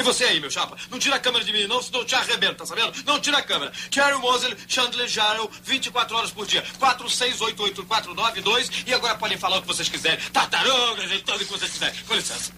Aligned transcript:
E 0.00 0.02
você 0.02 0.24
aí, 0.24 0.40
meu 0.40 0.50
chapa, 0.50 0.78
não 0.90 0.98
tira 0.98 1.16
a 1.16 1.18
câmera 1.18 1.44
de 1.44 1.52
mim 1.52 1.66
não, 1.66 1.82
senão 1.82 2.00
eu 2.00 2.06
te 2.06 2.14
arrebento, 2.14 2.54
tá 2.54 2.64
sabendo? 2.64 2.90
Não 3.04 3.20
tira 3.20 3.36
a 3.36 3.42
câmera. 3.42 3.70
Carrie 3.94 4.18
Mosley, 4.18 4.56
Chandler 4.66 5.06
Jarrell, 5.06 5.50
24 5.62 6.16
horas 6.16 6.30
por 6.30 6.46
dia. 6.46 6.64
4688492 6.80 8.84
e 8.86 8.94
agora 8.94 9.16
podem 9.16 9.36
falar 9.36 9.58
o 9.58 9.60
que 9.60 9.68
vocês 9.68 9.90
quiserem. 9.90 10.18
Tartarugas 10.32 11.12
e 11.12 11.18
tudo 11.18 11.36
o 11.36 11.40
que 11.40 11.52
vocês 11.52 11.70
quiserem. 11.70 11.94
Com 12.08 12.14
licença. 12.14 12.50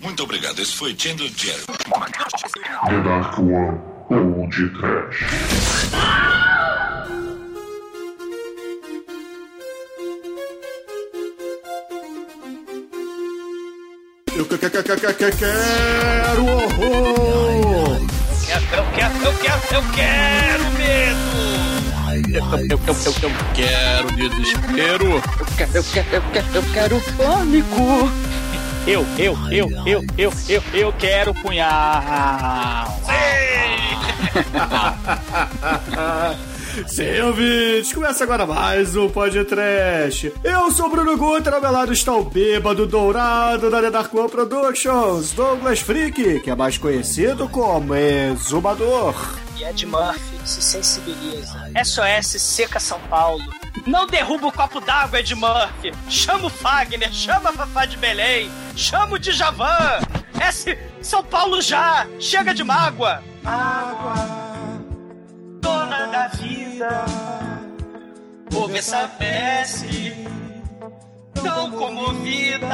Muito 0.00 0.22
obrigado. 0.22 0.58
Esse 0.58 0.72
foi 0.72 0.96
Chandler 0.98 1.30
Jarrell. 1.36 1.66
The 1.66 3.02
Dark 3.02 3.38
One 3.40 3.78
ou 4.08 4.48
de 4.48 4.70
Trash. 4.70 6.35
Eu 14.36 14.44
que- 14.44 14.58
que- 14.58 14.68
que- 14.68 14.82
que- 14.82 14.96
que- 14.96 15.14
que- 15.14 15.30
quero 15.32 16.44
horror! 16.44 17.96
Eu 18.48 18.60
quero, 18.94 19.14
eu 19.24 19.32
quero, 19.40 19.62
eu 19.72 19.82
quero 19.94 20.64
medo! 20.72 21.36
Eu, 22.32 22.44
eu, 22.68 22.80
eu, 22.86 22.96
eu 23.22 23.32
quero 23.54 24.08
desespero. 24.12 25.06
Eu 25.14 25.22
quero, 25.56 25.70
eu 25.74 25.84
quero, 25.84 26.08
eu 26.12 26.22
quero, 26.32 26.46
eu 26.54 26.62
quero 26.72 27.00
pânico. 27.16 28.10
Eu, 28.86 29.06
eu, 29.18 29.36
eu, 29.50 29.68
eu, 29.86 30.04
eu, 30.18 30.32
eu, 30.48 30.62
eu 30.74 30.92
quero 30.92 31.34
punhal. 31.34 33.00
Sim, 33.06 34.36
ouvintes, 37.24 37.92
começa 37.92 38.24
agora 38.24 38.44
mais 38.44 38.94
um 38.94 39.08
podcast. 39.08 40.30
Eu 40.44 40.70
sou 40.70 40.86
o 40.86 40.90
Bruno 40.90 41.16
Guter, 41.16 41.54
ao 41.54 41.60
meu 41.60 41.72
lado 41.72 41.90
está 41.92 42.12
o 42.12 42.24
bêbado 42.24 42.86
dourado 42.86 43.70
da 43.70 43.80
The 43.80 43.90
Dark 43.90 44.12
One 44.14 44.28
Productions, 44.28 45.32
Douglas 45.32 45.80
Freak, 45.80 46.40
que 46.40 46.50
é 46.50 46.54
mais 46.54 46.76
conhecido 46.76 47.48
como 47.48 47.94
Exumador. 47.94 49.14
E 49.56 49.64
Ed 49.64 49.86
Murphy 49.86 50.38
se 50.44 50.60
sensibiliza. 50.60 51.70
SOS 51.82 52.42
Seca 52.42 52.78
São 52.78 53.00
Paulo. 53.08 53.44
Não 53.86 54.06
derruba 54.06 54.48
o 54.48 54.52
copo 54.52 54.78
d'água, 54.78 55.20
Ed 55.20 55.34
Murphy. 55.34 55.92
Chama 56.10 56.46
o 56.46 56.50
Fagner, 56.50 57.10
chama 57.10 57.50
a 57.50 57.52
Fafá 57.54 57.86
de 57.86 57.96
Belém, 57.96 58.50
chama 58.76 59.14
o 59.14 59.18
Djavan. 59.18 60.00
S 60.38 60.76
São 61.00 61.24
Paulo 61.24 61.62
já, 61.62 62.06
chega 62.20 62.52
de 62.52 62.62
mágoa. 62.62 63.22
Água, 63.42 64.14
dona 65.60 66.05
vida. 66.46 67.04
Ouve 68.54 68.78
essa 68.78 69.08
prece 69.08 70.14
tão 71.34 71.70
comovida. 71.72 72.66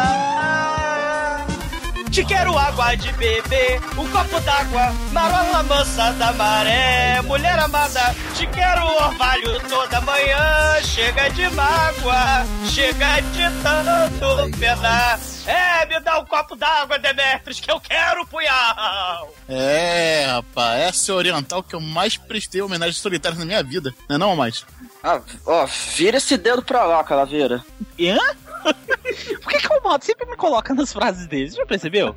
Te 2.13 2.23
quero 2.27 2.59
água 2.59 2.95
de 2.95 3.11
beber, 3.13 3.81
um 3.97 4.07
copo 4.11 4.39
d'água, 4.41 4.93
marola 5.13 5.63
mansa 5.63 6.13
da 6.13 6.31
maré. 6.35 7.23
Mulher 7.23 7.59
amada, 7.59 8.15
te 8.35 8.47
quero 8.49 8.85
orvalho 8.85 9.59
toda 9.67 9.99
manhã. 10.03 10.83
Chega 10.83 11.31
de 11.31 11.49
mágoa, 11.49 12.47
chega 12.69 13.19
de 13.33 13.63
tanto 13.63 14.59
penar. 14.59 15.19
É, 15.47 15.87
me 15.87 16.01
dá 16.01 16.19
um 16.19 16.27
copo 16.27 16.55
d'água, 16.55 16.99
Demetrius, 16.99 17.61
que 17.61 17.71
eu 17.71 17.81
quero 17.81 18.27
punhal. 18.27 19.33
É, 19.49 20.27
rapaz, 20.33 20.83
essa 20.83 21.13
é 21.13 21.15
a 21.15 21.17
oriental 21.17 21.63
que 21.63 21.75
eu 21.75 21.81
mais 21.81 22.19
prestei 22.19 22.61
homenagem 22.61 22.93
solitária 22.93 23.39
na 23.39 23.47
minha 23.47 23.63
vida. 23.63 23.95
Não 24.07 24.17
é 24.17 24.19
não, 24.19 24.37
mais? 24.37 24.67
Ah, 25.03 25.19
ó, 25.47 25.67
vira 25.97 26.19
esse 26.19 26.37
dedo 26.37 26.63
pra 26.63 26.85
lá, 26.85 27.03
Calaveira. 27.03 27.65
Hã? 27.99 28.52
Por 28.63 29.53
que, 29.53 29.59
que 29.59 29.73
o 29.73 29.83
Maldo 29.83 30.05
sempre 30.05 30.27
me 30.27 30.37
coloca 30.37 30.73
nas 30.75 30.93
frases 30.93 31.27
dele? 31.27 31.51
Você 31.51 31.57
já 31.57 31.67
percebeu? 31.67 32.17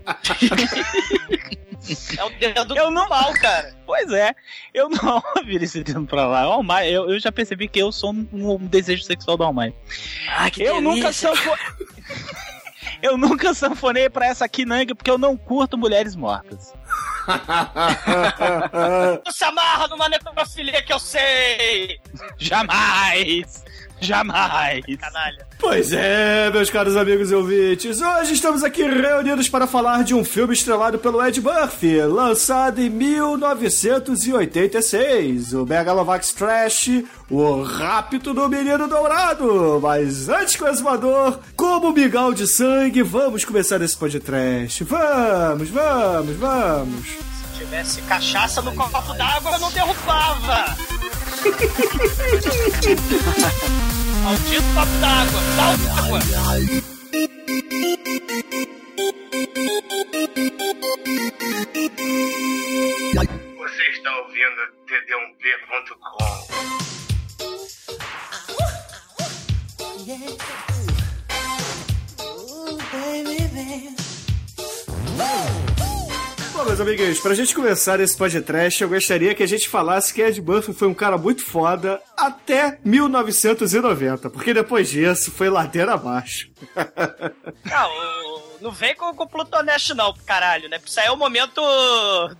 É 2.17 2.23
o 2.23 2.29
dedo 2.39 2.75
Eu 2.75 2.89
não- 2.89 3.07
mal, 3.09 3.31
cara. 3.33 3.75
Pois 3.85 4.11
é, 4.11 4.33
eu 4.73 4.89
não 4.89 5.21
viro 5.45 5.63
esse 5.63 5.83
dedo 5.83 6.05
pra 6.05 6.25
lá. 6.25 6.47
O 6.49 6.53
Almighty, 6.53 6.91
eu, 6.91 7.09
eu 7.11 7.19
já 7.19 7.31
percebi 7.31 7.67
que 7.67 7.79
eu 7.79 7.91
sou 7.91 8.11
um, 8.13 8.27
um 8.33 8.57
desejo 8.67 9.03
sexual 9.03 9.37
do 9.37 9.43
Almighty. 9.43 9.75
Ah, 10.29 10.49
que 10.49 10.63
Eu 10.63 10.81
nunca 10.81 11.11
sanfo... 11.13 11.51
Eu 13.01 13.17
nunca 13.17 13.53
sanfonei 13.53 14.09
pra 14.09 14.25
essa 14.27 14.47
Kinang 14.47 14.95
porque 14.95 15.11
eu 15.11 15.17
não 15.17 15.35
curto 15.37 15.77
mulheres 15.77 16.15
mortas. 16.15 16.73
Tu 19.23 19.31
se 19.31 19.43
amarra 19.43 19.87
numa 19.89 20.07
necrofilia 20.09 20.81
que 20.81 20.93
eu 20.93 20.97
sei. 20.99 21.99
Jamais! 22.37 23.63
Jamais! 24.01 24.83
Canalha. 24.99 25.47
Pois 25.57 25.91
é, 25.91 26.51
meus 26.51 26.69
caros 26.69 26.95
amigos 26.97 27.31
e 27.31 27.35
ouvintes, 27.35 27.99
hoje 28.01 28.33
estamos 28.33 28.63
aqui 28.63 28.83
reunidos 28.83 29.49
para 29.49 29.65
falar 29.65 30.03
de 30.03 30.13
um 30.13 30.23
filme 30.23 30.53
estrelado 30.53 30.99
pelo 30.99 31.25
Ed 31.25 31.41
Murphy, 31.41 32.01
lançado 32.01 32.79
em 32.81 32.89
1986, 32.89 35.53
o 35.53 35.65
Megalovax 35.65 36.33
Trash, 36.33 36.89
o 37.29 37.63
Rápido 37.63 38.33
do 38.33 38.49
Menino 38.49 38.87
Dourado. 38.87 39.79
Mas 39.81 40.29
antes 40.29 40.55
que 40.55 40.63
o 40.63 40.67
exumador, 40.67 41.39
como 41.55 41.93
migal 41.93 42.33
de 42.33 42.47
sangue, 42.47 43.01
vamos 43.01 43.43
começar 43.45 43.81
esse 43.81 43.97
podcast. 43.97 44.83
Vamos, 44.83 45.69
vamos, 45.69 46.35
vamos. 46.37 47.07
Se 47.07 47.59
tivesse 47.59 48.01
cachaça 48.03 48.61
no 48.61 48.71
copo 48.73 49.13
d'água, 49.13 49.53
eu 49.53 49.59
não 49.59 49.71
derrubava. 49.71 50.75
Maldito 54.23 54.63
copo 54.73 54.95
d'água. 54.99 55.41
Dá 55.55 55.65
o 55.69 55.73
água. 55.99 56.19
Você 63.57 63.83
está 63.91 64.09
ouvindo 64.17 64.61
td1p.com. 64.87 66.25
Bom, 76.65 76.69
meus 76.71 76.79
amiguinhos, 76.81 77.19
pra 77.19 77.35
gente 77.35 77.53
começar 77.53 77.99
esse 77.99 78.17
podcast, 78.17 78.81
eu 78.81 78.89
gostaria 78.89 79.35
que 79.35 79.43
a 79.43 79.47
gente 79.47 79.69
falasse 79.69 80.11
que 80.11 80.19
Ed 80.19 80.41
Murphy 80.41 80.73
foi 80.73 80.87
um 80.87 80.95
cara 80.95 81.15
muito 81.15 81.45
foda 81.45 82.01
até 82.17 82.79
1990, 82.83 84.31
porque 84.31 84.51
depois 84.51 84.89
disso 84.89 85.29
foi 85.31 85.47
ladeira 85.47 85.93
abaixo. 85.93 86.49
Não, 87.65 87.89
o- 87.91 88.57
não 88.61 88.71
vem 88.71 88.95
com, 88.95 89.13
com 89.13 89.27
Plutoneste 89.27 89.93
não, 89.93 90.11
caralho, 90.25 90.67
né? 90.67 90.79
Isso 90.83 90.99
aí 90.99 91.05
é 91.05 91.11
o 91.11 91.17
momento 91.17 91.61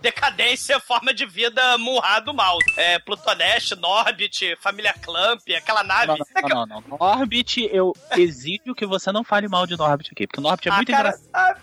decadência, 0.00 0.80
forma 0.80 1.14
de 1.14 1.24
vida 1.24 1.78
murrar 1.78 2.20
do 2.24 2.34
mal. 2.34 2.58
É, 2.76 2.98
Plutoneste, 2.98 3.76
Norbit, 3.76 4.56
Família 4.60 4.92
Clamp, 5.02 5.40
aquela 5.56 5.84
nave. 5.84 6.06
Não, 6.08 6.16
não, 6.48 6.66
não, 6.66 6.84
não. 6.88 6.98
Norbit, 6.98 7.68
eu 7.72 7.92
exijo 8.16 8.74
que 8.76 8.86
você 8.86 9.12
não 9.12 9.22
fale 9.22 9.46
mal 9.46 9.66
de 9.68 9.76
Norbit 9.76 10.10
aqui, 10.12 10.26
porque 10.26 10.40
o 10.40 10.42
Norbit 10.42 10.68
é 10.68 10.72
Ah, 10.72 10.76
muito 10.76 10.90
cara, 10.90 11.08
engraçado. 11.10 11.30
ah, 11.32 11.56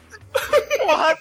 porra. 0.85 1.17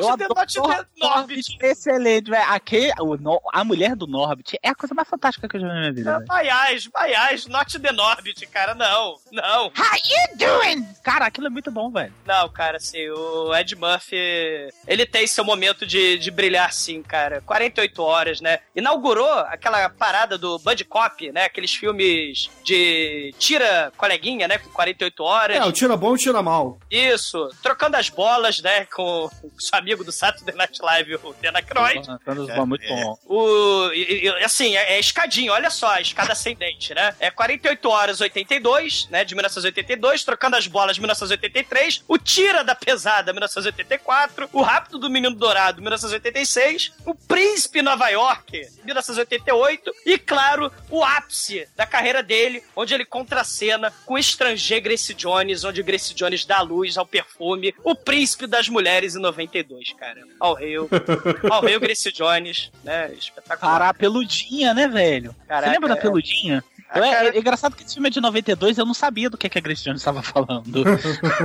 Note 0.00 0.58
note 0.60 0.86
Norbit. 0.98 1.58
Excelente, 1.60 2.30
velho. 2.30 2.44
Aqui, 2.50 2.90
o 3.00 3.16
No- 3.16 3.40
a 3.52 3.64
mulher 3.64 3.94
do 3.96 4.06
Norbit 4.06 4.58
é 4.62 4.68
a 4.70 4.74
coisa 4.74 4.94
mais 4.94 5.08
fantástica 5.08 5.48
que 5.48 5.56
eu 5.56 5.60
já 5.60 5.66
vi 5.66 5.72
na 5.72 5.80
minha 5.80 5.92
vida. 5.92 6.24
Baiás, 6.26 6.86
Baiás, 6.86 7.46
Not 7.46 7.78
the 7.78 7.92
Norbit, 7.92 8.46
cara, 8.46 8.74
não, 8.74 9.16
não. 9.32 9.64
How 9.66 9.96
you 10.04 10.36
doing? 10.38 10.86
Cara, 11.02 11.26
aquilo 11.26 11.46
é 11.46 11.50
muito 11.50 11.70
bom, 11.70 11.90
velho. 11.90 12.12
Não, 12.26 12.48
cara, 12.48 12.76
assim, 12.78 13.08
o 13.10 13.54
Ed 13.54 13.74
Murphy, 13.76 14.68
ele 14.86 15.06
tem 15.06 15.26
seu 15.26 15.44
momento 15.44 15.86
de, 15.86 16.18
de 16.18 16.30
brilhar, 16.30 16.72
sim, 16.72 17.02
cara. 17.02 17.40
48 17.46 18.02
horas, 18.02 18.40
né? 18.40 18.58
Inaugurou 18.74 19.28
aquela 19.46 19.88
parada 19.88 20.36
do 20.38 20.58
Buddy 20.58 20.84
Cop, 20.84 21.30
né? 21.32 21.44
Aqueles 21.44 21.72
filmes 21.74 22.50
de 22.64 23.34
tira 23.38 23.92
coleguinha, 23.96 24.46
né? 24.48 24.58
Com 24.58 24.70
48 24.70 25.22
horas. 25.22 25.56
É, 25.56 25.64
o 25.64 25.72
tira 25.72 25.96
bom, 25.96 26.12
o 26.12 26.16
tira 26.16 26.42
mal. 26.42 26.78
Isso, 26.90 27.48
trocando 27.62 27.96
as 27.96 28.08
bolas, 28.08 28.60
né? 28.60 28.84
Com 28.86 29.28
o 29.72 29.76
amigo 29.76 30.04
do 30.04 30.12
Saturday 30.12 30.54
Night 30.54 30.80
Live, 30.82 31.14
o 31.16 31.34
Dan 31.42 31.52
Aykroyd. 31.54 32.06
É, 32.50 32.54
muito 32.66 32.86
bom. 32.88 33.18
O, 33.26 33.92
e- 33.92 34.24
e- 34.26 34.44
assim, 34.44 34.76
é, 34.76 34.94
é 34.94 35.00
escadinha, 35.00 35.52
olha 35.52 35.70
só, 35.70 35.90
a 35.92 36.00
escada 36.00 36.32
ascendente, 36.32 36.94
né? 36.94 37.14
É 37.20 37.30
48 37.30 37.88
horas 37.88 38.20
82, 38.20 39.08
né? 39.10 39.24
De 39.24 39.34
1982, 39.34 40.24
trocando 40.24 40.56
as 40.56 40.66
bolas 40.66 40.98
1983, 40.98 42.02
o 42.08 42.16
Tira 42.18 42.64
da 42.64 42.74
Pesada 42.74 43.32
1984, 43.32 44.48
o 44.52 44.62
Rápido 44.62 44.98
do 44.98 45.10
Menino 45.10 45.34
Dourado 45.34 45.80
1986, 45.80 46.92
o 47.06 47.14
Príncipe 47.14 47.82
Nova 47.82 48.08
York 48.08 48.66
1988 48.84 49.92
e, 50.06 50.18
claro, 50.18 50.72
o 50.88 51.04
ápice 51.04 51.66
da 51.76 51.86
carreira 51.86 52.22
dele, 52.22 52.62
onde 52.74 52.94
ele 52.94 53.04
contracena 53.04 53.92
com 54.06 54.14
o 54.14 54.18
estrangeiro 54.18 54.84
Grace 54.84 55.12
Jones, 55.14 55.64
onde 55.64 55.80
o 55.80 55.84
Grace 55.84 56.14
Jones 56.14 56.44
dá 56.44 56.60
luz 56.62 56.96
ao 56.96 57.06
perfume, 57.06 57.74
o 57.84 57.94
Príncipe 57.94 58.46
das 58.46 58.68
Mulheres 58.68 59.14
em 59.14 59.18
92, 59.40 59.92
cara. 59.94 60.22
Ao 60.38 60.54
rei, 60.54 60.74
ao 60.76 61.60
rei 61.62 61.78
Grace 61.78 62.12
Jones, 62.12 62.70
né? 62.84 63.12
Espetacular. 63.14 63.82
A 63.82 63.94
peludinha, 63.94 64.74
né, 64.74 64.86
velho? 64.88 65.34
Caraca, 65.48 65.66
Você 65.68 65.72
lembra 65.74 65.88
da 65.90 65.96
é. 65.96 66.00
peludinha? 66.00 66.64
Eu- 66.94 67.04
é, 67.04 67.10
cara- 67.10 67.36
é 67.36 67.38
engraçado 67.38 67.76
que 67.76 67.84
esse 67.84 67.94
filme 67.94 68.08
é 68.08 68.10
de 68.10 68.20
92 68.20 68.76
eu 68.76 68.84
não 68.84 68.94
sabia 68.94 69.30
do 69.30 69.38
que, 69.38 69.48
que 69.48 69.58
a 69.58 69.60
Grace 69.60 69.84
Jones 69.84 70.00
estava 70.00 70.22
falando. 70.22 70.82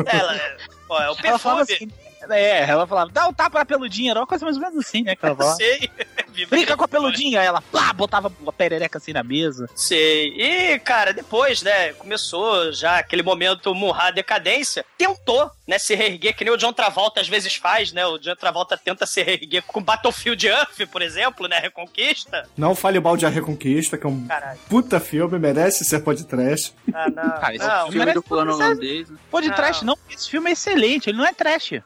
Ela, 0.08 0.40
ó, 0.90 1.02
é 1.02 1.12
o 1.12 1.16
Ela 1.24 1.38
falava 1.40 1.66
perfume. 1.66 1.92
assim, 1.94 2.05
É, 2.30 2.64
ela 2.70 2.88
falava, 2.88 3.12
dá 3.12 3.28
um 3.28 3.34
tapa 3.34 3.60
na 3.60 3.66
peludinha, 3.66 4.12
era 4.12 4.20
uma 4.20 4.28
coisa 4.28 4.44
mais 4.46 4.58
ou 4.58 4.64
menos 4.64 4.78
assim, 4.86 5.04
né? 5.04 5.16
Que 5.16 5.26
ela 5.26 5.36
falava. 5.36 5.56
Sei. 5.56 5.90
Brinca 6.50 6.76
com 6.76 6.84
a 6.84 6.88
peludinha, 6.88 7.42
ela, 7.42 7.62
pá, 7.62 7.94
botava 7.94 8.32
a 8.46 8.52
perereca 8.52 8.98
assim 8.98 9.14
na 9.14 9.24
mesa. 9.24 9.70
Sei. 9.74 10.34
E, 10.36 10.80
cara, 10.80 11.14
depois, 11.14 11.62
né, 11.62 11.94
começou 11.94 12.74
já 12.74 12.98
aquele 13.00 13.24
momento 13.24 13.74
murrar 13.74 14.08
a 14.08 14.12
decadência. 14.12 14.86
Tentou, 14.98 15.50
né, 15.66 15.78
se 15.80 15.96
reerguer, 15.96 16.36
que 16.36 16.44
nem 16.44 16.54
o 16.54 16.58
John 16.58 16.74
Travolta 16.74 17.22
às 17.22 17.28
vezes 17.30 17.56
faz, 17.56 17.94
né? 17.94 18.06
O 18.06 18.18
John 18.18 18.36
Travolta 18.36 18.78
tenta 18.78 19.06
se 19.06 19.24
reerguer 19.24 19.64
com 19.64 19.82
Battlefield 19.82 20.46
Earth, 20.48 20.86
por 20.92 21.02
exemplo, 21.02 21.48
né? 21.48 21.60
Reconquista. 21.60 22.48
Não 22.58 22.76
fale 22.76 23.00
mal 23.00 23.16
de 23.16 23.26
A 23.26 23.30
Reconquista, 23.30 23.98
que 23.98 24.06
é 24.06 24.10
um 24.10 24.28
Caralho. 24.28 24.60
puta 24.70 25.00
filme, 25.00 25.40
merece 25.40 25.86
ser 25.86 26.00
podcast. 26.02 26.74
Ah, 26.94 27.10
não. 27.10 27.30
Cara, 27.40 27.56
esse 27.56 27.68
não, 27.68 27.92
filme 27.92 28.14
do 28.14 28.24
plano 28.24 28.54
holandês. 28.54 29.10
né? 29.10 29.18
Pô, 29.32 29.40
de 29.40 29.52
trash 29.56 29.82
não, 29.84 29.98
esse 30.10 30.30
filme 30.30 30.50
é 30.50 30.54
excelente, 30.54 31.10
ele 31.10 31.18
não 31.18 31.26
é 31.26 31.34
trash. 31.34 31.82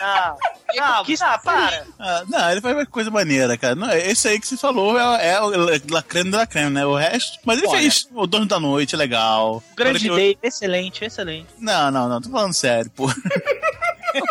Não. 0.00 0.36
Não, 0.76 1.04
Que 1.04 1.14
ah, 1.20 1.38
para. 1.38 1.86
Ah, 2.00 2.24
não, 2.28 2.50
ele 2.50 2.60
faz 2.60 2.88
coisa 2.88 3.08
maneira, 3.10 3.56
cara. 3.56 3.76
Não, 3.76 3.90
esse 3.92 4.26
aí 4.26 4.40
que 4.40 4.46
você 4.46 4.56
falou 4.56 4.98
é, 4.98 5.28
é 5.34 5.40
o 5.40 5.50
La 5.90 6.02
Creme 6.02 6.30
da 6.32 6.44
Creme, 6.46 6.70
né? 6.70 6.84
O 6.84 6.96
resto. 6.96 7.38
Mas 7.44 7.58
ele 7.58 7.68
Olha. 7.68 7.80
fez 7.80 8.08
O 8.12 8.26
Dono 8.26 8.44
da 8.46 8.58
Noite, 8.58 8.96
legal. 8.96 9.62
Grande 9.76 10.08
Day, 10.08 10.36
excelente, 10.42 11.04
excelente. 11.04 11.46
eu- 11.56 11.62
Não, 11.64 11.90
não, 11.92 12.08
não, 12.08 12.20
tô 12.20 12.28
falando 12.28 12.52
sério, 12.52 12.90
pô. 12.90 13.06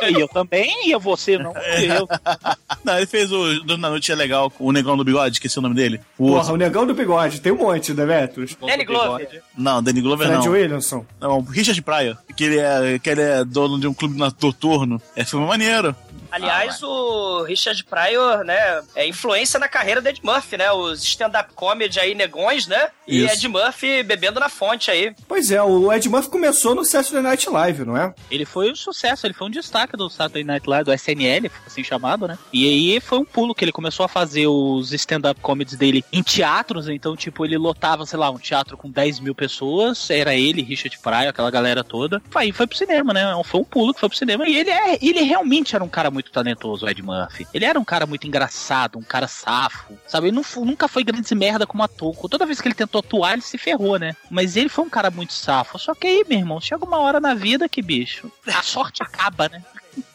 E 0.09 0.19
eu 0.19 0.27
também, 0.27 0.87
e 0.87 0.91
eu 0.91 0.99
você 0.99 1.37
não. 1.37 1.53
Eu. 1.53 2.07
Não, 2.83 2.97
ele 2.97 3.05
fez 3.05 3.31
o 3.31 3.61
Dono 3.63 3.81
da 3.81 3.89
Noite, 3.89 4.11
é 4.11 4.15
legal, 4.15 4.51
o 4.59 4.71
Negão 4.71 4.97
do 4.97 5.05
Bigode, 5.05 5.35
esqueci 5.35 5.57
o 5.57 5.61
nome 5.61 5.75
dele. 5.75 6.01
O... 6.17 6.27
Porra, 6.27 6.51
o 6.51 6.57
Negão 6.57 6.85
do 6.85 6.93
Bigode, 6.93 7.39
tem 7.39 7.51
um 7.51 7.57
monte, 7.57 7.93
Demetrius. 7.93 8.57
Danny 8.59 8.83
Glover. 8.83 9.41
Não, 9.57 9.81
Danny 9.81 10.01
Glover 10.01 10.27
Fred 10.27 10.45
não. 10.45 10.51
Williamson. 10.51 11.05
Não, 11.19 11.41
Richard 11.41 11.81
Pryor, 11.81 12.17
que 12.35 12.43
ele 12.43 12.59
é, 12.59 12.99
que 12.99 13.09
ele 13.09 13.21
é 13.21 13.45
dono 13.45 13.79
de 13.79 13.87
um 13.87 13.93
clube 13.93 14.17
noturno. 14.17 15.01
É 15.15 15.23
filme 15.23 15.45
maneiro. 15.47 15.95
Aliás, 16.33 16.81
o 16.81 17.43
Richard 17.43 17.83
Pryor, 17.83 18.43
né, 18.43 18.81
é 18.95 19.07
influência 19.07 19.59
na 19.59 19.67
carreira 19.67 20.01
do 20.01 20.09
Ed 20.09 20.19
Murphy, 20.23 20.57
né? 20.57 20.71
Os 20.71 21.03
stand-up 21.03 21.53
comedy 21.53 21.99
aí, 21.99 22.15
negões, 22.15 22.65
né? 22.65 22.89
E 23.07 23.23
Isso. 23.23 23.35
Ed 23.35 23.47
Murphy 23.47 24.01
bebendo 24.01 24.39
na 24.39 24.49
fonte 24.49 24.89
aí. 24.89 25.13
Pois 25.27 25.51
é, 25.51 25.61
o 25.61 25.93
Ed 25.93 26.09
Murphy 26.09 26.29
começou 26.29 26.73
no 26.73 26.83
Saturday 26.83 27.21
Night 27.21 27.47
Live, 27.47 27.85
não 27.85 27.95
é? 27.95 28.13
Ele 28.31 28.45
foi 28.45 28.71
um 28.71 28.75
sucesso, 28.75 29.27
ele 29.27 29.33
foi 29.33 29.47
um 29.47 29.51
destaque 29.51 29.95
do 29.95 30.09
Saturday 30.09 30.43
Night 30.43 30.67
Live, 30.67 30.85
do 30.85 30.93
SNL, 30.93 31.51
assim 31.67 31.83
chamado, 31.83 32.27
né? 32.27 32.37
E 32.51 32.67
aí 32.67 32.99
foi 32.99 33.19
um 33.19 33.25
pulo 33.25 33.53
que 33.53 33.63
ele 33.63 33.71
começou 33.71 34.03
a 34.03 34.09
fazer 34.09 34.47
os 34.47 34.91
stand-up 34.91 35.39
comedies 35.39 35.77
dele 35.77 36.03
em 36.11 36.23
teatros, 36.23 36.89
então, 36.89 37.15
tipo, 37.15 37.45
ele 37.45 37.57
lotava, 37.57 38.05
sei 38.07 38.17
lá, 38.17 38.31
um 38.31 38.39
teatro 38.39 38.75
com 38.75 38.89
10 38.89 39.19
mil 39.19 39.35
pessoas, 39.35 40.09
era 40.09 40.33
ele, 40.33 40.63
Richard 40.63 40.97
Pryor, 40.99 41.27
aquela 41.27 41.51
galera 41.51 41.83
toda. 41.83 42.21
Aí 42.33 42.51
foi 42.51 42.65
pro 42.65 42.77
cinema, 42.77 43.13
né? 43.13 43.23
Foi 43.45 43.61
um 43.61 43.65
pulo 43.65 43.93
que 43.93 43.99
foi 43.99 44.09
pro 44.09 44.17
cinema. 44.17 44.47
E 44.47 44.57
ele, 44.57 44.69
é, 44.71 44.97
ele 44.99 45.21
realmente 45.21 45.75
era 45.75 45.83
um 45.83 45.89
cara 45.89 46.09
muito 46.09 46.22
talentoso, 46.31 46.85
o 46.85 46.89
Ed 46.89 47.01
Murphy. 47.01 47.47
Ele 47.53 47.65
era 47.65 47.79
um 47.79 47.85
cara 47.85 48.05
muito 48.05 48.27
engraçado, 48.27 48.97
um 48.97 49.03
cara 49.03 49.27
safo, 49.27 49.97
sabe? 50.07 50.27
Ele 50.27 50.35
não, 50.35 50.65
nunca 50.65 50.87
foi 50.87 51.03
grande 51.03 51.33
merda 51.35 51.65
como 51.65 51.83
ator. 51.83 52.15
Toda 52.29 52.45
vez 52.45 52.61
que 52.61 52.67
ele 52.67 52.75
tentou 52.75 52.99
atuar, 52.99 53.33
ele 53.33 53.41
se 53.41 53.57
ferrou, 53.57 53.97
né? 53.97 54.15
Mas 54.29 54.55
ele 54.55 54.69
foi 54.69 54.85
um 54.85 54.89
cara 54.89 55.09
muito 55.09 55.33
safo. 55.33 55.77
Só 55.77 55.93
que 55.93 56.07
aí, 56.07 56.25
meu 56.27 56.39
irmão, 56.39 56.61
chega 56.61 56.85
uma 56.85 56.99
hora 56.99 57.19
na 57.19 57.33
vida 57.33 57.69
que, 57.69 57.81
bicho, 57.81 58.31
a 58.47 58.61
sorte 58.61 59.03
acaba, 59.03 59.49
né? 59.49 59.63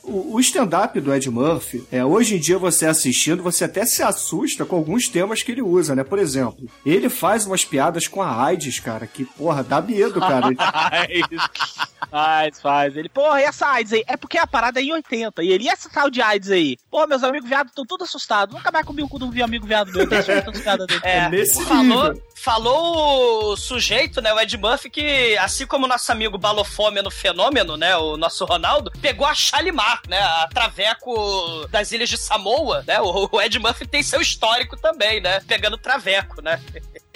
O, 0.08 0.34
o 0.34 0.40
stand-up 0.40 0.98
do 1.00 1.14
Ed 1.14 1.30
Murphy, 1.30 1.86
é, 1.92 2.04
hoje 2.04 2.36
em 2.36 2.40
dia 2.40 2.58
você 2.58 2.86
assistindo, 2.86 3.42
você 3.42 3.64
até 3.64 3.84
se 3.84 4.02
assusta 4.02 4.64
com 4.64 4.76
alguns 4.76 5.08
temas 5.08 5.42
que 5.42 5.52
ele 5.52 5.62
usa, 5.62 5.94
né? 5.94 6.02
Por 6.02 6.18
exemplo, 6.18 6.68
ele 6.84 7.08
faz 7.08 7.44
umas 7.46 7.64
piadas 7.64 8.08
com 8.08 8.22
a 8.22 8.44
AIDS, 8.44 8.80
cara, 8.80 9.06
que, 9.06 9.24
porra, 9.24 9.62
dá 9.62 9.80
medo, 9.80 10.18
cara. 10.20 10.48
Faz, 12.10 12.58
faz. 12.60 12.96
Ele, 12.96 13.08
porra, 13.08 13.40
e 13.42 13.44
essa 13.44 13.66
AIDS 13.66 13.92
aí? 13.92 14.02
É 14.06 14.16
porque 14.16 14.38
a 14.38 14.46
parada 14.46 14.80
é 14.80 14.82
em 14.82 14.92
80. 14.92 15.42
E 15.42 15.50
ele, 15.50 15.64
e 15.64 15.68
essa 15.68 15.90
tal 15.90 16.08
de 16.08 16.22
AIDS 16.22 16.50
aí? 16.50 16.78
Pô, 16.90 17.06
meus 17.06 17.22
amigos 17.22 17.46
viados 17.46 17.70
estão 17.70 17.84
todos 17.84 18.08
assustados. 18.08 18.54
Nunca 18.54 18.72
mais 18.72 18.86
comigo 18.86 19.08
quando 19.10 19.26
um 19.26 19.30
vi 19.30 19.42
amigo 19.42 19.66
viado 19.66 19.92
meu. 19.92 20.08
Piadas 20.08 20.86
dele. 20.86 21.00
É, 21.02 21.28
nesse 21.28 21.58
nível. 21.58 21.66
falou 21.66 22.14
o 22.46 23.56
sujeito, 23.56 24.20
né, 24.20 24.32
o 24.32 24.40
Ed 24.40 24.56
Murphy, 24.56 24.90
que 24.90 25.36
assim 25.38 25.66
como 25.66 25.84
o 25.84 25.88
nosso 25.88 26.10
amigo 26.12 26.38
Balofômeno 26.38 27.10
Fenômeno, 27.10 27.76
né, 27.76 27.96
o 27.96 28.16
nosso 28.16 28.44
Ronaldo, 28.44 28.90
pegou 29.00 29.26
a 29.26 29.34
Shalimar, 29.34 30.00
né, 30.08 30.20
a 30.20 30.48
traveco 30.52 31.66
das 31.70 31.92
ilhas 31.92 32.08
de 32.08 32.16
Samoa, 32.16 32.84
né, 32.86 33.00
o, 33.00 33.28
o 33.30 33.40
Ed 33.40 33.58
Murphy 33.58 33.86
tem 33.86 34.02
seu 34.02 34.20
histórico 34.20 34.76
também, 34.76 35.20
né, 35.20 35.40
pegando 35.40 35.76
traveco, 35.76 36.40
né. 36.40 36.60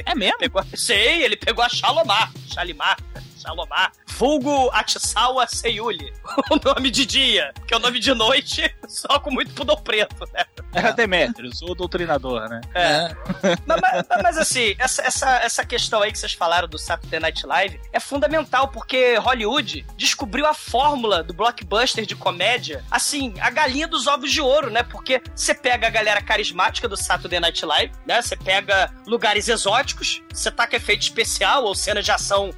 É 0.05 0.15
mesmo? 0.15 0.39
Pegou, 0.39 0.65
sei, 0.75 1.23
ele 1.23 1.37
pegou 1.37 1.65
a 1.65 1.69
Shalomar, 1.69 2.33
Shalimar, 2.53 2.97
Shalomar, 3.43 3.93
vulgo 4.07 4.71
Atisawa 4.73 5.47
Seiuli, 5.49 6.13
o 6.51 6.57
nome 6.65 6.91
de 6.91 7.05
dia, 7.05 7.53
que 7.67 7.75
é 7.75 7.77
o 7.77 7.81
nome 7.81 7.99
de 7.99 8.15
noite, 8.15 8.75
só 8.89 9.19
com 9.19 9.31
muito 9.31 9.53
pudor 9.53 9.81
preto, 9.83 10.25
né. 10.33 10.45
Era 10.75 10.93
Demetrius, 10.93 11.61
o 11.61 11.75
doutrinador, 11.75 12.49
né? 12.49 12.61
É. 12.75 13.09
Não, 13.67 13.77
mas, 13.81 14.07
mas, 14.23 14.39
assim, 14.39 14.75
essa, 14.79 15.03
essa, 15.03 15.37
essa 15.39 15.67
questão 15.67 16.01
aí 16.01 16.11
que 16.11 16.19
vocês 16.19 16.33
falaram 16.33 16.67
do 16.67 16.79
Saturday 16.79 17.21
Night 17.21 17.47
Live 17.47 17.81
é 17.93 18.01
fundamental 18.01 18.69
porque 18.69 19.17
Hollywood 19.17 19.85
descobriu 19.97 20.47
a 20.47 20.55
fórmula 20.55 21.23
do 21.23 21.35
blockbuster 21.35 22.07
de 22.07 22.17
comédia, 22.17 22.83
assim, 22.91 23.35
a 23.41 23.51
galinha 23.51 23.87
dos 23.87 24.07
ovos 24.07 24.31
de 24.33 24.41
ouro, 24.41 24.71
né? 24.71 24.83
Porque 24.83 25.21
você 25.35 25.55
pega 25.55 25.87
a 25.87 25.91
galera 25.91 26.23
carismática 26.23 26.89
do 26.89 26.97
Saturday 26.97 27.39
Night 27.39 27.65
Live, 27.67 27.93
né? 28.07 28.23
Você 28.23 28.37
pega 28.37 28.91
lugares 29.07 29.49
exóticos, 29.49 30.23
você 30.33 30.51
taca 30.51 30.77
efeito 30.77 31.03
especial 31.03 31.65
ou 31.65 31.75
cenas 31.75 32.05
de 32.05 32.11
ação 32.11 32.51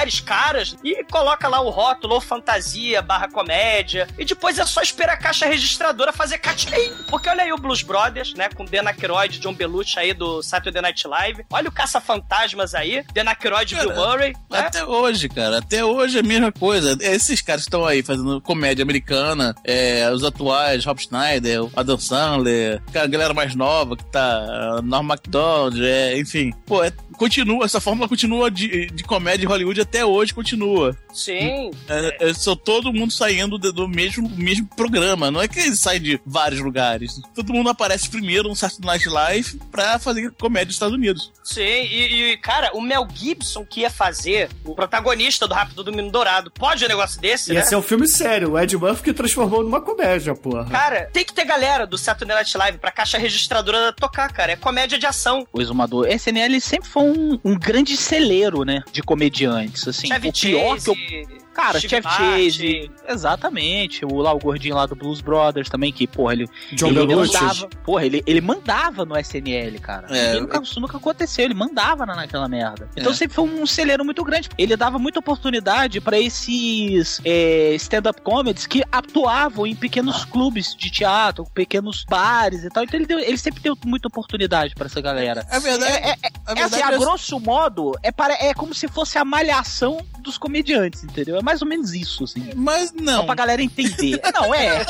espetaculares, 0.00 0.20
caras, 0.20 0.76
e 0.82 1.04
coloca 1.04 1.48
lá 1.48 1.60
o 1.60 1.70
rótulo 1.70 2.14
ou 2.14 2.20
fantasia 2.20 3.02
barra 3.02 3.28
comédia, 3.28 4.06
e 4.18 4.24
depois 4.24 4.58
é 4.58 4.64
só 4.64 4.80
esperar 4.80 5.14
a 5.14 5.16
caixa 5.16 5.46
registradora 5.46 6.12
fazer 6.12 6.38
catim, 6.38 6.70
porque 7.08 7.28
olha 7.28 7.42
aí 7.42 7.52
o 7.52 7.56
Blues 7.56 7.82
Brothers, 7.82 8.34
né, 8.34 8.48
com 8.48 8.64
Dan 8.64 8.86
Aykroyd 8.86 9.38
John 9.38 9.54
Belushi 9.54 9.98
aí 9.98 10.14
do 10.14 10.42
Saturday 10.42 10.80
Night 10.82 11.06
Live, 11.06 11.44
olha 11.50 11.68
o 11.68 11.72
Caça-Fantasmas 11.72 12.74
aí, 12.74 13.04
Dan 13.12 13.28
Aykroyd 13.28 13.74
e 13.74 13.78
Bill 13.78 13.94
Murray, 13.94 14.32
né? 14.50 14.60
Até 14.60 14.84
hoje, 14.84 15.28
cara. 15.28 15.58
Até 15.58 15.84
hoje 15.84 16.18
é 16.18 16.20
a 16.20 16.24
mesma 16.24 16.52
coisa. 16.52 16.96
Esses 17.00 17.40
caras 17.40 17.62
estão 17.62 17.84
aí 17.84 18.02
fazendo 18.02 18.40
comédia 18.40 18.82
americana, 18.82 19.54
é, 19.64 20.08
os 20.12 20.24
atuais, 20.24 20.84
Rob 20.84 21.00
Schneider, 21.00 21.60
Adam 21.76 21.98
Sandler, 21.98 22.82
a 22.94 23.06
galera 23.06 23.34
mais 23.34 23.54
nova 23.54 23.96
que 23.96 24.04
tá, 24.04 24.80
Norm 24.82 25.06
MacDonald, 25.06 25.82
é, 25.84 26.18
enfim. 26.18 26.52
Pô, 26.66 26.82
é- 26.84 26.92
continua, 27.16 27.64
essa 27.64 27.80
fórmula 27.80 28.08
continua 28.08 28.50
de, 28.50 28.86
de 28.86 29.04
comédia 29.04 29.44
em 29.44 29.48
Hollywood 29.48 29.80
até 29.90 30.04
hoje, 30.06 30.32
continua. 30.32 30.96
Sim, 31.12 31.72
É, 31.88 32.28
é 32.30 32.34
só 32.34 32.54
todo 32.54 32.92
mundo 32.92 33.12
saindo 33.12 33.58
de- 33.58 33.72
do 33.72 33.88
mesmo, 33.88 34.28
mesmo 34.36 34.68
programa. 34.76 35.28
Não 35.30 35.42
é 35.42 35.48
que 35.48 35.58
eles 35.58 35.80
saem 35.80 36.00
de 36.00 36.20
vários 36.24 36.60
lugares. 36.60 37.20
Todo 37.34 37.52
mundo 37.52 37.68
aparece 37.68 38.08
primeiro 38.08 38.48
no 38.48 38.54
Saturday 38.54 38.86
Night 38.86 39.08
Live 39.08 39.60
pra 39.72 39.98
fazer 39.98 40.30
comédia 40.40 40.66
nos 40.66 40.76
Estados 40.76 40.94
Unidos. 40.94 41.32
sim, 41.42 41.60
e, 41.62 42.32
e, 42.32 42.36
cara, 42.36 42.70
o 42.74 42.80
Mel 42.80 43.06
Gibson 43.12 43.64
que 43.64 43.80
ia 43.80 43.90
fazer 43.90 44.48
o 44.64 44.72
protagonista 44.74 45.48
do 45.48 45.54
Rápido 45.54 45.82
do 45.82 45.90
Menino 45.90 46.12
Dourado, 46.12 46.50
pode 46.52 46.84
um 46.84 46.88
negócio 46.88 47.20
desse, 47.20 47.52
Ia 47.52 47.58
né? 47.60 47.64
ser 47.66 47.74
um 47.76 47.82
filme 47.82 48.06
sério, 48.06 48.52
o 48.52 48.58
Ed 48.58 48.76
Murphy 48.76 49.02
que 49.02 49.12
transformou 49.12 49.64
numa 49.64 49.80
comédia, 49.80 50.34
porra. 50.34 50.66
Cara, 50.70 51.10
tem 51.12 51.24
que 51.24 51.32
ter 51.34 51.44
galera 51.44 51.86
do 51.88 51.98
Saturday 51.98 52.36
Night 52.36 52.56
Live 52.56 52.78
pra 52.78 52.92
caixa 52.92 53.18
registradora 53.18 53.92
tocar, 53.92 54.32
cara. 54.32 54.52
É 54.52 54.56
comédia 54.56 54.96
de 54.98 55.06
ação. 55.06 55.44
O 55.52 55.60
Exumador. 55.60 56.06
SNL 56.08 56.60
sempre 56.60 56.88
foi 56.88 57.02
um, 57.02 57.38
um 57.44 57.58
grande 57.58 57.96
celeiro, 57.96 58.64
né? 58.64 58.82
De 58.92 59.02
comediantes. 59.02 59.79
Assim, 59.88 60.08
Chevy 60.08 60.28
o 60.28 60.32
pior 60.32 60.78
Chase, 60.78 60.94
que 60.94 61.14
eu. 61.14 61.28
Cara, 61.54 61.78
Steve 61.78 61.88
Chevy 62.02 62.08
Chase. 62.08 62.90
Exatamente. 63.08 64.04
O 64.04 64.16
lá, 64.18 64.32
o 64.32 64.38
gordinho 64.38 64.74
lá 64.76 64.86
do 64.86 64.94
Blues 64.94 65.20
Brothers 65.20 65.68
também, 65.68 65.92
que, 65.92 66.06
porra, 66.06 66.32
ele. 66.34 66.46
John 66.72 66.88
ele 66.88 67.14
mandava. 67.14 67.68
Porra, 67.84 68.06
ele, 68.06 68.22
ele 68.26 68.40
mandava 68.40 69.04
no 69.04 69.16
SNL, 69.18 69.78
cara. 69.80 70.06
É, 70.10 70.36
E 70.36 70.40
nunca, 70.40 70.62
isso 70.62 70.80
nunca 70.80 70.96
aconteceu, 70.96 71.44
ele 71.44 71.54
mandava 71.54 72.06
na- 72.06 72.14
naquela 72.16 72.48
merda. 72.48 72.88
Então 72.96 73.12
É. 73.12 73.14
sempre 73.14 73.34
foi 73.34 73.44
um 73.44 73.66
celeiro 73.66 74.04
muito 74.04 74.22
grande. 74.24 74.48
Ele 74.56 74.76
dava 74.76 74.98
muita 74.98 75.18
oportunidade 75.18 76.00
pra 76.00 76.18
esses 76.18 77.20
é, 77.24 77.74
stand-up 77.74 78.20
comedies 78.22 78.66
que 78.66 78.82
atuavam 78.90 79.66
em 79.66 79.74
pequenos 79.74 80.24
clubes 80.24 80.74
de 80.76 80.90
teatro, 80.90 81.44
pequenos 81.54 82.04
bares 82.08 82.64
e 82.64 82.68
tal. 82.68 82.84
Então 82.84 82.98
ele, 82.98 83.06
deu- 83.06 83.18
ele 83.18 83.38
sempre 83.38 83.60
deu 83.60 83.76
muita 83.84 84.08
oportunidade 84.08 84.74
pra 84.74 84.86
essa 84.86 85.00
galera. 85.00 85.46
A 85.50 85.58
verdade, 85.58 85.92
É, 85.92 85.96
é, 85.96 86.10
a 86.10 86.12
é 86.12 86.12
assim, 86.14 86.54
verdade 86.70 86.82
a 86.82 86.94
é- 86.94 86.98
grosso 86.98 87.40
modo, 87.40 87.92
é, 88.02 88.12
para, 88.12 88.34
é 88.34 88.54
como 88.54 88.74
se 88.74 88.88
fosse 88.88 89.18
a 89.18 89.24
malhação 89.24 89.98
dos 90.20 90.36
comediantes, 90.38 91.02
entendeu? 91.04 91.39
É 91.40 91.42
mais 91.42 91.62
ou 91.62 91.66
menos 91.68 91.92
isso, 91.94 92.24
assim. 92.24 92.50
Mas 92.54 92.90
Só 92.90 92.94
não. 93.00 93.26
pra 93.26 93.34
galera 93.34 93.62
entender. 93.62 94.20
não, 94.34 94.54
é. 94.54 94.84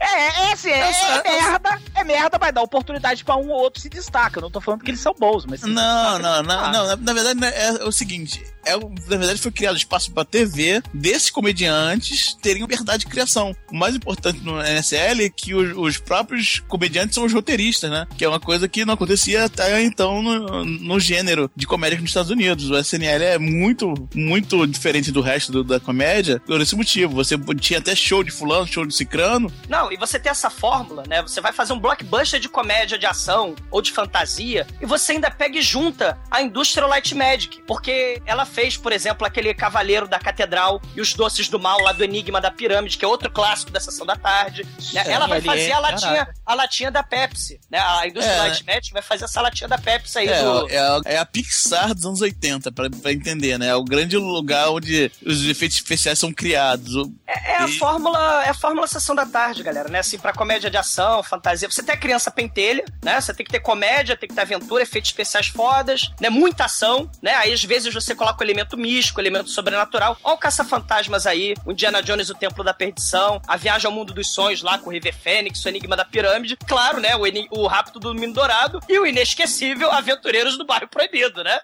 É, 0.00 0.48
é 0.48 0.52
assim, 0.52 0.68
é, 0.70 0.90
é 0.90 1.22
merda, 1.22 1.80
é 1.94 2.04
merda, 2.04 2.38
mas 2.40 2.52
dá 2.54 2.60
oportunidade 2.62 3.24
pra 3.24 3.36
um 3.36 3.48
ou 3.50 3.60
outro 3.60 3.80
se 3.80 3.88
destaca. 3.88 4.38
Eu 4.38 4.42
não 4.42 4.50
tô 4.50 4.60
falando 4.60 4.82
que 4.82 4.90
eles 4.90 5.00
são 5.00 5.14
bons, 5.18 5.46
mas. 5.46 5.62
Não, 5.62 6.18
não, 6.18 6.42
não, 6.42 6.72
não. 6.72 6.86
Na, 6.86 6.96
na 6.96 7.12
verdade, 7.12 7.40
né, 7.40 7.52
é 7.54 7.84
o 7.84 7.92
seguinte: 7.92 8.42
é, 8.64 8.76
na 8.76 9.16
verdade, 9.16 9.40
foi 9.40 9.52
criado 9.52 9.76
espaço 9.76 10.10
pra 10.12 10.24
TV 10.24 10.82
desses 10.92 11.30
comediantes 11.30 12.34
terem 12.42 12.62
liberdade 12.62 13.04
de 13.04 13.10
criação. 13.10 13.54
O 13.70 13.76
mais 13.76 13.94
importante 13.94 14.40
no 14.40 14.60
NSL 14.60 15.24
é 15.24 15.30
que 15.30 15.54
os, 15.54 15.76
os 15.76 15.98
próprios 15.98 16.60
comediantes 16.68 17.14
são 17.14 17.24
os 17.24 17.32
roteiristas, 17.32 17.90
né? 17.90 18.06
Que 18.16 18.24
é 18.24 18.28
uma 18.28 18.40
coisa 18.40 18.68
que 18.68 18.84
não 18.84 18.94
acontecia 18.94 19.44
até 19.44 19.82
então 19.82 20.22
no, 20.22 20.64
no 20.64 20.98
gênero 21.00 21.50
de 21.54 21.66
comédia 21.66 22.00
nos 22.00 22.10
Estados 22.10 22.30
Unidos. 22.30 22.70
O 22.70 22.76
SNL 22.78 23.22
é 23.22 23.38
muito, 23.38 23.94
muito 24.14 24.66
diferente 24.66 25.12
do 25.12 25.20
resto 25.20 25.52
do- 25.52 25.59
da 25.64 25.78
comédia 25.80 26.40
por 26.46 26.60
esse 26.60 26.74
motivo. 26.76 27.14
Você 27.14 27.36
tinha 27.60 27.78
até 27.78 27.94
show 27.94 28.22
de 28.22 28.30
fulano, 28.30 28.66
show 28.66 28.84
de 28.86 28.94
cicrano. 28.94 29.52
Não, 29.68 29.90
e 29.92 29.96
você 29.96 30.18
tem 30.18 30.30
essa 30.30 30.50
fórmula, 30.50 31.02
né? 31.08 31.22
Você 31.22 31.40
vai 31.40 31.52
fazer 31.52 31.72
um 31.72 31.78
blockbuster 31.78 32.38
de 32.40 32.48
comédia, 32.48 32.98
de 32.98 33.06
ação 33.06 33.54
ou 33.70 33.80
de 33.82 33.92
fantasia, 33.92 34.66
e 34.80 34.86
você 34.86 35.12
ainda 35.12 35.30
pega 35.30 35.58
e 35.58 35.62
junta 35.62 36.18
a 36.30 36.42
indústria 36.42 36.86
Light 36.86 37.14
Magic. 37.14 37.62
Porque 37.66 38.20
ela 38.26 38.44
fez, 38.44 38.76
por 38.76 38.92
exemplo, 38.92 39.26
aquele 39.26 39.52
Cavaleiro 39.54 40.08
da 40.08 40.18
Catedral 40.18 40.80
e 40.96 41.00
os 41.00 41.14
Doces 41.14 41.48
do 41.48 41.58
Mal 41.58 41.80
lá 41.80 41.92
do 41.92 42.02
Enigma 42.04 42.40
da 42.40 42.50
Pirâmide, 42.50 42.96
que 42.98 43.04
é 43.04 43.08
outro 43.08 43.30
clássico 43.30 43.70
da 43.70 43.80
Sessão 43.80 44.06
da 44.06 44.16
Tarde. 44.16 44.64
né? 44.92 45.04
Sim, 45.04 45.10
Ela 45.10 45.26
vai 45.26 45.38
ele 45.38 45.46
fazer 45.46 45.68
é- 45.68 45.72
a 45.72 45.78
latinha, 45.78 46.28
a 46.46 46.54
latinha 46.54 46.90
da 46.90 47.02
Pepsi. 47.02 47.60
Né? 47.70 47.78
A 47.78 48.06
indústria 48.06 48.34
É. 48.34 48.38
Light 48.38 48.64
Magic 48.66 48.92
vai 48.92 49.02
fazer 49.02 49.24
essa 49.24 49.40
latinha 49.40 49.68
da 49.68 49.78
Pepsi 49.78 50.18
aí 50.18 50.28
É, 50.28 50.42
do. 50.42 50.68
é, 50.70 50.78
a, 50.78 51.00
é 51.04 51.18
a 51.18 51.24
Pixar 51.26 51.94
dos 51.94 52.04
anos 52.04 52.20
80, 52.20 52.70
pra, 52.72 52.88
pra 52.90 53.12
entender, 53.12 53.58
né? 53.58 53.68
É 53.68 53.74
o 53.74 53.84
grande 53.84 54.16
lugar 54.16 54.70
onde 54.70 55.10
os 55.24 55.40
efeitos 55.50 55.76
especiais 55.76 56.18
são 56.18 56.32
criados. 56.32 56.94
É, 57.26 57.52
é 57.52 57.56
a 57.58 57.66
E- 57.68 57.78
fórmula, 57.78 58.44
é 58.44 58.48
a 58.50 58.54
fórmula 58.54 58.86
sessão 58.86 59.14
da 59.14 59.26
tarde, 59.26 59.62
galera, 59.62 59.88
né? 59.88 59.98
Assim, 60.00 60.18
pra 60.18 60.32
comédia 60.32 60.70
de 60.70 60.76
ação, 60.76 61.22
fantasia. 61.22 61.68
Você 61.70 61.82
tem 61.82 61.94
a 61.94 61.98
criança 61.98 62.30
pentelha, 62.30 62.84
né? 63.04 63.20
Você 63.20 63.34
tem 63.34 63.44
que 63.44 63.52
ter 63.52 63.60
comédia, 63.60 64.16
tem 64.16 64.28
que 64.28 64.34
ter 64.34 64.40
aventura, 64.40 64.82
efeitos 64.82 65.10
especiais 65.10 65.48
fodas, 65.48 66.10
né? 66.20 66.30
Muita 66.30 66.64
ação, 66.64 67.10
né? 67.22 67.34
Aí 67.34 67.52
às 67.52 67.62
vezes 67.64 67.92
você 67.92 68.14
coloca 68.14 68.40
o 68.42 68.46
elemento 68.46 68.76
místico, 68.76 69.18
o 69.18 69.22
elemento 69.22 69.50
sobrenatural. 69.50 70.16
Ó 70.24 70.34
o 70.34 70.38
Caça-Fantasmas 70.38 71.26
aí, 71.26 71.54
o 71.66 71.72
Indiana 71.72 72.02
Jones 72.02 72.30
o 72.30 72.34
Templo 72.34 72.62
da 72.64 72.72
Perdição, 72.72 73.40
a 73.46 73.56
Viagem 73.56 73.86
ao 73.86 73.92
Mundo 73.92 74.12
dos 74.14 74.32
Sonhos 74.32 74.62
lá 74.62 74.78
com 74.78 74.90
o 74.90 74.92
River 74.92 75.14
Fênix, 75.14 75.64
o 75.64 75.68
Enigma 75.68 75.96
da 75.96 76.04
Pirâmide. 76.04 76.56
Claro, 76.66 77.00
né? 77.00 77.14
O, 77.16 77.26
Eni- 77.26 77.48
o 77.50 77.66
Rápido 77.66 77.98
do 78.00 78.14
Menino 78.14 78.32
Dourado 78.34 78.80
e 78.88 78.98
o 78.98 79.06
inesquecível 79.06 79.90
Aventureiros 79.90 80.56
do 80.56 80.64
Bairro 80.64 80.88
Proibido, 80.88 81.42
né? 81.44 81.58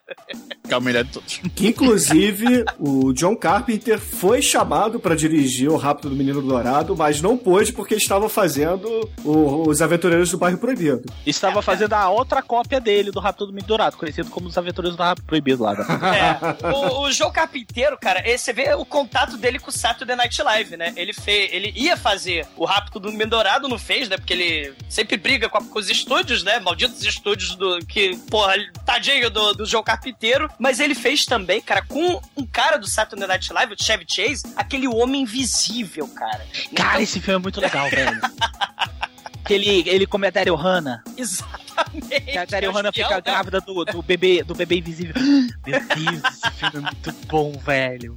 Que 0.66 0.75
é 0.75 0.76
o 0.76 0.81
melhor 0.81 1.05
de 1.05 1.12
todos. 1.12 1.40
Que 1.55 1.69
inclusive 1.69 2.64
o 2.78 3.12
John 3.12 3.37
Carpenter 3.37 3.75
foi 3.99 4.40
chamado 4.42 4.99
pra 5.00 5.14
dirigir 5.14 5.71
o 5.71 5.76
Rápido 5.76 6.11
do 6.11 6.16
Menino 6.16 6.40
Dourado, 6.42 6.97
mas 6.97 7.21
não 7.21 7.37
pôde 7.37 7.73
porque 7.73 7.95
estava 7.95 8.28
fazendo 8.28 9.09
o- 9.25 9.68
os 9.68 9.80
Aventureiros 9.83 10.30
do 10.30 10.38
Bairro 10.38 10.59
Proibido. 10.59 11.02
Estava 11.25 11.61
fazendo 11.62 11.92
a 11.95 12.09
outra 12.09 12.42
cópia 12.42 12.80
dele 12.80 13.11
do 13.11 13.21
Rápido 13.21 13.47
do 13.47 13.52
Menino 13.52 13.68
Dourado, 13.68 13.97
conhecido 13.97 14.30
como 14.30 14.49
os 14.49 14.56
Aventureiros 14.59 14.97
do 14.97 15.02
Rápido 15.02 15.25
Proibido 15.25 15.62
lá. 15.62 15.75
Da... 15.75 15.87
É, 16.66 16.68
o, 16.73 17.02
o 17.02 17.12
João 17.12 17.30
Carpinteiro, 17.33 17.99
cara, 17.99 18.21
eh, 18.25 18.37
você 18.37 18.52
vê 18.52 18.73
o 18.75 18.85
contato 18.85 19.37
dele 19.37 19.59
com 19.59 19.68
o 19.71 19.73
Saturday 19.73 20.16
Night 20.16 20.40
Live, 20.42 20.76
né? 20.76 20.92
Ele, 20.97 21.12
fez, 21.12 21.52
ele 21.52 21.73
ia 21.76 21.97
fazer 21.97 22.47
o 22.56 22.64
Rápido 22.64 23.00
do 23.00 23.11
Menino 23.11 23.30
Dourado, 23.30 23.68
não 23.68 23.78
fez, 23.78 24.09
né? 24.09 24.16
Porque 24.16 24.33
ele 24.33 24.75
sempre 24.88 25.16
briga 25.16 25.49
com, 25.49 25.59
a- 25.59 25.64
com 25.64 25.78
os 25.78 25.90
estúdios, 25.90 26.42
né? 26.42 26.59
Malditos 26.61 27.04
estúdios 27.04 27.54
do 27.56 27.78
que, 27.87 28.16
porra, 28.30 28.54
tadinho 28.85 29.30
do, 29.30 29.52
do 29.54 29.66
João 29.66 29.83
Carpinteiro. 29.83 30.49
Mas 30.59 30.80
ele 30.80 30.95
fez 30.95 31.25
também, 31.25 31.61
cara, 31.61 31.83
com 31.87 32.21
um 32.37 32.47
cara 32.47 32.76
do 32.78 32.87
Saturday 32.87 33.26
Night 33.26 33.52
Live, 33.52 33.66
o 33.75 33.83
Chevy 33.83 34.05
Chase, 34.09 34.43
aquele 34.57 34.87
Homem 34.89 35.23
Invisível, 35.23 36.09
cara. 36.09 36.39
Cara, 36.75 36.89
Então, 36.93 37.01
esse 37.03 37.21
filme 37.21 37.39
é 37.39 37.43
muito 37.43 37.61
legal, 37.61 37.89
velho. 37.91 38.21
Que 39.47 39.55
ele, 39.55 39.85
ele 39.88 40.07
come 40.07 40.26
a 40.26 40.31
Daryl 40.31 40.55
Hannah. 40.57 41.03
Exatamente. 41.17 42.21
Que 42.33 42.38
a 42.38 42.45
Daryl 42.45 42.71
é 42.71 42.75
Hannah 42.75 42.88
espião, 42.88 43.09
fica 43.09 43.17
né? 43.17 43.23
grávida 43.23 43.61
do, 43.61 43.85
do, 43.85 44.03
bebê, 44.03 44.43
do 44.43 44.55
bebê 44.55 44.76
invisível. 44.79 45.15
Meu 45.67 45.81
Deus, 45.81 46.23
esse 46.25 46.50
filme 46.53 46.76
é 46.76 46.81
muito 46.81 47.12
bom, 47.26 47.53
velho. 47.59 48.15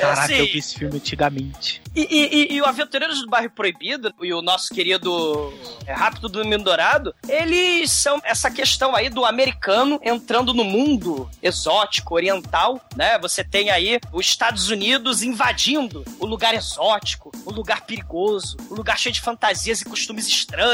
Caraca, 0.00 0.22
assim, 0.22 0.34
eu 0.34 0.46
vi 0.46 0.58
esse 0.58 0.78
filme 0.78 0.96
antigamente. 0.96 1.82
E, 1.94 2.00
e- 2.02 2.34
e- 2.52 2.54
e 2.56 2.62
o 2.62 2.66
Aventureiros 2.66 3.20
do 3.20 3.28
Bairro 3.28 3.50
Proibido 3.50 4.12
e 4.22 4.32
o 4.32 4.42
nosso 4.42 4.72
querido 4.74 5.52
é, 5.86 5.92
Rápido 5.92 6.28
do 6.28 6.40
Menino 6.40 6.64
Dourado, 6.64 7.14
eles 7.28 7.90
são 7.90 8.20
essa 8.24 8.50
questão 8.50 8.94
aí 8.94 9.08
do 9.08 9.24
americano 9.24 9.98
entrando 10.02 10.52
no 10.54 10.64
mundo 10.64 11.28
exótico, 11.42 12.14
oriental, 12.14 12.80
né? 12.96 13.18
Você 13.18 13.42
tem 13.42 13.70
aí 13.70 13.98
os 14.12 14.26
Estados 14.26 14.68
Unidos 14.70 15.22
invadindo 15.22 16.04
o 16.18 16.26
lugar 16.26 16.54
exótico, 16.54 17.32
o 17.44 17.50
lugar 17.52 17.82
perigoso, 17.86 18.56
o 18.70 18.74
lugar 18.74 18.98
cheio 18.98 19.12
de 19.12 19.20
fantasias 19.20 19.80
e 19.80 19.84
costumes 19.84 20.26
estranhos. 20.28 20.67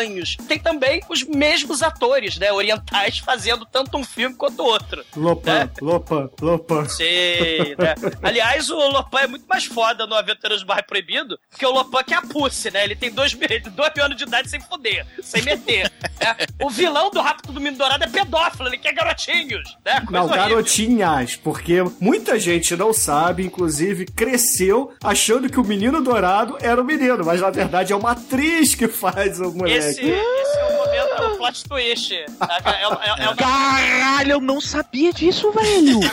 Tem 0.48 0.58
também 0.58 1.00
os 1.08 1.22
mesmos 1.24 1.82
atores, 1.82 2.38
né, 2.38 2.52
orientais 2.52 3.18
fazendo 3.18 3.66
tanto 3.66 3.96
um 3.96 4.04
filme 4.04 4.34
quanto 4.34 4.62
outro. 4.62 5.04
Lopan, 5.16 5.70
Lopan, 5.80 6.30
Lopan. 6.40 6.88
Sei, 6.88 7.74
né? 7.78 7.94
Aliás, 8.22 8.70
o 8.70 8.76
Lopan 8.76 9.20
é 9.20 9.26
muito 9.26 9.46
mais 9.46 9.64
foda 9.64 10.06
no 10.06 10.14
Aventureiros 10.14 10.62
do 10.62 10.66
Bairro 10.66 10.86
Proibido, 10.86 11.38
porque 11.50 11.64
o 11.66 11.70
Lopan 11.70 12.02
que 12.02 12.14
é 12.14 12.16
a 12.16 12.22
Pussy, 12.22 12.70
né? 12.70 12.84
Ele 12.84 12.96
tem 12.96 13.10
dois, 13.10 13.32
dois 13.74 13.92
mil 13.94 14.04
anos 14.04 14.16
de 14.16 14.24
idade 14.24 14.48
sem 14.48 14.60
foder, 14.60 15.06
sem 15.22 15.42
meter. 15.42 15.90
né? 16.20 16.36
O 16.60 16.70
vilão 16.70 17.10
do 17.10 17.20
Rápido 17.20 17.52
do 17.52 17.60
Menino 17.60 17.78
Dourado 17.78 18.04
é 18.04 18.08
pedófilo, 18.08 18.68
ele 18.68 18.78
quer 18.78 18.92
garotinhos, 18.92 19.76
né? 19.84 20.00
Coisa 20.00 20.10
Não, 20.10 20.24
horrível. 20.24 20.48
garotinhas, 20.48 21.36
porque 21.36 21.82
muita 22.00 22.38
gente 22.38 22.76
não 22.76 22.92
sabe, 22.92 23.44
inclusive 23.44 24.06
cresceu 24.06 24.92
achando 25.02 25.48
que 25.48 25.58
o 25.60 25.64
menino 25.64 26.02
dourado 26.02 26.56
era 26.60 26.80
o 26.80 26.84
menino, 26.84 27.24
mas 27.24 27.40
na 27.40 27.50
verdade 27.50 27.92
é 27.92 27.96
uma 27.96 28.12
atriz 28.12 28.74
que 28.74 28.88
faz 28.88 29.40
o 29.40 29.52
moleque. 29.52 29.83
Esse, 29.90 30.00
esse 30.02 30.58
é 30.58 30.64
o 30.64 30.72
momento, 30.76 31.22
é 31.22 31.26
o 31.26 31.36
plot 31.36 31.64
twist. 31.64 32.12
É, 32.14 32.22
é, 32.22 32.26
é, 32.82 33.24
é 33.24 33.28
uma 33.28 33.36
Caralho, 33.36 34.32
eu 34.32 34.40
não 34.40 34.60
sabia 34.60 35.12
disso, 35.12 35.50
velho. 35.52 36.00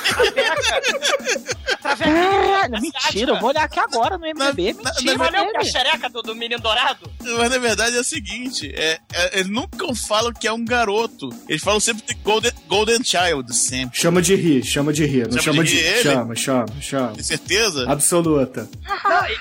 Caralho, 1.82 2.82
mentira, 2.82 3.32
eu 3.32 3.40
vou 3.40 3.50
olhar 3.50 3.64
aqui 3.64 3.80
agora 3.80 4.18
no 4.18 4.26
MDB. 4.26 4.74
Na- 4.82 4.92
Mentira, 4.94 5.18
na- 5.18 5.42
Olha 5.42 5.52
o 5.54 5.58
a 5.58 5.64
xereca 5.64 6.10
do, 6.10 6.22
do 6.22 6.36
Menino 6.36 6.62
Dourado. 6.62 7.10
Mas 7.38 7.50
na 7.50 7.58
verdade 7.58 7.98
é 7.98 8.00
o 8.00 8.04
seguinte: 8.04 8.72
é, 8.76 9.00
é- 9.14 9.40
eles 9.40 9.50
nunca 9.52 9.94
falam 9.96 10.32
que 10.34 10.48
é 10.48 10.52
um 10.54 10.64
garoto. 10.64 11.30
Eles 11.48 11.62
falam 11.62 11.80
sempre 11.80 12.06
de 12.06 12.14
Golden, 12.16 12.52
Golden 12.68 13.04
Child, 13.04 13.56
sempre. 13.56 14.00
Chama 14.00 14.22
de 14.22 14.36
rir, 14.36 14.64
chama 14.64 14.94
de 14.94 15.06
rir, 15.06 15.24
não 15.28 15.32
Chama 15.40 15.42
chama 15.42 15.64
de 15.64 15.72
de. 15.72 15.76
rir 15.82 15.86
ele? 15.88 16.04
Chama, 16.04 16.36
chama, 16.36 16.66
chama. 16.82 17.14
Tem 17.14 17.24
certeza? 17.24 17.86
Absoluta. 17.92 18.70
Não, 18.88 19.28
e, 19.28 19.34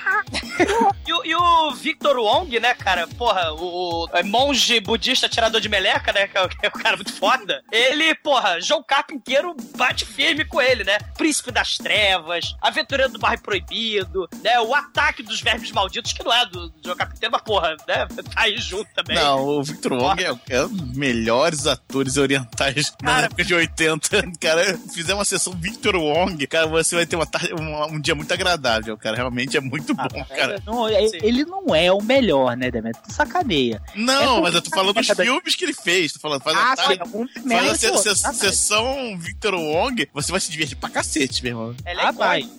e 1.07 1.31
e 1.31 1.35
o 1.35 1.40
Victor 1.81 2.17
Wong, 2.17 2.59
né, 2.59 2.73
cara? 2.73 3.07
Porra, 3.07 3.51
o, 3.53 4.05
o 4.05 4.09
é 4.13 4.23
monge 4.23 4.79
budista 4.79 5.27
tirador 5.27 5.59
de 5.59 5.67
meleca, 5.69 6.13
né? 6.13 6.27
Que 6.27 6.37
é, 6.37 6.47
que 6.47 6.65
é 6.65 6.69
o 6.69 6.71
cara 6.71 6.95
muito 6.95 7.13
foda. 7.13 7.63
Ele, 7.71 8.13
porra, 8.15 8.59
João 8.61 8.83
Carpinteiro 8.83 9.55
bate 9.75 10.05
firme 10.05 10.45
com 10.45 10.61
ele, 10.61 10.83
né? 10.83 10.97
Príncipe 11.17 11.51
das 11.51 11.77
Trevas, 11.77 12.55
Aventureiro 12.61 13.11
do 13.11 13.19
Bairro 13.19 13.41
Proibido, 13.41 14.29
né? 14.43 14.59
O 14.61 14.73
ataque 14.75 15.23
dos 15.23 15.41
vermes 15.41 15.71
malditos, 15.71 16.13
que 16.13 16.23
não 16.23 16.33
é 16.33 16.45
do, 16.45 16.69
do 16.69 16.83
João 16.83 16.95
Carpinteiro, 16.97 17.31
mas, 17.33 17.41
porra, 17.41 17.75
né? 17.87 18.07
Tá 18.31 18.41
aí 18.43 18.57
junto 18.57 18.87
também. 18.95 19.15
Não, 19.15 19.43
o 19.45 19.63
Victor 19.63 19.93
Wong 19.93 20.23
é, 20.23 20.31
é 20.49 20.63
um 20.63 20.67
dos 20.69 20.95
melhores 20.97 21.65
atores 21.67 22.17
orientais 22.17 22.93
na 23.01 23.11
Cara- 23.13 23.25
época 23.25 23.43
de 23.43 23.53
80. 23.53 24.09
Cara, 24.39 24.77
fizer 24.93 25.13
uma 25.13 25.25
sessão 25.25 25.53
Victor 25.53 25.95
Wong, 25.95 26.45
cara, 26.47 26.67
você 26.67 26.95
vai 26.95 27.05
ter 27.05 27.15
uma 27.15 27.25
tarde, 27.25 27.53
um, 27.53 27.83
um 27.95 27.99
dia 27.99 28.15
muito 28.15 28.31
agradável, 28.33 28.97
cara. 28.97 29.15
Realmente 29.17 29.57
é 29.57 29.59
muito 29.59 29.93
Ah, 29.97 30.07
bom, 30.07 30.23
cara. 30.25 30.61
Não, 30.65 30.87
é- 30.87 31.03
ele 31.21 31.43
não 31.45 31.70
é 31.75 31.91
o 31.91 32.01
melhor, 32.01 32.55
né, 32.57 32.69
Demetrio? 32.71 33.03
Tu 33.07 33.13
sacaneia. 33.13 33.81
Não, 33.95 34.37
É 34.37 34.41
mas 34.41 34.55
eu 34.55 34.61
tô 34.61 34.69
falando 34.69 34.93
dos 34.95 35.07
filmes 35.07 35.55
que 35.55 35.65
ele 35.65 35.73
fez. 35.73 36.13
Tô 36.13 36.19
falando, 36.19 36.41
faz 36.41 36.57
Ah, 36.57 36.71
a 36.71 36.75
tarde. 36.75 37.01
sim, 37.11 37.17
um 37.17 37.27
Faz 37.49 37.83
a 37.83 37.97
se- 37.97 38.15
se- 38.15 38.33
sessão 38.33 39.17
Victor 39.17 39.53
Wong, 39.55 40.07
você 40.13 40.31
vai 40.31 40.39
se 40.41 40.51
divertir 40.51 40.77
pra 40.77 40.89
cacete, 40.89 41.43
meu 41.43 41.51
irmão. 41.51 41.75
Ela 41.85 42.01
é 42.01 42.05
Ah, 42.07 42.11
vai. 42.11 42.49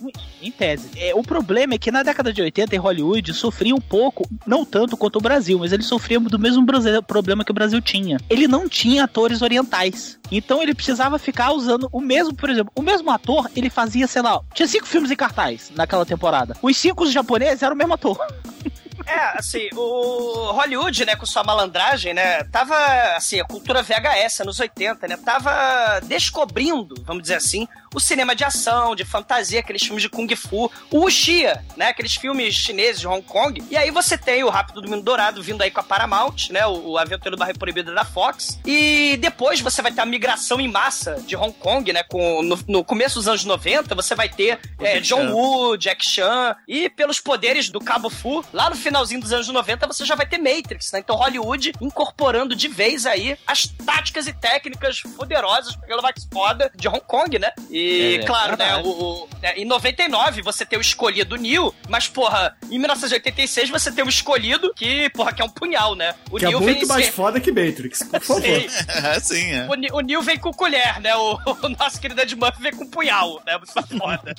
Em 0.41 0.51
tese. 0.51 0.89
É, 0.97 1.13
o 1.15 1.23
problema 1.23 1.73
é 1.75 1.77
que 1.77 1.91
na 1.91 2.03
década 2.03 2.33
de 2.33 2.41
80 2.41 2.75
em 2.75 2.79
Hollywood 2.79 3.33
sofria 3.33 3.73
um 3.75 3.81
pouco, 3.81 4.27
não 4.45 4.65
tanto 4.65 4.97
quanto 4.97 5.17
o 5.17 5.21
Brasil, 5.21 5.57
mas 5.59 5.71
ele 5.71 5.83
sofria 5.83 6.19
do 6.19 6.39
mesmo 6.39 6.65
problema 7.07 7.43
que 7.45 7.51
o 7.51 7.53
Brasil 7.53 7.81
tinha. 7.81 8.17
Ele 8.29 8.47
não 8.47 8.67
tinha 8.67 9.03
atores 9.05 9.41
orientais. 9.41 10.19
Então 10.31 10.61
ele 10.61 10.73
precisava 10.73 11.19
ficar 11.19 11.51
usando 11.51 11.87
o 11.91 12.01
mesmo, 12.01 12.33
por 12.33 12.49
exemplo, 12.49 12.71
o 12.75 12.81
mesmo 12.81 13.09
ator, 13.11 13.49
ele 13.55 13.69
fazia, 13.69 14.07
sei 14.07 14.21
lá, 14.21 14.41
tinha 14.53 14.67
cinco 14.67 14.85
filmes 14.87 15.11
em 15.11 15.15
cartaz 15.15 15.71
naquela 15.75 16.05
temporada. 16.05 16.55
Os 16.61 16.75
cinco 16.75 17.05
japoneses 17.09 17.61
eram 17.61 17.75
o 17.75 17.77
mesmo 17.77 17.93
ator. 17.93 18.17
É, 19.05 19.37
assim, 19.37 19.69
o 19.73 20.51
Hollywood, 20.51 21.05
né, 21.05 21.15
com 21.15 21.25
sua 21.25 21.43
malandragem, 21.43 22.13
né, 22.13 22.43
tava, 22.45 22.75
assim, 23.15 23.39
a 23.39 23.45
cultura 23.45 23.81
VHS, 23.81 24.41
anos 24.41 24.59
80, 24.59 25.07
né, 25.07 25.17
tava 25.17 25.99
descobrindo, 26.01 26.95
vamos 27.05 27.23
dizer 27.23 27.35
assim, 27.35 27.67
o 27.93 27.99
cinema 27.99 28.35
de 28.35 28.43
ação, 28.43 28.95
de 28.95 29.05
fantasia, 29.05 29.59
aqueles 29.59 29.83
filmes 29.83 30.01
de 30.01 30.09
Kung 30.09 30.33
Fu, 30.35 30.71
o 30.89 30.99
Wuxia, 30.99 31.63
né, 31.77 31.87
aqueles 31.89 32.15
filmes 32.15 32.55
chineses 32.55 33.01
de 33.01 33.07
Hong 33.07 33.21
Kong, 33.21 33.63
e 33.69 33.77
aí 33.77 33.91
você 33.91 34.17
tem 34.17 34.43
o 34.43 34.49
Rápido 34.49 34.81
do 34.81 34.89
Menino 34.89 35.03
Dourado 35.03 35.43
vindo 35.43 35.61
aí 35.61 35.71
com 35.71 35.79
a 35.79 35.83
Paramount, 35.83 36.49
né, 36.49 36.65
o, 36.65 36.91
o 36.91 36.97
Aventura 36.97 37.31
do 37.31 37.37
Barrio 37.37 37.57
Proibido 37.57 37.93
da 37.93 38.05
Fox, 38.05 38.59
e 38.65 39.17
depois 39.17 39.61
você 39.61 39.81
vai 39.81 39.91
ter 39.91 40.01
a 40.01 40.05
migração 40.05 40.59
em 40.59 40.67
massa 40.67 41.21
de 41.25 41.35
Hong 41.35 41.53
Kong, 41.53 41.91
né, 41.93 42.03
com, 42.03 42.41
no, 42.41 42.59
no 42.67 42.83
começo 42.83 43.15
dos 43.15 43.27
anos 43.27 43.45
90, 43.45 43.93
você 43.95 44.15
vai 44.15 44.29
ter 44.29 44.59
é, 44.79 44.99
John. 44.99 45.31
Woo, 45.31 45.77
Jack 45.77 46.07
Chan, 46.07 46.55
e 46.67 46.89
pelos 46.89 47.19
poderes 47.19 47.69
do 47.69 47.79
Cabo 47.79 48.09
Fu, 48.09 48.43
lá 48.53 48.69
no 48.69 48.75
finalzinho 48.83 49.21
dos 49.21 49.31
anos 49.33 49.47
90 49.47 49.87
você 49.87 50.05
já 50.05 50.15
vai 50.15 50.25
ter 50.25 50.37
Matrix, 50.37 50.91
né? 50.91 50.99
Então 50.99 51.15
Hollywood 51.15 51.73
incorporando 51.81 52.55
de 52.55 52.67
vez 52.67 53.05
aí 53.05 53.37
as 53.47 53.63
táticas 53.67 54.27
e 54.27 54.33
técnicas 54.33 55.01
poderosas, 55.17 55.75
pelo 55.75 56.01
Max 56.01 56.27
foda, 56.31 56.71
de 56.75 56.87
Hong 56.87 57.01
Kong, 57.01 57.39
né? 57.39 57.51
E, 57.69 58.19
É, 58.21 58.25
claro, 58.25 58.51
né, 58.57 58.65
verdade. 58.65 58.87
o, 58.87 58.91
o- 58.91 59.29
é, 59.41 59.59
em 59.59 59.65
99 59.65 60.41
você 60.41 60.65
tem 60.65 60.77
o 60.77 60.81
escolhido 60.81 61.35
Neil, 61.35 61.73
mas, 61.89 62.07
porra, 62.07 62.55
em 62.69 62.77
1986 62.79 63.69
você 63.69 63.91
tem 63.91 64.03
o 64.03 64.09
escolhido 64.09 64.73
que, 64.73 65.09
porra, 65.11 65.33
que 65.33 65.41
é 65.41 65.45
um 65.45 65.49
punhal, 65.49 65.95
né? 65.95 66.13
O 66.31 66.37
Que 66.37 66.45
é 66.45 66.49
Neo 66.49 66.61
muito 66.61 66.79
vem 66.79 66.87
mais 66.87 67.05
ser- 67.07 67.11
foda 67.11 67.39
que 67.39 67.51
Matrix, 67.51 68.03
por 68.03 68.19
favor. 68.21 68.41
Sim. 68.43 68.67
É, 69.03 69.19
sim, 69.19 69.51
é. 69.51 69.67
O, 69.67 69.97
o 69.97 70.01
Neil 70.01 70.21
vem 70.21 70.37
com 70.37 70.51
colher, 70.53 70.99
né? 71.01 71.15
O, 71.15 71.33
o 71.63 71.69
nosso 71.69 71.99
querido 71.99 72.21
Ed 72.21 72.35
Murphy 72.35 72.61
vem 72.61 72.73
com 72.75 72.85
punhal, 72.87 73.41
né? 73.45 73.57
Muito 73.57 73.73
mais 73.75 73.87
foda. 73.87 74.35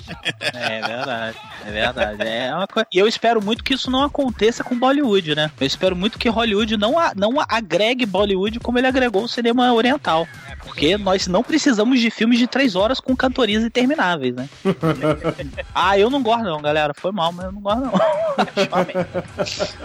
É 0.52 0.80
verdade, 0.80 1.38
é 1.66 1.70
verdade. 1.70 2.22
É 2.28 2.54
uma 2.54 2.66
coisa. 2.66 2.86
E 2.92 2.98
eu 2.98 3.06
espero 3.08 3.42
muito 3.42 3.62
que 3.64 3.74
isso 3.74 3.90
não 3.90 4.04
aconteça 4.34 4.64
com 4.64 4.76
Bollywood, 4.76 5.34
né? 5.34 5.50
Eu 5.60 5.66
espero 5.66 5.94
muito 5.94 6.18
que 6.18 6.28
Hollywood 6.28 6.76
não, 6.76 6.98
a- 6.98 7.12
não 7.14 7.34
agregue 7.48 8.04
Bollywood 8.04 8.58
como 8.58 8.78
ele 8.78 8.86
agregou 8.88 9.22
o 9.24 9.28
cinema 9.28 9.72
oriental. 9.72 10.26
Porque 10.64 10.96
nós 10.96 11.26
não 11.26 11.42
precisamos 11.42 12.00
de 12.00 12.10
filmes 12.10 12.38
de 12.38 12.46
três 12.46 12.74
horas 12.74 12.98
com 12.98 13.14
cantorias 13.14 13.62
intermináveis, 13.62 14.34
né? 14.34 14.48
ah, 15.74 15.98
eu 15.98 16.08
não 16.10 16.22
gosto 16.22 16.42
não, 16.44 16.60
galera. 16.60 16.92
Foi 16.96 17.12
mal, 17.12 17.30
mas 17.32 17.44
eu 17.46 17.52
não 17.52 17.60
gosto 17.60 17.82
não. 17.82 17.92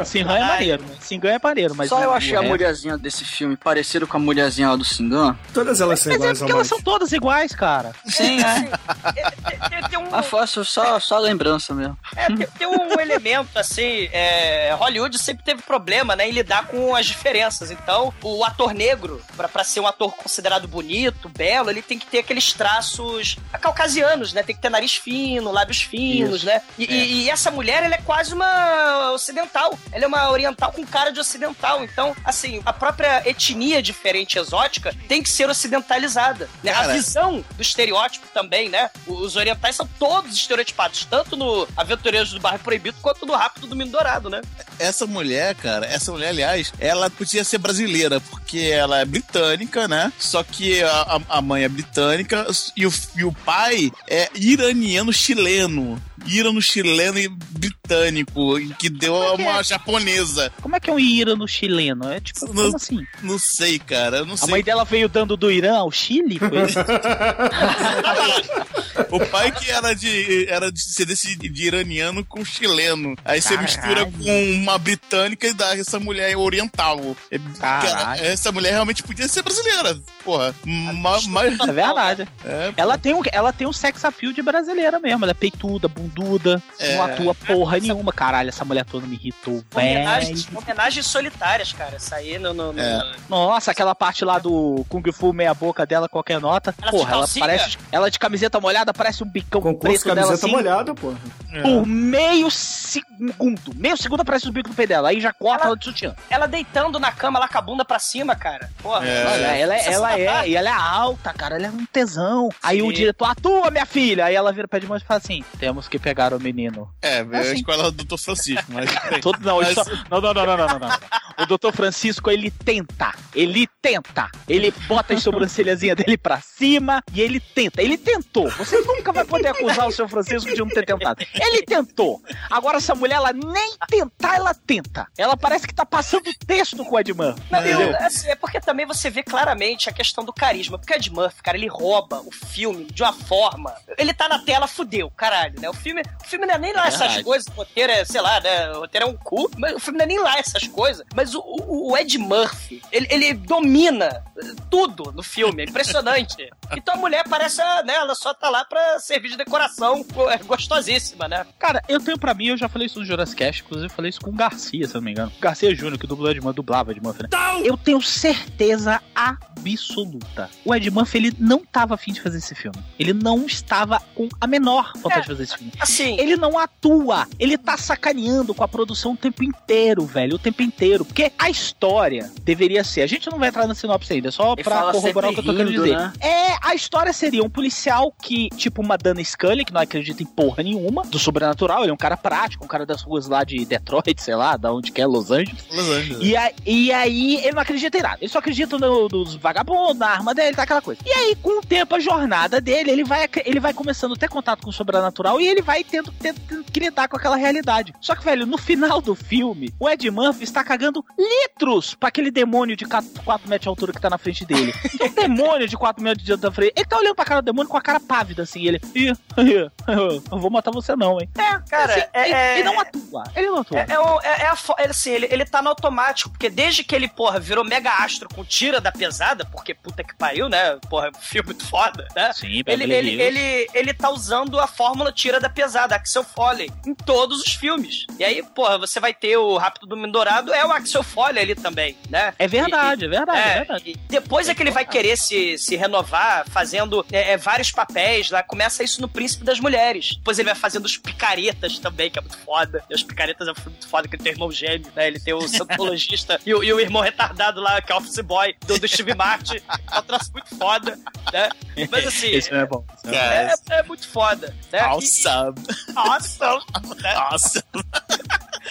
Singan 0.05 0.37
é 0.37 0.43
maneiro, 0.47 0.83
né? 0.83 0.95
Singan 0.99 1.29
é 1.31 1.39
maneiro, 1.43 1.75
mas... 1.75 1.89
Só 1.89 2.01
eu 2.01 2.11
achei 2.13 2.35
a 2.35 2.41
mulherzinha 2.41 2.97
desse 2.97 3.25
filme 3.25 3.55
parecida 3.57 4.07
com 4.07 4.17
a 4.17 4.19
mulherzinha 4.19 4.69
lá 4.69 4.75
do 4.77 4.85
Singan. 4.85 5.37
Todas 5.53 5.81
elas 5.81 5.99
são 5.99 6.11
Mas 6.13 6.21
é 6.21 6.23
iguais 6.23 6.39
porque 6.39 6.51
elas 6.53 6.67
são 6.67 6.81
todas 6.81 7.11
iguais, 7.11 7.53
cara. 7.53 7.91
Sim, 8.05 8.39
é. 8.39 9.69
Tem, 9.69 9.89
tem 9.89 9.99
um, 9.99 10.07
Ah, 10.15 10.23
fácil, 10.23 10.63
só, 10.63 10.97
só 10.99 11.19
lembrança 11.19 11.73
mesmo. 11.75 11.97
é, 12.15 12.25
tem, 12.27 12.47
tem 12.57 12.67
um 12.67 12.99
elemento, 12.99 13.49
assim, 13.59 14.07
é, 14.13 14.38
Hollywood 14.75 15.17
sempre 15.17 15.43
teve 15.43 15.61
problema, 15.61 16.15
né, 16.15 16.27
em 16.27 16.31
lidar 16.31 16.67
com 16.67 16.95
as 16.95 17.05
diferenças. 17.05 17.71
Então, 17.71 18.13
o 18.21 18.43
ator 18.43 18.73
negro, 18.73 19.21
pra, 19.35 19.47
pra 19.47 19.63
ser 19.63 19.79
um 19.79 19.87
ator 19.87 20.13
considerado 20.15 20.67
bonito, 20.67 21.29
belo, 21.29 21.69
ele 21.69 21.81
tem 21.81 21.97
que 21.99 22.05
ter 22.05 22.19
aqueles 22.19 22.53
traços 22.53 23.37
caucasianos, 23.61 24.33
né? 24.33 24.43
Tem 24.43 24.55
que 24.55 24.61
ter 24.61 24.69
nariz 24.69 24.95
fino, 24.95 25.51
lábios 25.51 25.81
finos, 25.81 26.43
né? 26.43 26.61
E, 26.77 26.85
e- 26.85 27.23
e 27.25 27.29
essa 27.29 27.51
mulher, 27.51 27.83
ela 27.83 27.95
é 27.95 28.01
quase 28.01 28.33
uma 28.33 29.11
ocidental. 29.11 29.77
Ela 29.91 30.05
é 30.05 30.07
uma 30.07 30.29
oriental 30.31 30.71
com 30.71 30.85
cara 30.85 31.11
de 31.11 31.19
ocidental. 31.19 31.83
Então, 31.83 32.15
assim, 32.23 32.61
a 32.65 32.73
própria 32.73 33.21
etnia 33.27 33.81
diferente 33.81 34.37
exótica 34.37 34.93
tem 35.07 35.21
que 35.21 35.29
ser 35.29 35.49
ocidentalizada. 35.49 36.49
Né? 36.63 36.71
A 36.71 36.93
visão 36.93 37.43
do 37.55 37.61
estereótipo 37.61 38.27
também, 38.33 38.69
né? 38.69 38.89
Os 39.07 39.35
orientais 39.35 39.75
são 39.75 39.87
todos 39.99 40.33
estereotipados, 40.35 41.05
tanto 41.05 41.35
no 41.35 41.67
Aventureiros 41.75 42.31
do 42.31 42.39
Bairro 42.39 42.59
Proibido 42.59 42.97
quanto 43.01 43.25
no 43.25 43.33
Rápido 43.33 43.67
do 43.67 43.75
Mindo 43.75 43.91
Dourado, 43.91 44.28
né? 44.29 44.41
Essa 44.77 45.05
mulher, 45.05 45.55
cara, 45.55 45.85
essa 45.85 46.11
mulher, 46.11 46.29
aliás, 46.29 46.71
ela 46.79 47.09
podia 47.09 47.43
ser 47.43 47.57
brasileira, 47.57 48.19
porque 48.21 48.59
ela 48.59 48.99
é 48.99 49.05
britânica, 49.05 49.87
né? 49.87 50.11
Só 50.17 50.43
que 50.43 50.81
a, 50.83 51.21
a- 51.29 51.41
mãe 51.41 51.63
é 51.63 51.69
britânica 51.69 52.45
e 52.77 52.85
o, 52.85 52.93
e 53.15 53.23
o 53.23 53.31
pai 53.31 53.91
é 54.07 54.29
iraniano-chileno. 54.35 56.01
Irano-chileno 56.27 57.19
e 57.19 57.27
britânico, 57.29 58.59
que 58.77 58.89
deu 58.89 59.33
a 59.33 59.35
que 59.35 59.41
uma 59.43 59.59
é? 59.59 59.63
japonesa. 59.63 60.51
Como 60.61 60.75
é 60.75 60.79
que 60.79 60.89
é 60.89 60.93
um 60.93 60.99
Ira 60.99 61.35
no 61.35 61.47
chileno? 61.47 62.09
É 62.11 62.19
tipo, 62.19 62.51
Não- 62.53 62.75
assim? 62.75 63.05
Não 63.23 63.37
sei, 63.39 63.79
cara, 63.79 64.25
não 64.25 64.33
A 64.33 64.37
sei. 64.37 64.49
mãe 64.49 64.63
dela 64.63 64.83
veio 64.85 65.07
dando 65.09 65.35
do 65.37 65.51
Irã 65.51 65.77
ao 65.77 65.91
Chile? 65.91 66.39
Foi 66.39 66.63
isso? 66.65 66.79
O 69.11 69.19
pai 69.27 69.51
que 69.51 69.69
era 69.71 69.93
de 69.95 70.45
era 70.49 70.71
de 70.71 70.81
ser 70.81 71.05
desse 71.05 71.35
de 71.35 71.65
iraniano 71.65 72.23
com 72.23 72.43
chileno. 72.45 73.15
Aí 73.25 73.41
você 73.41 73.57
mistura 73.57 74.05
com 74.05 74.51
uma 74.53 74.77
britânica 74.77 75.47
e 75.47 75.53
dá 75.53 75.75
essa 75.77 75.99
mulher 75.99 76.35
oriental. 76.37 77.15
É- 77.31 77.39
Caralho. 77.59 77.97
cara, 77.97 78.17
essa 78.27 78.51
mulher 78.51 78.71
realmente 78.71 79.01
podia 79.01 79.27
ser 79.27 79.41
brasileira. 79.41 79.97
Porra, 80.23 80.53
ma- 80.65 81.19
mas 81.29 81.59
É 81.59 81.71
verdade. 81.71 82.27
é, 82.45 82.73
Ela 82.77 82.97
tem, 82.97 83.13
um, 83.13 83.21
ela 83.31 83.51
tem 83.53 83.65
um 83.65 83.73
sex 83.73 84.03
appeal 84.05 84.31
de 84.33 84.41
brasileira 84.41 84.99
mesmo. 84.99 85.23
Ela 85.25 85.31
é 85.31 85.35
peituda, 85.35 85.87
bunduda, 86.09 86.61
É. 86.79 86.95
não 86.95 87.03
atua 87.03 87.35
porra 87.35 87.79
nenhuma. 87.79 88.11
Caralho, 88.11 88.49
essa 88.49 88.65
mulher 88.65 88.85
toda 88.85 89.05
me 89.07 89.15
irritou, 89.15 89.63
Homenagens, 89.73 90.45
velho. 90.45 90.57
homenagens 90.57 91.05
solitárias, 91.07 91.71
cara. 91.73 91.97
Aí 92.11 92.37
no. 92.39 92.53
no, 92.53 92.73
no- 92.73 92.79
É. 92.81 93.11
Nossa, 93.29 93.71
aquela 93.71 93.93
parte 93.95 94.25
lá 94.25 94.39
do 94.39 94.85
Kung 94.89 95.03
Fu 95.11 95.31
meia 95.33 95.53
boca 95.53 95.85
dela, 95.85 96.09
qualquer 96.09 96.39
nota. 96.39 96.73
Ela 96.81 96.91
porra, 96.91 97.13
ela 97.13 97.27
parece. 97.39 97.77
Ela 97.91 98.09
de 98.09 98.19
camiseta 98.19 98.59
molhada 98.59 98.93
parece 98.93 99.23
um 99.23 99.27
bicão 99.29 99.61
Concurso 99.61 99.79
preto 100.03 100.15
dela 100.15 100.27
camiseta 100.27 100.45
assim. 100.47 100.55
molhada, 100.55 100.93
porra. 100.95 101.17
Por 101.63 101.85
meio 101.85 102.49
segundo. 102.51 103.73
Meio 103.75 103.97
segundo 103.97 104.21
aparece 104.21 104.47
o 104.47 104.51
bico 104.51 104.69
do 104.69 104.75
pé 104.75 104.87
dela. 104.87 105.09
Aí 105.09 105.19
já 105.19 105.33
corta 105.33 105.65
ela 105.67 105.77
de 105.77 105.85
sutiã. 105.85 106.15
Ela 106.29 106.47
deitando 106.47 106.99
na 106.99 107.11
cama 107.11 107.39
lá 107.39 107.47
com 107.47 107.57
a 107.57 107.61
bunda 107.61 107.85
pra 107.85 107.99
cima, 107.99 108.35
cara. 108.35 108.69
Porra. 108.81 109.05
É. 109.07 109.25
Olha, 109.25 109.45
ela, 109.57 109.75
é- 109.75 109.93
ela 109.93 110.17
é, 110.19 110.25
tarde. 110.25 110.49
e 110.51 110.55
ela 110.55 110.69
é 110.69 110.73
alta, 110.73 111.33
cara, 111.33 111.55
ela 111.55 111.67
é 111.67 111.69
um 111.69 111.85
tesão. 111.85 112.49
Aí 112.63 112.79
Sim. 112.79 112.87
o 112.87 112.93
diretor, 112.93 113.25
atua, 113.25 113.69
minha 113.71 113.85
filha! 113.85 114.25
Aí 114.25 114.35
ela 114.35 114.51
vira 114.51 114.67
pé 114.67 114.79
de 114.79 114.87
mão 114.87 114.97
e 114.97 115.01
fala 115.01 115.19
assim: 115.19 115.43
temos 115.59 115.87
que 115.87 115.98
pegar 115.99 116.33
o 116.33 116.39
menino. 116.39 116.89
é, 117.01 117.17
é 117.19 117.21
a 117.21 117.39
assim. 117.39 117.53
escola 117.55 117.91
do 117.91 118.03
Dr. 118.03 118.17
Francisco, 118.17 118.65
mas 118.69 118.89
Todo, 119.21 119.39
não, 119.41 119.57
Mas- 119.61 119.73
só- 119.75 119.83
não, 120.09 120.21
não, 120.21 120.33
não, 120.33 120.45
não, 120.45 120.57
não, 120.57 120.67
não, 120.67 120.79
não. 120.79 120.99
O 121.39 121.45
doutor 121.45 121.71
Francisco, 121.73 122.29
ele 122.29 122.51
tenta, 122.51 123.13
ele 123.33 123.67
tenta, 123.81 124.29
ele 124.47 124.71
bota 124.87 125.13
as 125.13 125.23
sobrancelhazinhas 125.23 125.95
dele 125.97 126.17
pra 126.17 126.41
cima 126.41 127.01
e 127.13 127.21
ele 127.21 127.39
tenta, 127.39 127.81
ele 127.81 127.97
tentou. 127.97 128.49
Você 128.51 128.77
nunca 128.81 129.11
vai 129.13 129.23
poder 129.23 129.49
acusar 129.49 129.87
o 129.87 129.91
seu 129.91 130.07
Francisco 130.09 130.49
de 130.51 130.59
não 130.59 130.67
ter 130.67 130.85
tentado. 130.85 131.25
Ele 131.33 131.63
tentou. 131.63 132.21
Agora 132.49 132.77
essa 132.77 132.93
mulher, 132.93 133.15
ela 133.15 133.31
nem 133.31 133.73
tentar, 133.87 134.35
ela 134.35 134.53
tenta. 134.53 135.07
Ela 135.17 135.37
parece 135.37 135.65
que 135.65 135.73
tá 135.73 135.85
passando 135.85 136.29
texto 136.45 136.83
com 136.83 136.95
o 136.95 136.99
Edman. 136.99 137.33
Não, 137.49 137.59
Entendeu? 137.59 137.95
assim, 138.01 138.27
é 138.29 138.35
porque 138.35 138.59
também 138.59 138.85
você 138.85 139.09
vê 139.09 139.23
claramente 139.23 139.89
a 139.89 139.93
questão 139.93 140.25
do 140.25 140.33
carisma. 140.33 140.77
Porque 140.77 140.93
o 140.93 140.95
Ed 140.97 141.09
Murphy, 141.11 141.41
cara, 141.41 141.57
ele 141.57 141.67
rouba 141.67 142.19
o 142.25 142.31
filme 142.31 142.83
de 142.85 143.01
uma 143.01 143.13
forma. 143.13 143.73
Ele 143.97 144.13
tá 144.13 144.27
na 144.27 144.39
tela, 144.39 144.67
fudeu, 144.67 145.09
caralho, 145.11 145.59
né? 145.61 145.69
O 145.69 145.73
filme, 145.73 145.88
o 145.93 146.27
filme 146.27 146.45
não 146.45 146.55
é 146.55 146.57
nem 146.57 146.73
lá 146.73 146.87
essas 146.87 146.99
Verdade. 146.99 147.23
coisas. 147.23 147.47
O 147.47 147.51
roteiro 147.51 147.91
é, 147.93 148.05
sei 148.05 148.21
lá, 148.21 148.39
né? 148.39 148.71
O 148.71 148.79
roteiro 148.81 149.05
é 149.07 149.09
um 149.09 149.15
cu. 149.17 149.49
Mas 149.57 149.73
o 149.75 149.79
filme 149.79 149.97
não 149.97 150.03
é 150.03 150.07
nem 150.07 150.19
lá 150.21 150.37
essas 150.37 150.67
coisas. 150.67 151.05
Mas 151.15 151.33
o, 151.35 151.39
o- 151.39 151.91
o 151.91 151.97
Ed 151.97 152.17
Murphy, 152.17 152.81
ele, 152.91 153.07
ele 153.09 153.33
domina 153.33 154.23
tudo 154.69 155.11
no 155.11 155.23
filme. 155.23 155.63
É 155.63 155.65
impressionante. 155.65 156.49
Então 156.71 156.93
a 156.93 156.97
mulher 156.97 157.23
parece, 157.27 157.59
ah, 157.63 157.81
né? 157.83 157.95
Ela 157.95 158.13
só 158.13 158.31
tá 158.31 158.47
lá 158.47 158.63
pra 158.63 158.99
servir 158.99 159.29
de 159.29 159.37
decoração 159.37 160.05
é 160.31 160.37
gostosíssima, 160.37 161.27
né? 161.27 161.43
Cara, 161.57 161.81
eu 161.89 161.99
tenho 161.99 162.17
pra 162.17 162.31
mim, 162.35 162.49
eu 162.49 162.57
já 162.57 162.69
falei 162.69 162.85
isso 162.85 162.99
no 162.99 163.05
Jurassic 163.05 163.37
Cast, 163.37 163.63
inclusive 163.63 163.87
eu 163.91 163.95
falei 163.95 164.09
isso 164.09 164.21
com 164.21 164.29
o 164.29 164.33
Garcia, 164.33 164.87
se 164.87 164.93
eu 164.95 165.01
não 165.01 165.05
me 165.05 165.11
engano. 165.11 165.31
Garcia 165.41 165.73
Júnior, 165.73 165.97
que 165.97 166.05
dublou 166.05 166.29
Ed 166.29 166.39
Murphy, 166.41 166.55
dublava 166.57 166.91
Ed 166.91 167.01
Murphy, 167.01 167.23
né? 167.23 167.29
Eu 167.63 167.75
tenho 167.75 167.99
certeza 168.03 169.01
absoluta. 169.15 170.49
O 170.63 170.73
Ed 170.75 170.89
Murphy, 170.91 171.17
ele 171.17 171.33
não 171.39 171.65
tava 171.65 171.95
afim 171.95 172.13
de 172.13 172.21
fazer 172.21 172.37
esse 172.37 172.53
filme. 172.55 172.77
Ele 172.99 173.13
não 173.13 173.45
estava 173.45 173.99
com 174.13 174.29
a 174.39 174.45
menor 174.47 174.91
vontade 174.95 175.19
É. 175.19 175.21
de 175.21 175.27
fazer 175.27 175.43
esse 175.43 175.57
filme. 175.57 175.73
Assim, 175.79 176.17
Ele 176.19 176.35
não 176.35 176.57
atua, 176.57 177.27
ele 177.39 177.57
tá 177.57 177.77
sacaneando 177.77 178.53
com 178.53 178.63
a 178.63 178.67
produção 178.67 179.13
o 179.13 179.17
tempo 179.17 179.43
inteiro, 179.43 180.05
velho, 180.05 180.35
o 180.35 180.39
tempo 180.39 180.61
inteiro. 180.61 181.05
Porque 181.05 181.31
a 181.37 181.49
história 181.49 182.31
deveria 182.43 182.83
ser. 182.83 183.01
A 183.01 183.07
gente 183.07 183.29
não 183.31 183.39
vai 183.39 183.49
entrar 183.49 183.67
na 183.67 183.73
sinopse 183.75 184.11
ainda, 184.13 184.27
é 184.27 184.31
só 184.31 184.53
Ele 184.53 184.63
pra 184.63 184.91
corroborar 184.91 185.31
o 185.31 185.33
que 185.33 185.39
eu 185.39 185.43
tô 185.43 185.51
querendo 185.53 185.69
rindo, 185.71 185.83
dizer. 185.83 185.97
né? 185.97 186.13
É, 186.19 186.55
a 186.61 186.75
história 186.75 187.13
seria 187.13 187.43
um 187.43 187.49
policial 187.49 188.13
que, 188.21 188.49
tipo 188.57 188.81
uma 188.81 188.97
Dana 188.97 189.23
Scully, 189.23 189.63
que 189.65 189.73
não 189.73 189.81
acredita 189.81 190.21
em 190.21 190.25
porra 190.25 190.63
nenhuma, 190.63 191.03
do 191.03 191.17
sobrenatural, 191.19 191.81
ele 191.83 191.91
é 191.91 191.93
um 191.93 191.97
cara 191.97 192.17
prático, 192.17 192.63
um 192.65 192.67
cara 192.67 192.85
das 192.85 193.01
ruas 193.01 193.27
lá 193.27 193.43
de 193.43 193.65
Detroit, 193.65 194.21
sei 194.21 194.35
lá, 194.35 194.57
da 194.57 194.73
onde 194.73 194.91
que 194.91 195.01
é, 195.01 195.05
Los 195.05 195.31
Angeles. 195.31 195.63
Los 195.71 195.89
Angeles. 195.89 196.17
E, 196.21 196.35
a- 196.35 196.51
e 196.65 196.91
aí 196.91 197.37
ele 197.37 197.53
não 197.53 197.61
acredita 197.61 197.97
em 197.97 198.01
nada. 198.01 198.17
Ele 198.21 198.29
só 198.29 198.39
acredita 198.39 198.77
no- 198.77 199.07
nos 199.07 199.35
vagabundos, 199.35 199.97
na 199.97 200.07
arma 200.07 200.33
dele, 200.35 200.55
tá 200.55 200.63
aquela 200.63 200.81
coisa. 200.81 200.99
E 201.05 201.11
aí, 201.11 201.35
com 201.41 201.59
o 201.59 201.61
tempo, 201.61 201.95
a 201.95 201.99
jornada 201.99 202.59
dele, 202.59 202.91
ele 202.91 203.03
vai, 203.03 203.27
ele 203.45 203.59
vai 203.59 203.73
começando 203.73 204.13
a 204.13 204.17
ter 204.17 204.27
contato 204.29 204.61
com 204.63 204.69
o 204.69 204.73
sobrenatural 204.73 205.39
e 205.39 205.47
ele 205.47 205.61
vai 205.69 205.83
tendo, 205.83 206.11
tendo, 206.13 206.39
tendo 206.47 206.63
que 206.63 206.79
lidar 206.79 207.07
com 207.07 207.15
aquela 207.15 207.35
realidade. 207.35 207.93
Só 208.01 208.15
que, 208.15 208.23
velho, 208.25 208.47
no 208.47 208.57
final 208.57 208.99
do 208.99 209.13
filme, 209.13 209.71
o 209.79 209.87
Ed 209.87 210.09
Murphy 210.09 210.43
está 210.43 210.63
cagando 210.63 211.05
litros 211.15 211.93
pra 211.93 212.09
aquele 212.09 212.31
demônio 212.31 212.75
de 212.75 212.85
4, 212.85 213.47
metros 213.47 213.61
de 213.61 213.67
altura 213.69 213.93
que 213.93 214.01
tá 214.01 214.09
na 214.09 214.17
frente 214.17 214.45
dele. 214.45 214.73
O 214.99 215.09
demônio 215.21 215.67
de 215.67 215.77
4 215.77 216.03
metros 216.03 216.25
de 216.25 216.31
altura 216.31 216.49
da 216.49 216.55
frente, 216.55 216.73
ele 216.75 216.85
tá 216.85 216.97
olhando 216.97 217.15
pra 217.15 217.25
cara 217.25 217.41
do 217.41 217.45
demônio 217.45 217.69
com 217.69 217.77
a 217.77 217.81
cara 217.81 217.99
pávida, 217.99 218.43
assim, 218.43 218.61
e 218.61 218.67
ele, 218.67 218.81
ih, 218.95 219.11
ih, 219.37 219.69
eu 220.31 220.39
vou 220.39 220.49
matar 220.49 220.71
você 220.71 220.95
não, 220.95 221.19
hein. 221.19 221.29
é, 221.37 221.69
cara, 221.69 221.93
Assim, 221.93 222.03
é, 222.13 222.25
ele, 222.25 222.33
é- 222.33 222.53
ele 222.59 222.63
não 222.63 222.79
atua, 222.79 223.23
ele 223.35 223.47
não 223.49 223.57
atua. 223.59 223.79
É, 223.79 223.81
é, 223.83 224.29
é- 224.29 224.41
é 224.43 224.47
a 224.47 224.55
fo- 224.55 224.75
ele, 224.79 224.91
assim, 224.91 225.11
ele, 225.11 225.27
ele 225.29 225.45
tá 225.45 225.61
no 225.61 225.69
automático, 225.69 226.29
porque 226.31 226.49
desde 226.49 226.83
que 226.83 226.95
ele, 226.95 227.07
porra, 227.07 227.39
virou 227.39 227.63
mega 227.63 227.91
astro 228.03 228.27
com 228.33 228.43
tira 228.43 228.79
da 228.81 228.91
pesada, 228.91 229.45
porque 229.45 229.73
puta 229.73 230.03
que 230.03 230.15
pariu, 230.15 230.47
né? 230.49 230.77
Porra, 230.89 231.11
filme 231.19 231.47
muito 231.47 231.65
foda, 231.65 232.07
né? 232.15 232.31
Sim, 232.33 232.47
Ele, 232.65 232.83
ele, 232.93 233.09
Hills. 233.11 233.21
ele, 233.21 233.69
ele 233.73 233.93
tá 233.93 234.09
usando 234.09 234.59
a 234.59 234.67
fórmula 234.67 235.11
tira 235.11 235.39
da 235.39 235.49
pesada, 235.49 235.58
Axel 235.61 236.23
Foley, 236.23 236.71
em 236.85 236.93
todos 236.93 237.41
os 237.41 237.53
filmes. 237.53 238.05
E 238.17 238.23
aí, 238.23 238.43
porra, 238.43 238.77
você 238.77 238.99
vai 238.99 239.13
ter 239.13 239.37
o 239.37 239.57
Rápido 239.57 239.85
do 239.85 240.11
Dourado, 240.11 240.53
é 240.53 240.65
o 240.65 240.71
Axel 240.71 241.03
Foley 241.03 241.43
ali 241.43 241.55
também, 241.55 241.95
né? 242.09 242.33
É 242.39 242.47
verdade, 242.47 243.05
é 243.05 243.07
verdade, 243.07 243.39
é 243.39 243.51
É, 243.51 243.55
verdade. 243.55 243.83
e, 243.85 243.97
Depois 244.07 244.49
é 244.49 244.55
que 244.55 244.63
ele 244.63 244.71
vai 244.71 244.85
querer 244.85 245.17
se, 245.17 245.57
se 245.57 245.75
renovar, 245.75 246.45
fazendo 246.49 247.05
é, 247.11 247.33
é, 247.33 247.37
vários 247.37 247.71
papéis 247.71 248.29
lá. 248.29 248.41
Começa 248.43 248.83
isso 248.83 249.01
no 249.01 249.07
Príncipe 249.07 249.43
das 249.43 249.59
Mulheres. 249.59 250.15
Depois 250.17 250.39
ele 250.39 250.47
vai 250.47 250.55
fazendo 250.55 250.85
os 250.85 250.97
picaretas 250.97 251.79
também, 251.79 252.09
que 252.09 252.17
é 252.17 252.21
muito 252.21 252.37
foda. 252.39 252.83
E 252.89 252.95
os 252.95 253.03
picaretas 253.03 253.47
é 253.47 253.53
muito 253.65 253.87
foda, 253.87 254.07
que 254.07 254.15
ele 254.15 254.23
tem 254.23 254.31
irmão 254.31 254.51
gêmeo, 254.51 254.91
né? 254.95 255.07
Ele 255.07 255.19
tem 255.19 255.33
o 255.33 255.47
santologista 255.47 256.39
e, 256.45 256.53
o, 256.53 256.63
e 256.63 256.73
o 256.73 256.79
irmão 256.79 257.01
retardado 257.01 257.61
lá, 257.61 257.81
que 257.81 257.91
é 257.91 257.95
o 257.95 257.99
Office 257.99 258.19
Boy, 258.19 258.55
do, 258.65 258.79
do 258.79 258.87
Steve 258.87 259.13
Martin. 259.13 259.59
É 259.91 259.99
um 259.99 260.01
troço 260.03 260.31
muito 260.31 260.55
foda, 260.55 260.97
né? 261.31 261.49
Mas 261.89 262.07
assim. 262.07 262.27
Esse 262.27 262.51
não 262.51 262.59
é 262.59 262.65
bom. 262.65 262.85
Não 263.03 263.13
é 263.13 263.53
É, 263.69 263.75
é 263.75 263.83
muito 263.83 264.07
foda. 264.07 264.55
Né? 264.71 264.79
Awesome. 264.79 265.48
Awesome. 265.95 266.63
Né? 267.01 267.13
Awesome. 267.15 267.63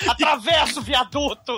Atravessa 0.08 0.80
o 0.80 0.82
viaduto. 0.82 1.52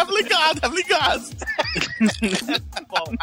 Obrigado, 0.00 0.64
obrigado. 0.64 1.22
Bom, 2.88 3.14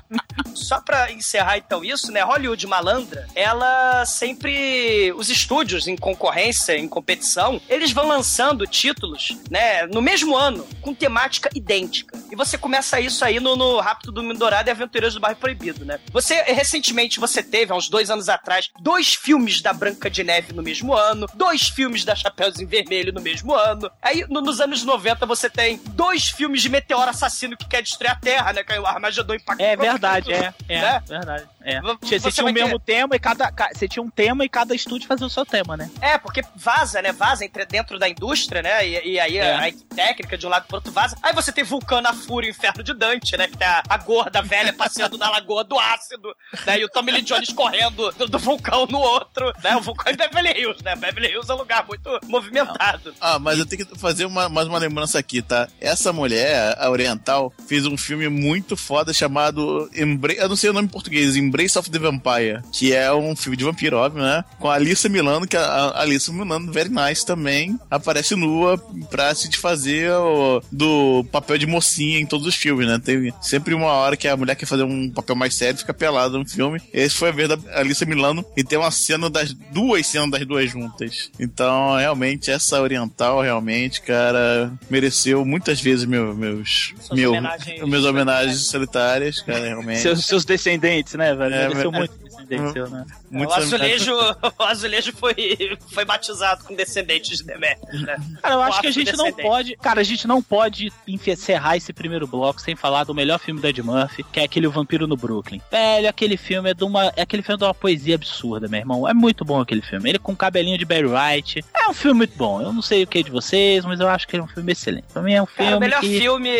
só 0.55 0.79
pra 0.81 1.11
encerrar 1.11 1.57
então 1.57 1.83
isso, 1.83 2.11
né? 2.11 2.21
Hollywood 2.21 2.65
malandra, 2.67 3.27
ela 3.35 4.05
sempre. 4.05 5.11
Os 5.15 5.29
estúdios 5.29 5.87
em 5.87 5.95
concorrência, 5.95 6.77
em 6.77 6.87
competição, 6.87 7.61
eles 7.69 7.91
vão 7.91 8.07
lançando 8.07 8.65
títulos, 8.67 9.29
né? 9.49 9.85
No 9.87 10.01
mesmo 10.01 10.35
ano, 10.35 10.67
com 10.81 10.93
temática 10.93 11.49
idêntica. 11.55 12.17
E 12.31 12.35
você 12.35 12.57
começa 12.57 12.99
isso 12.99 13.23
aí 13.23 13.39
no, 13.39 13.55
no 13.55 13.79
Rápido 13.79 14.11
do 14.11 14.23
Mundo 14.23 14.37
Dourado 14.39 14.69
e 14.69 14.71
Aventureiros 14.71 15.13
do 15.13 15.19
Bairro 15.19 15.37
Proibido, 15.37 15.85
né? 15.85 15.99
Você, 16.11 16.41
recentemente, 16.43 17.19
você 17.19 17.41
teve, 17.43 17.71
há 17.71 17.75
uns 17.75 17.89
dois 17.89 18.09
anos 18.09 18.29
atrás, 18.29 18.69
dois 18.81 19.13
filmes 19.13 19.61
da 19.61 19.73
Branca 19.73 20.09
de 20.09 20.23
Neve 20.23 20.53
no 20.53 20.63
mesmo 20.63 20.93
ano, 20.93 21.27
dois 21.33 21.67
filmes 21.69 22.03
da 22.05 22.15
Chapeuzinho 22.15 22.67
Vermelho 22.67 23.13
no 23.13 23.21
mesmo 23.21 23.53
ano. 23.53 23.89
Aí, 24.01 24.25
no- 24.29 24.41
nos 24.41 24.59
anos 24.59 24.83
90, 24.83 25.25
você 25.25 25.49
tem 25.49 25.79
dois 25.89 26.29
filmes 26.29 26.61
de 26.61 26.69
meteoro 26.69 27.09
assassino 27.09 27.55
que 27.57 27.67
quer 27.67 27.81
destruir 27.81 28.09
a 28.11 28.15
Terra, 28.15 28.53
né? 28.53 28.63
Que 28.63 28.73
é 28.73 28.79
o 28.79 28.85
Armagedon 28.85 29.35
Impacto. 29.35 29.61
É 29.61 29.75
verdade, 29.75 30.22
é. 30.31 30.53
É, 30.69 30.81
Né? 30.81 31.03
verdade. 31.07 31.45
É. 31.63 31.81
Você 32.01 32.19
você 32.19 32.31
tinha 32.31 32.45
o 32.45 32.51
mesmo 32.53 32.79
ter- 32.79 32.93
tema 32.95 33.15
e 33.15 33.19
cada. 33.19 33.51
ca- 33.51 33.69
Você 33.73 33.87
tinha 33.87 34.03
um 34.03 34.09
tema 34.09 34.43
e 34.43 34.49
cada 34.49 34.75
estúdio 34.75 35.07
fazia 35.07 35.25
o 35.25 35.29
seu 35.29 35.45
tema, 35.45 35.77
né? 35.77 35.89
É, 36.01 36.17
porque 36.17 36.41
vaza, 36.55 37.01
né? 37.01 37.11
Vaza 37.11 37.45
entre, 37.45 37.65
dentro 37.65 37.97
da 37.97 38.07
indústria, 38.09 38.61
né? 38.61 38.87
E, 38.87 39.13
e 39.13 39.19
aí 39.19 39.37
É. 39.37 39.53
a, 39.53 39.59
a 39.61 39.69
equipe 39.69 39.95
técnica 39.95 40.37
de 40.37 40.45
um 40.45 40.49
lado 40.49 40.65
pro 40.67 40.77
outro 40.77 40.91
vaza. 40.91 41.15
Aí 41.23 41.33
você 41.33 41.51
tem 41.51 41.63
Vulcano, 41.63 42.07
a 42.07 42.13
Fúria 42.13 42.47
e 42.47 42.51
o 42.51 42.55
Inferno 42.55 42.83
de 42.83 42.93
Dante, 42.93 43.37
né? 43.37 43.47
Que 43.47 43.57
tem 43.57 43.67
a, 43.67 43.81
a 43.87 43.97
gorda 43.97 44.41
velha 44.41 44.73
passeando 44.73 45.17
na 45.17 45.29
lagoa 45.29 45.63
do 45.63 45.77
ácido, 45.79 46.35
né? 46.65 46.79
E 46.79 46.85
o 46.85 46.89
Tommy 46.89 47.11
Lee 47.11 47.21
Jones 47.21 47.49
correndo 47.53 48.11
do, 48.11 48.27
do 48.27 48.39
vulcão 48.39 48.85
no 48.87 48.99
outro, 48.99 49.53
né? 49.63 49.75
O 49.75 49.81
vulcão 49.81 50.11
em 50.11 50.15
Beverly 50.17 50.59
Hills, 50.59 50.83
né? 50.83 50.95
Beverly 50.95 51.29
Hills 51.31 51.49
é 51.49 51.53
um 51.55 51.57
lugar 51.57 51.85
muito 51.87 52.09
movimentado. 52.27 53.13
Ah, 53.21 53.39
mas 53.39 53.57
eu 53.57 53.65
tenho 53.65 53.85
que 53.85 53.97
fazer 53.97 54.25
uma, 54.25 54.49
mais 54.49 54.67
uma 54.67 54.77
lembrança 54.77 55.17
aqui, 55.17 55.41
tá? 55.41 55.67
Essa 55.79 56.11
mulher, 56.13 56.75
a 56.77 56.89
oriental, 56.89 57.51
fez 57.67 57.85
um 57.85 57.97
filme 57.97 58.27
muito 58.27 58.75
foda 58.75 59.13
chamado 59.13 59.89
Embra... 59.95 60.33
Eu 60.33 60.49
não 60.49 60.55
sei 60.55 60.69
o 60.69 60.73
nome 60.73 60.87
em 60.87 60.91
português, 60.91 61.35
Embrace 61.53 61.77
of 61.77 61.89
the 61.91 61.99
Vampire, 61.99 62.61
que 62.71 62.93
é 62.93 63.13
um 63.13 63.35
filme 63.35 63.55
de 63.55 63.63
vampiro, 63.63 63.97
óbvio, 63.97 64.23
né? 64.23 64.43
Com 64.59 64.69
a 64.69 64.73
Alissa 64.73 65.07
Milano, 65.07 65.47
que 65.47 65.55
a, 65.55 65.61
a 65.63 66.01
Alissa 66.01 66.31
Milano, 66.33 66.71
very 66.71 66.89
nice 66.89 67.23
também, 67.23 67.79
aparece 67.91 68.35
nua 68.35 68.77
pra 69.11 69.33
se 69.35 69.47
desfazer 69.47 70.11
o- 70.11 70.61
do 70.71 71.23
papel 71.31 71.57
de 71.59 71.67
mocinha 71.67 72.19
em 72.19 72.25
todos 72.25 72.47
os 72.47 72.55
filmes, 72.55 72.87
né? 72.87 72.99
Tem 73.03 73.31
sempre 73.41 73.73
uma 73.75 73.91
hora 73.91 74.17
que 74.17 74.27
a 74.27 74.35
mulher 74.35 74.55
quer 74.55 74.65
fazer 74.65 74.83
um 74.83 75.09
papel 75.11 75.35
mais 75.35 75.53
sério 75.53 75.75
e 75.75 75.79
fica 75.79 75.93
pelada 75.93 76.37
no 76.39 76.47
filme. 76.49 76.81
Esse 76.91 77.15
foi 77.15 77.29
a 77.29 77.31
vez 77.31 77.47
da 77.49 77.57
Alissa 77.79 78.05
Milano 78.05 78.43
e 78.57 78.63
tem 78.63 78.79
uma 78.79 78.89
cena 78.91 79.29
das 79.29 79.53
duas 79.53 80.07
cenas 80.07 80.31
das 80.31 80.45
duas 80.45 80.69
juntas. 80.71 81.29
Então, 81.39 81.95
realmente, 81.97 82.49
essa 82.49 82.81
oriental, 82.81 83.41
realmente, 83.41 84.01
cara, 84.01 84.73
mereceu 84.89 85.45
muitas 85.45 85.79
vezes 85.79 86.05
meu, 86.05 86.33
meus, 86.35 86.93
Suas 86.99 87.19
meu, 87.19 87.31
homenagens 87.31 87.87
meus 87.87 88.05
homenagens 88.05 88.65
solitárias, 88.67 89.39
cara, 89.41 89.65
realmente. 89.65 89.99
Seus, 90.01 90.25
seus 90.25 90.45
descendentes, 90.45 91.13
né, 91.13 91.35
velho? 91.35 91.42
É, 91.45 91.67
Mereceu 91.67 91.91
muito 91.91 92.17
descendente 92.17 92.73
seu, 92.73 92.89
né? 92.89 93.05
O 93.31 93.53
azulejo, 93.53 94.13
o 94.59 94.63
azulejo 94.63 95.13
foi, 95.13 95.77
foi 95.91 96.05
batizado 96.05 96.63
com 96.63 96.75
descendentes 96.75 97.37
de 97.37 97.43
Demetrius, 97.43 98.01
né? 98.01 98.17
Cara, 98.41 98.55
eu 98.55 98.61
acho 98.61 98.81
que 98.81 98.87
a 98.87 98.91
gente 98.91 99.15
não 99.15 99.31
pode. 99.31 99.75
Cara, 99.77 100.01
a 100.01 100.03
gente 100.03 100.27
não 100.27 100.41
pode 100.41 100.91
encerrar 101.07 101.77
esse 101.77 101.93
primeiro 101.93 102.27
bloco 102.27 102.61
sem 102.61 102.75
falar 102.75 103.03
do 103.03 103.13
melhor 103.13 103.39
filme 103.39 103.61
do 103.61 103.67
Ed 103.67 103.81
Murphy, 103.81 104.23
que 104.23 104.39
é 104.39 104.43
aquele 104.43 104.67
O 104.67 104.71
Vampiro 104.71 105.07
no 105.07 105.15
Brooklyn. 105.15 105.61
Velho, 105.71 106.09
aquele 106.09 106.37
filme 106.37 106.71
é 106.71 106.73
de 106.73 106.83
uma. 106.83 107.11
É 107.15 107.21
aquele 107.21 107.43
filme 107.43 107.57
de 107.57 107.63
uma 107.63 107.73
poesia 107.73 108.15
absurda, 108.15 108.67
meu 108.67 108.79
irmão. 108.79 109.07
É 109.07 109.13
muito 109.13 109.45
bom 109.45 109.61
aquele 109.61 109.81
filme. 109.81 110.09
Ele 110.09 110.19
com 110.19 110.35
cabelinho 110.35 110.77
de 110.77 110.85
Barry 110.85 111.07
White. 111.07 111.65
É 111.73 111.87
um 111.87 111.93
filme 111.93 112.19
muito 112.19 112.37
bom. 112.37 112.61
Eu 112.61 112.73
não 112.73 112.81
sei 112.81 113.03
o 113.03 113.07
que 113.07 113.19
é 113.19 113.23
de 113.23 113.31
vocês, 113.31 113.85
mas 113.85 113.99
eu 113.99 114.07
acho 114.07 114.27
que 114.27 114.35
ele 114.35 114.41
é 114.41 114.45
um 114.45 114.49
filme 114.49 114.71
excelente. 114.71 115.05
Pra 115.11 115.21
mim 115.21 115.33
é 115.33 115.41
um 115.41 115.45
filme. 115.45 115.65
Cara, 115.65 115.77
o 115.77 115.79
melhor 115.79 116.01
que... 116.01 116.19
filme, 116.19 116.51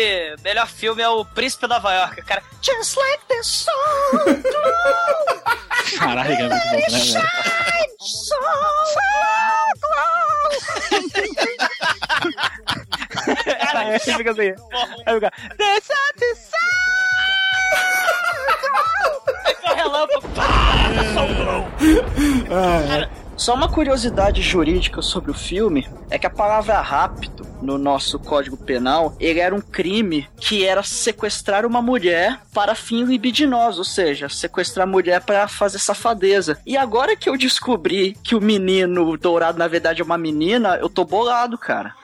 melhor 0.42 0.66
filme 0.68 1.02
é 1.02 1.08
o 1.08 1.24
Príncipe 1.24 1.66
da 1.66 1.76
Nova 1.76 1.92
York, 1.92 2.22
cara. 2.22 2.42
Just 2.62 2.96
like 2.96 3.24
the 3.28 3.42
sun, 3.42 4.42
Caralho, 5.98 6.32
é 6.32 6.48
muito 6.48 6.68
bom, 6.70 6.76
né, 6.76 6.98
velho? 6.98 7.24
so 8.00 8.34
Aí 13.74 13.88
ele 13.88 13.98
fica 13.98 14.30
assim. 14.30 14.54
Aí 15.06 15.14
fica. 15.14 15.30
The 15.56 15.80
sun, 15.80 15.94
the 16.18 16.34
Aí 19.44 19.54
foi 19.54 19.70
o 19.70 19.74
relâmpago. 19.74 20.28
Só 23.36 23.54
uma 23.54 23.68
curiosidade 23.68 24.40
jurídica 24.40 25.02
sobre 25.02 25.30
o 25.30 25.34
filme 25.34 25.88
é 26.08 26.18
que 26.18 26.26
a 26.26 26.30
palavra 26.30 26.80
rápido 26.80 27.44
no 27.60 27.78
nosso 27.78 28.18
Código 28.18 28.56
Penal, 28.56 29.16
ele 29.18 29.40
era 29.40 29.54
um 29.54 29.60
crime 29.60 30.28
que 30.38 30.64
era 30.64 30.82
sequestrar 30.82 31.66
uma 31.66 31.82
mulher 31.82 32.40
para 32.52 32.74
fim 32.74 33.04
libidinoso, 33.04 33.78
ou 33.78 33.84
seja, 33.84 34.28
sequestrar 34.28 34.86
a 34.86 34.90
mulher 34.90 35.22
para 35.22 35.48
fazer 35.48 35.78
safadeza. 35.78 36.58
E 36.64 36.76
agora 36.76 37.16
que 37.16 37.28
eu 37.28 37.36
descobri 37.36 38.16
que 38.22 38.34
o 38.34 38.40
menino 38.40 39.16
dourado 39.16 39.58
na 39.58 39.66
verdade 39.66 40.00
é 40.00 40.04
uma 40.04 40.18
menina, 40.18 40.76
eu 40.76 40.88
tô 40.88 41.04
bolado, 41.04 41.58
cara. 41.58 41.94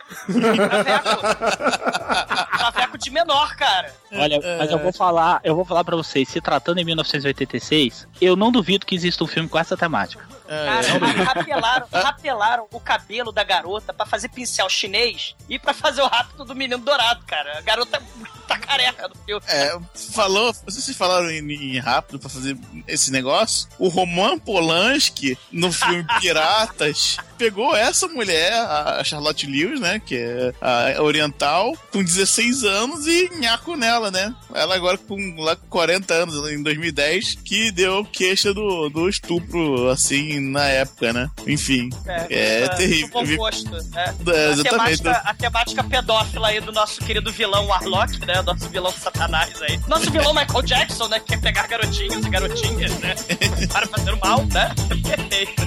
Traveco 2.59 2.99
de 2.99 3.11
menor, 3.11 3.55
cara. 3.57 3.95
Olha, 4.13 4.41
mas 4.59 4.71
eu 4.71 4.79
vou 4.79 4.93
falar, 4.93 5.41
eu 5.45 5.55
vou 5.55 5.65
falar 5.65 5.85
para 5.85 5.97
vocês, 5.97 6.29
se 6.29 6.41
tratando 6.41 6.79
em 6.79 6.85
1986, 6.85 8.09
eu 8.21 8.37
não 8.37 8.51
duvido 8.51 8.87
que 8.87 8.95
exista 8.95 9.23
um 9.25 9.27
filme 9.27 9.49
com 9.49 9.59
essa 9.59 9.77
temática. 9.77 10.29
Cara, 10.47 11.25
rapelaram, 11.25 11.87
rapelaram 11.93 12.67
o 12.73 12.81
cabelo 12.81 13.31
da 13.31 13.45
garota 13.45 13.95
pra 13.95 14.05
fazer 14.05 14.29
pincel 14.31 14.69
chinês 14.69 15.37
e 15.49 15.61
pra 15.61 15.73
fazer 15.73 16.03
o 16.03 16.09
rápido 16.09 16.45
do 16.45 16.57
menino 16.57 16.83
dourado, 16.83 17.25
cara. 17.25 17.59
A 17.59 17.61
garota 17.61 18.03
tá 18.51 18.59
careca 18.59 19.09
no 19.09 19.15
filme. 19.25 19.43
É, 19.47 19.79
falou, 20.13 20.53
vocês 20.65 20.97
falaram 20.97 21.31
em, 21.31 21.41
em 21.53 21.79
rápido 21.79 22.19
pra 22.19 22.29
fazer 22.29 22.57
esse 22.89 23.13
negócio. 23.13 23.69
O 23.79 23.89
Roman 23.89 24.39
Polanski, 24.39 25.39
no 25.53 25.73
filme 25.73 26.05
Piratas, 26.21 27.17
pegou 27.39 27.77
essa 27.77 28.09
mulher, 28.09 28.53
a 28.53 29.03
Charlotte 29.05 29.47
Lewis, 29.47 29.81
né? 29.81 30.01
Que 30.05 30.17
é 30.17 30.53
a 30.61 31.03
oriental, 31.03 31.77
com 31.93 32.03
16 32.03 32.65
anos 32.65 33.07
e 33.07 33.31
nhaco 33.39 33.77
nela, 33.77 34.11
né? 34.11 34.35
Ela 34.53 34.75
agora 34.75 34.99
com 34.99 35.17
lá 35.39 35.55
com 35.55 35.67
40 35.69 36.13
anos, 36.13 36.51
em 36.51 36.63
2010, 36.63 37.37
que 37.45 37.71
deu 37.71 38.05
queixa 38.05 38.53
do, 38.53 38.89
do 38.89 39.09
estupro, 39.09 39.89
assim, 39.89 40.41
na 40.41 40.65
época, 40.65 41.13
né? 41.13 41.31
Enfim. 41.47 41.89
É, 42.29 42.69
terrível. 42.69 43.09
Do 43.09 43.27
bom 43.27 43.37
gosto, 43.37 43.71
né? 43.71 44.15
É, 44.27 44.47
a, 44.47 44.51
exatamente. 44.51 45.03
temática, 45.03 45.11
a 45.25 45.35
temática 45.35 45.85
pedófila 45.85 46.49
aí 46.49 46.61
do 46.61 46.73
nosso 46.73 47.01
querido 47.01 47.33
vilão 47.33 47.67
Warlock, 47.67 48.19
né? 48.27 48.40
Nosso 48.43 48.69
vilão 48.69 48.93
satanás 48.93 49.63
aí. 49.63 49.81
Nosso 49.87 50.11
vilão 50.11 50.33
Michael 50.35 50.63
Jackson, 50.63 51.09
né? 51.09 51.21
Que 51.21 51.27
quer 51.27 51.41
pegar 51.41 51.67
garotinhos 51.67 52.25
e 52.25 52.31
garotinhas, 52.31 52.99
né? 52.99 53.15
Para 53.73 53.87
fazer 53.87 54.13
o 54.13 54.21
mal, 54.21 54.45
né? 54.47 54.75
Perfeito. 54.89 55.63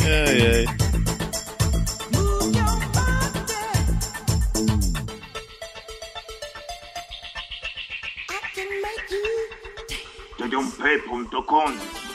Ai, 0.00 0.66
ai. 0.66 0.98
P.com 10.78 12.07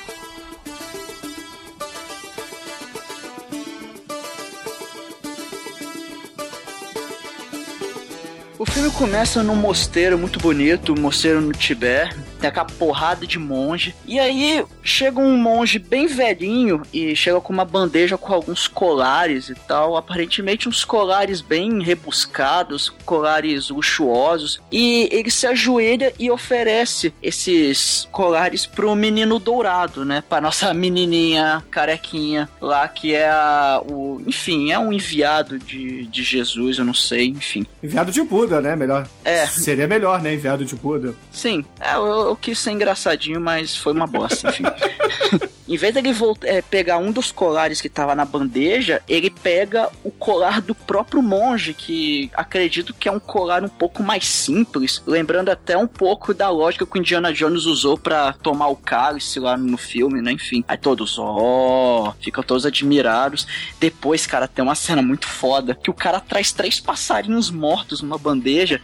O 8.63 8.65
filme 8.65 8.89
começa 8.91 9.43
num 9.43 9.57
mosteiro 9.57 10.17
muito 10.17 10.39
bonito, 10.39 10.93
um 10.93 11.01
mosteiro 11.01 11.41
no 11.41 11.51
Tibete, 11.51 12.15
tem 12.43 12.49
aquela 12.49 12.65
porrada 12.65 13.25
de 13.25 13.39
monge. 13.39 13.95
E 14.05 14.19
aí 14.19 14.65
chega 14.83 15.19
um 15.19 15.37
monge 15.37 15.79
bem 15.79 16.07
velhinho 16.07 16.81
e 16.93 17.15
chega 17.15 17.39
com 17.39 17.53
uma 17.53 17.63
bandeja 17.63 18.17
com 18.17 18.33
alguns 18.33 18.67
colares 18.67 19.47
e 19.47 19.55
tal. 19.55 19.95
Aparentemente 19.95 20.67
uns 20.67 20.83
colares 20.83 21.39
bem 21.39 21.81
rebuscados, 21.81 22.89
colares 23.05 23.69
luxuosos. 23.69 24.61
E 24.69 25.07
ele 25.09 25.31
se 25.31 25.47
ajoelha 25.47 26.11
e 26.19 26.29
oferece 26.29 27.13
esses 27.23 28.09
colares 28.11 28.65
pro 28.65 28.93
menino 28.93 29.39
dourado, 29.39 30.03
né? 30.03 30.21
Pra 30.27 30.41
nossa 30.41 30.73
menininha 30.73 31.63
carequinha 31.71 32.49
lá, 32.59 32.87
que 32.89 33.15
é 33.15 33.29
a, 33.29 33.81
o. 33.85 34.21
Enfim, 34.27 34.71
é 34.71 34.77
um 34.77 34.91
enviado 34.91 35.57
de, 35.57 36.05
de 36.07 36.23
Jesus, 36.23 36.77
eu 36.77 36.83
não 36.83 36.93
sei, 36.93 37.27
enfim. 37.27 37.65
Enviado 37.81 38.11
de 38.11 38.21
Buda, 38.21 38.59
né? 38.59 38.75
Melhor. 38.75 39.07
É. 39.23 39.45
Seria 39.45 39.87
melhor, 39.87 40.21
né? 40.21 40.33
Enviado 40.33 40.65
de 40.65 40.75
Buda. 40.75 41.15
Sim, 41.31 41.63
é, 41.79 41.95
eu, 41.95 42.05
eu 42.05 42.32
quis 42.35 42.59
ser 42.59 42.71
engraçadinho, 42.71 43.39
mas 43.39 43.75
foi 43.75 43.93
uma 43.93 44.07
bosta, 44.07 44.49
enfim. 44.49 44.63
em 45.67 45.77
vez 45.77 45.93
dele 45.93 46.11
voltar, 46.11 46.47
é, 46.47 46.61
pegar 46.61 46.97
um 46.97 47.11
dos 47.11 47.31
colares 47.31 47.81
que 47.81 47.89
tava 47.89 48.13
na 48.13 48.25
bandeja, 48.25 49.01
ele 49.07 49.29
pega 49.29 49.89
o 50.03 50.11
colar 50.11 50.61
do 50.61 50.75
próprio 50.75 51.21
monge, 51.21 51.73
que 51.73 52.29
acredito 52.33 52.93
que 52.93 53.07
é 53.07 53.11
um 53.11 53.19
colar 53.19 53.63
um 53.63 53.69
pouco 53.69 54.03
mais 54.03 54.25
simples, 54.25 55.01
lembrando 55.07 55.49
até 55.49 55.77
um 55.77 55.87
pouco 55.87 56.33
da 56.33 56.49
lógica 56.49 56.85
que 56.85 56.97
o 56.97 56.99
Indiana 56.99 57.33
Jones 57.33 57.65
usou 57.65 57.97
pra 57.97 58.33
tomar 58.33 58.67
o 58.67 58.75
cálice 58.75 59.39
lá 59.39 59.55
no 59.57 59.77
filme, 59.77 60.21
né? 60.21 60.33
Enfim. 60.33 60.63
Aí 60.67 60.77
todos, 60.77 61.17
ó, 61.17 62.13
ficam 62.19 62.43
todos 62.43 62.65
admirados. 62.65 63.47
Depois, 63.79 64.27
cara, 64.27 64.47
tem 64.47 64.63
uma 64.63 64.75
cena 64.75 65.01
muito 65.01 65.27
foda 65.27 65.75
que 65.75 65.89
o 65.89 65.93
cara 65.93 66.19
traz 66.19 66.51
três 66.51 66.79
passarinhos 66.79 67.49
mortos 67.49 68.01
numa 68.01 68.17
bandeja. 68.17 68.81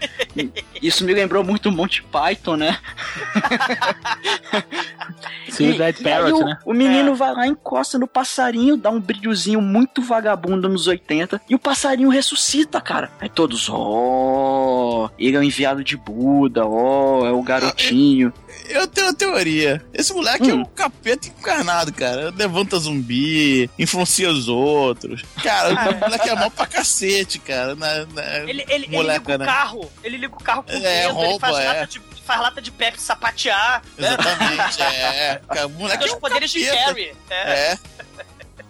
Isso 0.81 1.03
me 1.03 1.13
lembrou 1.13 1.43
muito 1.43 1.71
Monty 1.71 2.03
Python, 2.03 2.55
né? 2.55 2.79
Sim, 5.49 5.71
o 5.71 5.77
Dead 5.77 5.99
e 5.99 6.07
aí 6.07 6.15
Parrot, 6.15 6.33
o, 6.41 6.45
né? 6.45 6.57
o 6.65 6.73
menino 6.73 7.15
vai 7.15 7.33
lá, 7.33 7.47
encosta 7.47 7.97
no 7.97 8.07
passarinho, 8.07 8.77
dá 8.77 8.89
um 8.89 8.99
brilhozinho 8.99 9.61
muito 9.61 10.01
vagabundo 10.01 10.69
nos 10.69 10.87
80 10.87 11.41
e 11.49 11.55
o 11.55 11.59
passarinho 11.59 12.09
ressuscita, 12.09 12.79
cara. 12.79 13.11
Aí 13.19 13.29
todos, 13.29 13.67
ó, 13.69 15.09
ele 15.17 15.35
é 15.35 15.39
o 15.39 15.43
enviado 15.43 15.83
de 15.83 15.97
Buda, 15.97 16.65
ó, 16.65 17.25
é 17.25 17.31
o 17.31 17.41
garotinho. 17.41 18.31
Eu 18.69 18.87
tenho 18.87 19.07
uma 19.07 19.13
teoria. 19.13 19.83
Esse 19.93 20.13
moleque 20.13 20.49
é 20.49 20.53
Hum. 20.53 20.61
um 20.61 20.65
capeta 20.65 21.27
encarnado, 21.27 21.91
cara. 21.91 22.31
Levanta 22.35 22.77
zumbi, 22.77 23.69
influencia 23.79 24.29
os 24.29 24.47
outros. 24.47 25.23
Cara, 25.43 25.91
o 25.91 25.99
moleque 25.99 26.29
é 26.29 26.35
mal 26.35 26.51
pra 26.51 26.67
cacete, 26.67 27.39
cara. 27.39 27.75
Na, 27.75 28.05
na- 28.05 28.37
Ele, 28.47 28.63
ele, 28.69 28.85
ele 28.85 28.95
moleca, 28.95 29.19
liga 29.19 29.35
o 29.35 29.37
né? 29.39 29.45
carro, 29.45 29.91
ele 30.03 30.17
liga 30.17 30.35
o 30.35 30.43
carro 30.43 30.63
com 30.63 30.71
o 30.71 30.85
É, 30.85 31.03
ele 31.05 31.13
rouba, 31.13 31.39
faz, 31.47 31.57
é. 31.57 31.67
lata 31.67 31.87
de, 31.87 32.01
faz 32.29 32.41
lata 32.41 32.61
de 32.61 32.71
Pepsi 32.71 33.03
sapatear, 33.03 33.81
né? 33.97 34.07
Exatamente, 34.07 34.81
é. 34.83 35.41
Cara, 35.47 35.65
o 35.65 35.69
moleque 35.71 36.05
Os 36.05 36.11
é 36.11 36.15
um 36.15 36.19
poderes 36.19 36.51
de 36.51 36.63
capeta. 36.63 36.85
Carrie. 36.85 37.15
É. 37.31 37.51
É. 37.71 37.79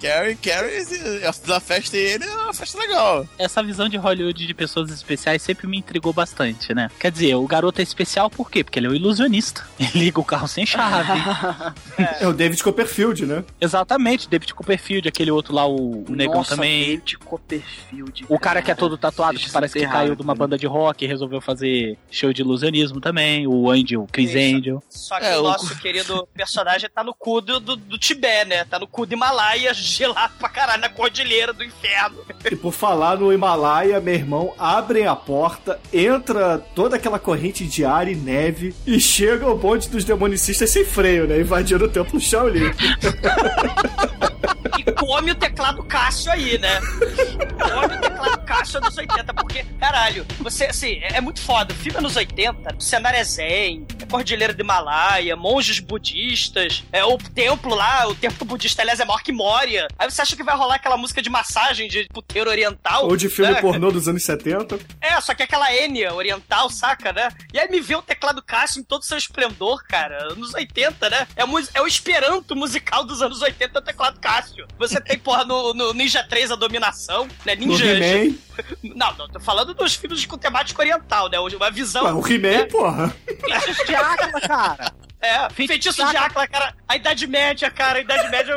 Carrie, 0.02 0.36
Carrie, 0.36 0.86
da 1.46 1.60
festa 1.60 1.98
e 1.98 2.00
ele 2.00 2.24
é 2.24 2.36
uma 2.36 2.54
festa 2.54 2.78
legal. 2.80 3.28
Essa 3.38 3.62
visão 3.64 3.90
de 3.90 3.98
Hollywood 3.98 4.46
de 4.48 4.54
pessoas 4.54 4.90
especiais 4.92 5.42
sempre 5.42 5.68
me 5.68 5.78
intrigou 5.78 6.14
bastante, 6.14 6.74
né? 6.74 6.90
Quer 7.00 7.12
dizer, 7.12 7.36
o 7.36 7.46
garoto 7.48 7.80
é 7.82 7.84
especial 7.84 8.30
por 8.30 8.50
quê? 8.50 8.64
Porque 8.64 8.80
ele 8.80 8.88
é 8.88 8.90
um 8.90 8.96
ilusionista. 8.96 9.68
Ele 9.80 10.06
liga 10.06 10.20
o 10.20 10.24
carro 10.24 10.48
sem 10.48 10.66
chave. 10.66 11.10
É 12.20 12.28
o 12.28 12.34
David 12.34 12.62
Copperfield, 12.64 13.26
né? 13.26 13.44
Exatamente, 13.60 14.30
David 14.30 14.54
Copperfield, 14.54 15.08
aquele 15.08 15.32
outro 15.32 15.54
lá, 15.54 15.66
o, 15.68 16.04
o 16.08 16.16
negão 16.16 16.36
Nossa, 16.36 16.56
também. 16.56 16.86
David 16.92 17.18
Copperfield. 17.20 18.26
O 18.30 18.40
cara 18.40 18.62
que 18.62 18.72
é 18.72 18.76
todo 18.76 18.98
tatuado, 18.98 19.34
Deixa 19.34 19.48
que 19.48 19.54
parece 19.54 19.78
que 19.80 19.88
caiu 19.88 20.16
de 20.16 20.22
uma 20.22 20.34
cara. 20.34 20.40
banda 20.40 20.58
de 20.58 20.66
rock 20.68 21.04
e 21.04 21.08
resolveu 21.08 21.42
fazer 21.42 21.98
show 22.12 22.32
de 22.34 22.42
ilusionismo 22.42 23.00
também. 23.02 23.48
O 23.48 23.70
Angel, 23.70 24.04
o 24.04 24.08
Chris 24.08 24.32
Isso. 24.34 24.58
Angel. 24.58 24.84
Só 24.90 25.20
que 25.20 25.26
É, 25.26 25.38
o 25.38 25.42
o- 25.42 25.44
nosso 25.44 25.76
querido 25.80 26.28
personagem 26.34 26.90
tá 26.90 27.04
no 27.04 27.14
cu 27.14 27.42
do, 27.42 27.60
do, 27.60 27.76
do 27.76 27.98
Tibete, 27.98 28.50
né? 28.50 28.64
Tá 28.66 28.80
no 28.80 28.88
cu 28.88 29.06
do 29.06 29.14
Himalaia, 29.14 29.74
gelado 29.89 30.34
pra 30.39 30.49
caralho, 30.49 30.82
na 30.82 30.89
cordilheira 30.89 31.54
do 31.54 31.63
inferno. 31.63 32.19
E 32.49 32.56
por 32.56 32.71
falar 32.71 33.17
no 33.17 33.34
Himalaia, 33.34 33.99
meu 33.99 34.13
irmão, 34.13 34.54
abrem 34.58 35.06
a 35.06 35.15
porta, 35.15 35.78
entra 35.93 36.58
toda 36.73 36.95
aquela 36.95 37.19
corrente 37.19 37.65
de 37.65 37.84
ar 37.84 38.08
e 38.08 38.15
neve 38.15 38.73
e 38.88 38.99
chega 38.99 39.45
o 39.45 39.56
bonde 39.56 39.89
dos 39.89 40.06
demonicistas 40.06 40.71
sem 40.71 40.86
freio, 40.86 41.28
né? 41.28 41.41
Invadindo 41.41 41.86
o 41.86 41.89
templo 41.89 42.19
Shaolin. 42.19 42.71
Come 45.00 45.32
o 45.32 45.36
teclado 45.36 45.82
Cássio 45.84 46.32
aí, 46.32 46.58
né? 46.58 46.80
Come 46.82 47.96
o 47.96 48.02
teclado 48.02 48.46
Cássio 48.46 48.82
dos 48.82 48.98
80, 48.98 49.34
porque, 49.34 49.64
caralho, 49.80 50.26
você, 50.40 50.66
assim, 50.66 51.00
é, 51.02 51.18
é 51.18 51.22
muito 51.22 51.40
foda. 51.42 51.74
O 51.74 51.78
filme 51.78 51.98
é 51.98 52.02
nos 52.02 52.16
80, 52.16 52.76
o 52.76 52.82
cenário 52.82 53.18
é 53.18 53.24
zen, 53.24 53.88
é 54.02 54.06
Cordilheira 54.06 54.54
do 54.54 54.62
Himalaia, 54.62 55.36
monges 55.36 55.80
budistas, 55.80 56.84
é 56.92 57.04
o 57.04 57.18
templo 57.18 57.74
lá, 57.74 58.08
o 58.08 58.16
templo 58.16 58.46
budista, 58.46 58.82
aliás, 58.82 59.00
é 59.00 59.06
maior 59.06 59.24
que 59.24 59.32
Moria. 59.32 59.88
Aí 59.98 60.10
você 60.10 60.22
acha 60.22 60.36
que 60.36 60.44
vai 60.44 60.56
rolar 60.56 60.76
aquela 60.76 60.98
música 60.98 61.22
de 61.22 61.30
massagem 61.30 61.88
de 61.88 62.08
puteiro 62.14 62.50
oriental? 62.50 63.06
Ou 63.06 63.16
de 63.16 63.30
filme 63.30 63.54
né? 63.54 63.62
pornô 63.62 63.92
dos 63.92 64.08
anos 64.08 64.24
70. 64.24 64.80
É, 65.00 65.20
só 65.22 65.34
que 65.34 65.44
aquela 65.44 65.74
Enya 65.74 66.14
oriental, 66.14 66.70
saca, 66.70 67.14
né? 67.14 67.30
E 67.54 67.60
aí 67.60 67.70
me 67.70 67.80
vê 67.80 67.96
o 67.96 68.02
teclado 68.02 68.42
Cássio 68.42 68.82
em 68.82 68.84
todo 68.84 69.06
seu 69.06 69.18
esplendor, 69.18 69.84
cara. 69.88 70.32
Anos 70.34 70.54
80, 70.54 71.10
né? 71.10 71.28
É, 71.36 71.44
é 71.74 71.82
o 71.82 71.88
esperanto 71.88 72.56
musical 72.56 73.06
dos 73.06 73.22
anos 73.22 73.42
80, 73.42 73.80
o 73.80 73.82
teclado 73.82 74.20
Cássio. 74.20 74.68
Você 74.78 74.88
tem, 75.02 75.19
porra, 75.19 75.45
no, 75.45 75.73
no 75.73 75.93
Ninja 75.93 76.23
3 76.23 76.52
a 76.52 76.56
dominação, 76.56 77.28
né? 77.45 77.56
No 77.56 77.67
Ninja. 77.67 77.86
He-Man. 77.86 78.36
Não, 78.84 79.15
não, 79.15 79.30
tô 79.30 79.39
falando 79.39 79.73
dos 79.73 79.95
filmes 79.95 80.25
com 80.25 80.38
temática 80.38 80.82
oriental, 80.82 81.30
né? 81.30 81.39
Uma 81.39 81.71
visão. 81.71 82.04
Ué, 82.06 82.13
o 82.13 82.28
He-Man, 82.28 82.67
porra. 82.67 83.15
Feitiço 83.25 83.86
de 83.86 83.95
Áquila, 83.95 84.41
cara. 84.41 84.93
É, 85.22 85.50
feitiço 85.50 85.98
de 86.10 86.16
Áquila, 86.18 86.48
cara. 86.48 86.74
A 86.88 86.96
Idade 86.96 87.28
Média, 87.28 87.70
cara. 87.70 88.00
A 88.00 88.02
Idade 88.02 88.30
Média 88.30 88.56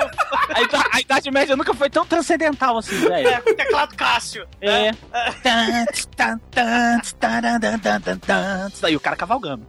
A, 0.54 0.62
ida- 0.62 0.84
a 0.92 1.00
Idade 1.00 1.30
Média 1.30 1.56
nunca 1.56 1.74
foi 1.74 1.90
tão 1.90 2.06
transcendental 2.06 2.78
assim, 2.78 2.96
velho. 3.00 3.28
é 3.28 3.40
com 3.40 3.54
teclado 3.54 3.96
Cássio. 3.96 4.46
É. 4.60 4.92
né? 4.92 4.96
Aí 8.82 8.94
o 8.94 9.00
cara 9.00 9.16
cavalgando. 9.16 9.66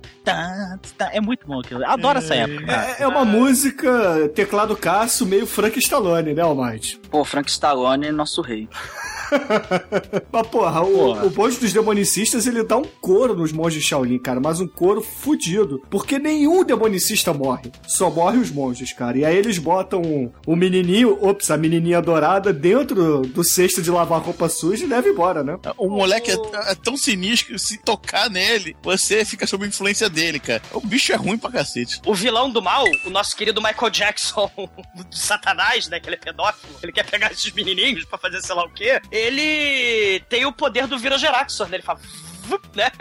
É 1.11 1.19
muito 1.19 1.45
bom 1.47 1.59
aquilo. 1.59 1.83
Adoro 1.85 2.19
essa 2.19 2.35
época. 2.35 2.65
cara. 2.65 2.87
É, 2.99 3.03
é 3.03 3.07
uma 3.07 3.25
música 3.25 4.29
teclado 4.35 4.75
Cássio 4.77 5.25
meio 5.25 5.45
Frank 5.47 5.77
Stallone, 5.79 6.33
né, 6.33 6.41
Almighty? 6.43 6.97
Pô, 7.09 7.25
Frank 7.25 7.49
Stallone 7.49 8.07
é 8.07 8.11
nosso 8.11 8.41
rei. 8.41 8.69
Mas, 10.31 10.47
porra, 10.47 10.81
o, 10.81 10.91
Porra. 10.91 11.25
o 11.25 11.29
bonde 11.29 11.57
dos 11.57 11.73
demonicistas, 11.73 12.47
ele 12.47 12.63
dá 12.63 12.77
um 12.77 12.85
couro 13.01 13.35
nos 13.35 13.51
monges 13.51 13.81
de 13.81 13.87
Shaolin, 13.89 14.19
cara, 14.19 14.39
mas 14.39 14.59
um 14.59 14.67
couro 14.67 15.01
fudido. 15.01 15.81
Porque 15.89 16.17
nenhum 16.19 16.63
demonicista 16.63 17.33
morre. 17.33 17.71
Só 17.87 18.09
morre 18.09 18.37
os 18.37 18.49
monges, 18.49 18.93
cara. 18.93 19.17
E 19.17 19.25
aí 19.25 19.35
eles 19.35 19.57
botam 19.57 20.01
o 20.01 20.33
o 20.45 20.55
menininho, 20.55 21.17
ops, 21.25 21.49
a 21.51 21.57
menininha 21.57 22.01
dourada, 22.01 22.53
dentro 22.53 23.21
do 23.21 23.43
cesto 23.43 23.81
de 23.81 23.89
lavar 23.89 24.21
roupa 24.21 24.47
suja 24.49 24.85
e 24.85 24.87
leva 24.87 25.07
embora, 25.07 25.43
né? 25.43 25.57
O 25.77 25.89
moleque 25.89 26.31
é, 26.31 26.35
é 26.71 26.75
tão 26.75 26.95
sinistro 26.97 27.53
que 27.53 27.59
se 27.59 27.77
tocar 27.77 28.29
nele, 28.29 28.75
você 28.83 29.25
fica 29.25 29.47
sob 29.47 29.65
influência 29.65 30.09
dele, 30.09 30.39
cara. 30.39 30.61
O 30.71 30.81
bicho 30.81 31.11
é 31.11 31.15
ruim 31.15 31.37
pra 31.37 31.51
cacete. 31.51 32.01
O 32.05 32.13
vilão 32.13 32.49
do 32.51 32.61
mal, 32.61 32.85
o 33.05 33.09
nosso 33.09 33.35
querido 33.35 33.61
Michael 33.61 33.89
Jackson 33.89 34.49
do 35.09 35.15
Satanás, 35.15 35.87
né? 35.87 35.99
Que 35.99 36.09
ele 36.09 36.15
é 36.15 36.19
pedófilo. 36.19 36.73
Ele 36.81 36.91
quer 36.91 37.05
pegar 37.09 37.31
esses 37.31 37.51
menininhos 37.51 38.05
pra 38.05 38.17
fazer 38.17 38.41
sei 38.41 38.55
lá 38.55 38.65
o 38.65 38.69
quê. 38.69 39.01
Ele 39.13 40.19
tem 40.21 40.43
o 40.43 40.51
poder 40.51 40.87
do 40.87 40.97
Virogeraxor, 40.97 41.69
né? 41.69 41.77
Ele 41.77 41.83
fala... 41.83 41.99
Né? 42.73 42.91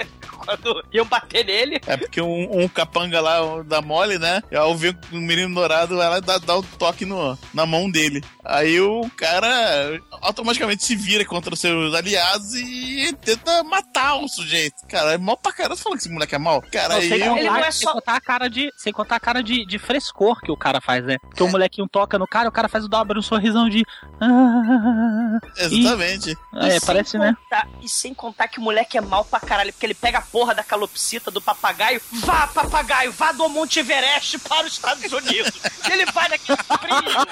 Quando 0.44 0.84
iam 0.92 1.04
bater 1.06 1.44
nele. 1.44 1.80
É 1.86 1.96
porque 1.96 2.20
um, 2.20 2.62
um 2.62 2.68
capanga 2.68 3.20
lá 3.20 3.62
da 3.62 3.80
mole, 3.80 4.18
né? 4.18 4.42
Ao 4.56 4.74
ver 4.76 4.96
o 5.12 5.16
menino 5.16 5.54
dourado, 5.54 6.00
ela 6.00 6.20
dá, 6.20 6.38
dá 6.38 6.56
o 6.56 6.62
toque 6.62 7.04
no, 7.04 7.38
na 7.54 7.64
mão 7.66 7.90
dele. 7.90 8.22
Aí 8.44 8.80
o 8.80 9.08
cara 9.16 10.00
automaticamente 10.20 10.84
se 10.84 10.96
vira 10.96 11.24
contra 11.24 11.54
os 11.54 11.60
seus 11.60 11.94
aliados 11.94 12.54
e 12.54 13.14
tenta 13.24 13.62
matar 13.64 14.16
o 14.16 14.28
sujeito. 14.28 14.74
Cara, 14.88 15.12
é 15.12 15.18
mal 15.18 15.36
pra 15.36 15.52
caralho. 15.52 15.76
Você 15.76 15.82
falou 15.82 15.96
que 15.96 16.02
esse 16.04 16.12
moleque 16.12 16.34
é 16.34 16.38
mal? 16.38 16.60
Cara, 16.72 16.94
Não, 16.94 16.96
aí 17.00 17.08
sem, 17.08 17.20
eu... 17.20 17.36
ele 17.36 17.46
não 17.48 17.54
contar, 17.54 17.66
é 17.68 17.70
sem 17.70 17.86
só- 17.86 17.92
contar 17.94 18.16
a 18.16 18.20
cara 18.20 18.48
de, 18.48 18.70
sem 18.76 18.92
contar 18.92 19.16
a 19.16 19.20
cara 19.20 19.42
de, 19.42 19.64
de 19.64 19.78
frescor 19.78 20.40
que 20.40 20.50
o 20.50 20.56
cara 20.56 20.80
faz, 20.80 21.04
né? 21.04 21.16
Porque 21.22 21.42
o 21.42 21.48
molequinho 21.48 21.88
toca 21.88 22.18
no 22.18 22.26
cara, 22.26 22.48
o 22.48 22.52
cara 22.52 22.68
faz 22.68 22.84
o 22.84 22.88
dobra 22.88 23.18
um 23.18 23.22
sorrisão 23.22 23.68
de. 23.68 23.84
"Ah". 24.20 25.38
Exatamente. 25.56 26.36
É, 26.54 26.70
sem 26.70 26.80
parece, 26.80 27.18
né? 27.18 27.34
contar- 27.42 27.68
E 27.80 27.88
sem 27.88 28.14
contar 28.14 28.48
que 28.48 28.58
o 28.58 28.62
moleque 28.62 28.96
é 28.98 29.00
mal 29.00 29.24
pra 29.24 29.40
caralho, 29.40 29.72
porque 29.72 29.86
ele 29.86 29.94
pega 29.94 30.18
a 30.18 30.22
porra 30.32 30.54
da 30.54 30.64
calopsita 30.64 31.30
do 31.30 31.40
papagaio. 31.40 32.00
Vá, 32.10 32.46
papagaio, 32.48 33.12
vá 33.12 33.30
do 33.32 33.48
Monte 33.50 33.78
Everest 33.80 34.38
para 34.40 34.66
os 34.66 34.72
Estados 34.72 35.12
Unidos. 35.12 35.52
Ele 35.90 36.06
vai 36.06 36.28
naquele 36.28 36.56
frio. 36.58 37.26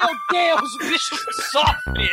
Meu 0.00 0.16
Deus, 0.30 0.74
o 0.74 0.78
bicho 0.78 1.16
sofre. 1.52 2.10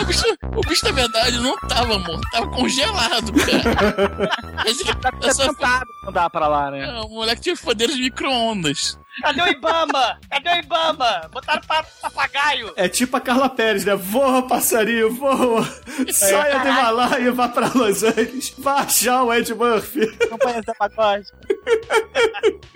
O 0.00 0.04
bicho, 0.06 0.24
o 0.56 0.60
bicho, 0.68 0.84
na 0.86 0.92
verdade, 0.92 1.38
não 1.38 1.56
tava 1.68 1.98
morto, 1.98 2.22
tava 2.32 2.48
congelado, 2.50 3.32
cara. 3.32 4.64
Esse, 4.66 4.84
Tá 5.02 5.10
essa, 5.24 5.46
tentado 5.48 5.86
andar 6.06 6.30
pra 6.30 6.46
lá, 6.46 6.70
né? 6.70 7.00
o 7.02 7.08
moleque 7.08 7.42
tinha 7.42 7.56
poderes 7.56 7.96
de 7.96 8.02
micro-ondas. 8.02 8.96
Cadê 9.20 9.42
o 9.42 9.48
Ibama? 9.48 10.18
Cadê 10.30 10.48
o 10.50 10.54
Ibama? 10.60 11.28
Botaram 11.30 11.60
pa 11.62 11.84
papagaio. 12.00 12.72
É 12.76 12.88
tipo 12.88 13.16
a 13.16 13.20
Carla 13.20 13.48
Pérez, 13.50 13.84
né? 13.84 13.94
Voa, 13.94 14.46
passarinho, 14.46 15.14
voa! 15.14 15.64
Saia 16.12 16.60
do 16.60 16.68
Himalaia 16.68 17.18
e 17.20 17.30
vá 17.30 17.48
pra 17.48 17.70
Los 17.74 18.02
Angeles. 18.02 18.54
Vá 18.58 18.80
achar 18.80 19.22
o 19.24 19.34
Ed 19.34 19.54
Murphy. 19.54 20.06
Campanhas 20.28 20.64
da 20.64 20.74
pagode. 20.74 21.26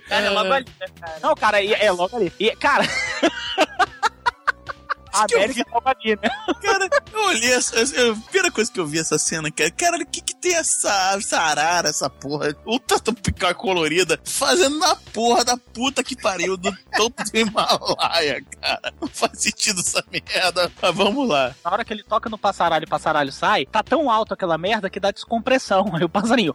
Cara, 0.08 0.26
é 0.26 0.30
logo 0.30 0.52
ali, 0.52 0.66
né, 0.80 0.86
cara? 1.00 1.18
Não, 1.22 1.34
cara, 1.34 1.62
e- 1.62 1.72
é 1.72 1.90
logo 1.90 2.16
ali. 2.16 2.32
E, 2.38 2.54
cara. 2.56 2.84
A 5.22 5.26
que 5.26 5.34
América 5.34 5.64
logo 5.72 5.88
ali, 5.88 6.16
né? 6.22 6.28
Cara, 6.62 6.88
eu 7.12 7.20
olhei 7.26 7.52
essa. 7.52 7.76
a 7.80 8.14
primeira 8.24 8.50
coisa 8.50 8.70
que 8.72 8.80
eu 8.80 8.86
vi 8.86 8.98
essa 8.98 9.18
cena, 9.18 9.50
cara, 9.50 9.70
cara, 9.70 9.96
o 9.98 10.06
que 10.06 10.20
que 10.20 10.34
tem 10.36 10.54
essa, 10.54 11.14
essa 11.16 11.38
arara, 11.38 11.88
essa 11.88 12.08
porra, 12.10 12.56
ultra 12.64 12.98
tropical 12.98 13.54
colorida, 13.54 14.18
fazendo 14.24 14.78
na 14.78 14.94
porra 14.96 15.44
da 15.44 15.56
puta 15.56 16.02
que 16.02 16.16
pariu 16.16 16.56
do 16.56 16.74
topo 16.96 17.24
do 17.24 17.38
Himalaia, 17.38 18.44
cara? 18.60 18.94
Não 19.00 19.08
faz 19.08 19.40
sentido 19.40 19.80
essa 19.80 20.04
merda. 20.10 20.70
Mas 20.80 20.94
vamos 20.94 21.28
lá. 21.28 21.54
Na 21.64 21.72
hora 21.72 21.84
que 21.84 21.92
ele 21.92 22.02
toca 22.02 22.28
no 22.28 22.38
passaralho 22.38 22.84
e 22.84 22.86
o 22.86 22.90
passaralho 22.90 23.32
sai, 23.32 23.66
tá 23.66 23.82
tão 23.82 24.10
alto 24.10 24.34
aquela 24.34 24.58
merda 24.58 24.90
que 24.90 25.00
dá 25.00 25.10
descompressão. 25.10 25.90
Aí 25.94 26.04
o 26.04 26.08
passarinho. 26.08 26.54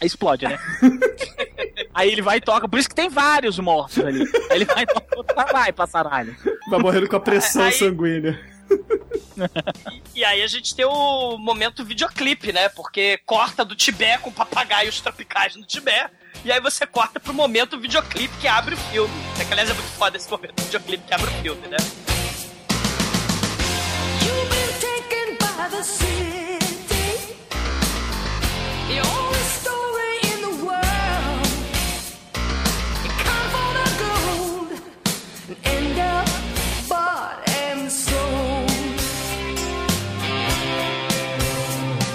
Aí 0.00 0.06
explode, 0.06 0.46
né? 0.46 0.58
Aí 1.92 2.10
ele 2.10 2.22
vai 2.22 2.38
e 2.38 2.40
toca, 2.40 2.68
por 2.68 2.78
isso 2.78 2.88
que 2.88 2.94
tem 2.94 3.08
vários 3.08 3.58
mortos 3.58 3.98
ali. 3.98 4.22
Aí 4.50 4.56
ele 4.56 4.64
vai 4.64 4.84
e 4.84 4.86
toca, 4.86 5.52
vai, 5.52 5.72
passaralho. 5.72 6.34
Vai 6.70 6.78
morrendo 6.80 7.08
com 7.08 7.16
a 7.16 7.20
pressão 7.20 7.62
Aí- 7.66 7.72
sanguínea. 7.72 8.40
E 10.14 10.22
aí 10.24 10.42
a 10.42 10.46
gente 10.46 10.74
tem 10.76 10.84
o 10.84 11.38
momento 11.38 11.82
videoclipe, 11.84 12.52
né? 12.52 12.68
Porque 12.68 13.18
corta 13.24 13.64
do 13.64 13.74
Tibete 13.74 14.18
com 14.22 14.30
papagaios 14.30 15.00
tropicais 15.00 15.56
no 15.56 15.64
Tibete. 15.64 16.10
E 16.44 16.52
aí 16.52 16.60
você 16.60 16.86
corta 16.86 17.18
pro 17.18 17.32
momento 17.32 17.78
videoclipe 17.80 18.36
que 18.38 18.46
abre 18.46 18.74
o 18.74 18.78
filme. 18.78 19.12
É 19.40 19.44
que, 19.44 19.52
aliás, 19.52 19.70
é 19.70 19.72
muito 19.72 19.88
foda 19.92 20.16
esse 20.18 20.30
momento 20.30 20.62
videoclipe 20.62 21.04
que 21.06 21.14
abre 21.14 21.26
o 21.26 21.32
filme, 21.42 21.66
né? 21.68 21.78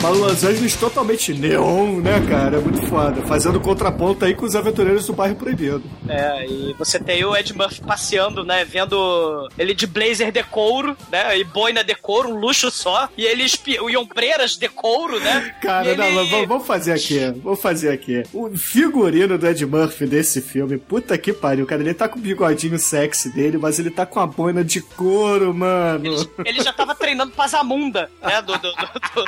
Mas 0.05 0.19
Los 0.19 0.43
Angeles 0.43 0.75
totalmente 0.75 1.33
neon, 1.33 1.99
né, 1.99 2.23
cara? 2.29 2.57
É 2.57 2.59
muito 2.59 2.85
foda. 2.87 3.23
Fazendo 3.23 3.59
contraponto 3.59 4.23
aí 4.23 4.35
com 4.35 4.45
os 4.45 4.55
aventureiros 4.55 5.07
do 5.07 5.13
bairro 5.13 5.35
proibido. 5.35 5.81
É, 6.07 6.45
e 6.45 6.73
você 6.77 6.99
tem 6.99 7.25
o 7.25 7.35
Ed 7.35 7.51
Murphy 7.55 7.81
passeando, 7.81 8.43
né? 8.43 8.63
Vendo 8.63 9.49
ele 9.57 9.73
de 9.73 9.87
blazer 9.87 10.31
de 10.31 10.43
couro, 10.43 10.95
né? 11.11 11.35
E 11.39 11.43
boina 11.43 11.83
de 11.83 11.95
couro, 11.95 12.29
um 12.29 12.35
luxo 12.39 12.69
só. 12.69 13.09
E 13.17 13.25
ele 13.25 13.43
espi... 13.43 13.79
e 13.89 13.97
ombreiras 13.97 14.55
de 14.55 14.69
couro, 14.69 15.19
né? 15.19 15.55
Cara, 15.59 15.89
ele... 15.89 16.29
não, 16.31 16.45
vamos- 16.47 16.67
fazer 16.67 16.93
aqui. 16.93 17.19
Vamos 17.43 17.59
fazer 17.59 17.89
aqui. 17.91 18.23
O 18.31 18.55
figurino 18.55 19.37
do 19.39 19.47
Ed 19.47 19.65
Murphy 19.65 20.05
desse 20.05 20.39
filme, 20.41 20.77
puta 20.77 21.17
que 21.17 21.33
pariu, 21.33 21.65
cara. 21.65 21.81
Ele 21.81 21.93
tá 21.95 22.07
com 22.07 22.19
o 22.19 22.21
bigodinho 22.21 22.77
sexy 22.77 23.29
dele, 23.33 23.57
mas 23.57 23.79
ele 23.79 23.89
tá 23.89 24.05
com 24.05 24.19
a 24.19 24.27
boina 24.27 24.63
de 24.63 24.81
couro, 24.81 25.51
mano. 25.53 26.27
Ele 26.45 26.61
já 26.61 26.71
tava 26.71 26.93
treinando 26.93 27.31
pra 27.31 27.47
Zamunda, 27.47 28.09
né? 28.21 28.41
Do, 28.41 28.53
do, 28.53 28.71
do, 28.71 29.23
do 29.23 29.25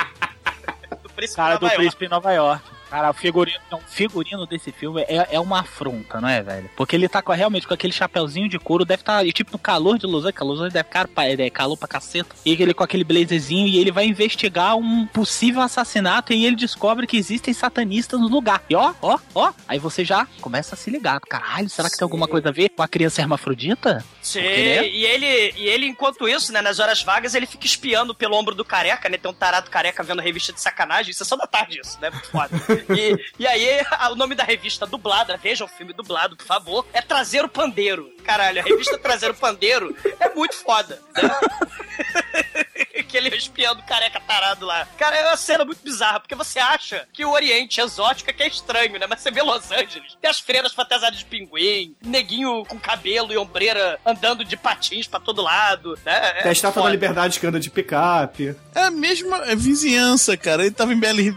príncipe 1.18 1.36
Cara 1.36 1.56
do 1.56 1.62
Nova 1.62 1.66
York. 1.66 1.76
Príncipe 1.78 2.04
em 2.04 2.08
Nova 2.08 2.32
York. 2.32 2.77
Cara, 2.90 3.10
o 3.10 3.14
figurino, 3.14 3.58
o 3.72 3.78
figurino 3.78 4.46
desse 4.46 4.72
filme 4.72 5.02
é, 5.02 5.28
é 5.32 5.40
uma 5.40 5.60
afronta, 5.60 6.20
não 6.20 6.28
é, 6.28 6.42
velho? 6.42 6.70
Porque 6.76 6.96
ele 6.96 7.08
tá 7.08 7.20
com, 7.20 7.32
realmente 7.32 7.66
com 7.66 7.74
aquele 7.74 7.92
chapeuzinho 7.92 8.48
de 8.48 8.58
couro, 8.58 8.84
deve 8.84 9.02
estar, 9.02 9.24
tá, 9.24 9.32
tipo, 9.32 9.52
no 9.52 9.58
calor 9.58 9.98
de 9.98 10.06
Los 10.06 10.24
Angeles, 10.24 10.36
que 10.36 10.44
Los 10.44 10.60
Angeles 10.60 10.72
deve 10.72 11.42
é, 11.42 11.50
calor 11.50 11.76
pra 11.76 11.86
caceta. 11.86 12.34
E 12.44 12.52
ele 12.52 12.74
com 12.74 12.82
aquele 12.82 13.04
blazerzinho, 13.04 13.66
e 13.66 13.78
ele 13.78 13.92
vai 13.92 14.06
investigar 14.06 14.76
um 14.76 15.06
possível 15.06 15.60
assassinato, 15.60 16.32
e 16.32 16.46
ele 16.46 16.56
descobre 16.56 17.06
que 17.06 17.16
existem 17.16 17.52
satanistas 17.52 18.20
no 18.20 18.28
lugar. 18.28 18.62
E 18.70 18.74
ó, 18.74 18.94
ó, 19.02 19.18
ó, 19.34 19.52
aí 19.66 19.78
você 19.78 20.04
já 20.04 20.26
começa 20.40 20.74
a 20.74 20.78
se 20.78 20.90
ligar. 20.90 21.20
Caralho, 21.20 21.68
será 21.68 21.90
que 21.90 21.96
tem 21.96 22.04
alguma 22.04 22.26
coisa 22.26 22.48
a 22.48 22.52
ver 22.52 22.70
com 22.70 22.82
a 22.82 22.88
criança 22.88 23.20
hermafrodita? 23.20 24.04
Sim, 24.22 24.40
né? 24.40 24.86
e 24.86 25.04
ele, 25.04 25.54
e 25.56 25.68
ele, 25.68 25.86
enquanto 25.86 26.28
isso, 26.28 26.52
né, 26.52 26.60
nas 26.60 26.78
horas 26.78 27.02
vagas, 27.02 27.34
ele 27.34 27.46
fica 27.46 27.66
espiando 27.66 28.14
pelo 28.14 28.36
ombro 28.36 28.54
do 28.54 28.64
careca, 28.64 29.08
né? 29.08 29.16
Tem 29.16 29.30
um 29.30 29.34
tarado 29.34 29.70
careca 29.70 30.02
vendo 30.02 30.20
revista 30.20 30.52
de 30.52 30.60
sacanagem, 30.60 31.12
sessão 31.12 31.38
da 31.38 31.46
tarde 31.46 31.80
isso, 31.80 31.98
né? 32.00 32.10
Muito 32.10 32.30
foda. 32.30 32.50
E, 32.96 33.16
e 33.38 33.46
aí, 33.46 33.80
a- 33.90 34.10
o 34.10 34.14
nome 34.16 34.34
da 34.34 34.44
revista 34.44 34.86
dublada, 34.86 35.36
veja 35.36 35.64
o 35.64 35.68
filme 35.68 35.92
dublado, 35.92 36.36
por 36.36 36.46
favor, 36.46 36.86
é 36.92 37.00
Trazer 37.00 37.44
o 37.44 37.48
Pandeiro. 37.48 38.10
Caralho, 38.24 38.60
a 38.60 38.64
revista 38.64 38.98
Trazer 38.98 39.30
o 39.30 39.34
Pandeiro 39.34 39.96
é 40.20 40.28
muito 40.34 40.54
foda. 40.56 41.00
Né? 41.14 41.30
que 43.08 43.16
ele 43.16 43.34
espiando 43.34 43.80
o 43.80 43.84
careca 43.84 44.20
tarado 44.20 44.64
lá. 44.66 44.86
Cara, 44.98 45.16
é 45.16 45.26
uma 45.26 45.36
cena 45.36 45.64
muito 45.64 45.82
bizarra, 45.82 46.20
porque 46.20 46.34
você 46.34 46.58
acha 46.58 47.06
que 47.12 47.24
o 47.24 47.30
Oriente 47.30 47.80
exótico 47.80 48.30
é 48.30 48.32
que 48.32 48.42
é 48.42 48.48
estranho, 48.48 48.98
né? 48.98 49.06
Mas 49.08 49.20
você 49.20 49.30
vê 49.30 49.42
Los 49.42 49.70
Angeles, 49.72 50.16
tem 50.20 50.30
as 50.30 50.38
freiras 50.40 50.72
fantasiadas 50.72 51.18
de 51.18 51.24
pinguim, 51.24 51.94
neguinho 52.02 52.64
com 52.66 52.78
cabelo 52.78 53.32
e 53.32 53.38
ombreira 53.38 53.98
andando 54.04 54.44
de 54.44 54.56
patins 54.56 55.06
pra 55.06 55.18
todo 55.20 55.42
lado, 55.42 55.98
né? 56.04 56.32
É 56.38 56.42
Tem 56.42 56.48
a 56.50 56.52
estátua 56.52 56.82
da 56.82 56.90
liberdade 56.90 57.40
que 57.40 57.46
anda 57.46 57.58
de 57.58 57.70
picape. 57.70 58.54
É 58.74 58.82
a 58.84 58.90
mesma 58.90 59.54
vizinhança, 59.56 60.36
cara. 60.36 60.62
Ele 60.62 60.70
tava 60.74 60.92
em 60.92 60.98
Beverly 60.98 61.34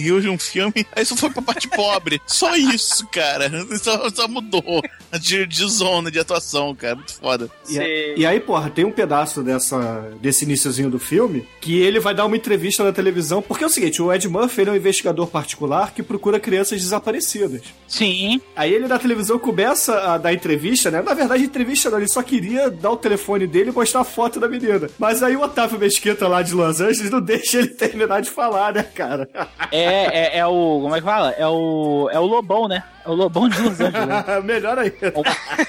Hills 0.00 0.22
de 0.22 0.28
um 0.28 0.38
filme, 0.38 0.86
aí 0.94 1.04
só 1.04 1.16
foi 1.16 1.30
pra 1.30 1.42
parte 1.42 1.68
pobre. 1.68 2.20
Só 2.26 2.54
isso, 2.56 3.06
cara. 3.08 3.50
Só, 3.84 4.08
só 4.10 4.28
mudou 4.28 4.82
de, 5.20 5.46
de 5.46 5.66
zona 5.68 6.10
de 6.10 6.18
atuação, 6.18 6.74
cara. 6.74 6.96
Muito 6.96 7.14
foda. 7.14 7.50
E, 7.68 7.78
a- 7.78 7.88
e 8.16 8.26
aí, 8.26 8.40
porra, 8.40 8.70
tem 8.70 8.84
um 8.84 8.90
pedaço 8.92 9.42
dessa, 9.42 10.10
desse 10.20 10.44
iníciozinho 10.44 10.90
do 10.90 10.98
filme 10.98 11.13
que 11.60 11.80
ele 11.80 12.00
vai 12.00 12.14
dar 12.14 12.26
uma 12.26 12.36
entrevista 12.36 12.82
na 12.84 12.92
televisão, 12.92 13.40
porque 13.42 13.64
é 13.64 13.66
o 13.66 13.70
seguinte, 13.70 14.00
o 14.02 14.12
Ed 14.12 14.28
Murphy 14.28 14.60
ele 14.62 14.70
é 14.70 14.72
um 14.72 14.76
investigador 14.76 15.26
particular 15.28 15.92
que 15.92 16.02
procura 16.02 16.38
crianças 16.40 16.80
desaparecidas. 16.80 17.62
Sim. 17.88 18.40
Aí 18.56 18.72
ele 18.72 18.86
na 18.88 18.98
televisão 18.98 19.38
começa 19.38 20.12
a 20.12 20.18
dar 20.18 20.32
entrevista, 20.32 20.90
né? 20.90 21.02
Na 21.02 21.14
verdade, 21.14 21.44
entrevista 21.44 21.90
não, 21.90 21.98
ele 21.98 22.08
só 22.08 22.22
queria 22.22 22.70
dar 22.70 22.90
o 22.90 22.96
telefone 22.96 23.46
dele 23.46 23.70
e 23.70 23.72
mostrar 23.72 24.00
a 24.00 24.04
foto 24.04 24.38
da 24.40 24.48
menina. 24.48 24.88
Mas 24.98 25.22
aí 25.22 25.36
o 25.36 25.42
Otávio 25.42 25.78
Mesquita 25.78 26.26
lá 26.28 26.42
de 26.42 26.54
Los 26.54 26.80
Angeles 26.80 27.10
não 27.10 27.20
deixa 27.20 27.58
ele 27.58 27.68
terminar 27.68 28.20
de 28.22 28.30
falar, 28.30 28.72
né, 28.72 28.82
cara? 28.82 29.28
É, 29.70 30.36
é, 30.36 30.38
é 30.38 30.46
o. 30.46 30.80
Como 30.82 30.94
é 30.94 31.00
que 31.00 31.04
fala? 31.06 31.30
É 31.32 31.46
o. 31.46 32.08
É 32.12 32.18
o 32.18 32.26
Lobão, 32.26 32.68
né? 32.68 32.82
É 33.04 33.08
o 33.10 33.14
Lobão 33.14 33.48
de 33.48 33.60
Los 33.60 33.78
Angeles. 33.80 34.04
Melhor 34.44 34.78
ainda. 34.78 35.12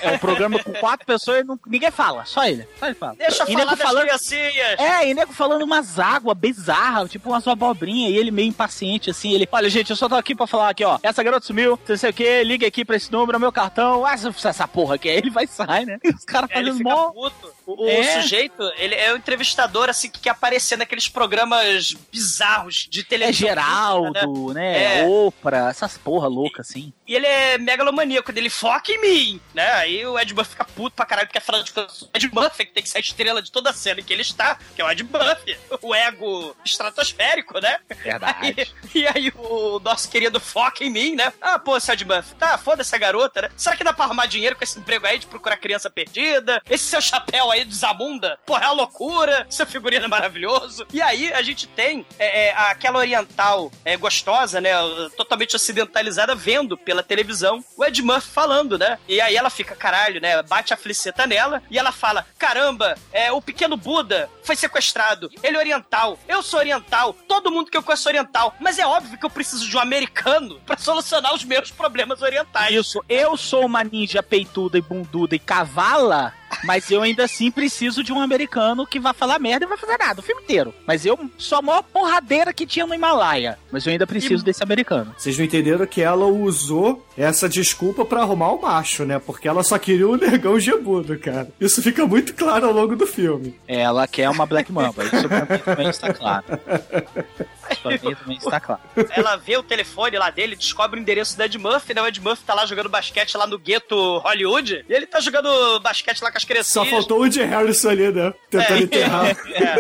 É 0.02 0.12
um 0.12 0.18
programa 0.18 0.58
com 0.64 0.72
quatro 0.74 1.06
pessoas 1.06 1.42
e 1.42 1.44
não- 1.44 1.60
ninguém 1.68 1.92
fala, 1.92 2.24
só 2.26 2.46
ele. 2.48 2.66
Só 2.80 2.86
ele 2.86 2.96
fala. 2.96 3.16
Deixa 3.18 3.44
eu 3.44 3.50
E 3.50 3.54
falar 3.54 3.66
nego 3.66 3.76
das 3.76 4.02
criancinhas. 4.02 4.80
É, 4.80 5.10
e 5.10 5.14
nego 5.14 5.34
falando 5.36 5.62
umas 5.64 6.00
águas 6.00 6.38
bizarras, 6.38 7.12
tipo 7.12 7.30
umas 7.30 7.48
abobrinhas, 7.48 8.12
e 8.12 8.18
ele 8.18 8.32
meio 8.32 8.48
impaciente 8.50 9.10
assim. 9.10 9.32
Ele, 9.34 9.48
olha, 9.52 9.70
gente, 9.70 9.90
eu 9.92 9.96
só 9.96 10.10
tô 10.10 10.16
aqui 10.16 10.34
pra 10.34 10.48
falar 10.48 10.70
aqui, 10.70 10.84
ó. 10.84 10.98
Essa 11.04 11.22
garota 11.22 11.46
sumiu, 11.46 11.78
não 11.88 11.98
sei 11.98 12.10
o 12.10 12.14
que, 12.14 12.44
liga 12.44 12.66
aqui 12.68 12.84
pra 12.84 12.96
esse 12.96 13.12
número, 13.12 13.36
é 13.36 13.40
meu 13.40 13.52
cartão. 13.52 14.08
Essa, 14.08 14.34
essa 14.48 14.68
porra 14.68 14.96
aqui. 14.96 15.10
Aí 15.10 15.18
ele 15.18 15.30
vai 15.30 15.44
e 15.44 15.48
sai, 15.48 15.86
né? 15.86 16.00
E 16.04 16.10
os 16.10 16.24
caras 16.26 16.50
É, 16.52 16.56
fazendo 16.56 16.84
mó. 16.84 17.12
puto. 17.12 17.55
O, 17.66 17.84
o 17.86 17.90
É. 17.90 18.22
sujeito, 18.22 18.62
ele 18.78 18.96
é 18.96 19.14
um 19.14 19.18
entrevistador, 19.18 19.90
assim, 19.90 20.10
que 20.10 20.20
quer 20.20 20.30
aparecer 20.32 20.78
naqueles 20.78 21.08
programas 21.08 21.94
bizarros 22.12 22.88
de 22.90 23.02
É 23.02 23.04
televisão. 23.04 23.48
Geraldo, 23.48 24.54
né? 24.54 25.02
É. 25.02 25.06
Oprah, 25.08 25.70
essas 25.70 25.98
porra 25.98 26.28
loucas 26.28 26.70
assim. 26.70 26.94
E 27.08 27.16
ele 27.16 27.26
é 27.28 27.58
megalomaníaco, 27.58 28.32
ele 28.32 28.50
foca 28.50 28.92
em 28.92 29.00
mim, 29.02 29.42
né? 29.54 29.72
Aí 29.74 30.06
o 30.06 30.18
Ed 30.20 30.34
Murphy 30.34 30.52
fica 30.52 30.66
puto 30.66 30.96
pra 30.96 31.06
caralho, 31.06 31.28
porque 31.28 31.38
afinal 31.38 31.62
de 31.64 31.72
contas, 31.72 32.02
o 32.02 32.10
Ed 32.14 32.30
Murphy 32.34 32.66
que 32.66 32.74
tem 32.74 32.84
que 32.84 32.90
ser 32.90 32.98
a 32.98 33.02
estrela 33.02 33.42
de 33.42 33.52
toda 33.52 33.70
a 33.70 33.74
cena 33.74 34.00
em 34.00 34.04
que 34.04 34.12
ele 34.14 34.22
está, 34.24 34.58
que 34.76 34.82
é 34.82 34.86
o 34.86 34.90
Ed 34.92 35.04
Murphy, 35.04 35.58
o 35.82 35.94
ego 35.94 36.56
estratosférico, 36.66 37.60
né? 37.60 37.78
Verdade. 38.04 38.38
Aí- 38.42 38.68
e 38.94 39.08
aí 39.08 39.32
o 39.36 39.80
nosso 39.80 40.10
querido 40.10 40.40
foca 40.40 40.84
em 40.84 40.90
mim, 40.90 41.16
né? 41.16 41.32
Ah, 41.42 41.60
pô, 41.60 41.80
seu 41.80 41.94
Ed 41.94 42.06
Murphy, 42.06 42.36
tá, 42.36 42.58
foda 42.58 42.82
essa 42.82 42.98
garota, 42.98 43.44
né? 43.44 43.50
Será 43.56 43.76
que 43.76 43.84
dá 43.84 43.94
pra 43.94 44.06
arrumar 44.06 44.26
dinheiro 44.26 44.56
com 44.56 44.64
esse 44.64 44.80
emprego 44.80 45.06
aí 45.06 45.20
de 45.20 45.28
procurar 45.28 45.58
criança 45.58 45.90
perdida? 45.90 46.62
Esse 46.70 46.86
seu 46.86 47.02
chapéu 47.02 47.52
aí 47.52 47.55
de 47.64 47.76
Zamunda? 47.76 48.38
Porra, 48.46 48.66
é 48.66 48.68
uma 48.68 48.74
loucura, 48.74 49.46
seu 49.50 49.66
figurino 49.66 50.06
é 50.06 50.08
maravilhoso. 50.08 50.86
E 50.92 51.02
aí 51.02 51.32
a 51.34 51.42
gente 51.42 51.68
tem 51.68 52.06
é, 52.18 52.48
é, 52.48 52.56
aquela 52.56 53.00
oriental 53.00 53.72
é, 53.84 53.96
gostosa, 53.98 54.60
né? 54.60 54.72
Totalmente 55.16 55.56
ocidentalizada, 55.56 56.36
vendo 56.36 56.78
pela 56.78 57.04
televisão 57.04 57.64
o 57.78 57.86
Ed 57.86 58.02
Murphy 58.02 58.30
falando, 58.30 58.78
né? 58.78 58.98
E 59.08 59.22
aí 59.22 59.36
ela 59.36 59.50
fica, 59.50 59.76
caralho, 59.76 60.20
né? 60.20 60.42
Bate 60.44 60.74
a 60.74 60.78
fliceta 60.78 61.28
nela 61.28 61.62
e 61.70 61.78
ela 61.78 61.92
fala: 61.92 62.26
caramba, 62.38 62.96
é, 63.12 63.32
o 63.32 63.42
pequeno 63.42 63.78
Buda 63.78 64.30
foi 64.44 64.56
sequestrado. 64.56 65.30
Ele 65.44 65.58
é 65.58 65.60
oriental, 65.60 66.18
eu 66.28 66.42
sou 66.42 66.60
oriental, 66.60 67.14
todo 67.28 67.52
mundo 67.52 67.70
que 67.70 67.78
eu 67.78 67.84
conheço 67.84 68.08
é 68.10 68.12
oriental. 68.12 68.54
Mas 68.60 68.80
é 68.80 68.86
óbvio 68.86 69.18
que 69.18 69.26
eu 69.26 69.30
preciso 69.30 69.68
de 69.68 69.78
um 69.78 69.80
americano 69.80 70.60
pra 70.66 70.78
solucionar 70.78 71.34
os 71.34 71.44
meus 71.44 71.72
problemas 71.72 72.22
orientais. 72.22 72.74
Isso, 72.74 73.04
eu 73.08 73.38
sou 73.38 73.66
uma 73.66 73.84
ninja 73.84 74.24
peituda 74.24 74.78
e 74.78 74.82
bunduda 74.82 75.36
e 75.36 75.40
cavala, 75.40 76.34
mas 76.66 76.90
eu 76.92 77.02
ainda 77.02 77.24
assim 77.24 77.52
preciso 77.52 78.04
de 78.04 78.12
um 78.12 78.20
americano 78.20 78.86
que 78.86 79.00
vai 79.00 79.14
falar 79.14 79.40
merda 79.40 79.66
e 79.66 79.70
vai 79.70 79.78
fazer 79.78 79.98
nada 79.98 80.20
o 80.20 80.24
filme 80.24 80.42
inteiro. 80.42 80.74
Mas 80.86 81.06
eu 81.06 81.18
sou 81.38 81.60
a 81.60 81.62
maior 81.62 81.84
porradeira 81.84 82.54
que 82.54 82.66
tinha 82.66 82.86
no 82.86 82.94
Himalaia, 82.94 83.58
mas 83.72 83.86
eu 83.86 83.92
ainda 83.92 84.08
preciso 84.08 84.44
desse 84.44 84.64
americano. 84.64 85.14
Vocês 85.18 85.38
não 85.38 85.46
entenderam 85.46 85.86
que 85.86 86.02
ela 86.02 86.26
usou 86.26 87.06
essa 87.18 87.48
desculpa 87.48 88.04
pra 88.04 88.22
arrumar 88.22 88.52
o 88.52 88.62
macho, 88.62 89.06
né? 89.06 89.20
Porque 89.20 89.48
ela 89.48 89.64
só 89.64 89.78
queria 89.78 90.08
o 90.08 90.18
negão 90.18 90.60
gebudo, 90.60 91.18
cara. 91.20 91.50
Isso 91.60 91.82
fica 91.82 92.06
muito 92.06 92.34
claro 92.34 92.68
ao 92.68 92.74
longo 92.74 92.96
do 92.96 93.08
filme. 93.08 93.56
Ela 93.68 94.08
quer 94.08 94.30
uma 94.30 94.46
Black 94.46 94.72
Mamba, 94.72 95.04
isso 95.04 95.28
pra 95.28 95.42
mim 95.42 95.62
também 95.64 95.90
está 95.90 96.14
claro. 96.14 96.46
Também 97.82 98.38
está 98.38 98.60
claro. 98.60 98.82
Ela 99.12 99.36
vê 99.36 99.58
o 99.58 99.64
telefone 99.64 100.18
lá 100.18 100.30
dele, 100.30 100.56
descobre 100.56 101.00
o 101.00 101.02
endereço 101.02 101.36
do 101.38 101.44
Ed 101.44 101.58
Murphy, 101.58 101.94
né? 101.94 102.02
O 102.02 102.08
Ed 102.08 102.20
Murphy 102.22 102.44
tá 102.44 102.54
lá 102.54 102.66
jogando 102.66 102.90
basquete 102.90 103.36
lá 103.36 103.48
no 103.48 103.58
gueto 103.58 104.18
Hollywood. 104.20 104.86
E 104.88 104.94
ele 104.94 105.06
tá 105.06 105.20
jogando 105.20 105.80
basquete 105.80 106.22
lá 106.22 106.32
com 106.32 106.38
as 106.38 106.44
crianças. 106.44 106.72
Só 106.74 106.86
faltou 106.86 107.22
o 107.22 107.30
de 107.30 107.42
Harrison 107.42 107.90
ali, 107.90 108.12
né? 108.12 108.34
Tentando 108.50 108.84
enterrar. 108.84 109.36
É, 109.56 109.76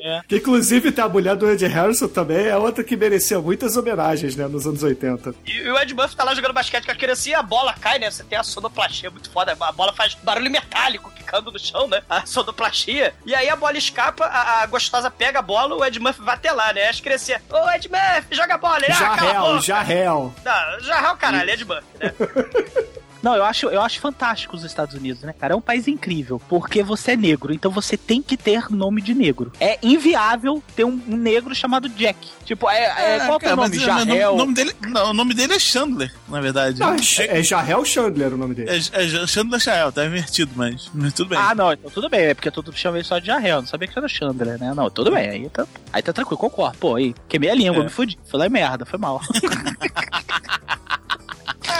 É. 0.00 0.22
Que 0.28 0.36
inclusive 0.36 0.92
tem 0.92 1.04
a 1.04 1.08
mulher 1.08 1.36
do 1.36 1.50
Ed 1.50 1.66
Harrison 1.66 2.08
também, 2.08 2.46
é 2.46 2.56
outra 2.56 2.84
que 2.84 2.96
merecia 2.96 3.40
muitas 3.40 3.76
homenagens, 3.76 4.36
né, 4.36 4.46
nos 4.46 4.66
anos 4.66 4.82
80. 4.82 5.34
E, 5.44 5.50
e 5.58 5.70
o 5.70 5.78
Ed 5.78 5.92
Murphy 5.92 6.16
tá 6.16 6.24
lá 6.24 6.34
jogando 6.34 6.52
basquete 6.54 6.84
com 6.84 6.92
a 6.92 6.94
criancinha 6.94 7.36
e 7.36 7.38
a 7.38 7.42
bola 7.42 7.74
cai, 7.74 7.98
né? 7.98 8.10
Você 8.10 8.24
tem 8.24 8.38
a 8.38 8.42
sonoplastia 8.42 9.10
muito 9.10 9.30
foda. 9.30 9.56
A 9.58 9.72
bola 9.72 9.92
faz 9.92 10.14
barulho 10.14 10.50
metálico 10.50 11.10
quicando 11.10 11.50
no 11.50 11.58
chão, 11.58 11.88
né? 11.88 12.02
A 12.08 12.24
sonoplastia. 12.24 13.14
E 13.26 13.34
aí 13.34 13.48
a 13.48 13.56
bola 13.56 13.76
escapa, 13.76 14.24
a, 14.24 14.62
a 14.62 14.66
gostosa 14.66 15.10
pega 15.10 15.40
a 15.40 15.42
bola, 15.42 15.74
o 15.74 15.84
Ed 15.84 15.98
Murphy 15.98 16.22
vai 16.22 16.34
até 16.34 16.52
lá, 16.52 16.72
né? 16.72 16.88
As 16.88 17.00
criancinhas, 17.28 17.42
ô 17.50 17.70
Ed 17.70 17.88
Murphy, 17.88 18.34
joga 18.34 18.54
a 18.54 18.58
bola. 18.58 18.78
Ele, 18.78 18.92
ah, 18.92 18.94
já 18.94 19.14
réu. 19.82 20.34
Não, 20.44 20.80
o 21.12 21.16
caralho, 21.16 21.50
Ed 21.50 21.64
Murphy, 21.64 21.86
né? 22.00 22.14
Não, 23.22 23.34
eu 23.34 23.44
acho, 23.44 23.66
eu 23.66 23.82
acho 23.82 24.00
fantástico 24.00 24.56
os 24.56 24.64
Estados 24.64 24.94
Unidos, 24.94 25.22
né, 25.22 25.32
cara? 25.32 25.54
É 25.54 25.56
um 25.56 25.60
país 25.60 25.88
incrível, 25.88 26.40
porque 26.48 26.82
você 26.82 27.12
é 27.12 27.16
negro, 27.16 27.52
então 27.52 27.70
você 27.70 27.96
tem 27.96 28.22
que 28.22 28.36
ter 28.36 28.70
nome 28.70 29.02
de 29.02 29.14
negro. 29.14 29.52
É 29.60 29.78
inviável 29.82 30.62
ter 30.76 30.84
um, 30.84 31.00
um 31.08 31.16
negro 31.16 31.54
chamado 31.54 31.88
Jack. 31.88 32.18
Tipo, 32.44 32.68
é, 32.70 33.16
é, 33.16 33.26
qual 33.26 33.38
que 33.38 33.46
é 33.46 33.52
o 33.52 33.56
nome? 33.56 33.76
mas, 33.76 33.80
Jarrell? 33.80 34.34
O 34.34 34.36
nome 34.36 34.54
dele, 34.54 34.74
não, 34.80 35.10
o 35.10 35.14
nome 35.14 35.34
dele 35.34 35.54
é 35.54 35.58
Chandler, 35.58 36.12
na 36.28 36.40
verdade. 36.40 36.80
Não, 36.80 36.94
é, 36.94 37.40
é 37.40 37.42
Jarrell 37.42 37.84
Chandler 37.84 38.34
o 38.34 38.36
nome 38.36 38.54
dele. 38.54 38.70
É, 38.70 38.76
é 38.76 39.26
Chandler 39.26 39.60
Chael, 39.60 39.92
tá 39.92 40.04
invertido, 40.04 40.52
mas, 40.54 40.90
mas 40.94 41.12
tudo 41.12 41.30
bem. 41.30 41.38
Ah, 41.38 41.54
não, 41.54 41.72
então 41.72 41.90
tudo 41.90 42.08
bem, 42.08 42.20
é 42.20 42.34
porque 42.34 42.50
todo 42.50 42.66
mundo 42.66 42.76
chama 42.76 42.98
ele 42.98 43.04
só 43.04 43.18
de 43.18 43.26
Jarrell, 43.26 43.60
não 43.60 43.68
sabia 43.68 43.88
que 43.88 43.98
era 43.98 44.08
Chandler, 44.08 44.58
né? 44.58 44.72
Não, 44.74 44.88
tudo 44.90 45.10
bem, 45.10 45.28
aí 45.28 45.48
tá, 45.48 45.66
aí 45.92 46.02
tá 46.02 46.12
tranquilo, 46.12 46.38
concordo. 46.38 46.78
Pô, 46.78 46.94
aí, 46.96 47.14
queimei 47.28 47.50
a 47.50 47.54
língua, 47.54 47.80
É. 47.80 47.84
me 47.84 47.90
fudi. 47.90 48.18
Falei 48.30 48.48
merda, 48.48 48.86
foi 48.86 48.98
mal. 48.98 49.20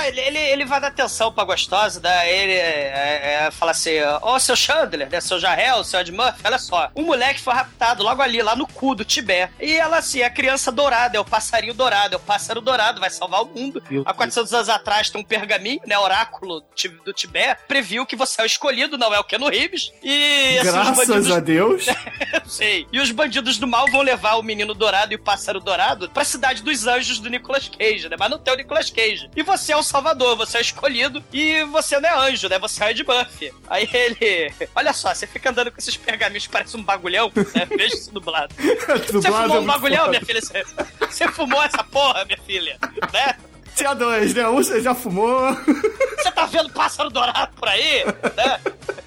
Ele, 0.06 0.20
ele, 0.20 0.38
ele 0.38 0.64
vai 0.64 0.80
dar 0.80 0.88
atenção 0.88 1.32
pra 1.32 1.44
gostosa, 1.44 2.00
daí 2.00 2.30
ele 2.30 2.52
é, 2.52 3.46
é, 3.46 3.50
fala 3.50 3.72
assim: 3.72 4.00
Ô, 4.22 4.38
seu 4.38 4.56
Chandler, 4.56 5.08
né? 5.10 5.20
Seu 5.20 5.38
Jarrell, 5.38 5.84
seu 5.84 6.00
Ed 6.00 6.12
Murphy, 6.12 6.40
olha 6.44 6.58
só. 6.58 6.90
Um 6.94 7.02
moleque 7.04 7.40
foi 7.40 7.54
raptado 7.54 8.02
logo 8.02 8.22
ali, 8.22 8.42
lá 8.42 8.54
no 8.54 8.66
cu 8.66 8.94
do 8.94 9.04
Tibete. 9.04 9.52
E 9.60 9.72
ela, 9.74 9.98
assim, 9.98 10.20
é 10.20 10.24
a 10.24 10.30
criança 10.30 10.70
dourada, 10.70 11.16
é 11.16 11.20
o 11.20 11.24
passarinho 11.24 11.74
dourado, 11.74 12.14
é 12.14 12.16
o 12.16 12.20
pássaro 12.20 12.60
dourado, 12.60 13.00
vai 13.00 13.10
salvar 13.10 13.42
o 13.42 13.46
mundo. 13.46 13.82
Meu 13.90 14.02
Há 14.06 14.14
400 14.14 14.52
anos 14.54 14.68
atrás 14.68 15.10
tem 15.10 15.20
um 15.20 15.24
pergaminho, 15.24 15.80
né? 15.86 15.98
Oráculo 15.98 16.62
do 17.04 17.12
Tibete, 17.12 17.60
previu 17.66 18.06
que 18.06 18.16
você 18.16 18.40
é 18.40 18.44
o 18.44 18.46
escolhido, 18.46 18.98
não 18.98 19.12
é 19.14 19.18
o 19.18 19.24
Keno 19.24 19.48
Reeves. 19.48 19.92
E 20.02 20.58
assim, 20.58 20.70
Graças 20.70 21.08
bandidos 21.08 21.30
a 21.30 21.40
Deus. 21.40 21.86
Sei. 22.46 22.86
E 22.92 23.00
os 23.00 23.10
bandidos 23.10 23.58
do 23.58 23.66
mal 23.66 23.86
vão 23.90 24.02
levar 24.02 24.34
o 24.36 24.42
menino 24.42 24.74
dourado 24.74 25.12
e 25.12 25.16
o 25.16 25.18
pássaro 25.18 25.60
dourado 25.60 26.08
pra 26.10 26.24
cidade 26.24 26.62
dos 26.62 26.86
anjos 26.86 27.18
do 27.18 27.28
Nicolas 27.28 27.68
Cage, 27.68 28.08
né? 28.08 28.16
Mas 28.18 28.30
não 28.30 28.38
tem 28.38 28.54
o 28.54 28.56
Nicolas 28.56 28.90
Cage. 28.90 29.30
E 29.36 29.42
você 29.42 29.72
é 29.72 29.76
o 29.76 29.82
salvador, 29.88 30.36
você 30.36 30.58
é 30.58 30.60
escolhido 30.60 31.24
e 31.32 31.64
você 31.64 31.98
não 31.98 32.08
é 32.08 32.30
anjo, 32.30 32.48
né? 32.48 32.58
Você 32.58 32.84
é 32.84 32.90
Ed 32.90 33.02
Buff. 33.02 33.54
Aí 33.68 33.88
ele. 33.92 34.52
Olha 34.74 34.92
só, 34.92 35.14
você 35.14 35.26
fica 35.26 35.50
andando 35.50 35.72
com 35.72 35.78
esses 35.78 35.96
pergaminhos 35.96 36.46
que 36.46 36.52
parece 36.52 36.76
um 36.76 36.82
bagulhão, 36.82 37.32
né? 37.34 37.66
Veja 37.66 37.94
isso 37.94 38.12
dublado. 38.12 38.54
Você 39.10 39.30
fumou 39.30 39.56
é 39.56 39.60
um 39.60 39.66
bagulhão, 39.66 40.06
foda. 40.06 40.10
minha 40.10 40.24
filha? 40.24 40.40
Você, 40.40 40.64
você 41.00 41.28
fumou 41.28 41.62
essa 41.62 41.82
porra, 41.84 42.24
minha 42.24 42.38
filha? 42.38 42.78
Né? 43.12 43.36
Tinha 43.74 43.94
dois, 43.94 44.34
né? 44.34 44.46
Um 44.48 44.56
você 44.56 44.80
já 44.80 44.94
fumou. 44.94 45.54
Você 46.16 46.30
tá 46.32 46.46
vendo 46.46 46.70
pássaro 46.70 47.10
dourado 47.10 47.52
por 47.54 47.68
aí? 47.68 48.04
Né? 48.04 48.60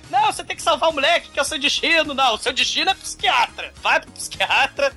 Não, 0.10 0.32
você 0.32 0.44
tem 0.44 0.56
que 0.56 0.62
salvar 0.62 0.90
o 0.90 0.94
moleque, 0.94 1.30
que 1.30 1.40
é 1.40 1.42
o 1.42 1.46
seu 1.46 1.60
destino. 1.60 2.14
Não, 2.14 2.36
o 2.36 2.38
seu 2.38 2.54
destino 2.54 2.92
é 2.92 2.94
psiquiatra. 2.94 3.74
Vai 3.82 4.00
pro 4.00 4.12
psiquiatra. 4.12 4.94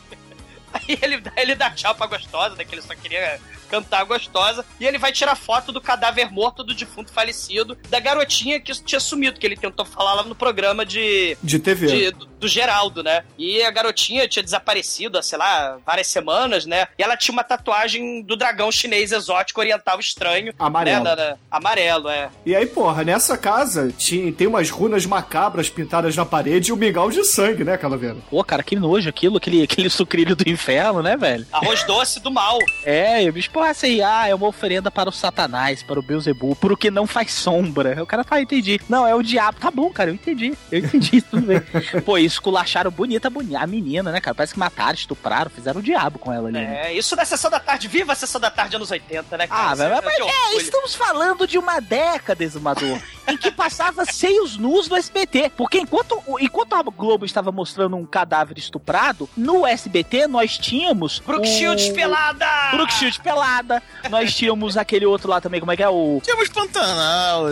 Aí 0.72 0.98
ele, 1.00 1.22
ele 1.36 1.54
dá 1.54 1.70
tchau 1.70 1.94
pra 1.94 2.06
gostosa, 2.06 2.56
né? 2.56 2.64
Que 2.64 2.74
ele 2.74 2.82
só 2.82 2.94
queria 2.94 3.40
cantar 3.74 4.04
gostosa. 4.04 4.64
E 4.78 4.86
ele 4.86 4.98
vai 4.98 5.12
tirar 5.12 5.34
foto 5.36 5.72
do 5.72 5.80
cadáver 5.80 6.30
morto 6.30 6.62
do 6.62 6.74
defunto 6.74 7.12
falecido, 7.12 7.76
da 7.88 7.98
garotinha 8.00 8.60
que 8.60 8.72
tinha 8.82 9.00
sumido, 9.00 9.38
que 9.40 9.46
ele 9.46 9.56
tentou 9.56 9.84
falar 9.84 10.14
lá 10.14 10.22
no 10.22 10.34
programa 10.34 10.84
de. 10.84 11.36
De 11.42 11.58
TV. 11.58 11.86
de- 11.86 12.10
do, 12.12 12.26
do 12.44 12.48
Geraldo, 12.48 13.02
né? 13.02 13.22
E 13.38 13.62
a 13.62 13.70
garotinha 13.70 14.28
tinha 14.28 14.42
desaparecido 14.42 15.18
há, 15.18 15.22
sei 15.22 15.38
lá, 15.38 15.78
várias 15.84 16.06
semanas, 16.08 16.66
né? 16.66 16.86
E 16.98 17.02
ela 17.02 17.16
tinha 17.16 17.32
uma 17.32 17.42
tatuagem 17.42 18.20
do 18.22 18.36
dragão 18.36 18.70
chinês 18.70 19.12
exótico 19.12 19.60
oriental 19.60 19.98
estranho. 19.98 20.52
Amarelo. 20.58 21.04
Né? 21.04 21.10
Na- 21.10 21.16
na- 21.16 21.36
amarelo, 21.50 22.08
é. 22.10 22.28
E 22.44 22.54
aí, 22.54 22.66
porra, 22.66 23.02
nessa 23.02 23.38
casa 23.38 23.90
tinha, 23.96 24.30
tem 24.32 24.46
umas 24.46 24.68
runas 24.68 25.06
macabras 25.06 25.70
pintadas 25.70 26.14
na 26.14 26.26
parede 26.26 26.70
e 26.70 26.72
um 26.72 26.76
mingau 26.76 27.10
de 27.10 27.24
sangue, 27.24 27.64
né, 27.64 27.78
Calaveira? 27.78 28.16
Pô, 28.28 28.44
cara, 28.44 28.62
que 28.62 28.76
nojo 28.76 29.08
aquilo, 29.08 29.38
aquele, 29.38 29.62
aquele 29.62 29.88
sucrilho 29.88 30.36
do 30.36 30.46
inferno, 30.48 31.02
né, 31.02 31.16
velho? 31.16 31.46
Arroz 31.50 31.82
doce 31.84 32.20
do 32.20 32.30
mal. 32.30 32.58
É, 32.84 33.22
e 33.22 33.28
o 33.30 33.32
bicho, 33.32 33.50
porra, 33.50 33.68
essa 33.68 33.86
aí, 33.86 34.02
ah, 34.02 34.28
é 34.28 34.34
uma 34.34 34.46
oferenda 34.48 34.90
para 34.90 35.08
o 35.08 35.12
Satanás, 35.12 35.82
para 35.82 35.98
o 35.98 36.02
Beuzebu, 36.02 36.54
pro 36.56 36.76
que 36.76 36.90
não 36.90 37.06
faz 37.06 37.32
sombra. 37.32 38.02
O 38.02 38.06
cara 38.06 38.22
fala, 38.22 38.42
entendi. 38.42 38.78
Não, 38.88 39.06
é 39.06 39.14
o 39.14 39.22
diabo. 39.22 39.58
Tá 39.58 39.70
bom, 39.70 39.88
cara, 39.90 40.10
eu 40.10 40.14
entendi. 40.14 40.52
Eu 40.70 40.80
entendi, 40.80 41.22
tudo 41.22 41.46
bem. 41.46 41.60
Pô, 42.04 42.18
isso 42.18 42.33
culacharam 42.38 42.90
bonita, 42.90 43.30
bonita. 43.30 43.60
A 43.60 43.66
menina, 43.66 44.12
né, 44.12 44.20
cara? 44.20 44.34
Parece 44.34 44.52
que 44.54 44.58
mataram, 44.58 44.94
estupraram, 44.94 45.50
fizeram 45.50 45.80
o 45.80 45.82
diabo 45.82 46.18
com 46.18 46.32
ela 46.32 46.48
ali. 46.48 46.58
né? 46.58 46.88
É, 46.88 46.92
isso 46.92 47.14
da 47.16 47.24
sessão 47.24 47.50
da 47.50 47.60
tarde. 47.60 47.88
Viva 47.88 48.12
a 48.12 48.16
sessão 48.16 48.40
da 48.40 48.50
tarde 48.50 48.76
anos 48.76 48.90
80, 48.90 49.36
né, 49.36 49.46
cara? 49.46 49.70
Ah, 49.70 49.74
velho, 49.74 49.94
Isso 49.94 50.02
mas 50.04 50.16
de 50.16 50.22
é, 50.22 50.56
estamos 50.56 50.94
falando 50.94 51.46
de 51.46 51.58
uma 51.58 51.80
década, 51.80 52.42
exumador, 52.42 52.98
em 53.28 53.36
que 53.36 53.50
passava 53.50 54.04
seios 54.04 54.56
nus 54.56 54.88
no 54.88 54.96
SBT. 54.96 55.52
Porque 55.56 55.78
enquanto, 55.78 56.20
enquanto 56.40 56.74
a 56.74 56.82
Globo 56.82 57.24
estava 57.24 57.52
mostrando 57.52 57.96
um 57.96 58.04
cadáver 58.06 58.58
estuprado, 58.58 59.28
no 59.36 59.66
SBT 59.66 60.26
nós 60.26 60.58
tínhamos. 60.58 61.20
Brooke 61.20 61.48
Shields 61.48 61.88
pelada! 61.90 62.46
Brooke 62.72 62.92
Shields 62.92 63.18
pelada. 63.18 63.82
Nós 64.10 64.34
tínhamos 64.34 64.76
aquele 64.76 65.06
outro 65.06 65.30
lá 65.30 65.40
também, 65.40 65.60
como 65.60 65.72
é 65.72 65.76
que 65.76 65.82
é? 65.82 65.88
O. 65.88 66.20
Tínhamos 66.22 66.48
Pantanal. 66.48 67.44
O 67.44 67.50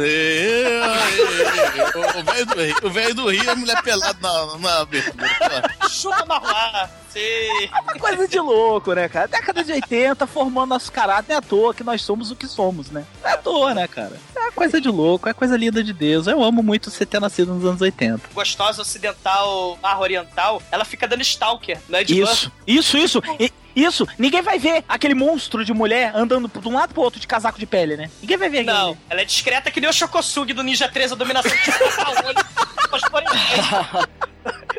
velho 2.24 2.46
do 2.46 2.62
Rio, 2.62 2.76
o 2.82 2.90
velho 2.90 3.14
do 3.14 3.30
Rio, 3.30 3.50
a 3.50 3.56
mulher 3.56 3.82
pelada 3.82 4.16
na, 4.20 4.58
na 4.58 4.71
abertura. 4.80 5.70
Chupa 5.88 6.24
Marruá. 6.26 6.88
Sim. 7.10 7.68
Uma 7.82 7.94
coisa 7.98 8.26
de 8.26 8.40
louco, 8.40 8.94
né, 8.94 9.06
cara? 9.08 9.28
Década 9.28 9.62
de 9.62 9.70
80, 9.72 10.26
formando 10.26 10.70
nosso 10.70 10.90
caráter, 10.90 11.34
é 11.34 11.36
à 11.36 11.42
toa 11.42 11.74
que 11.74 11.84
nós 11.84 12.00
somos 12.02 12.30
o 12.30 12.36
que 12.36 12.46
somos, 12.46 12.90
né? 12.90 13.04
Não 13.22 13.30
é 13.30 13.34
à 13.34 13.36
toa, 13.36 13.74
né, 13.74 13.86
cara? 13.86 14.12
É 14.34 14.50
coisa 14.50 14.80
de 14.80 14.88
louco, 14.88 15.28
é 15.28 15.34
coisa 15.34 15.56
linda 15.56 15.84
de 15.84 15.92
Deus. 15.92 16.26
Eu 16.26 16.42
amo 16.42 16.62
muito 16.62 16.90
você 16.90 17.04
ter 17.04 17.20
nascido 17.20 17.52
nos 17.54 17.64
anos 17.66 17.80
80. 17.82 18.30
Gostosa 18.32 18.80
ocidental, 18.80 19.78
barra 19.82 20.00
oriental, 20.00 20.62
ela 20.70 20.84
fica 20.86 21.06
dando 21.06 21.20
stalker, 21.20 21.78
né? 21.88 22.02
De 22.02 22.18
Isso, 22.20 22.50
isso, 22.66 22.96
isso. 22.96 23.22
E- 23.38 23.52
isso, 23.74 24.06
ninguém 24.18 24.42
vai 24.42 24.58
ver 24.58 24.84
aquele 24.86 25.14
monstro 25.14 25.64
de 25.64 25.72
mulher 25.72 26.12
andando 26.14 26.46
de 26.60 26.68
um 26.68 26.74
lado 26.74 26.92
pro 26.92 27.02
outro 27.02 27.18
de 27.18 27.26
casaco 27.26 27.58
de 27.58 27.64
pele, 27.64 27.96
né? 27.96 28.10
Ninguém 28.20 28.36
vai 28.36 28.50
ver 28.50 28.58
aquilo. 28.60 28.76
Não, 28.76 28.98
ela 29.08 29.22
é 29.22 29.24
discreta 29.24 29.70
que 29.70 29.80
nem 29.80 29.88
o 29.88 29.92
Shokosug 29.94 30.52
do 30.52 30.62
Ninja 30.62 30.90
3, 30.90 31.12
a 31.12 31.14
dominação 31.14 31.50
de 31.50 31.56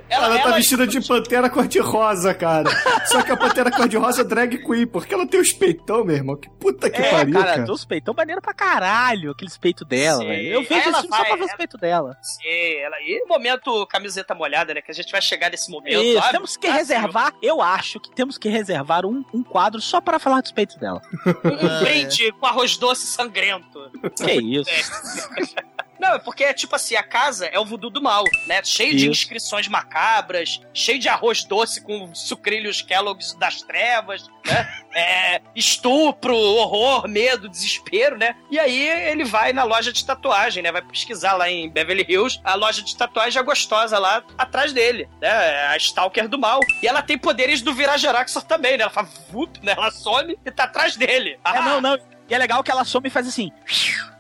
Ela, 0.09 0.26
ela, 0.26 0.36
tá 0.39 0.41
ela- 0.49 0.55
vestida 0.57 0.86
de 0.86 0.99
pantera 1.01 1.49
cor-de-rosa, 1.49 2.34
cara. 2.36 2.70
Só 3.05 3.24
que 3.24 3.32
a 3.32 3.38
pantera 3.38 3.72
cor-de-rosa 3.72 4.22
é 4.22 4.24
drag 4.24 4.57
queen, 4.64 4.86
porque 4.86 5.11
ela 5.14 5.26
tem 5.26 5.39
os 5.39 5.51
peitão, 5.53 6.03
meu 6.03 6.16
irmão. 6.16 6.36
Que 6.36 6.49
puta 6.51 6.88
que 6.89 7.01
É, 7.01 7.09
pariu, 7.09 7.34
cara, 7.34 7.45
cara. 7.45 7.64
tem 7.64 7.74
os 7.74 7.86
peitão 7.86 8.14
maneiro 8.16 8.39
pra 8.41 8.53
caralho, 8.53 9.32
aqueles 9.32 9.57
peitos 9.57 9.88
dela, 9.88 10.24
velho. 10.24 10.47
Eu 10.55 10.61
vejo 10.64 10.89
esse 10.89 11.01
filme 11.01 11.16
só 11.16 11.24
pra 11.24 11.36
ver 11.38 11.43
os 11.45 11.53
peitos 11.53 11.80
dela. 11.80 12.16
Sim, 12.22 12.76
ela. 12.82 12.97
E 13.01 13.26
momento 13.28 13.88
camiseta 13.88 14.36
molhada, 14.36 14.74
né? 14.74 14.82
Que 14.82 14.91
a 14.91 14.93
gente 14.93 15.11
vai 15.11 15.22
chegar 15.22 15.49
nesse 15.49 15.72
momento. 15.72 16.03
Isso, 16.03 16.20
sabe? 16.20 16.32
temos 16.34 16.57
que 16.57 16.68
Ah, 16.68 16.74
reservar, 16.74 17.34
eu 17.41 17.61
acho 17.61 17.99
que 17.99 18.11
temos 18.11 18.38
que 18.38 18.49
reservar 18.49 19.05
um, 19.05 19.24
um 19.34 19.41
quadro 19.41 19.82
só 19.82 19.99
para 20.01 20.20
falar 20.20 20.41
dos 20.41 20.51
peitos 20.51 20.76
dela. 20.76 21.01
Um 21.26 21.80
brinde 21.80 22.32
com 22.34 22.45
arroz 22.45 22.78
doce 22.78 23.07
sangrento. 23.07 23.89
Que 24.18 24.34
isso? 24.34 24.70
Não, 26.04 26.16
é 26.16 26.20
porque, 26.20 26.54
tipo 26.54 26.76
assim, 26.76 26.97
a 26.97 27.01
casa 27.01 27.45
é 27.45 27.58
o 27.58 27.64
voodoo 27.64 27.89
do 27.89 28.01
mal, 28.01 28.26
né? 28.45 28.62
Cheio 28.62 28.91
de 28.91 29.04
Isso. 29.04 29.12
inscrições 29.12 29.70
macabras, 29.70 30.60
cheio 30.74 30.99
de 30.99 31.08
arroz 31.08 31.45
doce 31.45 31.80
com 31.80 32.14
sucrilhos 32.14 32.82
Kellogg's 32.82 33.34
das 33.36 33.62
trevas, 33.62 34.30
né? 34.45 34.70
É, 34.95 35.41
estupro, 35.56 36.38
horror, 36.38 37.08
medo, 37.08 37.49
desespero, 37.49 38.16
né? 38.16 38.36
E 38.51 38.60
aí 38.60 38.88
ele 39.10 39.24
vai 39.24 39.51
na 39.51 39.64
loja 39.64 39.91
de 39.91 40.06
tatuagem, 40.06 40.62
né? 40.62 40.72
Vai 40.72 40.84
pesquisar 40.84 41.34
lá 41.34 41.49
em 41.49 41.68
Beverly 41.68 42.06
Hills, 42.08 42.39
a 42.43 42.54
loja 42.54 42.84
de 42.84 42.95
tatuagem 42.95 43.39
é 43.39 43.43
gostosa 43.43 43.97
lá 43.97 44.24
atrás 44.38 44.72
dele, 44.72 45.10
né? 45.20 45.32
A 45.70 45.78
Stalker 45.78 46.28
do 46.28 46.38
mal. 46.38 46.60
E 46.80 46.88
ela 46.88 47.01
tem 47.01 47.18
poderes 47.18 47.64
do 47.64 47.74
Virajaraxor 47.74 48.43
também, 48.43 48.78
né? 48.78 48.84
Ela 48.84 48.91
faz 48.91 49.10
vup, 49.32 49.58
né? 49.64 49.74
Ela 49.76 49.89
some 49.89 50.38
e 50.45 50.51
tá 50.51 50.66
atrás 50.66 50.95
dele. 50.95 51.39
É, 51.43 51.62
não, 51.62 51.82
não. 51.82 51.97
E 52.30 52.36
é 52.36 52.38
legal 52.38 52.64
que 52.64 52.70
ela 52.70 52.86
some 52.86 53.08
e 53.08 53.12
faz 53.12 53.28
assim. 53.28 53.51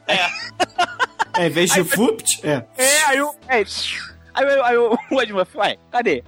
É, 1.35 1.47
em 1.47 1.49
vez 1.49 1.71
de 1.71 1.81
vupt, 1.81 2.41
é. 2.47 2.63
É, 2.77 3.03
aí 3.05 3.19
o. 3.19 3.33
É, 3.47 3.63
aí, 4.35 4.45
eu- 4.45 4.63
aí 4.65 4.75
eu- 4.75 4.95
o 5.09 5.19
Ed 5.19 5.33
Murphy, 5.33 5.57
ué, 5.57 5.77
cadê? 5.91 6.23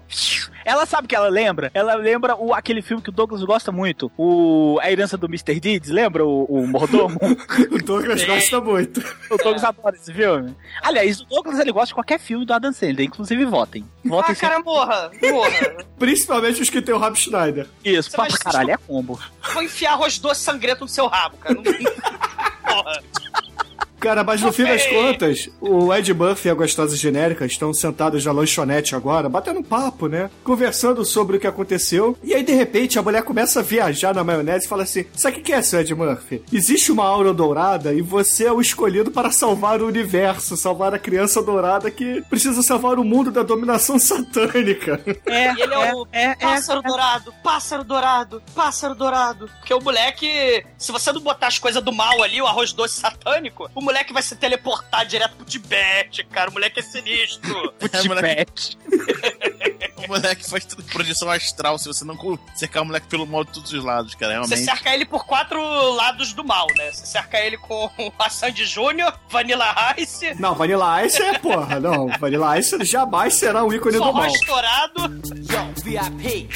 Ela 0.66 0.84
sabe 0.88 1.06
o 1.06 1.08
que 1.08 1.16
ela 1.16 1.28
lembra? 1.30 1.70
Ela 1.76 1.94
lembra 1.94 2.36
o, 2.36 2.52
aquele 2.56 2.82
filme 2.82 3.04
que 3.04 3.10
o 3.10 3.12
Douglas 3.12 3.44
gosta 3.44 3.72
muito, 3.72 4.12
o 4.18 4.80
A 4.82 4.92
Herança 4.92 5.16
do 5.16 5.28
Mr. 5.28 5.60
Deeds, 5.60 5.92
lembra 5.92 6.26
o, 6.26 6.46
o 6.46 6.66
mordomo? 6.68 7.20
O 7.72 7.78
Douglas 7.84 8.24
gosta 8.24 8.60
muito. 8.60 9.00
o 9.30 9.38
Douglas 9.38 9.64
adora 9.64 9.96
esse 9.96 10.12
filme. 10.12 10.56
Aliás, 10.82 11.22
o 11.22 11.26
Douglas 11.26 11.60
ele 11.60 11.72
gosta 11.72 11.90
de 11.90 11.94
qualquer 11.94 12.20
filme 12.20 12.44
do 12.44 12.52
Adam 12.54 12.74
Sandler, 12.74 13.06
inclusive 13.06 13.46
votem. 13.46 13.86
Votem 14.04 14.32
Ah, 14.34 14.36
cara, 14.36 14.60
morra, 14.60 15.12
morra. 15.32 15.86
Principalmente 16.00 16.64
os 16.64 16.70
que 16.72 16.82
tem 16.82 16.96
o 16.96 16.98
Rob 16.98 17.16
Schneider. 17.16 17.68
Isso, 17.84 18.10
Você 18.10 18.18
pra 18.18 18.28
caralho, 18.40 18.72
é 18.72 18.78
combo. 18.78 19.20
Vou 19.54 19.62
enfiar 19.62 19.92
arroz 19.94 20.18
doce 20.18 20.42
sangrento 20.42 20.82
no 20.82 20.88
seu 20.88 21.06
rabo, 21.06 21.38
cara. 21.38 21.54
Não... 21.54 21.62
Porra. 21.64 23.04
Cara, 24.06 24.24
mas 24.24 24.40
no 24.40 24.54
fim 24.54 24.66
das 24.66 24.86
contas, 24.86 25.50
o 25.60 25.92
Ed 25.92 26.14
Murphy 26.14 26.48
e 26.48 26.52
a 26.52 26.54
gostosa 26.54 26.96
genérica 26.96 27.44
estão 27.44 27.74
sentados 27.74 28.24
na 28.24 28.32
lanchonete 28.32 28.96
agora, 28.96 29.28
batendo 29.28 29.62
um 29.62 29.64
papo, 29.64 30.08
né? 30.08 30.30
Conversando 30.44 31.04
sobre 31.04 31.38
o 31.38 31.40
que 31.40 31.48
aconteceu. 31.48 32.16
E 32.24 32.32
aí, 32.32 32.44
de 32.44 32.54
repente, 32.54 33.00
a 33.00 33.02
mulher 33.02 33.24
começa 33.24 33.62
a 33.62 33.64
viajar 33.64 34.14
na 34.14 34.24
maionese 34.24 34.68
e 34.68 34.70
fala 34.70 34.84
assim: 34.84 35.08
Sabe 35.16 35.40
o 35.40 35.42
que 35.42 35.52
é, 35.52 35.60
seu 35.64 35.80
Ed 35.80 35.96
Murphy? 35.96 36.44
Existe 36.54 36.92
uma 36.92 37.04
aura 37.04 37.34
dourada 37.34 37.96
e 37.96 38.02
você 38.04 38.46
é 38.46 38.52
o 38.52 38.62
escolhido 38.62 39.10
para 39.10 39.32
salvar 39.32 39.82
o 39.82 39.88
universo, 39.88 40.56
salvar 40.56 40.94
a 40.94 41.00
criança 41.00 41.42
dourada 41.42 41.90
que 41.90 42.22
precisa 42.30 42.62
salvar 42.62 43.00
o 43.00 43.04
mundo 43.04 43.32
da 43.32 43.42
dominação 43.42 43.98
satânica. 43.98 45.02
É, 45.26 45.52
E 45.52 45.62
ele 45.62 45.74
é, 45.74 45.96
o 45.96 46.08
é, 46.12 46.24
é, 46.26 46.36
pássaro 46.36 46.84
dourado, 46.84 47.34
pássaro 47.44 47.84
dourado, 47.84 48.44
pássaro 48.54 48.94
dourado. 48.94 49.50
Porque 49.58 49.74
o 49.74 49.82
moleque, 49.82 50.64
se 50.78 50.92
você 50.92 51.12
não 51.12 51.22
botar 51.22 51.48
as 51.48 51.58
coisas 51.58 51.84
do 51.84 51.92
mal 51.92 52.22
ali, 52.22 52.40
o 52.40 52.46
arroz 52.46 52.72
doce 52.72 53.00
satânico, 53.00 53.68
o 53.74 53.82
moleque 53.82 53.95
vai 54.14 54.22
se 54.24 54.36
teleportar 54.36 55.06
direto 55.06 55.36
pro 55.36 55.46
Tibete, 55.46 56.24
cara. 56.26 56.50
O 56.50 56.54
moleque 56.54 56.80
é 56.80 56.84
sinistro. 56.84 57.74
É, 57.94 58.04
moleque, 58.08 58.36
Pet. 58.36 58.78
o 59.98 60.08
moleque 60.08 60.50
faz 60.50 60.66
tudo 60.66 60.84
projeção 60.84 61.30
astral 61.30 61.78
se 61.78 61.88
você 61.88 62.04
não 62.04 62.18
cercar 62.56 62.84
o 62.84 62.86
moleque 62.86 63.08
pelo 63.08 63.26
mal 63.26 63.44
de 63.44 63.52
todos 63.52 63.72
os 63.72 63.84
lados, 63.84 64.16
cara. 64.16 64.34
Você 64.42 64.56
Realmente. 64.56 64.66
cerca 64.66 64.94
ele 64.94 65.06
por 65.06 65.26
quatro 65.26 65.62
lados 65.94 66.34
do 66.34 66.44
mal, 66.44 66.68
né? 66.76 66.92
Você 66.92 67.06
cerca 67.06 67.40
ele 67.40 67.58
com 67.58 67.90
a 68.18 68.30
Sandy 68.30 68.66
Júnior, 68.66 69.18
Vanilla 69.30 69.76
Ice, 69.98 70.34
Não, 70.40 70.56
Vanilla 70.56 71.06
Ice 71.06 71.22
é 71.22 71.38
porra, 71.40 71.80
não. 71.80 72.08
Vanilla 72.20 72.58
Ice 72.60 72.84
jamais 72.84 73.36
será 73.36 73.64
um 73.64 73.72
ícone 73.74 73.98
do 73.98 74.14
mal. 74.14 74.26
estourado. 74.28 75.02
Yo, 75.04 75.84
VIP. 75.84 76.50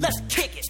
Let's 0.00 0.20
kick 0.28 0.56
it. 0.58 0.69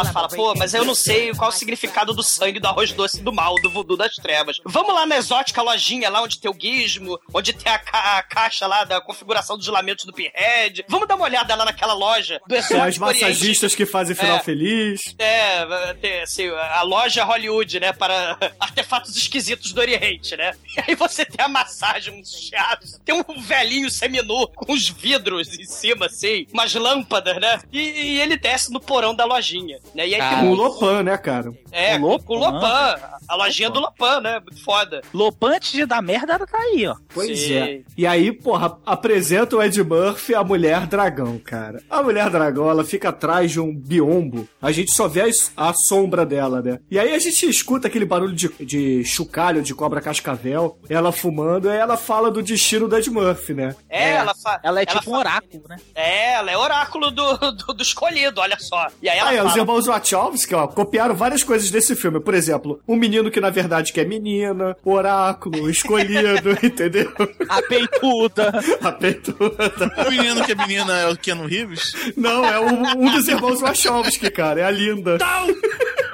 Ela 0.00 0.12
fala, 0.12 0.28
pô, 0.28 0.54
mas 0.54 0.74
eu 0.74 0.84
não 0.84 0.94
sei 0.94 1.32
qual 1.34 1.50
o 1.50 1.52
significado 1.52 2.12
do 2.14 2.22
sangue 2.22 2.60
do 2.60 2.66
arroz 2.66 2.92
doce 2.92 3.20
do 3.22 3.32
mal, 3.32 3.54
do 3.56 3.70
voodoo 3.70 3.96
das 3.96 4.14
trevas. 4.16 4.58
Vamos 4.64 4.94
lá 4.94 5.06
na 5.06 5.16
exótica 5.16 5.60
lojinha, 5.62 6.08
lá 6.10 6.22
onde 6.22 6.38
tem 6.38 6.50
o 6.50 6.56
gizmo, 6.58 7.18
onde 7.32 7.52
tem 7.52 7.72
a, 7.72 7.78
ca- 7.78 8.18
a 8.18 8.22
caixa 8.22 8.66
lá 8.66 8.84
da 8.84 9.00
configuração 9.00 9.56
dos 9.56 9.66
lamentos 9.68 10.04
do 10.04 10.12
Pinhead. 10.12 10.84
Vamos 10.88 11.08
dar 11.08 11.16
uma 11.16 11.24
olhada 11.24 11.54
lá 11.54 11.64
naquela 11.64 11.94
loja 11.94 12.40
do 12.46 12.54
É, 12.54 12.58
as 12.58 12.70
exótico 12.70 13.00
massagistas 13.04 13.74
que 13.74 13.84
fazem 13.86 14.14
final 14.14 14.36
É. 14.38 14.40
feliz. 14.40 15.14
É, 15.18 16.22
assim, 16.22 16.48
a 16.48 16.82
loja 16.82 17.24
Hollywood, 17.24 17.80
né, 17.80 17.92
para 17.92 18.38
artefatos 18.58 19.16
esquisitos 19.16 19.72
do 19.72 19.80
Oriente, 19.80 20.36
né? 20.36 20.54
E 20.76 20.80
aí 20.90 20.94
você 20.94 21.24
tem 21.24 21.44
a 21.44 21.48
massagem, 21.48 22.14
uns 22.20 22.30
chiados, 22.32 22.98
tem 23.04 23.14
um 23.14 23.40
velhinho 23.40 23.90
seminu 23.90 24.48
com 24.54 24.72
uns 24.72 24.88
vidros 24.88 25.58
em 25.58 25.64
cima, 25.64 26.06
assim, 26.06 26.46
umas 26.52 26.72
lâmpadas, 26.74 27.36
né? 27.40 27.60
E, 27.72 27.78
e 27.80 28.20
ele 28.20 28.36
desce 28.36 28.72
no 28.72 28.80
porão 28.80 29.14
da 29.14 29.24
lojinha, 29.24 29.78
né? 29.94 30.06
E 30.08 30.14
aí 30.14 30.20
Ah, 30.20 30.30
tem 30.30 30.38
Com 30.40 30.50
o. 30.50 30.54
Lopan, 30.54 31.02
né, 31.02 31.16
cara? 31.16 31.52
É, 31.70 31.96
o 31.96 32.00
com, 32.00 32.06
Lopan. 32.06 32.24
com 32.24 32.34
o 32.34 32.38
Lopan, 32.38 32.96
a 33.28 33.36
lojinha 33.36 33.70
do 33.70 33.80
Lopan, 33.80 34.20
né? 34.20 34.40
Muito 34.40 34.62
foda. 34.64 35.00
Lopante 35.12 35.72
de 35.72 35.86
dar 35.86 36.02
merda, 36.02 36.34
ela 36.34 36.46
tá 36.46 36.58
aí, 36.58 36.86
ó. 36.86 36.96
Pois 37.12 37.38
Sim. 37.38 37.54
é. 37.54 37.80
E 37.96 38.06
aí, 38.06 38.32
porra, 38.32 38.78
apresenta 38.84 39.56
o 39.56 39.62
Ed 39.62 39.82
Murphy 39.82 40.34
a 40.34 40.44
mulher 40.44 40.86
dragão, 40.86 41.38
cara. 41.38 41.82
A 41.88 42.02
mulher 42.02 42.30
dragão, 42.30 42.68
ela 42.70 42.84
fica 42.84 43.08
atrás 43.10 43.50
de 43.50 43.60
um 43.60 43.74
biombo. 43.74 44.48
A 44.60 44.72
gente 44.72 44.92
só 44.92 45.06
vê 45.08 45.30
a, 45.56 45.72
sombra 45.74 46.24
dela, 46.24 46.60
né? 46.62 46.78
E 46.90 46.98
aí 46.98 47.14
a 47.14 47.18
gente 47.18 47.48
escuta 47.48 47.88
aquele 47.88 48.04
barulho 48.04 48.34
de, 48.34 48.48
de 48.64 49.04
chocalho, 49.04 49.62
de 49.62 49.74
cobra 49.74 50.00
cascavel, 50.00 50.78
ela 50.88 51.12
fumando, 51.12 51.68
e 51.70 51.76
ela 51.76 51.96
fala 51.96 52.30
do 52.30 52.42
destino 52.42 52.88
do 52.88 52.96
Ed 52.96 53.10
Murphy, 53.10 53.54
né? 53.54 53.76
É, 53.88 54.12
ela 54.12 54.34
fa... 54.34 54.60
Ela 54.62 54.82
é 54.82 54.86
tipo 54.86 55.10
um 55.10 55.16
oráculo, 55.16 55.62
né? 55.68 55.76
É, 55.94 56.34
ela 56.34 56.50
é 56.50 56.56
oráculo 56.56 57.10
do, 57.10 57.36
do, 57.52 57.74
do 57.74 57.82
escolhido, 57.82 58.40
olha 58.40 58.56
só. 58.58 58.88
E 59.02 59.08
aí 59.08 59.18
ela 59.18 59.30
Aí, 59.30 59.36
os 59.36 59.52
fala... 59.52 59.54
irmãos 59.78 59.86
Wachowski, 59.86 60.54
ó, 60.54 60.66
copiaram 60.66 61.14
várias 61.14 61.44
coisas 61.44 61.70
desse 61.70 61.94
filme. 61.94 62.20
Por 62.20 62.34
exemplo, 62.34 62.80
um 62.86 62.96
menino 62.96 63.30
que 63.30 63.40
na 63.40 63.50
verdade 63.50 63.92
quer 63.92 64.06
menina, 64.06 64.76
oráculo, 64.84 65.70
escolhido, 65.70 66.50
entendeu? 66.62 67.12
A 67.48 67.62
peituda. 67.62 68.52
A 68.82 68.92
peituda. 68.92 69.92
O 70.06 70.10
menino 70.10 70.44
que 70.44 70.52
é 70.52 70.54
menina 70.54 70.98
é 70.98 71.08
o 71.08 71.16
Keanu 71.16 71.46
Reeves? 71.46 71.92
Não, 72.16 72.44
é 72.44 72.58
um, 72.58 73.04
um 73.04 73.10
dos 73.12 73.28
irmãos 73.28 73.60
Wachowski, 73.60 74.30
cara. 74.30 74.60
É 74.60 74.64
a 74.64 74.70
Linda. 74.70 75.18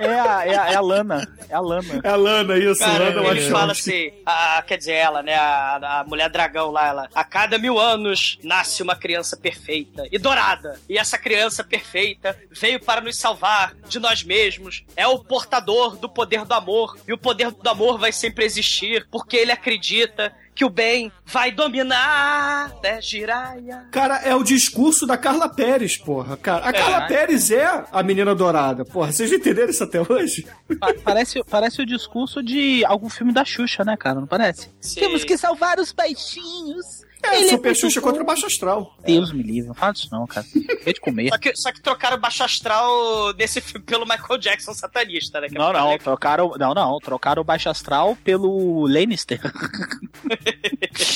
É 0.00 0.20
a, 0.20 0.46
é, 0.46 0.56
a, 0.56 0.72
é 0.72 0.74
a 0.74 0.80
Lana. 0.80 1.28
É 1.48 1.54
a 1.54 1.60
Lana. 1.60 2.00
É 2.02 2.08
a 2.08 2.16
Lana, 2.16 2.58
isso. 2.58 2.80
Cara, 2.80 3.04
Lana 3.04 3.10
ele 3.10 3.26
Wachowski. 3.28 3.50
fala 3.50 3.72
assim, 3.72 4.10
a, 4.26 4.62
quer 4.66 4.78
dizer, 4.78 4.92
ela, 4.92 5.22
né, 5.22 5.34
a, 5.34 6.00
a 6.00 6.04
mulher 6.04 6.28
dragão 6.28 6.70
lá, 6.70 6.88
ela, 6.88 7.08
a 7.14 7.24
cada 7.24 7.58
mil 7.58 7.78
anos 7.78 8.38
nasce 8.42 8.82
uma 8.82 8.96
criança 8.96 9.36
perfeita 9.36 10.06
e 10.10 10.18
dourada. 10.18 10.78
E 10.88 10.98
essa 10.98 11.16
criança 11.16 11.62
perfeita 11.62 12.36
veio 12.50 12.80
para 12.80 13.00
nos 13.00 13.16
salvar 13.16 13.43
de 13.88 13.98
nós 13.98 14.22
mesmos. 14.22 14.84
É 14.96 15.06
o 15.06 15.18
portador 15.18 15.96
do 15.96 16.08
poder 16.08 16.44
do 16.44 16.54
amor. 16.54 16.96
E 17.06 17.12
o 17.12 17.18
poder 17.18 17.50
do 17.50 17.68
amor 17.68 17.98
vai 17.98 18.12
sempre 18.12 18.44
existir, 18.44 19.06
porque 19.10 19.36
ele 19.36 19.52
acredita 19.52 20.32
que 20.54 20.64
o 20.64 20.70
bem 20.70 21.10
vai 21.26 21.50
dominar 21.50 22.66
até 22.66 23.00
Jiraya. 23.02 23.86
Cara, 23.90 24.18
é 24.18 24.34
o 24.36 24.44
discurso 24.44 25.04
da 25.04 25.16
Carla 25.16 25.48
Pérez, 25.48 25.96
porra. 25.96 26.36
Cara, 26.36 26.64
a 26.66 26.72
Carla 26.72 27.06
Pérez 27.08 27.50
é 27.50 27.84
a 27.90 28.02
menina 28.04 28.34
dourada. 28.36 28.84
Porra, 28.84 29.10
vocês 29.12 29.28
já 29.30 29.36
entenderam 29.36 29.70
isso 29.70 29.82
até 29.82 30.00
hoje? 30.00 30.46
Pa- 30.78 30.94
parece, 31.02 31.42
parece 31.44 31.82
o 31.82 31.86
discurso 31.86 32.40
de 32.42 32.84
algum 32.84 33.10
filme 33.10 33.32
da 33.32 33.44
Xuxa, 33.44 33.84
né, 33.84 33.96
cara? 33.96 34.20
Não 34.20 34.28
parece? 34.28 34.70
Sim. 34.80 35.00
Temos 35.00 35.24
que 35.24 35.36
salvar 35.36 35.78
os 35.80 35.90
baixinhos. 35.92 37.03
É, 37.24 37.36
Ele 37.40 37.48
Super 37.50 37.68
muito 37.70 37.80
Xuxa 37.80 38.00
contra 38.00 38.22
o 38.22 38.26
Baixo 38.26 38.46
Astral. 38.46 38.94
Deus 39.04 39.32
me 39.32 39.42
livre, 39.42 39.68
não 39.68 39.74
fala 39.74 39.92
disso 39.92 40.08
não, 40.12 40.26
cara. 40.26 40.46
Deixa 40.54 40.92
de 40.94 41.00
comer. 41.00 41.28
Só 41.30 41.38
que, 41.38 41.56
só 41.56 41.72
que 41.72 41.80
trocaram 41.80 42.16
o 42.16 42.20
baixo 42.20 42.42
astral 42.44 43.32
desse 43.32 43.60
filme 43.60 43.84
pelo 43.84 44.04
Michael 44.04 44.38
Jackson 44.38 44.74
satanista, 44.74 45.40
né? 45.40 45.48
que 45.48 45.56
é 45.56 45.58
Não, 45.58 45.72
não, 45.72 45.98
trocaram, 45.98 46.52
não, 46.58 46.74
não, 46.74 46.98
trocaram 46.98 47.40
o 47.42 47.44
Baixo 47.44 47.68
Astral 47.68 48.16
pelo 48.24 48.86
Lannister. 48.86 49.40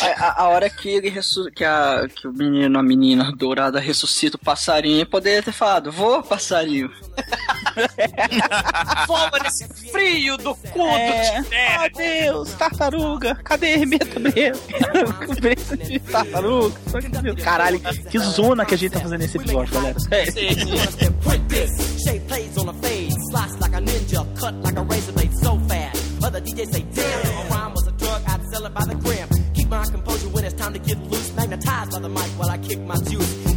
A, 0.02 0.06
a- 0.26 0.42
a 0.42 0.48
hora 0.48 0.68
que 0.68 0.88
ele 0.88 1.08
ressu- 1.08 1.50
que, 1.54 1.64
a, 1.64 2.08
que 2.12 2.26
o 2.26 2.32
menino, 2.32 2.78
a 2.78 2.82
menina 2.82 3.30
dourada 3.36 3.78
ressuscita 3.78 4.36
o 4.36 4.40
passarinho, 4.40 5.06
poderia 5.06 5.40
ter 5.42 5.52
falado, 5.52 5.92
vou 5.92 6.20
passarinho. 6.22 6.90
Voa 9.06 9.30
nesse 9.42 9.68
frio 9.90 10.36
do 10.36 10.54
cu 10.56 10.80
É. 10.86 11.40
do 11.40 11.44
Tibete. 11.44 11.92
Oh, 11.94 11.96
Deus, 11.96 12.52
tartaruga, 12.54 13.34
cadê 13.36 13.66
a 13.66 13.70
Hermeta 13.78 14.18
mesmo? 14.18 14.62
Cabeça 16.00 16.24
de 16.24 16.30
tartaruga. 16.30 16.74
Caralho, 17.42 17.80
que 17.80 18.18
zona 18.18 18.64
que 18.64 18.74
a 18.74 18.78
gente 18.78 18.92
tá 18.92 19.00
fazendo 19.00 19.20
nesse 19.20 19.36
episódio, 19.36 19.74
galera. 19.74 19.98
Sério. 20.00 20.32
Print 21.22 21.48
this. 21.48 22.04
Shape 22.04 22.20
plays 22.26 22.56
on 22.58 22.68
a 22.68 22.72
fade. 22.74 23.12
Slice 23.30 23.60
like 23.60 23.74
a 23.74 23.80
ninja. 23.80 24.26
Cut 24.38 24.54
like 24.62 24.78
a 24.78 24.82
razor 24.82 25.12
blade 25.12 25.32
so 25.42 25.58
fast. 25.68 26.22
Other 26.22 26.40
DJs 26.40 26.72
say, 26.72 26.84
damn, 26.94 27.20
if 27.20 27.50
a 27.50 27.54
rhyme 27.54 27.72
was 27.74 27.86
a 27.86 27.92
drug, 27.92 28.22
I'd 28.26 28.40
sell 28.52 28.66
it 28.66 28.74
by 28.74 28.84
the 28.84 28.94
gram. 28.94 29.28
Keep 29.54 29.68
my 29.68 29.84
composure 29.84 30.28
when 30.28 30.44
it's 30.44 30.54
time 30.54 30.72
to 30.72 30.78
get 30.78 30.98
loose. 31.10 31.34
Magnetized 31.34 31.92
by 31.92 31.98
the 32.00 32.08
mic 32.08 32.30
while 32.38 32.50
I 32.50 32.58
kick 32.58 32.80
my 32.80 32.96
juice. 32.96 33.47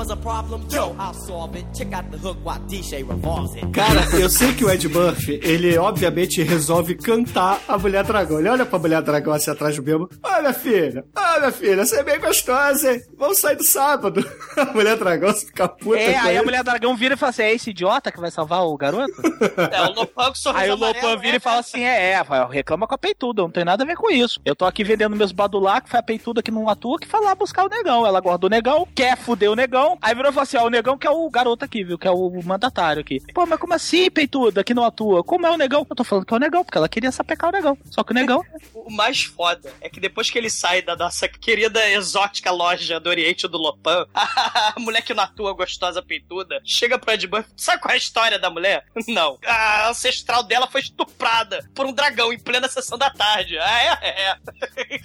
If 0.00 0.06
there 0.06 0.16
was 0.16 0.18
a 0.18 0.22
problem, 0.22 0.66
yo, 0.70 0.96
I'll 0.98 1.12
solve 1.12 1.56
it. 1.56 1.66
Check 1.74 1.92
out 1.92 2.10
the 2.10 2.16
hook 2.16 2.38
while 2.42 2.58
DJ 2.60 3.06
revolves 3.06 3.54
it. 3.54 3.70
Cara, 3.72 4.00
eu 4.18 4.30
sei 4.30 4.54
que 4.54 4.64
o 4.64 4.70
Ed 4.70 4.88
Murphy, 4.88 5.38
ele 5.42 5.76
obviamente 5.76 6.42
resolve 6.42 6.94
cantar 6.94 7.60
a 7.68 7.76
Mulher 7.76 8.04
Dragão. 8.04 8.38
Ele 8.38 8.48
olha 8.48 8.64
pra 8.64 8.78
Mulher 8.78 9.02
Dragão 9.02 9.34
assim 9.34 9.50
atrás 9.50 9.76
do 9.76 9.82
bebo. 9.82 10.08
Olha, 10.22 10.54
filha, 10.54 11.04
olha, 11.14 11.52
filha, 11.52 11.84
você 11.84 12.00
é 12.00 12.02
bem 12.02 12.18
gostosa, 12.18 12.94
hein? 12.94 13.02
Vamos 13.18 13.38
sair 13.38 13.56
do 13.56 13.64
sábado. 13.64 14.24
A 14.56 14.72
Mulher 14.72 14.96
Dragão 14.96 15.34
fica 15.34 15.68
puta 15.68 15.98
É, 15.98 16.16
aí 16.16 16.28
a 16.28 16.32
ele. 16.34 16.44
mulher 16.44 16.62
dragão 16.64 16.96
vira 16.96 17.14
e 17.14 17.16
fala 17.16 17.30
assim: 17.30 17.42
é 17.42 17.52
esse 17.54 17.70
idiota 17.70 18.10
que 18.10 18.20
vai 18.20 18.30
salvar 18.30 18.64
o 18.64 18.76
garoto? 18.76 19.12
É, 19.70 19.82
o 19.82 19.92
Lopan 19.92 20.28
com 20.28 20.34
sorriso 20.34 20.62
Aí 20.62 20.70
o 20.70 20.76
Lopan 20.76 21.16
vira 21.16 21.34
é, 21.34 21.36
e 21.36 21.40
fala 21.40 21.60
assim: 21.60 21.82
é, 21.82 22.12
é, 22.12 22.22
vai, 22.24 22.46
reclama 22.48 22.86
com 22.86 22.94
a 22.94 22.98
peituda, 22.98 23.42
não 23.42 23.50
tem 23.50 23.64
nada 23.64 23.84
a 23.84 23.86
ver 23.86 23.96
com 23.96 24.10
isso. 24.10 24.40
Eu 24.44 24.54
tô 24.54 24.64
aqui 24.64 24.82
vendendo 24.84 25.16
meus 25.16 25.32
badulac, 25.32 25.88
foi 25.88 25.98
a 26.00 26.02
peituda 26.02 26.42
que 26.42 26.50
não 26.50 26.68
atua, 26.68 26.98
que 26.98 27.06
foi 27.06 27.20
lá 27.20 27.34
buscar 27.34 27.64
o 27.64 27.68
negão. 27.68 28.06
Ela 28.06 28.20
guarda 28.20 28.46
o 28.46 28.50
negão, 28.50 28.86
quer 28.94 29.16
fuder 29.16 29.50
o 29.50 29.56
negão. 29.56 29.89
Aí 30.00 30.14
virou 30.14 30.30
e 30.30 30.34
falou 30.34 30.42
assim: 30.42 30.56
ó, 30.56 30.66
o 30.66 30.70
negão 30.70 30.98
que 30.98 31.06
é 31.06 31.10
o 31.10 31.30
garoto 31.30 31.64
aqui, 31.64 31.84
viu? 31.84 31.98
Que 31.98 32.08
é 32.08 32.10
o 32.10 32.42
mandatário 32.44 33.00
aqui. 33.00 33.20
Pô, 33.32 33.46
mas 33.46 33.58
como 33.58 33.74
assim, 33.74 34.10
peituda, 34.10 34.64
que 34.64 34.74
não 34.74 34.84
atua? 34.84 35.22
Como 35.22 35.46
é 35.46 35.50
o 35.50 35.56
negão? 35.56 35.86
Eu 35.88 35.96
tô 35.96 36.04
falando 36.04 36.26
que 36.26 36.34
é 36.34 36.36
o 36.36 36.40
negão, 36.40 36.64
porque 36.64 36.78
ela 36.78 36.88
queria 36.88 37.12
sapecar 37.12 37.50
o 37.50 37.52
negão. 37.52 37.76
Só 37.90 38.02
que 38.02 38.12
o 38.12 38.14
negão. 38.14 38.42
O 38.72 38.90
mais 38.90 39.22
foda 39.22 39.72
é 39.80 39.88
que 39.88 40.00
depois 40.00 40.30
que 40.30 40.38
ele 40.38 40.48
sai 40.48 40.80
da 40.80 40.96
nossa 40.96 41.28
querida 41.28 41.86
exótica 41.90 42.50
loja 42.50 42.98
do 42.98 43.08
Oriente 43.10 43.46
do 43.46 43.58
Lopan, 43.58 44.06
a 44.14 44.74
mulher 44.78 45.02
que 45.02 45.12
não 45.12 45.22
atua 45.22 45.52
gostosa 45.52 46.02
peituda 46.02 46.60
chega 46.64 46.98
pro 46.98 47.12
Ed. 47.12 47.28
Sabe 47.56 47.80
qual 47.80 47.92
é 47.92 47.94
a 47.94 47.98
história 47.98 48.38
da 48.38 48.50
mulher? 48.50 48.84
Não. 49.06 49.38
A 49.46 49.90
ancestral 49.90 50.42
dela 50.42 50.66
foi 50.66 50.80
estuprada 50.80 51.68
por 51.74 51.86
um 51.86 51.92
dragão 51.92 52.32
em 52.32 52.38
plena 52.38 52.68
sessão 52.68 52.96
da 52.96 53.10
tarde. 53.10 53.58
Ah, 53.58 53.98
é? 54.02 54.08
É. 54.08 54.36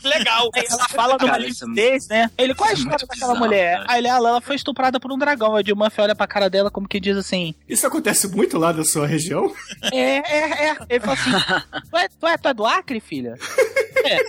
Legal. 0.04 0.50
Aí 0.54 0.66
ela 0.70 0.90
fala 0.90 1.18
numa 1.18 1.32
Cara, 1.32 1.44
é 1.44 1.48
limpidez, 1.48 2.08
né? 2.08 2.32
Ele, 2.38 2.56
qual 2.56 2.70
é 2.70 2.74
a 2.74 2.76
é 2.76 2.78
história 2.78 3.06
daquela 3.06 3.34
bizarro, 3.34 3.40
mulher? 3.40 3.84
Aí 3.88 4.00
ele, 4.00 4.08
ela, 4.08 4.30
ela 4.30 4.42
foi 4.42 4.56
estuprada 4.56 4.75
por 4.76 5.12
um 5.12 5.18
dragão. 5.18 5.54
O 5.54 5.60
Ed 5.60 5.74
Murphy 5.74 6.02
olha 6.02 6.16
pra 6.16 6.28
cara 6.28 6.50
dela 6.50 6.70
como 6.70 6.88
que 6.88 7.00
diz 7.00 7.18
assim: 7.18 7.56
Isso 7.68 7.88
acontece 7.88 8.28
muito 8.28 8.58
lá 8.58 8.72
da 8.72 8.84
sua 8.84 9.08
região? 9.08 9.54
É, 9.92 10.18
é, 10.18 10.70
é. 10.70 10.78
Ele 10.90 11.00
falou 11.00 11.16
assim: 11.16 11.32
tu 11.90 11.98
é, 11.98 12.08
tu 12.10 12.28
é, 12.28 12.38
tu 12.38 12.48
é 12.48 12.54
do 12.54 12.66
Acre, 12.66 13.00
filha? 13.00 13.36
É. 14.04 14.24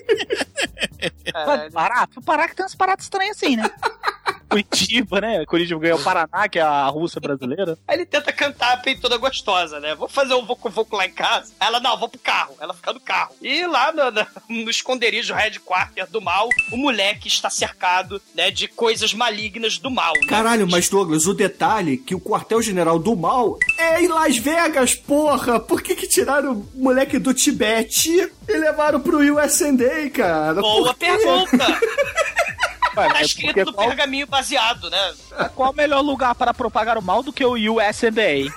Tu 1.33 1.51
é 1.51 1.69
do 1.69 1.73
Pará? 1.73 2.09
O 2.17 2.23
Pará 2.23 2.49
que 2.49 2.57
tem 2.57 2.65
umas 2.65 2.75
paradas 2.75 3.05
estranhas 3.05 3.37
assim, 3.37 3.57
né? 3.57 3.71
Curitiba, 4.49 5.21
né? 5.21 5.45
Curitiba 5.47 5.81
ganhou 5.81 5.99
o 5.99 6.03
Paraná, 6.03 6.49
que 6.49 6.59
é 6.59 6.63
a 6.63 6.87
Rússia 6.87 7.21
brasileira. 7.21 7.79
Aí 7.87 7.97
ele 7.97 8.07
tenta 8.07 8.33
cantar 8.33 8.75
a 8.75 8.77
peitoda 8.77 9.17
gostosa, 9.17 9.81
né? 9.81 9.95
Vou 9.95 10.09
fazer 10.09 10.35
um 10.35 10.47
voco-voco 10.47 10.97
lá 10.97 11.07
em 11.07 11.13
casa. 11.13 11.53
Ela, 11.61 11.81
não, 11.81 11.99
vou 11.99 12.09
pro 12.09 12.19
carro. 12.19 12.55
Ela 12.61 12.73
fica 12.75 12.93
no 12.93 13.01
carro. 13.01 13.35
E 13.43 13.67
lá 13.67 13.93
no, 13.93 14.11
no, 14.11 14.65
no 14.65 14.71
esconderijo 14.71 15.35
headquarter 15.35 16.09
do 16.11 16.21
mal, 16.21 16.49
o 16.73 16.77
moleque 16.77 17.29
está 17.29 17.51
cercado, 17.51 18.21
né, 18.35 18.51
de 18.51 18.69
coisas 18.69 19.13
malignas 19.13 19.79
do 19.79 19.91
mal. 19.91 20.13
né? 20.15 20.29
Caralho, 20.29 20.67
mas 20.69 20.89
Douglas, 20.89 21.27
o 21.27 21.35
detalhe 21.35 21.97
que 21.97 22.15
o 22.15 22.21
quartel-general 22.21 22.99
do 22.99 23.17
mal 23.17 23.59
é 23.79 24.03
em 24.03 24.09
Las 24.09 24.37
Vegas, 24.37 24.95
porra! 24.95 25.59
Por 25.59 25.83
que 25.83 25.95
que 25.95 26.07
tiraram 26.07 26.53
o 26.53 26.69
moleque 26.75 27.19
do 27.19 27.35
Tibete 27.35 28.11
e 28.49 28.53
levaram 28.53 29.01
pro 29.01 29.19
USND, 29.19 30.11
cara? 30.11 30.61
Boa 30.61 30.95
pergunta! 30.95 31.67
Ué, 32.97 33.07
Tá 33.09 33.15
mas 33.15 33.27
escrito 33.27 33.49
porque 33.55 33.65
no 33.65 33.73
qual, 33.75 33.89
pergaminho 33.89 34.27
baseado, 34.27 34.89
né? 34.91 35.15
qual 35.55 35.71
o 35.73 35.77
melhor 35.77 36.01
lugar 36.01 36.35
para 36.35 36.55
propagar 36.55 36.97
o 36.99 37.03
mal 37.03 37.23
do 37.23 37.33
que 37.33 37.45
o 37.45 37.53
USNDA? 37.53 38.51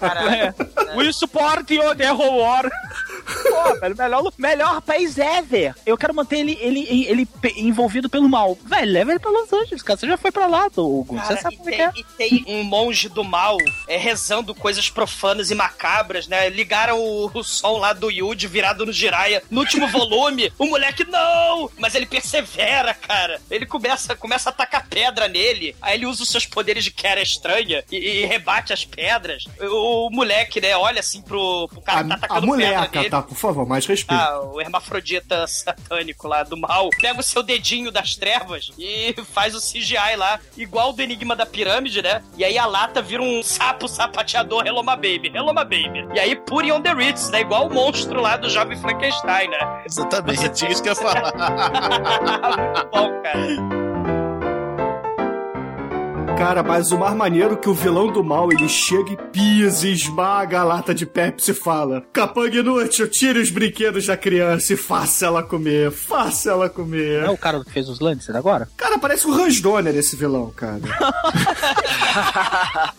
Caralho. 0.00 0.28
É. 0.30 0.54
We 0.96 1.12
support 1.12 1.70
you 1.72 1.94
the 1.94 2.10
whole 2.12 2.40
war. 2.40 2.68
Pô, 3.28 3.80
velho, 3.80 3.96
melhor, 3.96 4.32
melhor 4.38 4.80
país 4.80 5.18
ever. 5.18 5.74
Eu 5.84 5.96
quero 5.96 6.14
manter 6.14 6.38
ele, 6.38 6.58
ele, 6.60 7.06
ele 7.06 7.28
envolvido 7.56 8.08
pelo 8.08 8.28
mal. 8.28 8.56
Velho, 8.64 8.92
leva 8.92 9.10
ele 9.10 9.18
pra 9.18 9.30
Los 9.30 9.52
Angeles, 9.52 9.82
cara. 9.82 9.98
Você 9.98 10.06
já 10.06 10.16
foi 10.16 10.30
pra 10.30 10.46
lá, 10.46 10.68
Hugo. 10.76 11.16
Você 11.16 11.28
Cara, 11.28 11.40
sabe 11.40 11.54
e, 11.54 11.58
como 11.58 11.70
é 11.70 11.76
tem, 11.76 11.86
é. 11.86 11.92
e 11.96 12.04
tem 12.04 12.44
um 12.46 12.62
monge 12.64 13.08
do 13.08 13.24
mal 13.24 13.56
é, 13.86 13.96
rezando 13.96 14.54
coisas 14.54 14.88
profanas 14.88 15.50
e 15.50 15.54
macabras, 15.54 16.26
né? 16.26 16.48
Ligaram 16.48 16.98
o, 16.98 17.30
o 17.32 17.44
som 17.44 17.78
lá 17.78 17.92
do 17.92 18.10
Yuji 18.10 18.46
virado 18.46 18.86
no 18.86 18.92
Jiraiya 18.92 19.42
no 19.50 19.60
último 19.60 19.88
volume. 19.88 20.52
O 20.58 20.66
moleque, 20.66 21.04
não! 21.04 21.70
Mas 21.78 21.94
ele 21.94 22.06
persevera, 22.06 22.94
cara. 22.94 23.40
Ele 23.50 23.66
começa, 23.66 24.16
começa 24.16 24.48
a 24.48 24.52
atacar 24.52 24.86
pedra 24.88 25.28
nele. 25.28 25.74
Aí 25.82 25.94
ele 25.94 26.06
usa 26.06 26.22
os 26.22 26.28
seus 26.30 26.46
poderes 26.46 26.84
de 26.84 26.90
Kera 26.90 27.20
estranha 27.20 27.84
e, 27.90 27.96
e 27.96 28.26
rebate 28.26 28.72
as 28.72 28.84
pedras. 28.84 29.44
O, 29.60 30.06
o 30.06 30.10
moleque, 30.10 30.60
né, 30.60 30.76
olha 30.76 31.00
assim 31.00 31.20
pro, 31.22 31.68
pro 31.68 31.80
cara 31.80 32.02
que 32.02 32.08
tá 32.08 32.14
A, 32.14 32.16
a 32.16 32.18
atacando 32.18 32.40
pedra 32.56 32.78
moleca, 32.78 33.00
nele. 33.00 33.10
Tá? 33.22 33.28
Por 33.28 33.36
favor, 33.36 33.66
mais 33.66 33.86
respeito. 33.86 34.20
Ah, 34.20 34.40
o 34.40 34.60
hermafrodita 34.60 35.46
satânico 35.46 36.26
lá 36.26 36.42
do 36.42 36.56
mal 36.56 36.88
pega 37.00 37.20
o 37.20 37.22
seu 37.22 37.42
dedinho 37.42 37.90
das 37.90 38.16
trevas 38.16 38.70
e 38.78 39.14
faz 39.32 39.54
o 39.54 39.60
CGI 39.60 40.16
lá, 40.16 40.40
igual 40.56 40.92
do 40.92 41.02
Enigma 41.02 41.34
da 41.36 41.46
Pirâmide, 41.46 42.02
né? 42.02 42.22
E 42.36 42.44
aí 42.44 42.58
a 42.58 42.66
lata 42.66 43.02
vira 43.02 43.22
um 43.22 43.42
sapo 43.42 43.88
sapateador 43.88 44.66
Hello 44.66 44.82
My 44.82 44.96
Baby, 44.96 45.32
Hello 45.34 45.52
My 45.52 45.64
Baby. 45.64 46.08
E 46.14 46.20
aí 46.20 46.36
Puri 46.36 46.72
on 46.72 46.80
the 46.80 46.92
Ritz, 46.92 47.30
né? 47.30 47.40
Igual 47.40 47.68
o 47.68 47.74
monstro 47.74 48.20
lá 48.20 48.36
do 48.36 48.48
Jovem 48.48 48.78
Frankenstein, 48.78 49.48
né? 49.48 49.82
Exatamente, 49.86 50.70
isso 50.70 50.82
que 50.82 50.88
eu 50.88 50.92
ia 50.92 50.96
falar. 50.96 51.32
Muito 52.58 52.90
bom, 52.90 53.22
cara. 53.22 53.77
Cara, 56.38 56.62
mas 56.62 56.92
o 56.92 56.98
mais 56.98 57.16
maneiro 57.16 57.54
é 57.54 57.56
que 57.56 57.68
o 57.68 57.74
vilão 57.74 58.12
do 58.12 58.22
mal, 58.22 58.52
ele 58.52 58.68
chega 58.68 59.12
e 59.12 59.16
pisa 59.16 59.88
e 59.88 59.92
esmaga 59.92 60.60
a 60.60 60.64
lata 60.64 60.94
de 60.94 61.04
Pepsi 61.04 61.50
e 61.50 61.54
fala 61.54 62.04
Capanga 62.12 62.56
inútil, 62.56 63.08
tire 63.08 63.40
os 63.40 63.50
brinquedos 63.50 64.06
da 64.06 64.16
criança 64.16 64.72
e 64.72 64.76
faça 64.76 65.26
ela 65.26 65.42
comer, 65.42 65.90
faça 65.90 66.50
ela 66.50 66.70
comer. 66.70 67.22
Não 67.22 67.30
é 67.30 67.32
o 67.32 67.36
cara 67.36 67.64
que 67.64 67.72
fez 67.72 67.88
os 67.88 67.98
Lannister 67.98 68.36
agora? 68.36 68.68
Cara, 68.76 69.00
parece 69.00 69.26
o 69.26 69.32
Hans 69.32 69.60
Donner 69.60 69.96
esse 69.96 70.14
vilão, 70.14 70.52
cara. 70.54 70.78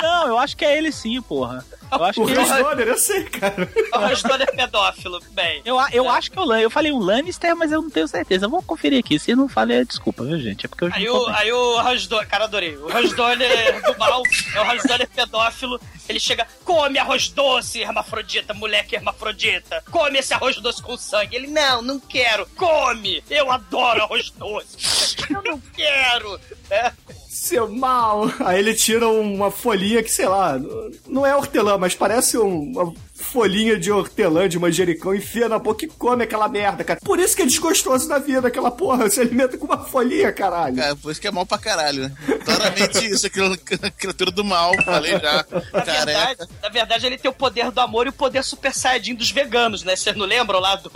Não, 0.00 0.28
eu 0.28 0.38
acho 0.38 0.56
que 0.56 0.64
é 0.64 0.78
ele 0.78 0.92
sim, 0.92 1.20
porra. 1.20 1.64
Eu 1.90 2.04
acho 2.04 2.22
O 2.22 2.26
que 2.26 2.32
Hans. 2.34 2.48
Donner, 2.48 2.88
eu 2.88 2.98
sei, 2.98 3.24
cara. 3.24 3.68
O 3.92 3.98
Rasdor 3.98 4.40
é 4.40 4.46
pedófilo, 4.46 5.20
bem. 5.30 5.62
Eu, 5.64 5.76
eu 5.92 6.08
acho 6.08 6.30
que 6.30 6.38
é 6.38 6.42
o 6.42 6.44
Lan. 6.44 6.60
Eu 6.60 6.70
falei 6.70 6.92
o 6.92 6.98
Lannister, 6.98 7.54
mas 7.56 7.72
eu 7.72 7.82
não 7.82 7.90
tenho 7.90 8.08
certeza. 8.08 8.46
Eu 8.46 8.50
vou 8.50 8.62
conferir 8.62 8.98
aqui. 8.98 9.18
Se 9.18 9.34
não 9.34 9.48
falei, 9.48 9.84
desculpa, 9.84 10.24
viu, 10.24 10.38
gente? 10.38 10.66
É 10.66 10.68
porque 10.68 10.84
eu 10.84 10.90
Aí 10.92 11.08
o, 11.08 11.26
aí 11.28 11.52
o 11.52 11.76
Rasdor, 11.78 12.26
cara, 12.26 12.44
adorei. 12.44 12.76
O 12.76 12.88
Rasdor 12.88 13.36
do 13.36 13.98
mal, 13.98 14.22
é 14.54 14.60
o 14.60 14.64
Rasdor 14.64 15.06
pedófilo. 15.14 15.80
Ele 16.08 16.20
chega, 16.20 16.46
come 16.64 16.98
arroz 16.98 17.28
doce, 17.28 17.80
hermafrodita, 17.80 18.54
moleque 18.54 18.94
hermafrodita. 18.94 19.82
Come 19.90 20.18
esse 20.18 20.32
arroz 20.32 20.56
doce 20.60 20.82
com 20.82 20.96
sangue. 20.96 21.36
Ele, 21.36 21.48
não, 21.48 21.82
não 21.82 21.98
quero. 21.98 22.46
Come! 22.56 23.22
Eu 23.28 23.50
adoro 23.50 24.02
arroz 24.02 24.30
doce. 24.30 25.16
Eu 25.28 25.42
não 25.42 25.60
quero. 25.74 26.40
É. 26.70 26.92
Seu 27.28 27.68
mal. 27.68 28.30
Aí 28.44 28.58
ele 28.58 28.74
tira 28.74 29.08
uma 29.08 29.50
folhinha 29.50 30.02
que, 30.02 30.10
sei 30.10 30.26
lá, 30.26 30.58
não 31.06 31.26
é 31.26 31.34
hortelã, 31.34 31.75
mas 31.78 31.94
parece 31.94 32.38
um- 32.38 32.94
folhinha 33.18 33.78
de 33.78 33.90
hortelã, 33.90 34.48
de 34.48 34.58
manjericão, 34.58 35.14
enfia 35.14 35.48
na 35.48 35.58
boca 35.58 35.84
e 35.84 35.88
come 35.88 36.24
aquela 36.24 36.48
merda, 36.48 36.84
cara. 36.84 37.00
Por 37.02 37.18
isso 37.18 37.34
que 37.36 37.42
é 37.42 37.46
desgostoso 37.46 38.08
na 38.08 38.18
vida, 38.18 38.48
aquela 38.48 38.70
porra. 38.70 39.08
Se 39.10 39.20
alimenta 39.20 39.56
com 39.58 39.66
uma 39.66 39.78
folhinha, 39.84 40.32
caralho. 40.32 40.76
Cara, 40.76 40.96
por 40.96 41.10
isso 41.12 41.20
que 41.20 41.26
é 41.26 41.30
mal 41.30 41.46
pra 41.46 41.58
caralho, 41.58 42.02
né? 42.08 42.14
Claramente 42.44 43.06
isso, 43.06 43.26
aquilo, 43.26 43.56
criatura 43.58 44.30
do 44.30 44.44
mal, 44.44 44.72
falei 44.84 45.12
já. 45.12 45.44
Na 45.72 45.80
verdade, 45.80 46.48
na 46.62 46.68
verdade, 46.68 47.06
ele 47.06 47.18
tem 47.18 47.30
o 47.30 47.34
poder 47.34 47.70
do 47.70 47.80
amor 47.80 48.06
e 48.06 48.10
o 48.10 48.12
poder 48.12 48.42
super 48.44 48.72
saiyajin 48.72 49.14
dos 49.14 49.30
veganos, 49.30 49.82
né? 49.82 49.96
Vocês 49.96 50.16
não 50.16 50.26
lembram 50.26 50.60
lá 50.60 50.76
do... 50.76 50.90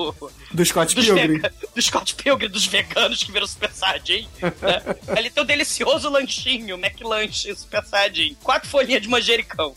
Do 0.52 0.64
Scott 0.64 0.94
dos, 0.94 1.04
Pilgrim. 1.04 1.38
vega- 1.38 1.52
do 1.74 1.82
Scott 1.82 2.14
Pilgrim, 2.14 2.48
dos 2.48 2.66
veganos 2.66 3.22
que 3.22 3.32
viram 3.32 3.46
Super 3.46 3.70
Saiyajin. 3.72 4.28
Né? 4.42 4.82
Ele 5.16 5.30
tem 5.30 5.42
um 5.42 5.46
delicioso 5.46 6.08
lanchinho, 6.10 6.76
McLanche 6.76 7.54
Super 7.54 7.84
Saiyajin. 7.84 8.36
Quatro 8.42 8.68
folhinhas 8.68 9.02
de 9.02 9.08
manjericão. 9.08 9.74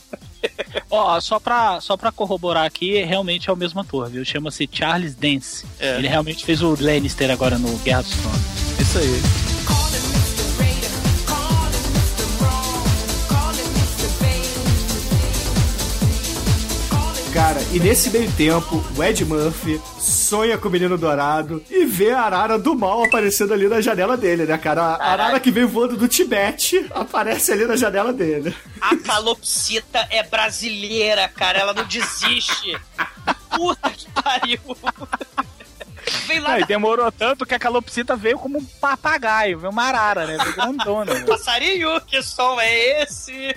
Ó, 0.90 1.20
só 1.22 1.40
pra, 1.40 1.80
só 1.80 1.96
pra 1.96 2.12
corroborar 2.12 2.33
aqui, 2.66 3.04
realmente 3.04 3.50
é 3.50 3.54
o 3.54 3.56
mesmo 3.56 3.80
ator, 3.80 4.10
viu? 4.10 4.24
Chama-se 4.24 4.70
Charles 4.72 5.16
Dance. 5.16 5.66
É. 5.80 5.98
Ele 5.98 6.08
realmente 6.08 6.46
fez 6.46 6.62
o 6.62 6.76
Lannister 6.80 7.30
agora 7.32 7.58
no 7.58 7.76
Guerra 7.80 8.02
dos 8.02 8.12
Tronos. 8.12 8.42
Isso 8.80 8.98
aí. 8.98 10.13
Cara, 17.34 17.60
e 17.72 17.80
nesse 17.80 18.12
meio 18.12 18.32
tempo, 18.34 18.86
o 18.96 19.04
Ed 19.04 19.26
Murphy 19.26 19.82
sonha 19.98 20.56
com 20.56 20.68
o 20.68 20.72
menino 20.72 21.00
dourado 21.00 21.64
e 21.68 21.84
vê 21.84 22.12
a 22.12 22.22
arara 22.22 22.60
do 22.60 22.76
mal 22.76 23.04
aparecendo 23.04 23.54
ali 23.54 23.68
na 23.68 23.82
janela 23.82 24.16
dele, 24.16 24.46
né, 24.46 24.56
cara? 24.56 24.84
A 24.84 25.12
arara 25.14 25.40
que 25.40 25.50
veio 25.50 25.68
voando 25.68 25.98
do 25.98 26.08
Tibete 26.08 26.86
aparece 26.92 27.52
ali 27.52 27.66
na 27.66 27.76
janela 27.76 28.14
dele. 28.14 28.56
A 28.80 28.96
calopsita 28.98 30.08
é 30.12 30.22
brasileira, 30.22 31.28
cara. 31.28 31.58
Ela 31.58 31.74
não 31.74 31.86
desiste. 31.86 32.80
Puta 33.50 33.90
que 33.90 34.08
pariu. 34.12 34.60
Vem 36.28 36.40
lá 36.40 36.50
Não, 36.50 36.58
e 36.58 36.62
da 36.62 36.68
demorou 36.68 37.12
tanto 37.12 37.46
que 37.46 37.54
a 37.54 37.60
calopsita 37.60 38.16
veio 38.16 38.38
como 38.38 38.60
um 38.60 38.66
papagaio, 38.66 39.60
veio 39.60 39.72
uma 39.72 39.84
arara, 39.84 40.26
né? 40.26 40.38
Veio 40.38 40.56
grandona. 40.56 41.14
velho. 41.14 41.26
passarinho. 41.28 42.02
Que 42.02 42.22
som 42.22 42.60
é 42.60 43.04
esse? 43.04 43.56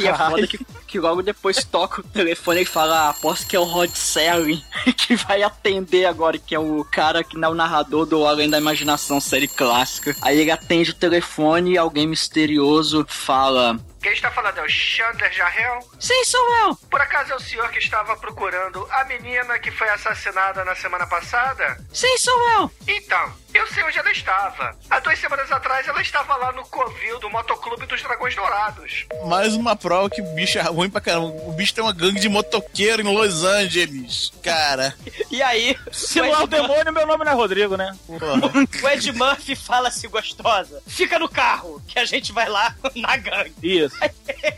E 0.00 0.06
é 0.06 0.14
foda 0.14 0.46
que, 0.46 0.58
que 0.86 0.98
logo 0.98 1.22
depois 1.22 1.64
toca 1.64 2.00
o 2.00 2.04
telefone 2.04 2.62
e 2.62 2.64
fala, 2.64 3.06
ah, 3.06 3.08
aposto 3.10 3.46
que 3.46 3.56
é 3.56 3.60
o 3.60 3.64
Rod 3.64 3.90
Serling 3.90 4.62
que 4.96 5.16
vai 5.16 5.42
atender 5.42 6.06
agora, 6.06 6.38
que 6.38 6.54
é 6.54 6.58
o 6.58 6.84
cara 6.84 7.22
que 7.22 7.36
é 7.36 7.48
o 7.48 7.54
narrador 7.54 8.06
do 8.06 8.26
Além 8.26 8.48
da 8.48 8.58
Imaginação, 8.58 9.20
série 9.20 9.48
clássica. 9.48 10.14
Aí 10.22 10.40
ele 10.40 10.50
atende 10.50 10.90
o 10.90 10.94
telefone 10.94 11.72
e 11.72 11.78
alguém 11.78 12.06
misterioso 12.06 13.04
fala... 13.08 13.78
Quem 14.06 14.12
está 14.12 14.30
falando 14.30 14.58
é 14.58 14.62
o 14.62 14.68
Chandler 14.68 15.32
Jarrell? 15.32 15.80
Sim, 15.98 16.24
sou 16.24 16.56
eu! 16.58 16.76
Por 16.88 17.00
acaso 17.00 17.32
é 17.32 17.34
o 17.34 17.40
senhor 17.40 17.68
que 17.70 17.80
estava 17.80 18.16
procurando 18.16 18.86
a 18.88 19.04
menina 19.06 19.58
que 19.58 19.72
foi 19.72 19.88
assassinada 19.88 20.64
na 20.64 20.76
semana 20.76 21.08
passada? 21.08 21.84
Sim, 21.92 22.16
sou 22.16 22.50
eu! 22.50 22.70
Então, 22.86 23.34
eu 23.56 23.66
sei 23.68 23.82
onde 23.84 23.98
ela 23.98 24.10
estava. 24.10 24.76
Há 24.90 25.00
duas 25.00 25.18
semanas 25.18 25.50
atrás 25.50 25.86
ela 25.88 26.00
estava 26.00 26.36
lá 26.36 26.52
no 26.52 26.62
Covil 26.66 27.18
do 27.20 27.30
Motoclube 27.30 27.86
dos 27.86 28.02
Dragões 28.02 28.34
Dourados. 28.34 29.06
Mais 29.26 29.54
uma 29.54 29.74
prova 29.76 30.10
que 30.10 30.20
o 30.20 30.34
bicho 30.34 30.58
é 30.58 30.62
ruim 30.62 30.90
pra 30.90 31.00
caramba. 31.00 31.26
O 31.46 31.52
bicho 31.52 31.74
tem 31.74 31.82
uma 31.82 31.92
gangue 31.92 32.20
de 32.20 32.28
motoqueiro 32.28 33.02
em 33.02 33.14
Los 33.14 33.44
Angeles. 33.44 34.32
Cara, 34.42 34.94
E 35.30 35.42
aí, 35.42 35.76
Se 35.92 36.20
não 36.20 36.34
é 36.34 36.42
o 36.42 36.46
demônio, 36.46 36.92
meu 36.92 37.06
nome 37.06 37.24
não 37.24 37.32
é 37.32 37.34
Rodrigo, 37.34 37.76
né? 37.76 37.96
porra. 38.06 38.34
o 38.82 38.88
Ed 38.88 39.12
Murphy 39.12 39.56
fala 39.56 39.88
assim, 39.88 40.08
gostosa. 40.08 40.82
Fica 40.86 41.18
no 41.18 41.28
carro, 41.28 41.82
que 41.86 41.98
a 41.98 42.04
gente 42.04 42.32
vai 42.32 42.48
lá 42.48 42.74
na 42.94 43.16
gangue. 43.16 43.54
Isso. 43.62 43.96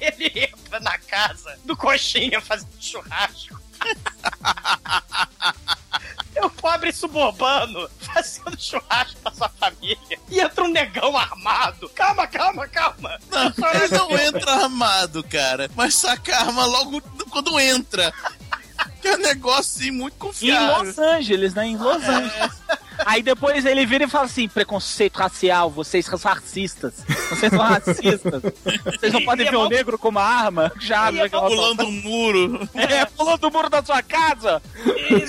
Ele 0.01 0.32
entra 0.53 0.80
na 0.80 0.99
casa 0.99 1.59
do 1.64 1.76
Coxinha 1.76 2.40
fazendo 2.40 2.70
churrasco. 2.80 3.61
É 6.35 6.47
o 6.47 6.51
pobre 6.51 6.93
suburbano 6.93 7.91
fazendo 7.99 8.57
churrasco 8.61 9.20
pra 9.22 9.33
sua 9.33 9.49
família. 9.49 10.20
E 10.29 10.39
entra 10.39 10.62
um 10.62 10.68
negão 10.68 11.16
armado. 11.16 11.89
Calma, 11.89 12.29
calma, 12.29 12.68
calma. 12.68 13.18
Não, 13.29 13.70
ele 13.74 13.89
não 13.89 14.16
entra 14.16 14.53
armado, 14.53 15.24
cara. 15.24 15.68
Mas 15.74 15.97
saca 15.97 16.37
a 16.37 16.41
arma 16.43 16.64
logo 16.64 17.01
quando 17.31 17.59
entra. 17.59 18.12
Que 19.03 19.09
é 19.09 19.14
um 19.14 19.18
negócio 19.18 19.83
assim 19.83 19.91
muito 19.91 20.14
Em 20.14 20.18
confiável. 20.18 20.85
Los 20.85 20.99
Angeles, 20.99 21.55
né? 21.55 21.66
Em 21.66 21.76
Los 21.76 22.05
Angeles. 22.05 22.53
Aí 23.07 23.22
depois 23.22 23.64
ele 23.64 23.86
vira 23.86 24.05
e 24.05 24.09
fala 24.09 24.24
assim: 24.26 24.49
preconceito 24.49 25.16
racial, 25.16 25.70
vocês 25.70 26.05
são 26.07 26.18
racistas. 26.18 26.94
Vocês 27.30 27.51
são 27.53 27.59
racistas. 27.62 28.42
Vocês 28.84 29.12
não 29.12 29.22
podem 29.26 29.51
ver 29.51 29.57
o 29.57 29.68
negro 29.68 29.99
como 29.99 30.18
arma. 30.18 30.72
Já, 30.80 31.09
ela 31.09 31.28
fala. 31.28 31.49
Pulando 31.49 31.84
um 31.84 31.92
muro. 31.92 32.68
É, 32.74 33.05
pulando 33.07 33.44
o 33.44 33.51
muro 33.51 33.68
da 33.68 33.84
sua 33.84 34.03
casa. 34.03 34.62
E- 35.11 35.26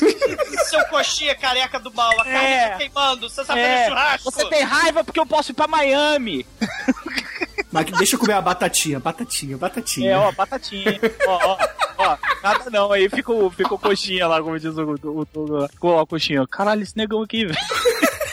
Seu 0.65 0.84
coxinha 0.86 1.36
careca 1.36 1.80
do 1.80 1.91
mal, 1.93 2.11
a 2.20 2.24
carne 2.24 2.38
É. 2.47 2.70
tá 2.70 2.78
queimando, 2.78 3.30
você 3.30 3.43
sabe 3.43 3.59
É, 3.59 3.88
churrasco. 3.88 4.32
você 4.32 4.45
tem 4.49 4.63
raiva 4.63 5.03
porque 5.03 5.20
eu 5.20 5.26
posso 5.26 5.51
ir 5.51 5.53
pra 5.55 5.67
Miami. 5.67 6.45
Mas 7.72 7.86
deixa 7.91 8.15
eu 8.15 8.20
comer 8.20 8.34
a 8.34 8.41
batatinha, 8.41 8.99
batatinha, 8.99 9.57
batatinha. 9.57 10.11
É, 10.11 10.17
ó, 10.17 10.32
batatinha. 10.32 10.99
ó, 11.28 11.39
ó, 11.53 11.57
ó, 12.00 12.18
nada 12.41 12.70
não. 12.70 12.91
Aí 12.91 13.10
fica 13.10 13.32
o, 13.32 13.50
fica 13.50 13.74
o 13.74 13.80
coxinha 13.80 14.28
lá, 14.28 14.41
como 14.41 14.60
diz 14.60 14.76
o, 14.76 14.84
o, 14.84 15.28
o, 15.34 15.68
o, 15.82 16.02
o 16.02 16.08
coxinha. 16.08 16.47
Caralho, 16.47 16.82
esse 16.82 16.97
negão 16.97 17.22
aqui, 17.22 17.45
velho. 17.45 17.58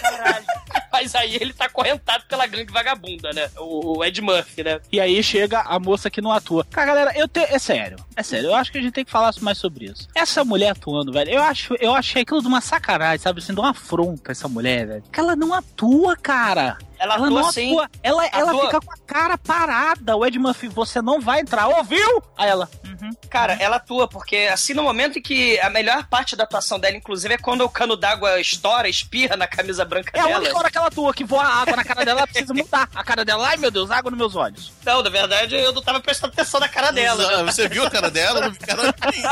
Caralho. 0.01 0.47
Mas 0.93 1.15
aí 1.15 1.37
ele 1.37 1.53
tá 1.53 1.67
acorrentado 1.67 2.25
pela 2.27 2.47
gangue 2.47 2.73
vagabunda, 2.73 3.31
né? 3.31 3.51
O, 3.59 3.99
o 3.99 4.05
Ed 4.05 4.23
Murphy, 4.23 4.65
né? 4.65 4.81
E 4.91 4.99
aí 4.99 5.23
chega 5.23 5.61
a 5.61 5.79
moça 5.79 6.09
que 6.09 6.23
não 6.23 6.33
atua. 6.33 6.65
Cara, 6.71 6.87
galera, 6.87 7.13
eu 7.19 7.29
te... 7.29 7.41
é 7.41 7.59
sério. 7.59 7.99
É 8.17 8.23
sério, 8.23 8.47
eu 8.49 8.55
acho 8.55 8.73
que 8.73 8.79
a 8.79 8.81
gente 8.81 8.95
tem 8.95 9.05
que 9.05 9.11
falar 9.11 9.31
mais 9.43 9.59
sobre 9.59 9.87
isso. 9.87 10.09
Essa 10.15 10.43
mulher 10.43 10.71
atuando, 10.71 11.13
velho, 11.13 11.31
eu 11.33 11.43
acho, 11.43 11.75
eu 11.81 11.95
achei 11.95 12.23
aquilo 12.23 12.41
de 12.41 12.49
uma 12.49 12.63
sacanagem, 12.63 13.19
sabe? 13.19 13.41
Assim, 13.41 13.53
de 13.53 13.61
uma 13.61 13.71
afronta 13.71 14.33
essa 14.33 14.49
mulher, 14.49 14.87
velho. 14.87 15.05
Que 15.13 15.21
ela 15.21 15.37
não 15.37 15.53
atua, 15.53 16.17
cara. 16.17 16.79
Ela, 16.99 17.15
Ela 17.17 17.27
atua 17.27 17.43
não 17.43 17.53
sim. 17.53 17.71
atua. 17.73 17.91
Ela, 18.03 18.27
ela 18.27 18.51
Atua. 18.51 18.67
fica 18.67 18.81
com 18.81 18.93
a 18.93 18.97
cara 19.07 19.39
parada. 19.39 20.17
O 20.17 20.25
Ed 20.27 20.39
Murphy, 20.39 20.69
você 20.69 21.01
não 21.03 21.21
vai 21.21 21.41
entrar, 21.41 21.69
ouviu? 21.69 22.23
Aí 22.37 22.49
ela. 22.49 22.69
Uhum. 22.85 23.11
Cara, 23.29 23.55
ela 23.61 23.77
atua, 23.77 24.09
porque 24.09 24.49
assim, 24.53 24.73
no 24.73 24.83
momento 24.83 25.19
em 25.19 25.23
que 25.23 25.59
a 25.61 25.69
melhor 25.69 26.07
parte 26.07 26.35
da 26.35 26.45
atuação 26.45 26.79
dela, 26.79 26.97
inclusive, 26.97 27.35
é 27.35 27.39
quando 27.39 27.63
o 27.63 27.69
cano 27.69 27.97
d'água 27.97 28.41
estoura, 28.41 28.89
espirra 28.89 29.37
na 29.37 29.47
camisa 29.47 29.85
branca 29.85 30.11
É 30.15 30.21
a 30.21 30.25
dela. 30.27 30.39
única 30.39 30.57
hora 30.59 30.71
que 30.71 30.79
ela 30.79 30.87
atua, 30.87 31.13
que 31.13 31.25
voa 31.25 31.45
água 31.45 31.77
na 31.77 31.85
cara 31.85 32.05
dela, 32.05 32.21
ela 32.21 32.27
precisa 32.27 32.55
mudar. 32.55 32.89
A 32.95 33.05
cara 33.05 33.25
dela, 33.25 33.47
ai 33.49 33.57
meu 33.59 33.71
Deus, 33.71 33.91
água 33.91 34.11
nos 34.11 34.19
meus 34.19 34.35
olhos. 34.35 34.73
Não, 34.85 35.03
na 35.03 35.11
verdade, 35.11 35.55
eu 35.55 35.73
não 35.73 35.83
tava 35.83 36.01
prestando 36.01 36.33
atenção 36.33 36.59
na 36.61 36.69
cara 36.69 36.91
dela. 36.91 37.43
Né? 37.43 37.53
Você 37.53 37.69
viu 37.69 37.85
a 37.87 37.91
cara 37.91 38.11
dela? 38.11 38.41
Não 38.41 38.51
vi 38.51 38.59
cara 38.59 38.93
tem, 38.93 39.23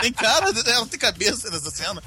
tem 0.00 0.12
cara, 0.12 0.46
ela 0.66 0.86
tem 0.86 0.98
cabeça 0.98 1.50
nessa 1.50 1.70
cena. 1.70 2.02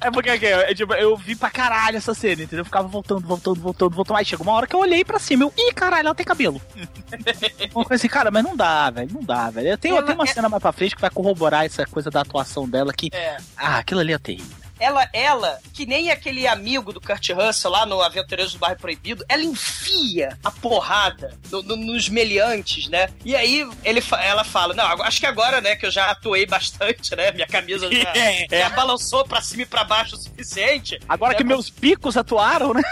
É 0.00 0.10
porque 0.10 0.30
é, 0.30 0.74
tipo, 0.74 0.94
eu 0.94 1.16
vi 1.16 1.36
pra 1.36 1.50
caralho 1.50 1.98
essa 1.98 2.14
cena, 2.14 2.42
entendeu? 2.42 2.60
Eu 2.60 2.64
ficava 2.64 2.88
voltando, 2.88 3.20
voltando, 3.26 3.59
voltando, 3.60 3.94
voltando. 3.94 4.16
Aí 4.16 4.24
chegou 4.24 4.46
uma 4.46 4.54
hora 4.54 4.66
que 4.66 4.74
eu 4.74 4.80
olhei 4.80 5.04
pra 5.04 5.18
cima, 5.18 5.44
eu, 5.44 5.52
ih, 5.56 5.72
caralho, 5.72 6.06
ela 6.06 6.14
tem 6.14 6.26
cabelo. 6.26 6.60
Uma 7.74 7.84
coisa 7.84 8.00
assim, 8.00 8.08
cara, 8.08 8.30
mas 8.30 8.42
não 8.42 8.56
dá, 8.56 8.90
velho, 8.90 9.10
não 9.12 9.22
dá, 9.22 9.50
velho. 9.50 9.68
Eu 9.68 9.78
tenho, 9.78 9.96
eu 9.96 10.02
tenho 10.02 10.16
uma 10.16 10.26
cena 10.26 10.48
mais 10.48 10.60
pra 10.60 10.72
frente 10.72 10.94
que 10.94 11.00
vai 11.00 11.10
corroborar 11.10 11.64
essa 11.64 11.86
coisa 11.86 12.10
da 12.10 12.22
atuação 12.22 12.68
dela 12.68 12.92
que. 12.92 13.08
É. 13.12 13.36
Ah, 13.56 13.78
aquilo 13.78 14.00
ali 14.00 14.12
é 14.12 14.18
terrível. 14.18 14.59
Ela, 14.80 15.08
ela, 15.12 15.60
que 15.74 15.84
nem 15.86 16.10
aquele 16.10 16.46
amigo 16.48 16.92
do 16.92 17.00
Kurt 17.00 17.28
Russell 17.30 17.70
lá 17.70 17.84
no 17.86 18.00
Aventureiros 18.00 18.54
do 18.54 18.58
Bairro 18.58 18.78
Proibido, 18.78 19.24
ela 19.28 19.42
enfia 19.44 20.38
a 20.42 20.50
porrada 20.50 21.38
no- 21.50 21.62
no- 21.62 21.76
nos 21.76 22.08
meliantes, 22.08 22.88
né? 22.88 23.10
E 23.24 23.36
aí 23.36 23.68
ele, 23.84 24.02
ela 24.22 24.42
fala: 24.44 24.74
Não, 24.74 24.84
acho 25.02 25.20
que 25.20 25.26
agora, 25.26 25.60
né, 25.60 25.76
que 25.76 25.84
eu 25.86 25.90
já 25.90 26.10
atuei 26.10 26.46
bastante, 26.46 27.14
né? 27.14 27.30
Minha 27.32 27.46
camisa 27.46 27.88
já, 27.92 28.12
É, 28.14 28.46
é. 28.50 28.60
já 28.60 28.70
balançou 28.70 29.24
pra 29.26 29.40
cima 29.42 29.62
e 29.62 29.66
pra 29.66 29.84
baixo 29.84 30.16
o 30.16 30.18
suficiente. 30.18 30.98
Agora 31.08 31.34
É, 31.34 31.36
que 31.36 31.44
meus 31.44 31.68
picos 31.70 32.16
atuaram, 32.16 32.72
né? 32.74 32.82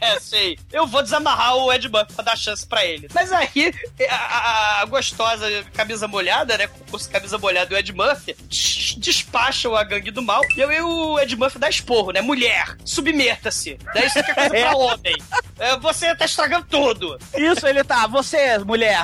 É, 0.00 0.18
sei. 0.20 0.56
Eu 0.72 0.86
vou 0.86 1.02
desamarrar 1.02 1.56
o 1.56 1.72
Ed 1.72 1.88
Murphy 1.88 2.12
pra 2.14 2.24
dar 2.24 2.36
chance 2.38 2.64
pra 2.66 2.84
ele. 2.84 3.08
Mas 3.12 3.32
aí, 3.32 3.74
a, 4.08 4.14
a- 4.14 4.80
a 4.82 4.84
gostosa 4.84 5.46
camisa 5.74 6.06
molhada, 6.06 6.56
né? 6.56 6.68
Com 6.68 6.98
camisa 7.10 7.36
molhada 7.38 7.72
e 7.72 7.76
o 7.76 7.78
Ed 7.78 7.92
Murphy 7.92 8.34
des- 8.48 8.94
despacham 8.96 9.74
a 9.74 9.82
gangue 9.82 10.10
do 10.10 10.22
mal. 10.22 10.40
E 10.56 10.62
aí 10.62 10.80
o 10.80 11.18
Ed 11.24 11.36
Murphy 11.36 11.58
dá 11.58 11.68
esporro, 11.68 12.12
né? 12.12 12.20
Mulher, 12.20 12.76
submeta-se. 12.84 13.78
Daí 13.94 14.06
isso 14.06 14.18
aqui 14.18 14.30
é 14.30 14.34
coisa 14.34 14.50
pra 14.50 14.76
homem. 14.76 15.16
É, 15.58 15.76
você 15.78 16.14
tá 16.14 16.24
estragando 16.24 16.66
tudo. 16.68 17.18
Isso, 17.36 17.66
ele 17.66 17.82
tá, 17.82 18.06
você, 18.06 18.58
mulher, 18.58 18.98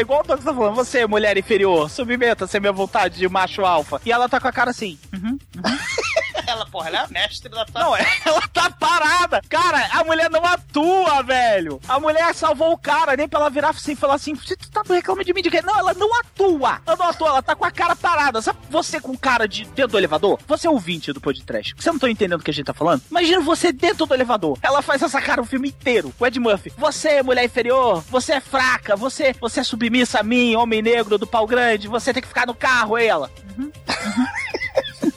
igual 0.00 0.20
o 0.20 0.22
Douglas 0.26 0.44
tá 0.44 0.54
falando, 0.54 0.74
você, 0.74 1.06
mulher 1.06 1.36
inferior, 1.36 1.90
submeta-se 1.90 2.56
à 2.56 2.60
minha 2.60 2.72
vontade 2.72 3.18
de 3.18 3.28
macho 3.28 3.64
alfa. 3.64 4.00
E 4.04 4.12
ela 4.12 4.28
tá 4.28 4.40
com 4.40 4.48
a 4.48 4.52
cara 4.52 4.70
assim. 4.70 4.98
Uhum. 5.12 5.38
Ela, 6.46 6.66
porra, 6.66 6.88
ela 6.88 6.98
é 6.98 7.04
a 7.04 7.08
mestre 7.08 7.48
da 7.48 7.64
tua. 7.64 7.80
Não, 7.80 7.96
ela 8.24 8.42
tá 8.52 8.70
parada. 8.70 9.40
Cara, 9.48 9.88
a 9.92 10.04
mulher 10.04 10.30
não 10.30 10.44
atua, 10.44 11.22
velho. 11.22 11.80
A 11.88 11.98
mulher 11.98 12.34
salvou 12.34 12.72
o 12.72 12.78
cara, 12.78 13.16
nem 13.16 13.28
pra 13.28 13.40
ela 13.40 13.50
virar 13.50 13.70
assim 13.70 13.92
e 13.92 13.96
falar 13.96 14.14
assim: 14.14 14.34
você 14.34 14.56
tá 14.56 14.82
reclamando 14.88 15.24
de 15.24 15.34
mim 15.34 15.42
de 15.42 15.50
quê? 15.50 15.60
Não, 15.62 15.78
ela 15.78 15.94
não 15.94 16.08
atua. 16.20 16.80
Ela 16.86 16.96
não 16.96 17.06
atua, 17.06 17.28
ela 17.28 17.42
tá 17.42 17.54
com 17.54 17.64
a 17.64 17.70
cara 17.70 17.96
parada. 17.96 18.40
Sabe 18.40 18.58
você 18.70 19.00
com 19.00 19.16
cara 19.16 19.46
de 19.46 19.64
dentro 19.64 19.92
do 19.92 19.98
elevador? 19.98 20.38
Você 20.46 20.66
é 20.66 20.70
ouvinte 20.70 21.12
do 21.12 21.20
podcast. 21.20 21.74
Você 21.76 21.90
não 21.90 21.98
tá 21.98 22.10
entendendo 22.10 22.40
o 22.40 22.44
que 22.44 22.50
a 22.50 22.54
gente 22.54 22.66
tá 22.66 22.74
falando? 22.74 23.02
Imagina 23.10 23.40
você 23.40 23.72
dentro 23.72 24.06
do 24.06 24.14
elevador. 24.14 24.58
Ela 24.62 24.82
faz 24.82 25.02
essa 25.02 25.20
cara 25.20 25.42
o 25.42 25.44
filme 25.44 25.68
inteiro. 25.68 26.12
O 26.18 26.26
Ed 26.26 26.38
Murphy. 26.38 26.72
Você 26.76 27.08
é 27.08 27.22
mulher 27.22 27.44
inferior, 27.44 28.02
você 28.08 28.34
é 28.34 28.40
fraca, 28.40 28.96
você, 28.96 29.34
você 29.40 29.60
é 29.60 29.64
submissa 29.64 30.20
a 30.20 30.22
mim, 30.22 30.54
homem 30.54 30.82
negro 30.82 31.18
do 31.18 31.26
pau 31.26 31.46
grande, 31.46 31.88
você 31.88 32.12
tem 32.12 32.22
que 32.22 32.28
ficar 32.28 32.46
no 32.46 32.54
carro, 32.54 32.96
aí 32.96 33.06
ela. 33.06 33.30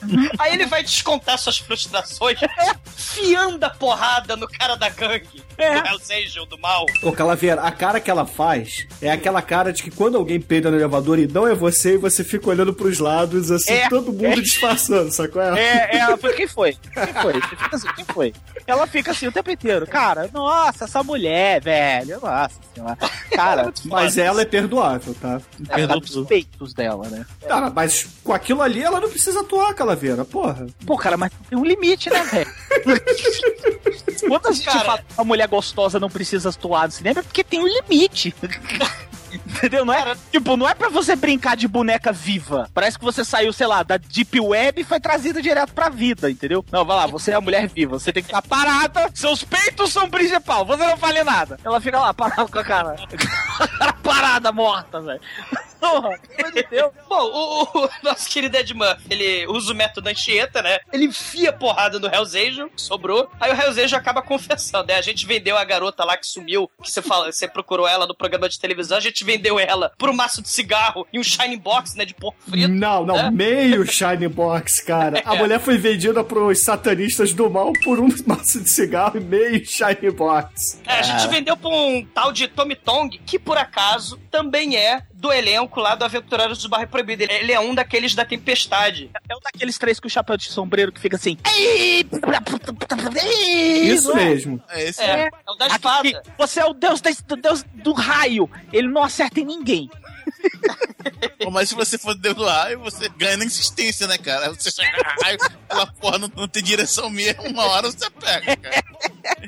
Aí 0.40 0.54
ele 0.54 0.66
vai 0.66 0.84
descontar 0.84 1.38
suas 1.38 1.58
frustrações, 1.58 2.40
fiando 2.96 3.64
a 3.66 3.70
porrada 3.70 4.36
no 4.36 4.48
cara 4.48 4.76
da 4.76 4.90
gangue. 4.90 5.44
É. 5.58 5.82
Do 5.82 5.88
Hells 5.88 6.14
Angel, 6.14 6.46
do 6.46 6.58
mal. 6.58 6.86
Ô, 7.04 7.12
Calaveira, 7.12 7.62
a 7.62 7.72
cara 7.72 8.00
que 8.00 8.10
ela 8.10 8.26
faz 8.26 8.88
é 9.02 9.12
aquela 9.12 9.42
cara 9.42 9.74
de 9.74 9.84
que 9.84 9.92
quando 9.92 10.18
alguém 10.18 10.40
peida 10.40 10.72
no 10.72 10.78
elevador 10.78 11.20
e 11.20 11.28
não 11.28 11.48
é 11.48 11.54
você, 11.54 11.96
e 11.96 11.98
você 11.98 12.24
fica 12.24 12.50
olhando 12.50 12.74
pros 12.74 13.00
lados, 13.00 13.52
assim, 13.52 13.74
É, 13.74 13.90
todo 13.90 14.12
mundo 14.12 14.26
é. 14.26 14.36
disfarçando, 14.36 15.12
sacou? 15.12 15.42
É, 15.42 15.90
ela 15.98 16.18
foi. 16.18 16.34
Quem 16.34 16.48
foi? 16.48 16.74
Quem 16.74 17.14
foi? 17.22 17.34
Você 17.34 17.56
fica 17.56 17.76
assim, 17.76 17.88
quem 17.96 18.06
foi? 18.06 18.34
Ela 18.66 18.88
fica 18.88 19.12
assim 19.12 19.28
o 19.28 19.32
tempo 19.32 19.52
inteiro. 19.52 19.86
Cara, 19.88 20.30
nossa, 20.34 20.86
essa 20.86 21.04
mulher, 21.04 21.62
velho. 21.62 22.20
Nossa 22.22 22.60
senhora. 22.74 22.98
Cara, 23.32 23.74
Mas 23.86 24.18
ela 24.18 24.42
é 24.42 24.46
perdoável, 24.46 25.14
tá? 25.20 25.42
ela 25.70 25.88
tá 25.88 25.96
dos 25.96 26.28
peitos 26.28 26.74
dela, 26.74 27.08
né? 27.10 27.26
Cara, 27.48 27.70
mas 27.70 28.08
com 28.24 28.34
aquilo 28.34 28.62
ali 28.62 28.82
ela 28.84 29.00
não 29.00 29.10
precisa 29.10 29.42
atuar, 29.42 29.74
Calaveira, 29.90 30.24
porra. 30.26 30.68
Pô, 30.86 30.96
cara, 30.98 31.18
mas 31.18 31.32
tem 31.50 31.58
um 31.58 31.66
limite, 31.66 32.10
né, 32.10 32.24
velho? 32.24 32.52
Quando 34.28 34.48
a 34.48 34.52
gente 34.52 34.66
Cara- 34.66 34.80
fala 34.82 34.98
que 35.00 35.06
uma 35.18 35.24
mulher 35.24 35.48
gostosa 35.48 36.00
não 36.00 36.10
precisa 36.10 36.50
atuar 36.50 36.86
no 36.88 36.92
cinema, 36.92 37.22
é 37.22 37.24
porque 37.24 37.44
tem 37.44 37.60
um 37.60 37.68
limite. 37.68 38.36
Entendeu? 39.32 39.86
Não 39.86 39.94
é, 39.94 40.16
tipo, 40.32 40.58
não 40.58 40.68
é 40.68 40.74
pra 40.74 40.90
você 40.90 41.16
brincar 41.16 41.56
de 41.56 41.68
boneca 41.68 42.12
viva. 42.12 42.68
Parece 42.74 42.98
que 42.98 43.06
você 43.06 43.24
saiu, 43.24 43.54
sei 43.54 43.68
lá, 43.68 43.84
da 43.84 43.98
Deep 43.98 44.40
Web 44.40 44.82
e 44.82 44.84
foi 44.84 45.00
trazida 45.00 45.40
direto 45.40 45.72
pra 45.74 45.88
vida, 45.90 46.32
entendeu? 46.32 46.66
Não, 46.72 46.84
vai 46.84 46.98
lá, 46.98 47.06
você 47.06 47.32
é 47.32 47.36
a 47.36 47.42
mulher 47.42 47.68
viva. 47.68 48.00
Você 48.00 48.12
tem 48.12 48.24
que 48.24 48.28
ficar 48.28 48.42
parada, 48.42 49.08
seus 49.14 49.44
peitos 49.44 49.92
são 49.92 50.06
o 50.06 50.10
principal, 50.10 50.66
você 50.66 50.84
não 50.86 50.98
fale 50.98 51.24
nada. 51.24 51.60
Ela 51.64 51.80
fica 51.80 52.00
lá, 52.00 52.12
parada 52.14 52.48
com 52.48 52.58
a 52.60 52.64
cara. 52.64 52.96
parada, 54.02 54.52
morta, 54.52 55.00
velho. 55.00 55.22
Porra, 55.80 56.18
pelo 56.36 56.50
amor 56.50 56.52
de 56.54 56.68
Deus. 56.70 56.92
Bom, 57.08 57.22
o, 57.24 57.86
o 57.86 57.90
nosso 58.04 58.30
querido 58.30 58.58
Ed 58.58 58.74
Murphy, 58.74 59.06
ele 59.10 59.48
usa 59.48 59.72
o 59.72 59.76
método 59.76 60.10
Anchieta, 60.10 60.62
né? 60.62 60.80
Ele 60.92 61.06
enfia 61.06 61.52
porrada 61.54 62.00
no 62.00 62.08
Hells 62.08 62.38
Angel, 62.38 62.70
que 62.70 62.82
sobrou. 62.82 63.30
Aí 63.40 63.52
o 63.52 63.56
Hells 63.56 63.80
Angel 63.82 63.98
acaba 63.98 64.22
confessando, 64.22 64.88
né? 64.88 64.96
A 64.96 65.02
gente 65.02 65.26
vendeu 65.26 65.58
a 65.58 65.64
garota 65.64 66.04
lá 66.04 66.18
que 66.18 66.28
sumiu, 66.28 66.70
que 66.84 66.92
você, 66.92 67.02
fala, 67.02 67.32
você 67.32 67.48
procurou 67.48 67.88
ela 67.88 68.06
no 68.06 68.16
programa 68.16 68.50
de 68.50 68.60
televisão, 68.60 68.98
a 68.98 69.02
gente 69.02 69.24
vendeu 69.24 69.60
ela 69.60 69.92
por 69.98 70.10
um 70.10 70.14
maço 70.14 70.42
de 70.42 70.50
cigarro 70.50 71.08
e 71.14 71.20
um 71.20 71.24
shine 71.24 71.58
box, 71.58 71.96
né, 71.96 72.06
de 72.06 72.14
porco 72.14 72.38
frito. 72.50 72.68
Não, 72.70 73.06
não, 73.06 73.16
né? 73.16 73.32
meio 73.32 73.86
Shine 73.86 74.28
Box, 74.28 74.82
cara. 74.84 75.22
A 75.26 75.36
É. 75.36 75.38
mulher 75.40 75.60
foi 75.60 75.78
vendida 75.78 76.24
pros 76.24 76.64
satanistas 76.64 77.34
do 77.34 77.50
mal 77.50 77.72
por 77.84 78.00
um 78.00 78.10
maço 78.26 78.60
de 78.62 78.70
cigarro 78.70 79.18
e 79.18 79.20
meio 79.22 79.66
Shine 79.66 80.12
Box. 80.12 80.82
É, 80.86 80.94
a 81.00 81.02
gente 81.02 81.28
vendeu 81.28 81.56
pra 81.56 81.70
um 81.70 82.06
tal 82.14 82.32
de 82.32 82.48
Tommy 82.48 82.76
Tong, 82.76 83.18
que 83.26 83.38
por 83.40 83.58
acaso 83.58 84.18
também 84.32 84.76
é 84.76 85.02
do 85.20 85.32
elenco 85.34 85.80
lá 85.82 85.96
do 85.96 86.06
Aventureiros 86.06 86.60
do 86.64 86.70
Barro 86.70 86.88
Proibido. 86.88 87.24
Ele- 87.24 87.34
Ele 87.34 87.52
é 87.52 87.60
um 87.60 87.76
daqueles 87.76 88.16
da 88.16 88.24
Tempestade. 88.26 89.10
É 89.30 89.36
um 89.36 89.40
daqueles 89.44 89.78
três 89.78 90.00
com 90.00 90.08
o 90.08 90.10
chapéu 90.10 90.38
de 90.38 90.46
sombreiro 90.50 90.92
que 90.92 91.00
fica 91.00 91.18
assim. 91.18 91.38
Isso 93.94 94.16
mesmo. 94.16 94.62
É 94.70 94.84
esse 94.84 95.02
É, 95.02 95.06
é. 95.06 95.30
é 95.48 95.52
o 95.52 95.56
da 95.56 95.66
Aqui, 95.66 95.76
espada. 95.76 96.24
você 96.38 96.60
é 96.62 96.66
o 96.66 96.74
deus, 96.74 97.02
desse- 97.02 97.24
do 97.24 97.36
deus 97.36 97.64
do 97.74 97.94
raio. 97.94 98.50
Ele 98.72 98.88
não 98.88 99.04
acerta 99.04 99.40
em 99.40 99.46
ninguém. 99.46 99.90
Pô, 101.44 101.50
Mas 101.52 101.70
se 101.70 101.76
você 101.76 101.98
for 101.98 102.14
Deus 102.16 102.36
do 102.36 102.46
raio, 102.46 102.80
você 102.80 103.10
ganha 103.10 103.38
na 103.38 103.46
insistência, 103.46 104.08
né, 104.08 104.18
cara? 104.18 104.50
Você 104.50 104.72
chega 104.72 104.92
no 104.98 105.24
raio, 105.24 105.38
aquela 105.42 105.88
porra 105.88 106.18
não, 106.18 106.32
não 106.36 106.48
tem 106.48 106.62
direção 106.62 107.10
mesmo, 107.10 107.44
uma 107.44 107.66
hora 107.66 107.90
você 107.90 108.10
pega, 108.10 108.56
cara. 108.58 108.84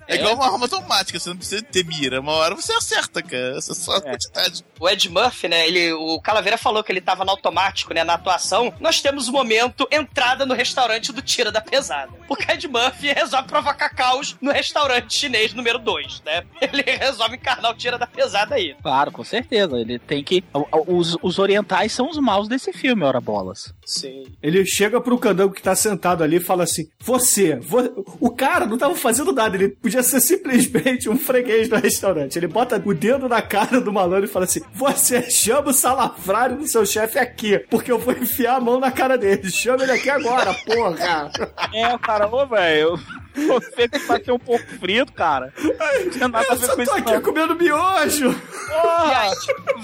É 0.07 0.15
igual 0.15 0.35
uma 0.35 0.45
arma 0.45 0.65
automática, 0.65 1.19
você 1.19 1.29
não 1.29 1.37
precisa 1.37 1.61
ter 1.61 1.85
mira. 1.85 2.19
Uma 2.19 2.33
hora 2.33 2.55
você 2.55 2.73
acerta, 2.73 3.21
cara. 3.21 3.57
Essa 3.57 3.71
é 3.71 3.75
só 3.75 3.95
a 3.95 4.01
quantidade. 4.01 4.63
O 4.79 4.89
Ed 4.89 5.09
Murphy, 5.09 5.47
né? 5.47 5.67
Ele, 5.67 5.93
o 5.93 6.19
Calaveira 6.19 6.57
falou 6.57 6.83
que 6.83 6.91
ele 6.91 7.01
tava 7.01 7.23
no 7.23 7.31
automático, 7.31 7.93
né? 7.93 8.03
Na 8.03 8.13
atuação. 8.13 8.73
Nós 8.79 9.01
temos 9.01 9.27
o 9.27 9.31
momento 9.31 9.87
entrada 9.91 10.45
no 10.45 10.53
restaurante 10.53 11.11
do 11.11 11.21
Tira 11.21 11.51
da 11.51 11.61
Pesada. 11.61 12.11
Porque 12.27 12.51
Ed 12.51 12.67
Murphy 12.67 13.13
resolve 13.13 13.47
provocar 13.47 13.89
caos 13.89 14.35
no 14.41 14.51
restaurante 14.51 15.17
chinês 15.17 15.53
número 15.53 15.79
2, 15.79 16.21
né? 16.25 16.43
Ele 16.61 16.83
resolve 16.83 17.35
encarnar 17.35 17.71
o 17.71 17.75
Tira 17.75 17.97
da 17.97 18.07
Pesada 18.07 18.55
aí. 18.55 18.75
Claro, 18.81 19.11
com 19.11 19.23
certeza. 19.23 19.79
Ele 19.79 19.99
tem 19.99 20.23
que. 20.23 20.43
Os, 20.87 21.17
os 21.21 21.39
orientais 21.39 21.91
são 21.91 22.09
os 22.09 22.17
maus 22.17 22.47
desse 22.47 22.71
filme, 22.71 23.03
ora 23.03 23.19
bolas. 23.19 23.73
Sim. 23.91 24.23
Ele 24.41 24.65
chega 24.65 25.01
pro 25.01 25.17
candango 25.17 25.53
que 25.53 25.61
tá 25.61 25.75
sentado 25.75 26.23
ali 26.23 26.37
e 26.37 26.39
fala 26.39 26.63
assim: 26.63 26.87
Você, 27.01 27.55
vo- 27.57 28.05
o 28.21 28.29
cara 28.29 28.65
não 28.65 28.77
tava 28.77 28.95
fazendo 28.95 29.33
nada, 29.33 29.57
ele 29.57 29.67
podia 29.69 30.01
ser 30.01 30.21
simplesmente 30.21 31.09
um 31.09 31.17
freguês 31.17 31.67
do 31.67 31.75
restaurante. 31.75 32.37
Ele 32.37 32.47
bota 32.47 32.81
o 32.85 32.93
dedo 32.93 33.27
na 33.27 33.41
cara 33.41 33.81
do 33.81 33.91
malandro 33.91 34.25
e 34.25 34.29
fala 34.31 34.45
assim: 34.45 34.61
Você 34.73 35.29
chama 35.29 35.71
o 35.71 35.73
salafrário 35.73 36.55
do 36.57 36.67
seu 36.67 36.85
chefe 36.85 37.19
aqui, 37.19 37.59
porque 37.69 37.91
eu 37.91 37.99
vou 37.99 38.13
enfiar 38.13 38.55
a 38.55 38.61
mão 38.61 38.79
na 38.79 38.91
cara 38.91 39.17
dele. 39.17 39.51
Chama 39.51 39.83
ele 39.83 39.91
aqui 39.91 40.09
agora, 40.09 40.53
porra. 40.53 41.29
É, 41.73 41.97
cara, 41.97 42.27
ô, 42.33 42.45
velho. 42.47 42.97
Você 43.33 43.87
que 43.87 43.97
ser 44.25 44.31
um 44.33 44.37
pouco 44.39 44.65
frito, 44.77 45.13
cara. 45.13 45.53
Não 45.57 46.09
tinha 46.09 46.27
nada 46.27 46.47
a 46.49 46.53
Eu 46.53 46.59
ver 46.59 46.65
só 46.65 46.75
com 46.75 46.83
tô 46.83 46.91
aqui 46.91 47.13
não. 47.13 47.21
comendo 47.21 47.55
miojo. 47.55 48.29
E 48.29 49.13
aí, 49.13 49.31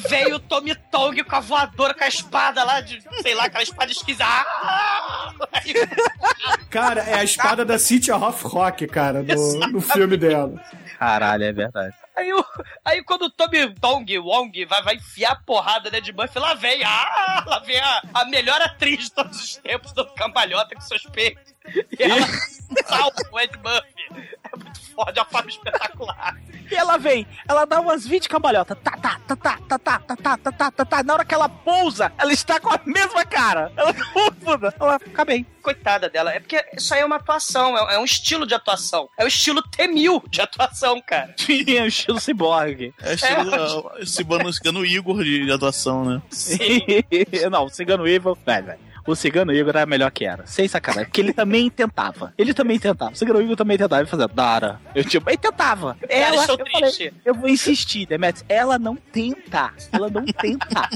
veio 0.10 0.36
o 0.36 0.40
Tommy 0.40 0.76
Tong 0.92 1.24
com 1.24 1.36
a 1.36 1.40
voadora, 1.40 1.94
com 1.94 2.04
a 2.04 2.08
espada 2.10 2.62
lá, 2.66 2.82
de, 2.82 3.02
sei 3.22 3.34
lá, 3.34 3.46
aquela 3.46 3.64
espada 3.64 3.90
Aí, 5.52 5.74
Cara, 6.70 7.02
é 7.02 7.16
a 7.16 7.24
espada 7.24 7.64
da 7.66 7.80
Cynthia 7.80 8.16
Rock, 8.16 8.88
cara, 8.88 9.24
no, 9.24 9.60
no 9.70 9.82
filme 9.82 10.18
dela. 10.18 10.60
Caralho, 11.00 11.44
é 11.44 11.52
verdade. 11.54 11.94
aí, 12.16 12.34
o- 12.34 12.46
aí 12.84 13.04
quando 13.04 13.24
o 13.24 13.30
Tommy 13.30 13.74
Tong, 13.76 14.18
Wong, 14.20 14.66
vai, 14.66 14.82
vai 14.84 14.96
enfiar 14.96 15.32
a 15.34 15.36
porrada 15.36 15.90
né, 15.92 16.02
de 16.02 16.12
Buffy, 16.12 16.40
lá 16.40 16.54
vem, 16.56 16.84
ah, 16.84 17.44
lá 17.46 17.60
vem 17.60 17.80
a, 17.80 18.02
a 18.14 18.26
melhor 18.26 18.60
atriz 18.62 19.06
de 19.06 19.12
todos 19.12 19.40
os 19.40 19.56
tempos, 19.58 19.92
do 19.94 20.06
cambalhota 20.14 20.74
com 20.76 20.82
seus 20.82 21.04
peitos. 21.04 21.54
E 21.68 22.04
ela 22.04 22.28
salva 22.88 23.16
o 23.32 23.40
Ed 23.40 23.56
Murphy. 23.58 24.30
É 24.52 24.58
muito 24.58 24.87
foda, 24.98 25.14
de 25.14 25.20
uma 25.20 25.26
forma 25.26 25.50
espetacular. 25.50 26.36
E 26.72 26.76
ela 26.76 26.98
vem, 26.98 27.28
ela 27.48 27.66
dá 27.66 27.80
umas 27.80 28.06
20 28.08 28.28
cambalhotas. 28.28 28.76
Tá, 28.84 28.92
tá, 28.98 29.20
tá, 29.28 29.36
tá, 29.36 29.58
tá, 29.60 29.80
tá, 29.80 30.00
tá, 30.00 30.00
tá, 30.00 30.38
tá, 30.38 30.52
tá, 30.52 30.72
tá, 30.72 30.86
tá. 30.86 31.04
Na 31.04 31.14
hora 31.14 31.26
que 31.26 31.36
ela 31.36 31.48
pousa, 31.48 32.12
ela 32.18 32.34
está 32.34 32.60
com 32.60 32.70
a 32.70 32.80
mesma 32.84 33.24
cara. 33.24 33.72
Ela 33.78 33.94
confusa. 33.94 34.74
Ela 34.80 35.00
fica 35.00 35.24
bem. 35.24 35.46
Coitada 35.62 36.10
dela. 36.10 36.32
É 36.32 36.40
porque 36.40 36.64
isso 36.76 36.94
aí 36.94 37.02
é 37.02 37.06
uma 37.06 37.18
atuação, 37.18 37.78
é, 37.78 37.96
é 37.96 38.00
um 38.00 38.06
estilo 38.06 38.48
de 38.48 38.56
atuação. 38.56 39.10
É 39.18 39.24
o 39.24 39.28
estilo 39.28 39.62
T-1000 39.62 40.30
de 40.30 40.42
atuação, 40.42 41.02
cara. 41.02 41.34
Tinha 41.36 41.84
o 41.84 41.88
estilo 41.88 42.20
ciborgue. 42.20 42.94
É 43.02 43.14
estilo 43.14 43.92
é, 44.00 44.06
Cibano 44.06 44.52
Cigano 44.52 44.86
Igor 44.86 45.24
de, 45.24 45.46
de 45.46 45.52
atuação, 45.52 46.06
né? 46.06 46.22
Não, 47.52 47.66
o 47.66 47.70
Cigano 47.70 48.08
Evil, 48.08 48.38
velho, 48.46 48.66
velho. 48.66 48.87
O 49.08 49.16
Cigano 49.16 49.54
Igor 49.54 49.70
era 49.76 49.86
melhor 49.86 50.12
que 50.12 50.26
era. 50.26 50.46
Sem 50.46 50.68
sacanagem. 50.68 51.06
Porque 51.06 51.22
ele 51.22 51.32
também 51.34 51.70
tentava. 51.70 52.34
Ele 52.38 52.54
também 52.54 52.78
tentava. 52.78 53.12
O 53.12 53.16
Cigano 53.16 53.42
Igor 53.42 53.56
também 53.56 53.78
tentava. 53.78 54.02
Ele 54.02 54.10
fazia 54.10 54.28
Dara. 54.28 54.80
Eu 54.94 55.04
tipo, 55.06 55.30
ele 55.30 55.38
tentava. 55.38 55.98
Ela, 56.10 56.42
estou 56.42 56.58
eu, 56.60 56.66
falei, 56.70 56.92
triste. 56.92 57.14
eu 57.26 57.34
vou 57.34 57.48
insistir, 57.50 58.06
Demetrius. 58.06 58.46
Ela 58.50 58.78
não 58.78 58.96
tenta. 58.98 59.72
Ela 59.92 60.10
não 60.10 60.26
tenta. 60.26 60.90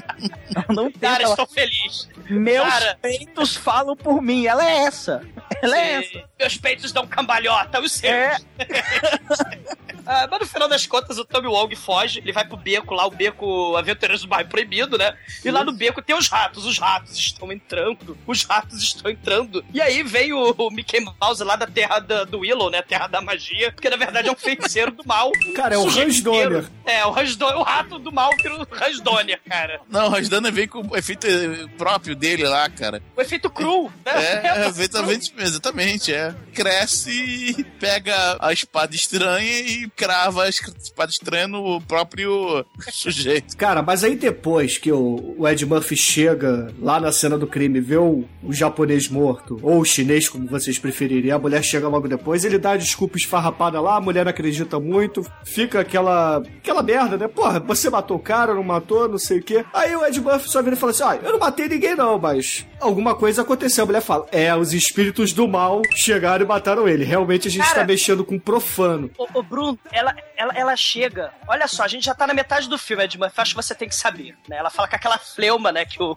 Ela 0.54 0.66
não 0.70 0.92
tenta. 0.92 1.00
Cara, 1.00 1.24
ela- 1.24 1.32
estou 1.34 1.48
feliz. 1.48 2.10
Meus 2.30 2.68
Cara. 2.68 2.98
peitos 3.02 3.56
falam 3.56 3.96
por 3.96 4.22
mim. 4.22 4.46
Ela 4.46 4.70
é 4.70 4.78
essa. 4.84 5.22
Ela 5.62 5.78
é 5.78 6.02
Sim. 6.04 6.18
essa. 6.18 6.28
Meus 6.38 6.58
peitos 6.58 6.92
dão 6.92 7.08
cambalhota, 7.08 7.80
os 7.80 7.94
seus. 7.94 8.12
É. 8.12 8.38
Ah, 10.04 10.28
mas 10.30 10.40
no 10.40 10.48
final 10.48 10.68
das 10.68 10.86
contas, 10.88 11.20
o 11.20 11.24
Tommy 11.24 11.48
Wong 11.48 11.76
foge, 11.76 12.20
ele 12.20 12.32
vai 12.32 12.44
pro 12.44 12.58
beco 12.58 12.94
lá, 12.96 13.06
o 13.06 13.12
beco 13.12 13.78
Aventureiros 13.78 14.24
do 14.24 14.28
Bairro 14.28 14.50
Proibido, 14.50 14.98
né? 14.98 15.16
E 15.46 15.52
lá 15.52 15.64
no 15.64 15.72
beco 15.72 16.02
tem 16.02 16.16
os 16.16 16.28
ratos, 16.28 16.66
os 16.66 16.80
ratos 16.80 17.16
estão 17.18 17.52
entrando, 17.52 18.01
os 18.28 18.44
ratos 18.44 18.82
estão 18.82 19.12
entrando. 19.12 19.64
E 19.74 19.82
aí 19.82 20.04
vem 20.04 20.34
o, 20.34 20.54
o 20.58 20.72
Mickey 20.72 21.00
Mouse 21.22 21.44
lá 21.44 21.56
da 21.56 21.68
terra 21.68 22.00
da- 22.00 22.24
do 22.24 22.40
Willow, 22.40 22.70
né? 22.70 22.82
Terra 22.82 23.08
da 23.08 23.22
magia, 23.22 23.72
porque 23.72 23.90
na 23.90 23.98
verdade 23.98 24.28
é 24.30 24.32
um 24.32 24.36
feiticeiro 24.36 24.92
do 24.92 25.04
mal. 25.06 25.32
Cara, 25.56 25.76
é 25.76 25.78
o 25.78 25.88
Hans 25.88 26.22
Donner. 26.22 26.66
É, 26.86 27.06
o, 27.06 27.18
Hans 27.18 27.36
Donner, 27.36 27.58
o 27.58 27.64
rato 27.64 28.00
do 28.00 28.12
mal 28.12 28.32
vira 28.38 28.56
o 28.56 28.68
Hans 28.72 29.00
Donner, 29.02 29.40
cara. 29.48 29.82
Não, 29.90 30.08
o 30.08 30.10
Rasdana 30.10 30.52
vem 30.52 30.68
com 30.68 30.82
o 30.82 30.98
efeito 30.98 31.28
eh, 31.28 31.68
próprio 31.78 32.16
dele 32.16 32.44
lá, 32.44 32.70
cara. 32.70 33.02
O 33.16 33.22
efeito 33.22 33.50
cru, 33.50 33.92
né? 34.06 34.12
É, 34.14 34.48
é 34.66 34.68
exatamente, 34.68 35.34
exatamente, 35.38 36.14
é. 36.14 36.36
Cresce 36.54 37.12
e 37.12 37.64
pega 37.64 38.38
a 38.40 38.52
espada 38.52 38.96
estranha 38.96 39.60
e 39.62 39.90
crava 39.96 40.44
a 40.44 40.50
espada 40.50 41.12
estranha 41.12 41.48
no 41.48 41.82
próprio 41.82 42.66
sujeito. 42.92 43.56
Cara, 43.58 43.82
mas 43.82 44.04
aí 44.04 44.16
depois 44.16 44.78
que 44.78 44.92
o, 44.92 45.36
o 45.38 45.48
Ed 45.48 45.66
Murphy 45.66 45.96
chega 45.98 46.74
lá 46.80 47.00
na 47.00 47.12
cena 47.12 47.38
do 47.38 47.48
crime, 47.48 47.80
vê 47.92 47.98
o, 47.98 48.24
o 48.42 48.54
japonês 48.54 49.10
morto, 49.10 49.60
ou 49.62 49.82
o 49.82 49.86
chinês, 49.86 50.30
como 50.30 50.48
vocês 50.48 50.80
preferirem, 50.80 51.26
e 51.26 51.32
a 51.32 51.38
mulher 51.38 51.62
chega 51.62 51.90
logo 51.90 52.08
depois, 52.08 52.46
ele 52.46 52.58
dá 52.58 52.78
desculpa 52.78 53.18
esfarrapada 53.18 53.82
lá, 53.82 53.98
a 53.98 54.02
mulher 54.02 54.26
acredita 54.30 54.80
muito, 54.80 55.30
fica 55.44 55.82
aquela, 55.82 56.38
aquela 56.38 56.82
merda, 56.82 57.18
né? 57.18 57.28
Porra, 57.28 57.60
você 57.60 57.90
matou 57.90 58.16
o 58.16 58.20
cara, 58.22 58.54
não 58.54 58.64
matou, 58.64 59.10
não 59.10 59.18
sei 59.18 59.40
o 59.40 59.44
quê. 59.44 59.66
Aí 59.74 59.94
o 59.94 60.06
Ed 60.06 60.22
Murphy 60.22 60.50
só 60.50 60.62
vira 60.62 60.78
e 60.78 60.80
fala 60.80 60.92
assim, 60.94 61.04
ah, 61.04 61.20
eu 61.22 61.34
não 61.34 61.40
matei 61.40 61.68
ninguém 61.68 61.94
não, 61.94 62.18
mas 62.18 62.66
alguma 62.80 63.14
coisa 63.14 63.42
aconteceu. 63.42 63.84
A 63.84 63.88
mulher 63.88 64.02
fala, 64.02 64.26
é, 64.32 64.56
os 64.56 64.74
espíritos 64.74 65.34
do 65.34 65.48
mal 65.48 65.82
chegaram 65.94 66.46
e 66.46 66.48
mataram 66.48 66.88
ele. 66.88 67.04
Realmente 67.04 67.50
a 67.50 67.52
gente 67.52 67.66
Cara, 67.66 67.82
tá 67.82 67.86
mexendo 67.86 68.24
com 68.24 68.36
um 68.36 68.40
profano. 68.40 69.12
Ô, 69.18 69.28
ô, 69.34 69.44
Bruno, 69.44 69.78
ela, 69.92 70.16
ela, 70.38 70.54
ela 70.56 70.76
chega. 70.78 71.32
Olha 71.48 71.68
só, 71.68 71.84
a 71.84 71.88
gente 71.88 72.06
já 72.06 72.16
tá 72.16 72.26
na 72.26 72.34
metade 72.34 72.70
do 72.70 72.78
filme, 72.78 73.04
Ed 73.04 73.18
Murphy. 73.18 73.42
Acho 73.42 73.56
que 73.56 73.62
você 73.62 73.76
tem 73.76 73.88
que 73.88 73.96
saber. 73.96 74.36
Né? 74.48 74.58
Ela 74.58 74.70
fala 74.70 74.88
com 74.88 74.96
aquela 74.96 75.18
fleuma, 75.18 75.72
né? 75.72 75.86
Que 75.86 76.02
o, 76.02 76.16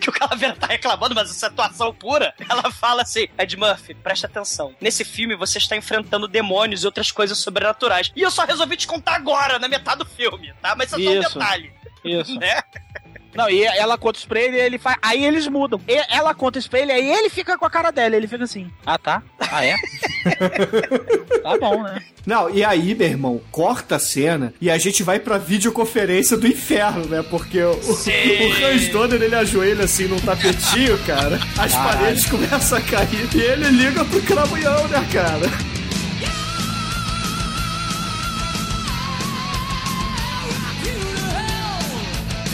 que 0.00 0.08
o 0.08 0.12
Calaveira 0.12 0.56
tá 0.56 0.66
reclamando, 0.66 1.05
mas 1.14 1.30
essa 1.30 1.46
atuação 1.46 1.94
pura. 1.94 2.34
Ela 2.48 2.70
fala 2.70 3.02
assim: 3.02 3.28
Ed 3.38 3.56
Murphy, 3.56 3.94
presta 3.94 4.26
atenção. 4.26 4.74
Nesse 4.80 5.04
filme 5.04 5.36
você 5.36 5.58
está 5.58 5.76
enfrentando 5.76 6.28
demônios 6.28 6.82
e 6.82 6.86
outras 6.86 7.10
coisas 7.10 7.38
sobrenaturais. 7.38 8.12
E 8.14 8.22
eu 8.22 8.30
só 8.30 8.44
resolvi 8.44 8.76
te 8.76 8.86
contar 8.86 9.16
agora, 9.16 9.58
na 9.58 9.68
metade 9.68 9.98
do 9.98 10.06
filme, 10.06 10.52
tá? 10.60 10.74
Mas 10.76 10.92
isso 10.92 11.00
é 11.00 11.22
só 11.22 11.28
um 11.28 11.32
detalhe. 11.32 11.72
Isso. 12.04 12.36
Né? 12.38 12.62
Não, 13.36 13.48
e 13.50 13.62
ela 13.64 13.96
conta 13.98 14.18
isso 14.18 14.28
pra 14.28 14.40
ele, 14.40 14.56
ele 14.58 14.78
faz. 14.78 14.96
Aí 15.02 15.24
eles 15.24 15.46
mudam. 15.48 15.80
E- 15.88 16.04
ela 16.14 16.34
conta 16.34 16.58
isso 16.58 16.70
pra 16.70 16.80
ele, 16.80 16.92
aí 16.92 17.08
ele 17.10 17.28
fica 17.28 17.56
com 17.58 17.64
a 17.66 17.70
cara 17.70 17.90
dela. 17.90 18.16
Ele 18.16 18.26
fica 18.26 18.44
assim. 18.44 18.70
Ah, 18.84 18.98
tá? 18.98 19.22
Ah, 19.38 19.64
é? 19.64 19.74
tá 21.42 21.58
bom, 21.58 21.82
né? 21.82 22.02
Não, 22.24 22.50
e 22.50 22.64
aí, 22.64 22.94
meu 22.94 23.06
irmão, 23.08 23.40
corta 23.52 23.96
a 23.96 23.98
cena 24.00 24.52
e 24.60 24.68
a 24.70 24.76
gente 24.78 25.02
vai 25.02 25.20
pra 25.20 25.38
videoconferência 25.38 26.36
do 26.36 26.46
inferno, 26.46 27.04
né? 27.06 27.22
Porque 27.30 27.62
o, 27.62 27.74
Sim. 27.82 28.10
o 28.10 28.66
Hans 28.66 28.88
Donner, 28.88 29.22
ele 29.22 29.34
ajoelha 29.34 29.84
assim 29.84 30.06
num 30.08 30.18
tapetinho, 30.18 30.98
cara. 31.06 31.38
As 31.58 31.72
Caralho. 31.72 31.98
paredes 31.98 32.26
começam 32.26 32.78
a 32.78 32.80
cair 32.80 33.28
e 33.34 33.40
ele 33.40 33.68
liga 33.70 34.04
pro 34.04 34.20
cramunhão, 34.22 34.88
né, 34.88 35.06
cara? 35.12 35.46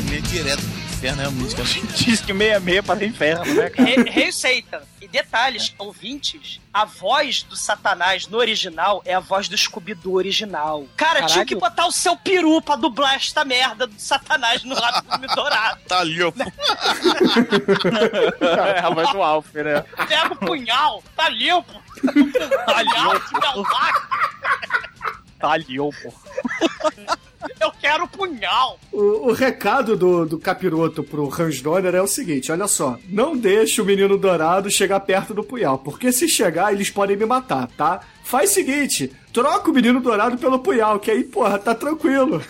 Meio 0.09 0.23
direto 0.23 0.63
inferno 1.03 1.23
é 1.23 1.27
a 1.27 1.31
música. 1.31 1.63
Diz 1.97 2.21
que 2.21 2.33
meia 2.33 2.61
meia 2.61 2.81
para 2.81 3.01
o 3.01 3.05
inferno, 3.05 3.45
né, 3.55 3.69
cara? 3.71 4.05
Rei 4.09 4.31
Satan. 4.31 4.83
E 5.01 5.09
detalhes, 5.09 5.75
ouvintes, 5.77 6.61
a 6.73 6.85
voz 6.85 7.43
do 7.43 7.57
Satanás 7.57 8.29
no 8.29 8.39
original 8.39 9.03
é 9.05 9.13
a 9.13 9.19
voz 9.19 9.49
do 9.49 9.59
Scooby-Doo 9.59 10.15
original. 10.15 10.87
Cara, 10.97 11.19
tinha 11.23 11.29
Caralho. 11.29 11.47
que 11.47 11.57
botar 11.57 11.87
o 11.87 11.93
seu 11.93 12.17
peru 12.17 12.63
pra 12.63 12.77
dublar 12.77 13.17
esta 13.17 13.45
merda 13.45 13.89
do 13.89 13.99
Satanás 13.99 14.63
no 14.63 14.77
lado 14.77 15.05
do 15.05 15.11
filme 15.11 15.27
dourado. 15.35 15.81
Tá 15.89 15.99
ali, 15.99 16.23
ó. 16.23 16.33
é 18.41 18.79
a 18.81 18.91
voz 18.91 19.11
do 19.11 19.21
Alf, 19.23 19.53
né? 19.55 19.85
Pega 20.07 20.33
o 20.33 20.37
punhal, 20.37 21.03
tá 21.17 21.29
limpo. 21.29 21.83
Punhal, 22.01 23.21
punhal, 23.21 23.67
Tá 25.39 25.51
ali, 25.51 25.81
ó, 25.81 25.91
pô. 25.91 26.15
Eu 27.61 27.73
quero 27.81 28.09
punhal. 28.09 28.79
O, 28.93 29.29
o 29.29 29.33
recado 29.33 29.97
do, 29.97 30.27
do 30.27 30.39
capiroto 30.39 31.03
pro 31.03 31.33
Hans 31.33 31.61
Donner 31.61 31.95
é 31.95 32.03
o 32.03 32.07
seguinte: 32.07 32.53
olha 32.53 32.69
só, 32.69 32.99
não 33.09 33.37
deixe 33.37 33.81
o 33.81 33.85
menino 33.85 34.17
dourado 34.17 34.71
chegar 34.71 35.01
perto 35.01 35.35
do 35.35 35.45
punhal, 35.45 35.79
porque 35.79 36.13
se 36.13 36.29
chegar, 36.29 36.73
eles 36.73 36.91
podem 36.91 37.17
me 37.17 37.27
matar, 37.27 37.69
tá? 37.77 38.01
Faz 38.25 38.51
o 38.51 38.55
seguinte, 38.55 39.13
troca 39.33 39.71
o 39.71 39.75
menino 39.75 40.01
dourado 40.01 40.39
pelo 40.39 40.59
punhal, 40.59 40.99
que 41.01 41.11
aí, 41.11 41.25
porra, 41.25 41.59
tá 41.59 41.75
tranquilo. 41.75 42.43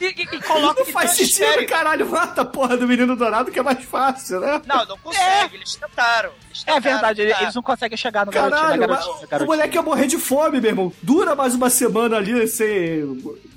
E, 0.00 0.04
e- 0.04 0.22
e- 0.22 0.40
coloca 0.42 0.82
Não 0.84 0.92
faz 0.92 1.12
sentido, 1.12 1.34
sério. 1.36 1.68
caralho, 1.68 2.08
mata 2.08 2.42
a 2.42 2.44
porra 2.44 2.76
do 2.76 2.86
menino 2.88 3.16
dourado, 3.16 3.50
que 3.50 3.58
é 3.58 3.62
mais 3.62 3.82
fácil, 3.84 4.40
né? 4.40 4.60
Não, 4.66 4.84
não 4.86 4.98
consegue, 4.98 5.56
eles 5.56 5.74
tentaram. 5.74 6.30
Eles 6.48 6.62
É 6.62 6.72
tentaram, 6.74 6.80
verdade, 6.80 7.22
ele- 7.22 7.34
tá? 7.34 7.42
eles 7.42 7.54
não 7.54 7.62
conseguem 7.62 7.96
chegar 7.98 8.24
no 8.26 8.32
garotinho, 8.32 8.56
na 8.60 8.62
Caralho, 8.68 8.80
garotinha, 8.80 9.12
mas 9.14 9.22
o 9.24 9.26
garotinho. 9.28 9.56
moleque 9.56 9.76
ia 9.76 9.82
morrer 9.82 10.06
de 10.06 10.18
fome, 10.18 10.60
meu 10.60 10.70
irmão. 10.70 10.92
Dura 11.02 11.34
mais 11.34 11.54
uma 11.54 11.70
semana 11.70 12.16
ali, 12.16 12.46
ser 12.48 13.04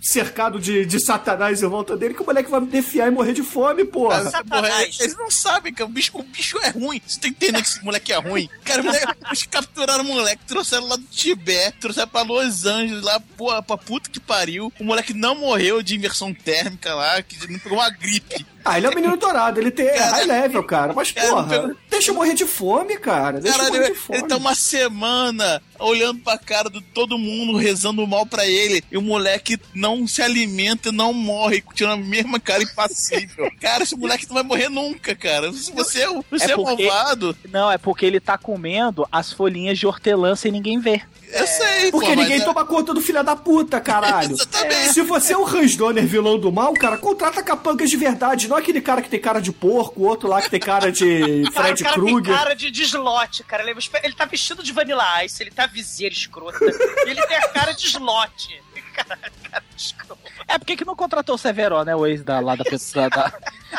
cercado 0.01 0.59
de, 0.59 0.85
de 0.85 0.99
satanás 1.03 1.61
em 1.61 1.67
volta 1.67 1.95
dele, 1.95 2.13
que 2.13 2.21
o 2.21 2.25
moleque 2.25 2.49
vai 2.49 2.61
defiar 2.61 3.07
e 3.07 3.11
morrer 3.11 3.33
de 3.33 3.43
fome, 3.43 3.85
porra. 3.85 4.17
Porra, 4.19 4.31
Satanás. 4.31 4.99
eles 4.99 5.15
não 5.17 5.29
sabem 5.29 5.73
que 5.73 5.83
o 5.83 5.87
bicho, 5.87 6.11
o 6.17 6.23
bicho 6.23 6.57
é 6.63 6.69
ruim. 6.69 7.01
Você 7.05 7.19
tá 7.19 7.27
entendendo 7.27 7.61
que 7.63 7.69
esse 7.69 7.83
moleque 7.85 8.11
é 8.11 8.17
ruim? 8.17 8.49
Cara, 8.65 8.81
o 8.81 8.85
moleque, 8.85 9.05
eles 9.27 9.43
capturaram 9.45 10.03
o 10.03 10.07
moleque, 10.07 10.30
trouxeram 10.39 10.87
lá 10.87 10.95
do 10.95 11.03
Tibete, 11.03 11.77
trouxeram 11.79 12.07
pra 12.07 12.21
Los 12.21 12.65
Angeles, 12.65 13.03
lá, 13.03 13.19
porra, 13.37 13.61
pra 13.61 13.77
puta 13.77 14.09
que 14.09 14.19
pariu. 14.19 14.71
O 14.79 14.83
moleque 14.83 15.13
não 15.13 15.35
morreu 15.35 15.81
de 15.81 15.95
inversão 15.95 16.33
térmica 16.33 16.93
lá, 16.93 17.21
que 17.21 17.51
não 17.51 17.59
pegou 17.59 17.77
uma 17.77 17.89
gripe. 17.89 18.45
Ah, 18.63 18.77
ele 18.77 18.87
é 18.87 18.89
o 18.89 18.95
menino 18.95 19.17
dourado, 19.17 19.59
ele 19.59 19.71
tem 19.71 19.87
é 19.87 19.97
Cara, 19.97 20.11
high 20.11 20.25
level, 20.25 20.63
cara. 20.63 20.93
Mas, 20.93 21.11
Cara, 21.11 21.27
porra. 21.29 21.47
pegou, 21.47 21.75
Deixa 21.89 22.11
eu 22.11 22.15
morrer 22.15 22.33
de 22.33 22.45
fome, 22.45 22.97
cara. 22.97 23.39
Deixa 23.39 23.57
eu 23.57 23.59
Caralho, 23.59 23.73
morrer 23.75 23.85
de 23.85 23.91
ele, 23.91 23.99
fome. 23.99 24.19
ele 24.19 24.27
tá 24.27 24.37
uma 24.37 24.55
semana 24.55 25.61
olhando 25.79 26.19
pra 26.21 26.37
cara 26.37 26.69
de 26.69 26.79
todo 26.81 27.17
mundo, 27.17 27.57
rezando 27.57 28.05
mal 28.07 28.25
pra 28.25 28.45
ele. 28.45 28.83
E 28.91 28.97
o 28.97 29.01
moleque 29.01 29.57
não 29.73 30.07
se 30.07 30.21
alimenta, 30.21 30.91
não 30.91 31.13
morre, 31.13 31.63
tirando 31.73 31.93
a 32.03 32.05
mesma 32.05 32.39
cara 32.39 32.63
impassível. 32.63 33.51
cara, 33.59 33.83
esse 33.83 33.95
moleque 33.95 34.27
não 34.27 34.35
vai 34.35 34.43
morrer 34.43 34.69
nunca, 34.69 35.15
cara. 35.15 35.51
Se 35.53 35.71
você 35.71 36.01
é, 36.03 36.09
o- 36.09 36.23
você 36.29 36.51
é, 36.51 36.55
porque- 36.55 36.85
malvado, 36.85 37.35
Não, 37.51 37.71
é 37.71 37.77
porque 37.77 38.05
ele 38.05 38.19
tá 38.19 38.37
comendo 38.37 39.07
as 39.11 39.31
folhinhas 39.33 39.77
de 39.77 39.85
hortelã 39.87 40.35
sem 40.35 40.51
ninguém 40.51 40.79
ver. 40.79 41.07
Eu 41.33 41.47
sei, 41.47 41.91
Porque 41.91 42.07
pô, 42.07 42.15
mas 42.15 42.17
ninguém 42.17 42.41
é- 42.41 42.45
toma 42.45 42.65
conta 42.65 42.93
do 42.93 43.01
filho 43.01 43.23
da 43.23 43.35
puta, 43.35 43.79
caralho. 43.79 44.31
Exatamente. 44.35 44.93
Se 44.93 45.01
você 45.01 45.33
é 45.33 45.37
o 45.37 45.45
Hans 45.45 45.75
Donner 45.75 46.05
vilão 46.05 46.39
do 46.39 46.51
mal, 46.51 46.73
cara, 46.73 46.97
contrata 46.97 47.41
capangas 47.43 47.89
de 47.89 47.97
verdade. 47.97 48.47
Não 48.47 48.57
aquele 48.57 48.81
cara 48.81 49.01
que 49.01 49.09
tem 49.09 49.19
cara 49.19 49.39
de 49.41 49.51
porco, 49.51 50.01
o 50.01 50.03
outro 50.07 50.27
lá 50.29 50.41
que 50.41 50.49
tem 50.49 50.59
cara 50.59 50.91
de 50.91 51.43
Cara, 51.53 51.67
Fred 51.67 51.81
o 51.81 51.85
cara 51.85 51.95
Krueger. 51.95 52.23
tem 52.23 52.35
cara 52.35 52.55
de 52.55 52.71
deslote, 52.71 53.43
cara. 53.43 53.63
Ele, 53.69 53.79
ele 54.03 54.13
tá 54.13 54.25
vestido 54.25 54.63
de 54.63 54.71
Vanilla 54.71 55.23
Ice, 55.25 55.41
ele 55.41 55.51
tá 55.51 55.65
viseira 55.65 56.13
escrota. 56.13 56.57
ele 57.05 57.21
tem 57.25 57.37
a 57.37 57.47
cara 57.49 57.71
de 57.73 57.85
slot. 57.87 58.61
Cara, 58.91 59.17
cara 59.49 59.63
escroto. 59.77 60.19
É 60.45 60.57
porque 60.59 60.75
que 60.75 60.83
não 60.83 60.97
contratou 60.97 61.35
o 61.35 61.37
Severo, 61.37 61.81
né? 61.85 61.95
O 61.95 62.05
ex 62.05 62.23
da, 62.23 62.41
lá 62.41 62.55
da 62.57 62.65
pessoa. 62.65 63.09
Da... 63.09 63.31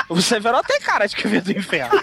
O 0.08 0.22
Severo 0.22 0.58
tem 0.66 0.80
cara 0.80 1.06
de 1.06 1.14
que 1.14 1.28
veio 1.28 1.42
do 1.42 1.52
inferno. 1.52 2.00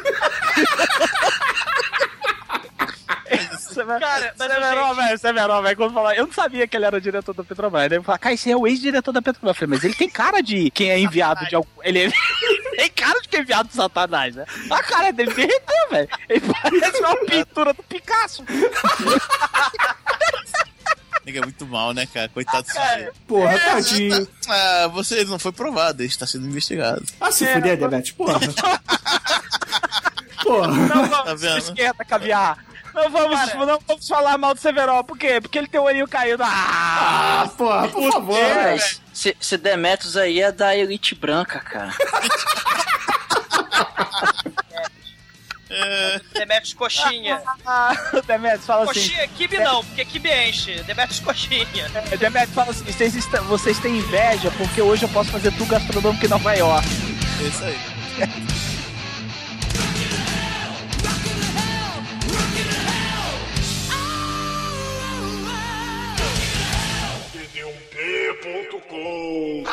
Severo, 3.79 3.99
Cara, 3.99 4.21
gente- 4.21 4.95
velho, 4.95 5.17
Severo, 5.19 5.61
velho, 5.61 5.77
quando 5.77 5.93
falar, 5.93 6.15
eu 6.15 6.25
não 6.25 6.33
sabia 6.33 6.67
que 6.67 6.75
ele 6.77 6.85
era 6.85 6.97
o 6.97 7.01
diretor 7.01 7.33
da 7.33 7.43
Petrobras. 7.43 7.91
Eu 7.91 8.03
falei, 8.03 8.19
cara, 8.19 8.35
esse 8.35 8.51
é 8.51 8.55
o 8.57 8.67
ex-diretor 8.67 9.11
da 9.11 9.21
Petrobras. 9.21 9.55
Eu 9.55 9.59
falei, 9.59 9.75
mas 9.75 9.83
ele 9.83 9.93
tem 9.95 10.09
cara 10.09 10.41
de 10.41 10.69
quem 10.71 10.89
é 10.89 10.99
enviado 10.99 11.45
de 11.47 11.55
algum. 11.55 11.69
Ele 11.83 12.05
é- 12.07 12.11
tem 12.77 12.89
cara 12.91 13.19
de 13.21 13.27
quem 13.27 13.39
é 13.39 13.43
enviado 13.43 13.69
do 13.69 13.75
Satanás, 13.75 14.35
né? 14.35 14.45
A 14.69 14.83
cara 14.83 15.11
dele 15.11 15.33
derreteu, 15.33 15.89
velho. 15.91 16.09
Ele 16.27 16.41
parece 16.61 16.99
uma 17.01 17.15
pintura 17.25 17.73
do 17.73 17.83
Picasso. 17.83 18.43
É 21.25 21.41
muito 21.41 21.65
mal, 21.67 21.93
né, 21.93 22.07
cara? 22.11 22.27
Coitado 22.29 22.65
do 22.67 22.73
Cara. 22.73 23.11
Porra, 23.27 23.59
tadinho. 23.59 24.27
Ah, 24.47 24.87
você 24.91 25.23
não 25.25 25.37
foi 25.37 25.51
provado, 25.51 26.01
ele 26.01 26.09
está 26.09 26.25
sendo 26.25 26.47
investigado. 26.47 27.05
Ah, 27.21 27.31
se 27.31 27.45
fuder, 27.45 27.77
Demet, 27.77 28.13
porra. 28.15 28.39
Porra. 30.43 30.67
Não 30.73 31.07
Tá 31.09 31.23
vamos, 31.23 31.41
vendo? 31.41 31.57
esquenta, 31.59 32.03
caviar. 32.05 32.57
Não 32.93 33.09
vamos, 33.09 33.39
Cara. 33.39 33.65
não 33.65 33.79
vamos 33.87 34.07
falar 34.07 34.37
mal 34.37 34.53
do 34.53 34.59
Severo. 34.59 35.03
Por 35.03 35.17
quê? 35.17 35.39
Porque 35.41 35.57
ele 35.57 35.67
tem 35.67 35.79
o 35.79 35.83
olhinho 35.83 36.07
caído. 36.07 36.43
Ah! 36.43 37.43
Ah, 37.43 37.47
porra, 37.57 37.87
por 37.87 38.11
favor. 38.11 38.37
Mas 38.55 39.01
se, 39.13 39.35
se 39.39 39.57
Demetrius 39.57 40.17
aí 40.17 40.41
é 40.41 40.51
da 40.51 40.75
elite 40.75 41.15
branca, 41.15 41.59
cara. 41.59 41.93
Demetrius 46.33 46.73
Coxinha. 46.73 47.41
Ah, 47.65 47.93
Demetrius 48.25 48.65
fala 48.65 48.83
assim. 48.83 49.01
Coxinha, 49.01 49.27
kibe 49.29 49.57
não, 49.59 49.83
porque 49.83 50.03
kibe 50.05 50.29
enche. 50.29 50.81
Demetrius 50.83 51.19
Coxinha. 51.19 51.89
Demetrius 52.17 52.53
fala 52.53 52.71
assim: 52.71 52.85
vocês, 52.85 53.25
vocês 53.47 53.79
têm 53.79 53.97
inveja 53.97 54.51
porque 54.57 54.81
hoje 54.81 55.03
eu 55.03 55.09
posso 55.09 55.31
fazer 55.31 55.51
tudo 55.51 55.67
gastronômico 55.67 56.25
em 56.25 56.29
Nova 56.29 56.53
York. 56.53 56.87
É 57.39 57.47
isso 57.47 57.63
aí. 57.63 58.69
td1p.com 68.89 69.69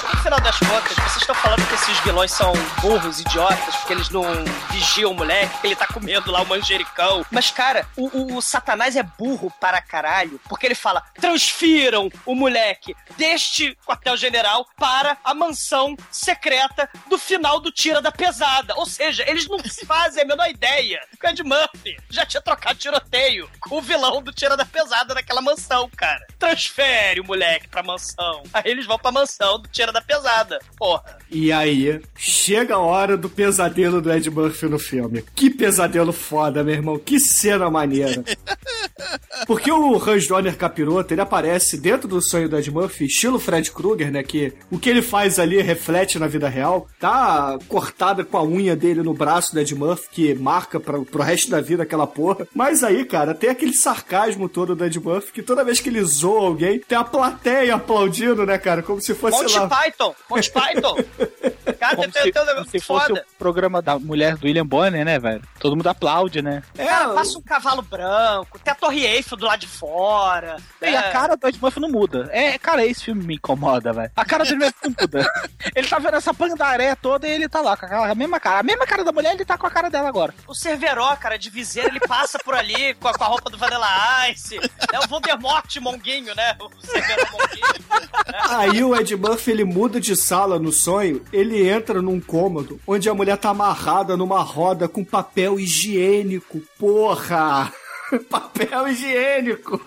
Cara, 0.00 0.14
no 0.14 0.22
final 0.22 0.40
das 0.40 0.58
contas, 0.58 0.92
vocês 0.96 1.16
estão 1.18 1.34
falando 1.36 1.66
que 1.68 1.74
esses 1.74 1.98
vilões 2.00 2.32
são 2.32 2.52
burros, 2.80 3.20
idiotas, 3.20 3.76
porque 3.76 3.92
eles 3.92 4.08
não 4.10 4.24
vigiam 4.70 5.12
o 5.12 5.14
moleque, 5.14 5.58
que 5.60 5.66
ele 5.68 5.76
tá 5.76 5.86
comendo 5.86 6.30
lá 6.32 6.42
o 6.42 6.46
manjericão. 6.46 7.24
Mas, 7.30 7.50
cara, 7.50 7.86
o, 7.96 8.08
o- 8.18 8.36
o 8.36 8.42
Satanás 8.42 8.96
é 8.96 9.02
burro 9.02 9.52
para 9.60 9.80
caralho, 9.80 10.40
porque 10.48 10.66
ele 10.66 10.74
fala: 10.74 11.02
transfiram 11.20 12.08
o 12.26 12.34
moleque 12.34 12.94
deste 13.16 13.76
quartel-general 13.86 14.66
para 14.76 15.16
a 15.22 15.32
mansão 15.34 15.96
secreta 16.10 16.88
do 17.08 17.16
final 17.18 17.60
do 17.60 17.70
Tira 17.70 18.00
da 18.02 18.10
Pesada. 18.10 18.74
Ou 18.76 18.86
seja, 18.86 19.24
eles 19.28 19.46
não 19.48 19.58
fazem 19.86 20.22
a 20.22 20.26
menor 20.26 20.48
ideia 20.48 21.00
o 21.22 21.26
Ed 21.26 21.42
Murphy 21.42 21.96
já 22.10 22.26
tinha 22.26 22.40
trocado 22.42 22.78
tiroteio 22.78 23.48
com 23.58 23.76
o 23.78 23.82
vilão 23.82 24.22
do 24.22 24.30
Tira 24.30 24.56
da 24.58 24.64
Pesada 24.66 25.14
naquela 25.14 25.40
mansão, 25.40 25.88
cara. 25.96 26.20
Transfere 26.38 27.20
o 27.20 27.24
moleque 27.24 27.66
pra 27.68 27.82
mansão. 27.82 28.42
Aí 28.52 28.62
eles 28.66 28.84
vão 28.84 28.98
pra 28.98 29.10
mansão 29.10 29.58
do 29.58 29.66
Tira 29.68 29.83
da 29.92 30.00
Pesada. 30.00 30.58
Porra. 30.76 31.18
E 31.30 31.50
aí, 31.50 32.00
chega 32.16 32.74
a 32.74 32.78
hora 32.78 33.16
do 33.16 33.28
pesadelo 33.28 34.00
do 34.00 34.12
Ed 34.12 34.30
Murphy 34.30 34.66
no 34.66 34.78
filme. 34.78 35.24
Que 35.34 35.50
pesadelo 35.50 36.12
foda, 36.12 36.62
meu 36.62 36.74
irmão. 36.74 36.98
Que 36.98 37.18
cena 37.18 37.70
maneira. 37.70 38.22
Porque 39.46 39.70
o 39.70 39.96
Hans 39.96 40.26
Donner 40.26 40.56
capiroto, 40.56 41.12
ele 41.12 41.20
aparece 41.20 41.76
dentro 41.76 42.08
do 42.08 42.22
sonho 42.22 42.48
do 42.48 42.56
Ed 42.56 42.70
Murphy, 42.70 43.06
estilo 43.06 43.38
Fred 43.38 43.70
Krueger, 43.70 44.10
né? 44.10 44.22
Que 44.22 44.52
o 44.70 44.78
que 44.78 44.88
ele 44.88 45.02
faz 45.02 45.38
ali 45.38 45.60
reflete 45.60 46.18
na 46.18 46.26
vida 46.26 46.48
real. 46.48 46.88
Tá 46.98 47.58
cortada 47.68 48.24
com 48.24 48.38
a 48.38 48.44
unha 48.44 48.76
dele 48.76 49.02
no 49.02 49.12
braço 49.12 49.52
do 49.52 49.60
Ed 49.60 49.74
Murphy, 49.74 50.08
que 50.10 50.34
marca 50.34 50.78
pra, 50.78 51.00
pro 51.00 51.22
resto 51.22 51.50
da 51.50 51.60
vida 51.60 51.82
aquela 51.82 52.06
porra. 52.06 52.46
Mas 52.54 52.82
aí, 52.82 53.04
cara, 53.04 53.34
tem 53.34 53.50
aquele 53.50 53.72
sarcasmo 53.72 54.48
todo 54.48 54.74
do 54.74 54.84
Ed 54.84 54.98
Murphy, 55.00 55.32
que 55.32 55.42
toda 55.42 55.64
vez 55.64 55.80
que 55.80 55.88
ele 55.88 56.02
zoa 56.04 56.46
alguém, 56.46 56.78
tem 56.78 56.96
a 56.96 57.04
plateia 57.04 57.74
aplaudindo, 57.74 58.46
né, 58.46 58.56
cara? 58.58 58.82
Como 58.82 59.00
se 59.00 59.14
fosse, 59.14 59.42
Monty 59.42 59.58
lá... 59.58 59.66
Python. 59.74 60.14
Monty 60.28 60.50
Python. 60.50 60.96
Cara, 61.78 61.96
Como 61.96 62.12
tem, 62.12 62.22
se, 62.22 62.32
tem 62.32 62.60
um 62.60 62.64
se 62.64 62.80
fosse 62.80 63.06
foda. 63.08 63.26
o 63.34 63.38
programa 63.38 63.80
da 63.80 63.98
mulher 63.98 64.36
do 64.36 64.46
William 64.46 64.66
Bonner, 64.66 65.04
né, 65.04 65.18
velho? 65.18 65.42
Todo 65.58 65.76
mundo 65.76 65.86
aplaude, 65.88 66.42
né? 66.42 66.62
É, 66.76 66.86
Cara, 66.86 67.14
passa 67.14 67.38
um 67.38 67.42
cavalo 67.42 67.82
branco, 67.82 68.58
tem 68.58 68.72
a 68.72 68.74
Torre 68.74 69.04
Eiffel 69.04 69.38
do 69.38 69.46
lado 69.46 69.60
de 69.60 69.66
fora. 69.66 70.56
E 70.80 70.90
né? 70.90 70.96
a 70.96 71.10
cara 71.10 71.36
do 71.36 71.48
Ed 71.48 71.58
Murphy 71.60 71.80
não 71.80 71.88
muda. 71.88 72.28
É, 72.32 72.58
cara, 72.58 72.84
esse 72.84 73.04
filme 73.04 73.24
me 73.24 73.34
incomoda, 73.36 73.92
velho. 73.92 74.10
A 74.14 74.24
cara 74.24 74.44
dele 74.44 74.56
não 74.58 74.94
muda. 75.00 75.30
Ele 75.74 75.88
tá 75.88 75.98
vendo 75.98 76.16
essa 76.16 76.34
pandaré 76.34 76.94
toda 76.94 77.26
e 77.26 77.30
ele 77.30 77.48
tá 77.48 77.60
lá 77.60 77.76
com 77.76 77.86
aquela 77.86 78.10
a 78.10 78.14
mesma 78.14 78.38
cara. 78.38 78.60
A 78.60 78.62
mesma 78.62 78.86
cara 78.86 79.02
da 79.02 79.12
mulher, 79.12 79.34
ele 79.34 79.44
tá 79.44 79.56
com 79.56 79.66
a 79.66 79.70
cara 79.70 79.88
dela 79.88 80.08
agora. 80.08 80.34
O 80.46 80.54
Cerveró, 80.54 81.16
cara, 81.16 81.38
de 81.38 81.48
viseira, 81.48 81.88
ele 81.88 82.00
passa 82.00 82.38
por 82.38 82.54
ali 82.54 82.94
com 82.94 83.08
a, 83.08 83.14
com 83.14 83.24
a 83.24 83.26
roupa 83.26 83.50
do 83.50 83.56
Vanilla 83.56 84.30
Ice. 84.30 84.58
É 84.92 84.98
o 85.00 85.08
Voldemort 85.08 85.74
Monguinho, 85.80 86.34
né? 86.34 86.54
O 86.60 86.86
Cerveró 86.86 87.24
Monguinho. 87.32 88.04
Aí 88.50 88.84
o 88.84 88.94
Ed 88.94 89.16
Murphy 89.16 89.50
ele 89.52 89.63
muda 89.64 90.00
de 90.00 90.14
sala 90.16 90.58
no 90.58 90.72
sonho, 90.72 91.22
ele 91.32 91.68
entra 91.68 92.00
num 92.00 92.20
cômodo 92.20 92.80
onde 92.86 93.08
a 93.08 93.14
mulher 93.14 93.36
tá 93.36 93.50
amarrada 93.50 94.16
numa 94.16 94.40
roda 94.40 94.88
com 94.88 95.04
papel 95.04 95.58
higiênico. 95.58 96.60
Porra! 96.78 97.72
papel 98.30 98.88
higiênico! 98.88 99.80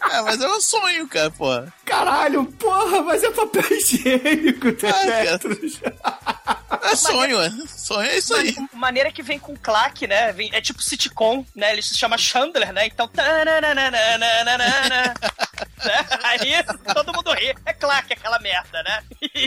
Ah, 0.00 0.22
mas 0.22 0.40
é 0.40 0.48
um 0.48 0.60
sonho, 0.60 1.08
cara, 1.08 1.30
pô. 1.30 1.46
Caralho, 1.84 2.44
porra, 2.58 3.02
mas 3.02 3.22
é 3.22 3.30
papel 3.30 3.64
higiênico, 3.70 4.72
cara. 4.74 5.24
Demetrius. 5.24 5.80
É 6.82 6.96
sonho, 6.96 7.40
é. 7.40 7.50
Sonho 7.68 8.08
é 8.10 8.18
isso 8.18 8.34
aí. 8.34 8.54
Maneira 8.72 9.12
que 9.12 9.22
vem 9.22 9.38
com 9.38 9.56
claque, 9.56 10.06
né? 10.06 10.32
Vem- 10.32 10.50
é 10.52 10.60
tipo 10.60 10.82
sitcom, 10.82 11.44
né? 11.54 11.72
Ele 11.72 11.82
se 11.82 11.96
chama 11.96 12.18
Chandler, 12.18 12.72
né? 12.72 12.86
Então. 12.86 13.08
né? 13.14 15.14
Aí 16.24 16.62
todo 16.94 17.12
mundo 17.14 17.32
ri. 17.32 17.54
É 17.64 17.72
claque 17.72 18.12
aquela 18.12 18.38
merda, 18.38 18.82
né? 18.82 19.02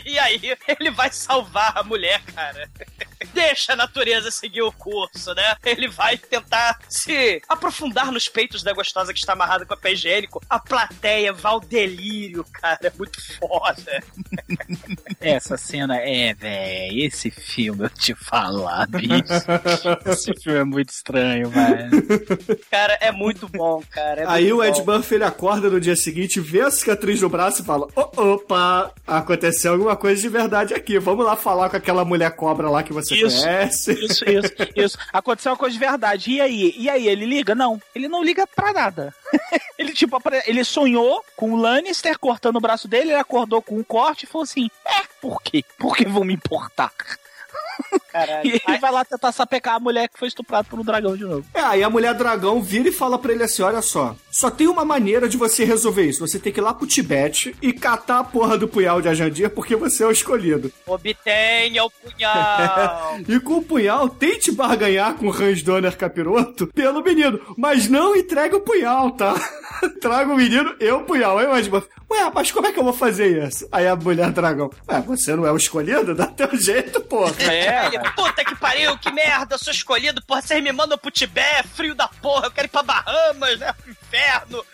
E 0.05 0.17
aí 0.19 0.39
ele 0.79 0.91
vai 0.91 1.11
salvar 1.11 1.77
a 1.77 1.83
mulher, 1.83 2.21
cara. 2.33 2.69
Deixa 3.33 3.73
a 3.73 3.75
natureza 3.75 4.31
seguir 4.31 4.61
o 4.61 4.71
curso, 4.71 5.33
né? 5.33 5.55
Ele 5.65 5.87
vai 5.87 6.17
tentar 6.17 6.79
se 6.87 7.41
aprofundar 7.49 8.11
nos 8.11 8.27
peitos 8.29 8.63
da 8.63 8.73
gostosa 8.73 9.13
que 9.13 9.19
está 9.19 9.33
amarrada 9.33 9.65
com 9.65 9.75
papel 9.75 9.93
higiênico. 9.93 10.41
A 10.49 10.59
plateia 10.59 11.33
vai 11.33 11.51
ao 11.51 11.59
delírio, 11.59 12.45
cara. 12.53 12.79
É 12.83 12.91
muito 12.97 13.19
foda. 13.37 14.03
Essa 15.19 15.57
cena 15.57 15.97
é, 15.97 16.33
véi, 16.33 17.08
esse 17.09 17.29
filme, 17.29 17.83
eu 17.85 17.89
te 17.89 18.15
falar, 18.15 18.87
bicho. 18.87 19.13
Esse 20.05 20.33
filme 20.33 20.59
é 20.59 20.63
muito 20.63 20.89
estranho, 20.89 21.49
velho. 21.49 21.89
Cara, 22.71 22.97
é 23.01 23.11
muito 23.11 23.47
bom, 23.49 23.83
cara. 23.91 24.21
é 24.21 24.25
Aí 24.27 24.51
o 24.53 24.63
Ed. 24.63 24.81
Murphy 24.83 25.15
ele 25.15 25.23
acorda 25.23 25.69
no 25.69 25.79
dia 25.79 25.95
seguinte, 25.95 26.39
vê 26.39 26.61
a 26.61 26.71
cicatriz 26.71 27.21
no 27.21 27.29
braço 27.29 27.61
e 27.61 27.65
fala: 27.65 27.87
"Ô, 27.95 28.33
opa, 28.33 28.91
aconteceu 29.05 29.73
alguma 29.73 29.95
coisa 29.95 30.21
de 30.21 30.29
verdade 30.29 30.73
aqui. 30.73 30.97
Vamos 30.99 31.25
lá 31.25 31.35
falar 31.35 31.69
com 31.69 31.77
aquela 31.77 32.05
mulher 32.05 32.31
cobra 32.31 32.69
lá 32.69 32.83
que 32.83 32.93
você 32.93 33.15
Isso. 33.15 33.41
conhece. 33.41 33.91
Isso, 33.93 34.23
isso, 34.29 34.53
isso. 34.75 34.97
Aconteceu 35.11 35.51
uma 35.51 35.57
coisa 35.57 35.73
de 35.73 35.79
verdade. 35.79 36.31
E 36.31 36.41
aí? 36.41 36.73
E 36.77 36.89
aí, 36.89 37.07
ele 37.07 37.25
liga? 37.25 37.53
Não. 37.55 37.81
Ele 37.93 38.07
não 38.07 38.23
liga 38.23 38.47
pra 38.47 38.71
nada. 38.73 39.13
ele, 39.77 39.93
tipo, 39.93 40.19
ele 40.45 40.63
sonhou 40.63 41.23
com 41.35 41.53
o 41.53 41.55
Lannister 41.55 42.17
cortando 42.19 42.57
o 42.57 42.61
braço 42.61 42.87
dele, 42.87 43.11
ele 43.11 43.19
acordou 43.19 43.61
com 43.61 43.75
um 43.77 43.83
corte 43.83 44.23
e 44.23 44.27
falou 44.27 44.43
assim: 44.43 44.69
É, 44.85 45.01
por 45.21 45.41
quê? 45.41 45.63
Por 45.77 45.95
que 45.95 46.05
vão 46.05 46.23
me 46.23 46.33
importar? 46.33 46.91
Caralho. 48.11 48.47
E 48.47 48.61
ele 48.67 48.77
vai 48.79 48.91
lá 48.91 49.05
tentar 49.05 49.31
sapecar 49.31 49.75
a 49.75 49.79
mulher 49.79 50.09
que 50.09 50.17
foi 50.17 50.27
estuprada 50.27 50.67
por 50.69 50.79
um 50.79 50.83
dragão 50.83 51.15
de 51.15 51.23
novo. 51.23 51.45
É, 51.53 51.61
aí 51.61 51.83
a 51.83 51.89
mulher 51.89 52.13
dragão 52.13 52.61
vira 52.61 52.89
e 52.89 52.91
fala 52.91 53.17
pra 53.17 53.31
ele 53.31 53.43
assim: 53.43 53.61
olha 53.61 53.81
só, 53.81 54.15
só 54.31 54.49
tem 54.49 54.67
uma 54.67 54.83
maneira 54.83 55.29
de 55.29 55.37
você 55.37 55.63
resolver 55.63 56.05
isso. 56.05 56.25
Você 56.25 56.39
tem 56.39 56.51
que 56.51 56.59
ir 56.59 56.63
lá 56.63 56.73
pro 56.73 56.87
Tibete 56.87 57.55
e 57.61 57.71
catar 57.71 58.19
a 58.19 58.23
porra 58.23 58.57
do 58.57 58.67
punhal 58.67 59.01
de 59.01 59.07
Ajandir 59.07 59.49
porque 59.49 59.75
você 59.75 60.03
é 60.03 60.07
o 60.07 60.11
escolhido. 60.11 60.71
Obtenha 60.85 61.83
o 61.83 61.89
punhal. 61.89 63.19
E 63.27 63.39
com 63.39 63.57
o 63.57 63.63
punhal, 63.63 64.09
tente 64.09 64.51
barganhar 64.51 65.13
com 65.15 65.27
o 65.27 65.33
Hans 65.33 65.61
Donner 65.61 65.95
Capiroto 65.95 66.67
pelo 66.67 67.03
menino, 67.03 67.39
mas 67.57 67.87
não 67.87 68.15
entregue 68.15 68.55
o 68.55 68.61
punhal, 68.61 69.11
tá? 69.11 69.35
Traga 70.01 70.31
o 70.31 70.37
menino 70.37 70.75
e 70.79 70.89
o 70.91 71.01
punhal. 71.01 71.37
Aí 71.37 71.47
Murphy, 71.69 71.89
ué, 72.09 72.31
mas 72.33 72.51
como 72.51 72.67
é 72.67 72.71
que 72.71 72.79
eu 72.79 72.83
vou 72.83 72.93
fazer 72.93 73.47
isso? 73.47 73.67
Aí 73.71 73.87
a 73.87 73.95
mulher 73.95 74.31
dragão, 74.31 74.69
ué, 74.89 74.99
você 75.01 75.35
não 75.35 75.45
é 75.45 75.51
o 75.51 75.57
escolhido? 75.57 76.15
Dá 76.15 76.27
teu 76.27 76.55
jeito, 76.57 77.01
porra. 77.01 77.33
É, 77.39 77.85
Ele, 77.87 78.09
puta 78.11 78.43
que 78.43 78.55
pariu, 78.55 78.97
que 78.97 79.11
merda, 79.11 79.55
eu 79.55 79.59
sou 79.59 79.71
escolhido, 79.71 80.21
porra, 80.25 80.41
vocês 80.41 80.63
me 80.63 80.71
mandam 80.71 80.97
pro 80.97 81.11
Tibete, 81.11 81.67
frio 81.69 81.95
da 81.95 82.07
porra, 82.07 82.47
eu 82.47 82.51
quero 82.51 82.67
ir 82.67 82.69
pra 82.69 82.83
Bahamas, 82.83 83.59
né, 83.59 83.73
inferno. 83.87 84.65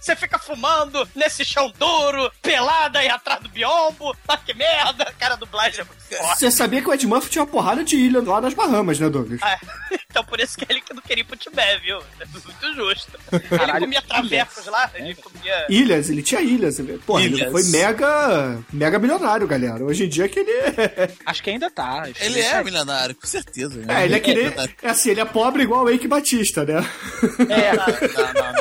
Você 0.00 0.14
fica 0.14 0.38
fumando 0.38 1.06
nesse 1.14 1.44
chão 1.44 1.72
duro, 1.76 2.30
pelada 2.40 3.00
aí 3.00 3.08
atrás 3.08 3.40
do 3.42 3.48
biombo, 3.48 4.16
ah, 4.28 4.36
que 4.36 4.54
merda, 4.54 5.12
cara, 5.18 5.34
a 5.34 5.36
dublagem 5.36 5.80
é 5.80 5.84
muito. 5.84 5.99
Você 6.36 6.50
sabia 6.50 6.80
que 6.82 6.88
o 6.88 6.94
Ed 6.94 7.06
Murphy 7.06 7.30
tinha 7.30 7.42
uma 7.44 7.50
porrada 7.50 7.84
de 7.84 7.96
ilha 7.96 8.20
lá 8.22 8.40
nas 8.40 8.54
Bahamas, 8.54 8.98
né, 8.98 9.08
Douglas? 9.08 9.40
Ah, 9.42 9.58
então 10.10 10.24
por 10.24 10.40
isso 10.40 10.56
que 10.58 10.66
ele 10.68 10.82
não 10.94 11.02
queria 11.02 11.22
ir 11.22 11.24
pro 11.24 11.36
Tibete, 11.36 11.82
viu? 11.82 11.98
É 12.18 12.24
muito 12.26 12.74
justo. 12.74 13.18
ele 13.32 13.40
Caralho, 13.48 13.80
comia 13.80 14.02
travecos 14.02 14.66
lá, 14.66 14.90
ele 14.94 15.14
comia... 15.14 15.66
Ilhas, 15.68 16.10
ele 16.10 16.22
tinha 16.22 16.40
ilhas. 16.40 16.78
ele- 16.78 16.98
Porra, 16.98 17.22
ele 17.24 17.50
foi 17.50 17.62
mega, 17.64 18.58
mega 18.72 18.98
milionário, 18.98 19.46
galera. 19.46 19.84
Hoje 19.84 20.04
em 20.04 20.08
dia 20.08 20.28
que 20.28 20.40
ele 20.40 20.50
é... 20.50 21.10
Acho 21.26 21.42
que 21.42 21.50
ainda 21.50 21.70
tá. 21.70 22.04
Ele 22.20 22.42
tá- 22.42 22.56
é 22.58 22.64
milionário, 22.64 23.14
com 23.14 23.26
certeza. 23.26 23.82
É, 23.88 24.04
ele 24.04 24.14
é 24.14 24.20
que 24.20 24.34
nem... 24.34 24.46
É 24.82 24.88
assim, 24.90 25.10
ele 25.10 25.20
é 25.20 25.24
pobre 25.24 25.62
igual 25.62 25.84
o 25.84 25.90
Eike 25.90 26.08
Batista, 26.08 26.64
né? 26.64 26.84
É, 27.48 27.76
Não, 27.76 27.86
não, 28.34 28.52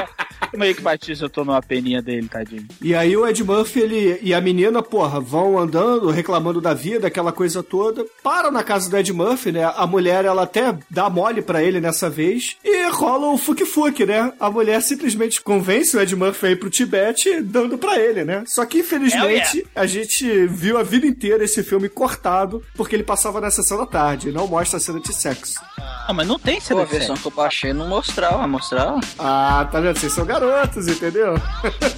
não. 0.00 0.08
meio 0.58 0.74
que 0.74 0.80
Batista, 0.82 1.24
eu 1.24 1.28
tô 1.30 1.44
numa 1.44 1.60
peninha 1.60 2.00
dele, 2.00 2.28
tadinho. 2.28 2.66
E 2.80 2.94
aí 2.94 3.16
o 3.16 3.26
Ed 3.26 3.42
Murphy 3.42 3.80
ele, 3.80 4.18
e 4.22 4.32
a 4.32 4.40
menina, 4.40 4.82
porra, 4.82 5.18
vão 5.20 5.58
andando, 5.58 6.10
reclamando 6.14 6.60
da 6.60 6.72
vida, 6.72 7.06
aquela 7.08 7.32
coisa 7.32 7.62
toda. 7.62 8.04
Param 8.22 8.50
na 8.50 8.62
casa 8.62 8.88
do 8.88 8.96
Ed 8.96 9.12
Murphy, 9.12 9.52
né? 9.52 9.64
A 9.76 9.86
mulher, 9.86 10.24
ela 10.24 10.42
até 10.44 10.76
dá 10.90 11.10
mole 11.10 11.42
pra 11.42 11.62
ele 11.62 11.80
nessa 11.80 12.08
vez. 12.08 12.56
E 12.64 12.88
rola 12.90 13.26
o 13.28 13.36
fuque-fuque, 13.38 14.06
né? 14.06 14.32
A 14.40 14.50
mulher 14.50 14.80
simplesmente 14.82 15.40
convence 15.42 15.96
o 15.96 16.00
Ed 16.00 16.14
Murphy 16.16 16.46
a 16.46 16.50
ir 16.50 16.56
pro 16.60 16.70
Tibete, 16.70 17.40
dando 17.42 17.76
pra 17.76 17.98
ele, 17.98 18.24
né? 18.24 18.44
Só 18.46 18.64
que, 18.64 18.78
infelizmente, 18.78 19.66
a 19.74 19.86
gente 19.86 20.46
viu 20.46 20.78
a 20.78 20.82
vida 20.82 21.06
inteira 21.06 21.44
esse 21.44 21.62
filme 21.62 21.88
cortado, 21.88 22.62
porque 22.76 22.94
ele 22.96 23.02
passava 23.02 23.40
na 23.40 23.50
sessão 23.50 23.78
da 23.78 23.86
tarde. 23.86 24.28
e 24.28 24.32
Não 24.32 24.46
mostra 24.46 24.76
a 24.78 24.80
cena 24.80 25.00
de 25.00 25.12
sexo. 25.14 25.60
Ah, 26.06 26.12
mas 26.12 26.26
não 26.28 26.38
tem 26.38 26.56
Pô, 26.56 26.66
cena 26.66 26.82
a 26.82 26.84
de 26.84 26.90
versão 26.92 27.16
sexo. 27.16 27.22
que 27.22 27.28
eu 27.34 27.42
baixei 27.42 27.72
não 27.72 27.88
mostrava, 27.88 28.38
vai 28.38 28.46
mostrar? 28.46 28.98
Ah, 29.18 29.66
tá 29.70 29.80
vendo? 29.80 29.98
Vocês 29.98 30.12
são 30.12 30.24
garotos, 30.24 30.86
entendeu? 30.86 31.34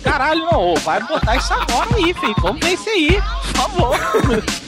Caralho, 0.02 0.40
não. 0.44 0.74
Vai 0.76 1.00
botar 1.02 1.36
isso 1.36 1.52
agora 1.52 1.88
aí, 1.96 2.14
filho. 2.14 2.34
Vamos 2.40 2.60
ver 2.64 2.74
isso 2.74 2.88
aí. 2.88 3.20
Por 3.20 3.56
favor. 3.56 3.98
Yeah. 4.14 4.46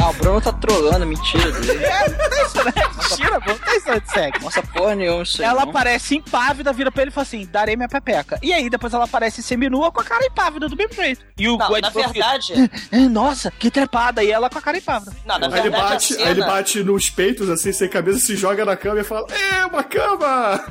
Ah, 0.00 0.10
o 0.10 0.12
Bruno 0.14 0.40
tá 0.40 0.52
trolando, 0.52 1.06
mentira 1.06 1.50
dele. 1.52 1.84
É, 1.84 2.08
não 2.08 2.28
tem 2.30 2.42
isso, 2.44 2.64
né? 2.64 2.72
Mentira, 3.08 3.40
pô. 3.40 3.50
Não 3.52 3.58
tem 3.58 3.80
cena 3.80 4.00
de 4.00 4.10
sexo. 4.10 4.44
Nossa, 4.44 4.62
porra 4.62 4.94
nenhuma 4.94 5.22
isso 5.22 5.42
aí. 5.42 5.48
Ela 5.48 5.62
não. 5.62 5.70
aparece 5.70 6.16
impávida, 6.16 6.72
vira 6.72 6.90
pra 6.90 7.02
ele 7.02 7.10
e 7.10 7.14
fala 7.14 7.22
assim: 7.26 7.46
darei 7.46 7.76
minha 7.76 7.88
pepeca. 7.88 8.38
E 8.42 8.52
aí, 8.52 8.68
depois 8.68 8.92
ela 8.92 9.04
aparece 9.04 9.42
seminua 9.42 9.90
com 9.90 10.00
a 10.00 10.04
cara 10.04 10.24
impávida 10.26 10.68
do 10.68 10.76
mesmo 10.76 10.94
jeito. 10.94 11.24
E 11.38 11.48
o 11.48 11.56
Não, 11.56 11.76
Ed 11.76 11.82
na 11.82 11.90
Murphy, 11.90 12.12
verdade... 12.12 12.70
"É, 12.92 12.96
Nossa, 12.98 13.50
que 13.50 13.70
trepada. 13.70 14.22
E 14.22 14.30
ela 14.30 14.50
com 14.50 14.58
a 14.58 14.62
cara 14.62 14.78
impávida. 14.78 15.12
Não, 15.24 15.38
na 15.38 15.46
Aí 15.46 15.52
ele, 15.54 15.62
verdade, 15.62 15.82
bate, 15.92 16.14
a 16.14 16.16
aí 16.18 16.22
ele 16.30 16.34
cena... 16.40 16.46
bate 16.46 16.82
nos 16.84 17.10
peitos, 17.10 17.48
assim, 17.48 17.72
sem 17.72 17.88
cabeça, 17.88 18.18
se 18.20 18.36
joga 18.36 18.64
na 18.64 18.76
cama 18.76 19.00
e 19.00 19.04
fala: 19.04 19.26
É, 19.32 19.64
uma 19.66 19.82
cama! 19.84 20.64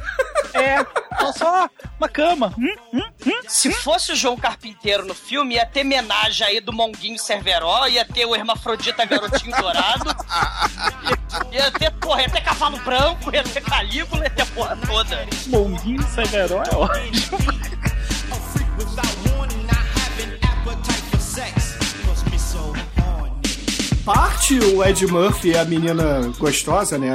É, 0.54 0.86
só, 1.20 1.32
só 1.34 1.70
uma 2.00 2.08
cama. 2.10 2.54
Hum, 2.58 2.76
hum, 2.94 3.02
hum. 3.28 3.40
Se 3.48 3.72
fosse 3.72 4.12
o 4.12 4.16
João 4.16 4.38
Carpinteiro 4.38 5.06
no 5.06 5.14
filme, 5.14 5.56
ia 5.56 5.66
ter 5.66 5.82
homenagem 5.82 6.46
aí 6.48 6.60
do 6.60 6.72
Monguinho 6.74 7.18
Cerveró, 7.20 7.86
ia 7.88 8.04
ter 8.06 8.26
o 8.26 8.36
Hermafrodita 8.36 9.06
Garotinho 9.08 9.56
Dourado, 9.58 10.16
ia, 11.52 11.60
ia 11.64 11.72
ter, 11.72 11.92
porra, 11.92 12.22
ia 12.22 12.30
ter 12.30 12.42
cavalo 12.42 12.78
branco, 12.80 13.34
ia 13.34 13.44
ter 13.44 13.62
Calígula, 13.62 14.24
ia 14.24 14.30
ter 14.30 14.46
porra 14.48 14.78
toda. 14.86 15.28
Monguinho 15.48 16.04
Severo 16.10 16.56
é 16.56 16.76
ótimo. 16.76 17.38
Parte 24.08 24.58
o 24.58 24.82
Ed 24.86 25.06
Murphy 25.06 25.50
e 25.50 25.58
a 25.58 25.66
menina 25.66 26.32
gostosa, 26.38 26.98
né? 26.98 27.14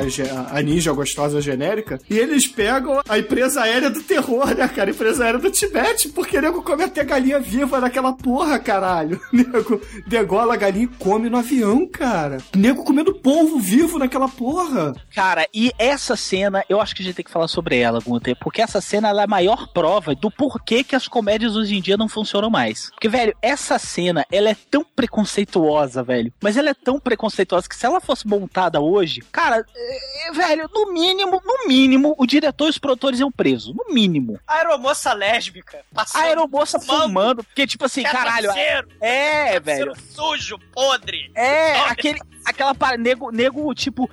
A, 0.51 0.61
ninja 0.61 0.93
gostosa 0.93 1.41
genérica. 1.41 1.99
E 2.11 2.19
eles 2.19 2.47
pegam 2.47 3.01
a 3.09 3.19
empresa 3.19 3.63
aérea 3.63 3.89
do 3.89 4.03
terror, 4.03 4.55
né, 4.55 4.69
cara? 4.69 4.91
A 4.91 4.93
empresa 4.93 5.25
aérea 5.25 5.41
do 5.41 5.51
Tibete, 5.51 6.11
porque 6.11 6.39
nego 6.39 6.63
come 6.63 6.85
até 6.85 7.03
galinha 7.03 7.41
viva 7.41 7.81
naquela 7.81 8.13
porra, 8.13 8.59
caralho. 8.59 9.19
Nego 9.33 9.81
degola 10.07 10.53
a 10.53 10.57
galinha 10.59 10.85
e 10.85 10.89
come 11.03 11.31
no 11.31 11.39
avião, 11.39 11.89
cara. 11.89 12.37
Nego 12.55 12.85
comendo 12.85 13.15
polvo 13.15 13.59
vivo 13.59 13.99
naquela 13.99 14.29
porra. 14.29 14.93
Cara, 15.15 15.49
e 15.55 15.73
essa 15.79 16.15
cena, 16.15 16.63
eu 16.69 16.79
acho 16.79 16.95
que 16.95 17.01
a 17.01 17.07
gente 17.07 17.15
tem 17.15 17.25
que 17.25 17.31
falar 17.31 17.49
sobre 17.49 17.79
ela, 17.79 18.01
Gunter, 18.01 18.37
porque 18.39 18.61
essa 18.61 18.83
cena 18.83 19.09
é 19.09 19.25
a 19.25 19.27
maior 19.27 19.69
prova 19.69 20.15
do 20.15 20.31
porquê 20.31 20.85
que 20.85 20.95
as 20.95 21.09
comédias 21.09 21.57
hoje 21.57 21.75
em 21.75 21.81
dia 21.81 21.97
não 21.97 22.09
funcionam 22.09 22.51
mais. 22.51 22.91
Porque, 22.91 23.09
velho, 23.09 23.35
essa 23.41 23.79
cena, 23.79 24.27
ela 24.31 24.51
é 24.51 24.57
tão 24.71 24.85
preconceituosa, 24.85 26.03
velho. 26.03 26.31
Mas 26.43 26.59
ela 26.59 26.69
é 26.69 26.82
tão 26.85 26.99
preconceituosa 26.99 27.69
que 27.69 27.77
se 27.77 27.87
ela 27.87 28.01
fosse 28.01 28.27
montada 28.27 28.81
hoje, 28.81 29.21
cara, 29.33 29.65
é, 29.75 30.29
é, 30.29 30.33
velho, 30.33 30.69
no 30.73 30.93
mínimo, 30.93 31.41
no 31.45 31.67
mínimo, 31.69 32.15
o 32.19 32.27
diretor 32.27 32.67
e 32.67 32.71
os 32.71 32.79
produtores 32.79 33.21
iam 33.21 33.31
presos. 33.31 33.75
No 33.75 33.93
mínimo. 33.95 34.39
A 34.47 34.55
aeromoça 34.57 35.13
lésbica, 35.13 35.79
A 35.93 35.95
passando 35.95 36.23
aeromoça 36.23 36.79
fumando, 36.81 37.03
fumando, 37.03 37.45
porque, 37.45 37.67
tipo 37.67 37.85
assim, 37.85 38.03
caralho. 38.03 38.53
cheiro, 38.53 38.89
É, 39.01 39.59
velho. 39.61 39.93
sujo, 40.11 40.59
podre. 40.73 41.31
É, 41.35 41.79
aquele. 41.81 42.21
Aquela 42.45 42.75
para 42.75 42.97
nego, 42.97 43.31
nego, 43.31 43.73
tipo, 43.75 44.11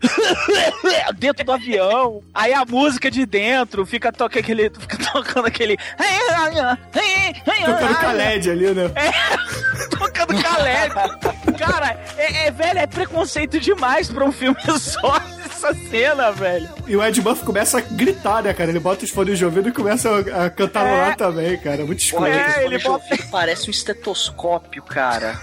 dentro 1.18 1.44
do 1.46 1.52
avião. 1.52 2.22
Aí 2.34 2.54
a 2.54 2.64
música 2.66 3.10
de 3.10 3.26
dentro 3.26 3.86
fica, 3.86 4.12
toca 4.12 4.40
aquele, 4.40 4.70
fica 4.70 4.98
tocando 5.12 5.48
aquele. 5.48 5.78
Tocando 7.66 7.96
Khaled 8.00 8.52
ali, 8.52 8.74
né? 8.74 8.92
Tocando 9.98 10.34
Khaled. 10.42 10.94
Cara, 11.58 12.00
é, 12.18 12.48
é, 12.48 12.52
velho, 12.52 12.80
é 12.80 12.88
preconceito 12.88 13.60
demais 13.60 14.10
pra 14.10 14.24
um 14.24 14.32
filme 14.32 14.58
só 14.80 15.20
essa 15.46 15.74
cena, 15.90 16.32
velho. 16.32 16.70
E 16.88 16.96
o 16.96 17.04
Ed 17.04 17.22
Murphy 17.22 17.44
começa 17.44 17.80
a 17.80 17.82
gritar, 17.82 18.42
né, 18.44 18.54
cara? 18.54 18.70
Ele 18.70 18.80
bota 18.80 19.04
os 19.04 19.12
fones 19.12 19.38
de 19.38 19.44
ouvido 19.44 19.68
e 19.70 19.72
começa 19.72 20.10
a, 20.10 20.46
a 20.46 20.50
cantar 20.50 20.86
É. 20.88 21.02
lá 21.10 21.16
também, 21.16 21.58
cara. 21.58 21.84
Muito 21.86 22.00
escroto. 22.00 22.28
É, 22.28 22.64
ele 22.64 22.80
ouvido 22.88 23.24
parece 23.30 23.68
um 23.68 23.72
estetoscópio, 23.72 24.82
cara. 24.84 25.40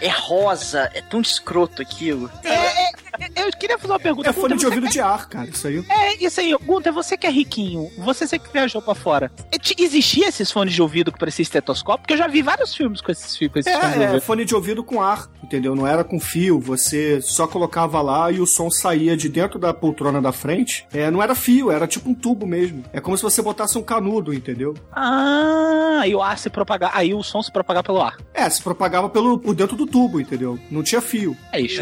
É, 0.00 0.06
é 0.06 0.08
rosa, 0.08 0.90
é 0.94 1.02
tão 1.02 1.20
escroto 1.20 1.82
aquilo. 1.98 2.30
É, 2.44 2.48
é, 2.54 2.90
é, 3.34 3.42
eu 3.48 3.50
queria 3.58 3.76
fazer 3.76 3.92
uma 3.92 3.98
pergunta. 3.98 4.28
É 4.30 4.32
fone 4.32 4.56
de 4.56 4.64
ouvido 4.64 4.88
de 4.88 5.00
ar, 5.00 5.28
cara, 5.28 5.48
isso 5.48 5.66
aí. 5.66 5.84
É, 5.88 6.24
isso 6.24 6.40
aí, 6.40 6.54
Gunter, 6.64 6.92
você 6.92 7.16
que 7.16 7.26
é 7.26 7.30
riquinho, 7.30 7.90
você 7.98 8.26
sempre 8.26 8.50
viajou 8.52 8.80
pra 8.80 8.94
fora. 8.94 9.30
E 9.52 9.58
te- 9.58 9.74
Existia 9.78 10.28
esses 10.28 10.50
fones 10.50 10.74
de 10.74 10.82
ouvido 10.82 11.10
que 11.12 11.18
parecia 11.18 11.42
estetoscópio? 11.42 12.02
Porque 12.02 12.14
eu 12.14 12.18
já 12.18 12.26
vi 12.28 12.42
vários 12.42 12.74
filmes 12.74 13.00
com 13.00 13.10
esses, 13.10 13.36
com 13.48 13.58
esses 13.58 13.72
fones 13.72 13.94
de 13.94 13.98
É, 14.00 14.02
é, 14.02 14.06
ouvido. 14.08 14.22
fone 14.22 14.44
de 14.44 14.54
ouvido 14.54 14.84
com 14.84 15.02
ar, 15.02 15.28
entendeu? 15.42 15.74
Não 15.74 15.86
era 15.86 16.04
com 16.04 16.20
fio, 16.20 16.60
você 16.60 17.20
só 17.20 17.46
colocava 17.46 18.00
lá 18.00 18.30
e 18.30 18.40
o 18.40 18.46
som 18.46 18.70
saía 18.70 19.16
de 19.16 19.28
dentro 19.28 19.58
da 19.58 19.74
poltrona 19.74 20.20
da 20.22 20.30
frente. 20.32 20.86
É, 20.92 21.10
não 21.10 21.22
era 21.22 21.34
fio, 21.34 21.70
era 21.70 21.86
tipo 21.86 22.08
um 22.10 22.14
tubo 22.14 22.46
mesmo. 22.46 22.84
É 22.92 23.00
como 23.00 23.16
se 23.16 23.22
você 23.22 23.42
botasse 23.42 23.76
um 23.78 23.82
canudo, 23.82 24.32
entendeu? 24.32 24.74
Ah, 24.92 25.98
aí 26.02 26.14
o 26.14 26.22
ar 26.22 26.38
se 26.38 26.48
propagar, 26.50 26.90
aí 26.94 27.12
o 27.14 27.22
som 27.22 27.42
se 27.42 27.50
propagar 27.50 27.82
pelo 27.82 28.00
ar. 28.00 28.16
É, 28.34 28.48
se 28.48 28.62
propagava 28.62 29.08
pelo, 29.08 29.38
por 29.38 29.54
dentro 29.54 29.76
do 29.76 29.86
tubo, 29.86 30.20
entendeu? 30.20 30.58
Não 30.70 30.82
tinha 30.82 31.00
fio. 31.00 31.36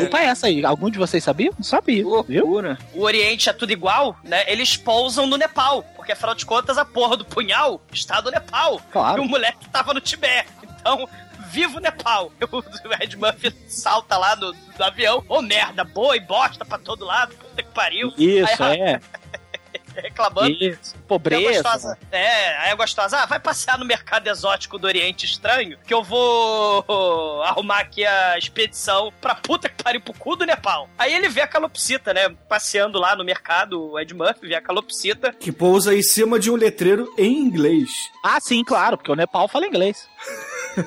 Aí, 0.06 0.10
chupa 0.10 0.18
essa 0.20 0.46
aí. 0.46 0.64
Algum 0.64 0.90
de 0.90 0.98
vocês 0.98 1.22
sabia? 1.22 1.50
Não 1.56 1.64
sabia, 1.64 2.02
viu? 2.26 2.44
Loucura. 2.44 2.78
O 2.94 3.02
Oriente 3.02 3.48
é 3.48 3.52
tudo 3.52 3.72
igual, 3.72 4.16
né? 4.24 4.44
Eles 4.46 4.76
pousam 4.76 5.26
no 5.26 5.36
Nepal, 5.36 5.82
porque 5.94 6.12
afinal 6.12 6.34
de 6.34 6.46
contas 6.46 6.78
a 6.78 6.84
porra 6.84 7.16
do 7.16 7.24
punhal 7.24 7.80
está 7.92 8.20
no 8.22 8.30
Nepal. 8.30 8.80
Claro. 8.90 9.22
E 9.22 9.26
o 9.26 9.28
moleque 9.28 9.68
tava 9.68 9.92
no 9.92 10.00
Tibete. 10.00 10.48
Então, 10.80 11.08
viva 11.50 11.78
o 11.78 11.80
Nepal. 11.80 12.32
O 12.52 13.02
Ed 13.02 13.16
Murphy 13.16 13.52
salta 13.68 14.16
lá 14.16 14.34
do, 14.34 14.52
do 14.52 14.84
avião. 14.84 15.24
Ô 15.28 15.42
merda, 15.42 15.84
boi, 15.84 16.20
bosta 16.20 16.64
pra 16.64 16.78
todo 16.78 17.04
lado, 17.04 17.34
puta 17.34 17.62
que 17.62 17.70
pariu. 17.70 18.12
Isso, 18.16 18.62
Aí, 18.62 18.80
é. 18.80 19.00
Reclamando. 20.02 20.50
Isso. 20.50 20.94
Pobreza. 21.06 21.62
gostosa, 21.62 21.98
é, 22.10 22.56
aí 22.58 22.70
a 22.70 22.74
gostosa, 22.74 23.18
ah, 23.18 23.26
vai 23.26 23.38
passear 23.38 23.78
no 23.78 23.84
mercado 23.84 24.26
exótico 24.28 24.78
do 24.78 24.86
Oriente 24.86 25.24
Estranho, 25.24 25.78
que 25.86 25.94
eu 25.94 26.02
vou 26.02 26.84
arrumar 27.44 27.80
aqui 27.80 28.04
a 28.04 28.36
expedição 28.38 29.12
pra 29.20 29.34
puta 29.34 29.68
que 29.68 29.82
pariu 29.82 30.00
pro 30.00 30.14
cu 30.14 30.36
do 30.36 30.44
Nepal. 30.44 30.88
Aí 30.98 31.14
ele 31.14 31.28
vê 31.28 31.42
a 31.42 31.46
calopsita, 31.46 32.12
né, 32.12 32.28
passeando 32.48 32.98
lá 32.98 33.14
no 33.16 33.24
mercado, 33.24 33.92
o 33.92 33.98
Ed 33.98 34.12
Murphy 34.14 34.48
vê 34.48 34.54
a 34.54 34.60
calopsita. 34.60 35.32
Que 35.32 35.52
pousa 35.52 35.94
em 35.94 36.02
cima 36.02 36.38
de 36.38 36.50
um 36.50 36.56
letreiro 36.56 37.12
em 37.16 37.38
inglês. 37.38 37.90
Ah, 38.22 38.38
sim, 38.40 38.64
claro, 38.64 38.96
porque 38.96 39.12
o 39.12 39.16
Nepal 39.16 39.48
fala 39.48 39.66
inglês. 39.66 40.08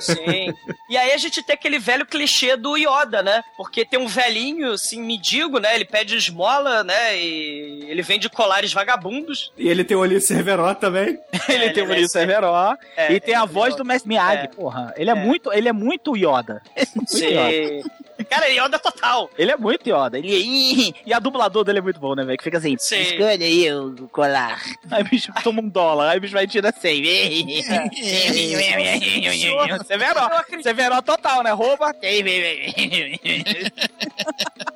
Sim. 0.00 0.52
E 0.88 0.96
aí 0.96 1.12
a 1.12 1.16
gente 1.16 1.42
tem 1.42 1.54
aquele 1.54 1.78
velho 1.78 2.06
clichê 2.06 2.56
do 2.56 2.76
Yoda, 2.76 3.22
né? 3.22 3.42
Porque 3.56 3.84
tem 3.84 3.98
um 3.98 4.06
velhinho, 4.06 4.72
assim, 4.72 5.02
mendigo, 5.02 5.58
né? 5.58 5.74
Ele 5.74 5.84
pede 5.84 6.14
esmola, 6.16 6.84
né? 6.84 7.18
E 7.18 7.84
ele 7.88 8.02
vende 8.02 8.28
colares 8.28 8.72
vagabundos. 8.72 9.52
E 9.58 9.68
ele 9.68 9.82
tem 9.82 9.96
o 9.96 10.00
olhinho 10.00 10.20
Cerveró 10.20 10.74
também. 10.74 11.18
Ele 11.48 11.64
É, 11.64 11.70
tem 11.70 11.82
o 11.82 11.86
ele 11.86 11.92
é 11.92 11.94
Maurício 11.94 12.08
Severo 12.10 12.46
É, 12.96 13.12
e 13.12 13.20
tem 13.20 13.34
a 13.34 13.38
ele 13.40 13.50
é 13.50 13.52
voz 13.52 13.74
Yoda. 13.74 13.82
do 13.82 13.86
Mestre 13.86 14.08
Miyagi, 14.08 14.44
É. 14.44 14.46
porra. 14.48 14.94
Ele 14.96 15.10
é, 15.10 15.12
É. 15.12 15.16
muito, 15.16 15.52
ele 15.52 15.68
é 15.68 15.72
muito 15.72 16.16
Yoda. 16.16 16.62
Ele 16.76 16.86
é 16.86 16.94
muito 16.94 17.16
Yoda. 17.16 17.90
Cara, 18.30 18.46
Yoda 18.48 18.78
total. 18.78 19.28
Ele 19.36 19.50
é 19.50 19.56
muito 19.56 19.88
Yoda. 19.88 20.16
Ele 20.16 20.94
e 21.04 21.12
a 21.12 21.18
dublador 21.18 21.64
dele 21.64 21.80
é 21.80 21.82
muito 21.82 21.98
bom, 21.98 22.14
né, 22.14 22.24
velho? 22.24 22.38
Que 22.38 22.44
fica 22.44 22.58
assim, 22.58 22.76
Sim. 22.78 23.00
escolha 23.00 23.44
aí 23.44 23.72
o 23.72 24.08
colar. 24.08 24.62
Aí 24.90 25.02
o 25.02 25.04
bicho 25.04 25.32
toma 25.42 25.60
um 25.60 25.68
dólar, 25.68 26.10
aí 26.10 26.18
o 26.18 26.20
bicho 26.20 26.34
vai 26.34 26.46
tirar 26.46 26.72
100. 26.72 27.62
Severo. 29.84 30.20
Severo 30.62 31.02
total, 31.02 31.42
né? 31.42 31.50
Rouba. 31.50 31.92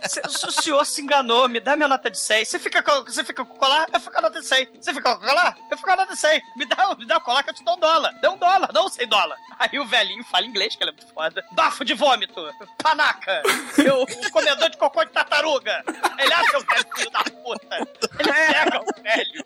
Se, 0.06 0.20
se 0.28 0.46
o 0.46 0.50
senhor 0.50 0.84
se 0.84 1.00
enganou, 1.00 1.48
me 1.48 1.60
dá 1.60 1.76
minha 1.76 1.88
nota 1.88 2.10
de 2.10 2.18
100. 2.18 2.44
Você 2.44 2.58
fica 2.58 2.82
com, 2.82 3.04
você 3.04 3.24
fica 3.24 3.44
com 3.44 3.54
o 3.54 3.56
colar, 3.56 3.86
eu 3.92 4.00
fico 4.00 4.12
com 4.12 4.18
a 4.18 4.22
nota 4.22 4.40
de 4.40 4.46
100. 4.46 4.68
Você 4.80 4.92
fica 4.92 5.16
com 5.16 5.24
o 5.24 5.28
colar, 5.28 5.56
eu 5.70 5.76
fico 5.76 5.88
com 5.88 5.92
a 5.92 5.96
nota 5.96 6.12
de 6.12 6.18
100. 6.18 6.42
Me 6.56 6.66
dá, 6.66 6.96
me 6.98 7.06
dá 7.06 7.16
o 7.18 7.20
colar 7.20 7.42
que 7.42 7.50
eu 7.50 7.54
te 7.54 7.64
dou 7.64 7.76
um 7.76 7.80
dólar. 7.80 8.12
Dá 8.20 8.30
um 8.30 8.36
dólar, 8.36 8.70
não 8.72 8.88
100 8.88 9.08
dólar. 9.08 9.36
Aí 9.58 9.78
o 9.78 9.86
velhinho 9.86 10.24
fala 10.24 10.44
inglês, 10.44 10.74
que 10.76 10.82
ele 10.82 10.90
é 10.90 10.94
muito 10.94 11.06
foda. 11.12 11.44
Bafo 11.52 11.84
de 11.84 11.94
vômito, 11.94 12.34
panaca, 12.82 13.42
o 14.26 14.30
comedor 14.30 14.70
de 14.70 14.76
cocô 14.76 15.04
de 15.04 15.10
tartaruga. 15.12 15.84
Ele 16.18 16.32
acha 16.32 16.58
o 16.58 16.64
velho 16.64 16.86
filho 16.96 17.10
da 17.10 17.20
puta. 17.24 17.88
Ele 18.18 18.32
pega 18.32 18.80
o 18.80 19.02
velho. 19.02 19.44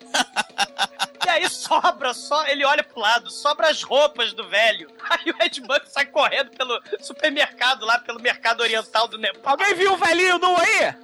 E 1.25 1.29
aí 1.29 1.49
sobra 1.49 2.13
só, 2.13 2.45
ele 2.47 2.65
olha 2.65 2.83
pro 2.83 2.99
lado, 3.01 3.29
sobra 3.29 3.69
as 3.69 3.83
roupas 3.83 4.33
do 4.33 4.47
velho. 4.49 4.89
Aí 5.09 5.31
o 5.31 5.43
Ed 5.43 5.61
Buck 5.61 5.81
sai 5.89 6.05
correndo 6.05 6.51
pelo 6.51 6.81
supermercado 7.01 7.85
lá, 7.85 7.99
pelo 7.99 8.19
mercado 8.19 8.61
oriental 8.61 9.07
do 9.07 9.17
Nepal. 9.17 9.51
Alguém 9.53 9.73
viu 9.75 9.93
o 9.93 9.97
velhinho 9.97 10.37
nu 10.39 10.55
aí? 10.57 10.95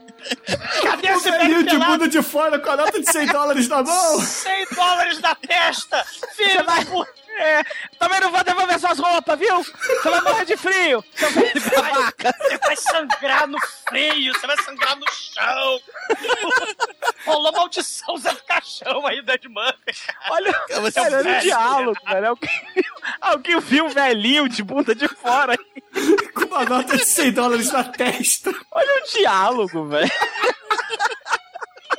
Cadê 0.82 1.10
O 1.12 1.18
esse 1.18 1.30
velhinho 1.30 1.50
velho 1.58 1.64
de 1.64 1.70
pelado? 1.72 1.92
bunda 1.92 2.08
de 2.08 2.22
fora 2.24 2.58
com 2.60 2.70
a 2.70 2.78
nota 2.78 3.00
de 3.00 3.12
100 3.12 3.28
dólares 3.28 3.68
na 3.68 3.84
mão. 3.84 4.20
100 4.22 4.66
dólares 4.74 5.20
na 5.20 5.36
testa! 5.36 6.04
Filho 6.36 6.64
da 6.66 6.76
puta! 6.86 7.25
É, 7.38 7.64
também 8.00 8.20
não 8.22 8.32
vou 8.32 8.44
devolver 8.44 8.80
suas 8.80 8.98
roupas, 8.98 9.38
viu? 9.38 9.62
Você 9.64 10.10
vai 10.10 10.22
morrer 10.22 10.46
de 10.46 10.56
frio, 10.58 11.04
seu 11.14 11.30
velho 11.32 11.62
babaca. 11.76 12.36
Você 12.40 12.58
vai 12.58 12.76
sangrar 12.78 13.48
no 13.48 13.58
freio, 13.90 14.34
você 14.34 14.48
vai 14.48 14.58
sangrar 14.64 14.96
no 14.96 15.06
chão! 15.12 15.80
Rolou 17.26 17.52
maldição 17.52 18.18
Zé 18.18 18.32
do 18.32 18.44
Caixão 18.44 19.06
aí 19.06 19.22
do 19.22 19.32
Ed 19.32 19.48
Murphy. 19.50 19.94
Olha, 20.30 20.52
Você 20.82 21.00
olha 21.00 21.16
é 21.16 21.20
o 21.20 21.24
velho, 21.24 21.42
diálogo, 21.42 22.00
velho. 22.06 22.28
Alguém, 22.28 22.62
alguém 23.20 23.60
viu 23.60 23.86
o 23.86 23.90
velhinho 23.90 24.48
de 24.48 24.64
bunda 24.64 24.96
de 24.96 25.08
fora. 25.08 25.58
Com 26.34 26.46
uma 26.46 26.64
nota 26.66 26.96
de 26.98 27.06
100 27.06 27.32
dólares 27.34 27.72
na 27.72 27.84
testa. 27.84 28.54
Olha 28.72 29.04
o 29.04 29.08
diálogo, 29.18 29.86
velho. 29.88 30.12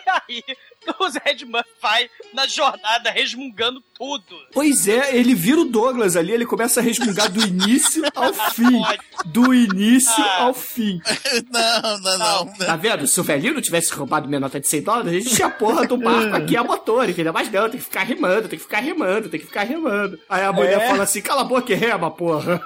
E 0.06 0.10
aí, 0.32 0.44
o 1.00 1.08
Zé 1.08 1.20
Ed 1.26 1.44
Murphy 1.44 1.70
vai 1.80 2.10
na 2.32 2.46
jornada 2.46 3.10
resmungando 3.10 3.82
tudo. 3.94 4.36
Pois 4.52 4.86
é, 4.88 5.16
ele 5.16 5.34
vira 5.34 5.60
o 5.60 5.64
Douglas 5.64 6.16
ali, 6.16 6.32
ele 6.32 6.46
começa 6.46 6.80
a 6.80 6.82
resmungar 6.82 7.30
do 7.30 7.40
início 7.46 8.02
ao 8.14 8.32
fim. 8.32 8.82
Do 9.26 9.52
início 9.54 10.22
Ah. 10.24 10.42
ao 10.42 10.54
fim. 10.54 11.00
Não, 11.50 11.82
não, 12.00 12.18
não. 12.18 12.44
não. 12.44 12.54
Tá 12.54 12.76
vendo? 12.76 13.06
Se 13.06 13.20
o 13.20 13.24
velhinho 13.24 13.54
não 13.54 13.60
tivesse 13.60 13.92
roubado 13.92 14.28
minha 14.28 14.40
nota 14.40 14.58
de 14.60 14.68
100 14.68 14.82
dólares, 14.82 15.08
a 15.12 15.18
gente 15.20 15.34
tinha 15.34 15.48
a 15.48 15.50
porra 15.50 15.86
do 15.86 15.96
barco 15.96 16.34
aqui 16.36 16.56
a 16.56 16.64
motor, 16.64 17.08
entendeu? 17.08 17.32
Mas 17.32 17.50
não, 17.50 17.68
tem 17.68 17.78
que 17.78 17.84
ficar 17.84 18.02
rimando, 18.04 18.48
tem 18.48 18.58
que 18.58 18.64
ficar 18.64 18.80
rimando, 18.80 19.28
tem 19.28 19.40
que 19.40 19.46
ficar 19.46 19.62
rimando. 19.64 20.18
Aí 20.28 20.42
a 20.42 20.52
mulher 20.52 20.80
É. 20.80 20.88
fala 20.88 21.02
assim, 21.04 21.20
cala 21.22 21.42
a 21.42 21.44
boca 21.44 21.72
e 21.72 21.76
rema, 21.76 22.10
porra. 22.10 22.60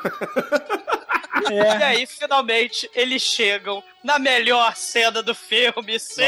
E 1.50 1.82
aí, 1.82 2.06
finalmente, 2.06 2.88
eles 2.94 3.22
chegam 3.22 3.82
na 4.04 4.18
melhor 4.18 4.74
cena 4.76 5.22
do 5.22 5.34
filme. 5.34 5.98
Sim! 5.98 6.22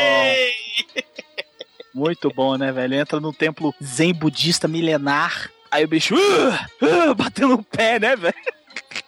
Muito 1.94 2.32
bom, 2.34 2.56
né, 2.56 2.72
velho? 2.72 2.94
Entra 2.94 3.20
num 3.20 3.32
templo 3.32 3.74
zen 3.82 4.12
budista 4.12 4.66
milenar. 4.66 5.50
Aí 5.70 5.84
o 5.84 5.88
bicho 5.88 6.14
uh, 6.14 7.10
uh, 7.10 7.14
batendo 7.14 7.54
o 7.54 7.62
pé, 7.62 7.98
né, 7.98 8.16
velho? 8.16 8.34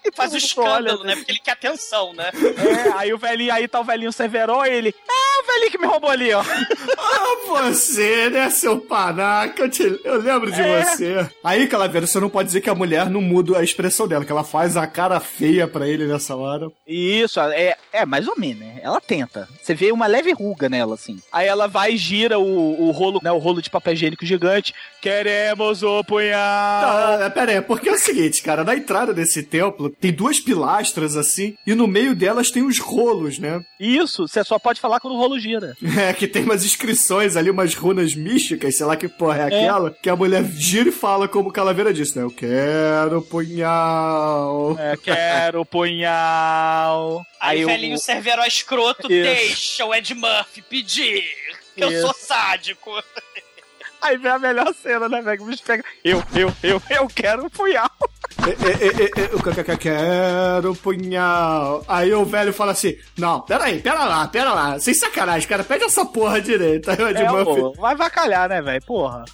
Faz 0.14 0.32
o 0.32 0.36
escândalo, 0.36 0.74
olha, 1.00 1.04
né? 1.04 1.16
Porque 1.16 1.32
ele 1.32 1.40
quer 1.42 1.52
atenção, 1.52 2.12
né? 2.12 2.30
É, 2.34 2.92
aí 2.98 3.12
o 3.12 3.18
velhinho, 3.18 3.52
aí 3.52 3.66
tá 3.66 3.80
o 3.80 3.84
velhinho 3.84 4.12
Severo 4.12 4.64
e 4.64 4.68
ele. 4.70 4.94
Ah, 5.08 5.42
o 5.42 5.46
velhinho 5.46 5.70
que 5.70 5.78
me 5.78 5.86
roubou 5.86 6.10
ali, 6.10 6.32
ó. 6.32 6.42
Ah, 6.96 7.36
você, 7.46 8.28
né, 8.30 8.50
seu 8.50 8.78
panaca? 8.80 9.62
Eu, 9.62 9.70
te- 9.70 10.00
eu 10.04 10.20
lembro 10.20 10.50
de 10.50 10.60
É. 10.60 10.82
você. 10.84 11.30
Aí, 11.42 11.66
Calaveira, 11.66 12.06
você 12.06 12.18
não 12.18 12.28
pode 12.30 12.46
dizer 12.48 12.60
que 12.60 12.70
a 12.70 12.74
mulher 12.74 13.08
não 13.10 13.20
muda 13.20 13.58
a 13.58 13.62
expressão 13.62 14.08
dela, 14.08 14.24
que 14.24 14.32
ela 14.32 14.42
faz 14.44 14.76
a 14.76 14.86
cara 14.86 15.20
feia 15.20 15.66
pra 15.68 15.86
ele 15.88 16.06
nessa 16.06 16.34
hora. 16.36 16.68
Isso, 16.86 17.38
é, 17.40 17.76
é 17.92 18.06
mais 18.06 18.26
ou 18.28 18.34
menos, 18.38 18.60
né? 18.60 18.80
Ela 18.82 19.00
tenta. 19.00 19.48
Você 19.62 19.74
vê 19.74 19.92
uma 19.92 20.06
leve 20.06 20.32
ruga 20.32 20.68
nela, 20.68 20.94
assim. 20.94 21.20
Aí 21.32 21.46
ela 21.46 21.66
vai 21.68 21.92
e 21.92 21.96
gira 21.96 22.38
o, 22.38 22.88
o 22.88 22.90
rolo, 22.90 23.20
né? 23.22 23.30
O 23.32 23.38
rolo 23.38 23.60
de 23.62 23.70
papel 23.70 23.92
higiênico 23.94 24.24
gigante. 24.26 24.74
Queremos 25.00 25.82
o 25.82 26.02
punhal. 26.04 26.38
Ah, 26.38 27.30
pera 27.32 27.52
aí, 27.52 27.60
porque 27.60 27.88
é 27.88 27.92
o 27.92 27.98
seguinte, 27.98 28.42
cara, 28.42 28.64
na 28.64 28.74
entrada 28.74 29.12
desse 29.12 29.42
templo 29.42 29.93
tem 30.00 30.12
duas 30.12 30.38
pilastras 30.40 31.16
assim, 31.16 31.56
e 31.66 31.74
no 31.74 31.86
meio 31.86 32.14
delas 32.14 32.50
tem 32.50 32.62
os 32.62 32.78
rolos, 32.78 33.38
né? 33.38 33.60
Isso, 33.78 34.26
você 34.28 34.42
só 34.44 34.58
pode 34.58 34.80
falar 34.80 35.00
quando 35.00 35.14
o 35.14 35.18
rolo 35.18 35.38
gira. 35.38 35.76
É, 35.96 36.12
que 36.12 36.26
tem 36.26 36.42
umas 36.44 36.64
inscrições 36.64 37.36
ali, 37.36 37.50
umas 37.50 37.74
runas 37.74 38.14
místicas, 38.14 38.76
sei 38.76 38.84
lá 38.86 38.96
que 38.96 39.08
porra 39.08 39.38
é 39.38 39.44
aquela, 39.44 39.90
que 39.90 40.08
a 40.10 40.16
mulher 40.16 40.44
gira 40.44 40.88
e 40.88 40.92
fala 40.92 41.28
como 41.28 41.52
Calaveira 41.52 41.92
disse, 41.92 42.16
né? 42.18 42.24
Eu 42.24 42.30
quero 42.30 43.22
punhal. 43.22 44.76
É, 44.78 44.96
quero 44.96 45.64
punhal. 45.64 47.22
Aí, 47.40 47.62
o 47.64 47.66
o- 47.66 47.70
velhinho 47.70 47.98
Severo 47.98 48.42
escroto 48.44 49.02
Isso. 49.12 49.22
deixa 49.22 49.84
o 49.84 49.94
Ed 49.94 50.14
Murphy 50.14 50.62
pedir. 50.62 51.24
Que 51.74 51.82
eu 51.84 51.90
Isso. 51.92 52.02
sou 52.02 52.14
sádico. 52.14 52.90
Aí 54.00 54.16
vem 54.18 54.30
a 54.30 54.38
melhor 54.38 54.72
cena, 54.74 55.08
né, 55.08 55.22
velho? 55.22 55.42
O 55.42 55.46
bicho 55.46 55.62
pega. 55.64 55.82
Eu, 56.04 56.22
eu, 56.36 56.52
eu, 56.62 56.82
eu 56.90 57.08
quero 57.08 57.48
punhal. 57.50 57.90
É, 58.46 58.50
é, 58.50 59.04
é, 59.04 59.30
Eu 59.32 59.40
que- 59.42 59.64
que- 59.64 59.76
quero 59.76 60.74
punhal. 60.76 61.84
Aí 61.88 62.12
o 62.12 62.24
velho 62.24 62.52
fala 62.52 62.72
assim: 62.72 62.94
Não, 63.16 63.40
pera 63.40 63.64
aí, 63.64 63.80
pera 63.80 64.04
lá, 64.04 64.26
pera 64.28 64.52
lá. 64.52 64.78
Sem 64.78 64.92
sacanagem, 64.94 65.48
cara, 65.48 65.64
pede 65.64 65.84
essa 65.84 66.04
porra 66.04 66.40
direita. 66.40 66.92
Aí 66.92 67.02
o 67.02 67.08
Ed 67.08 67.22
É, 67.22 67.28
Murphy. 67.30 67.60
pô, 67.60 67.72
vai 67.72 67.96
vacalhar, 67.96 68.48
né, 68.48 68.60
velho? 68.60 68.82
Porra. 68.84 69.24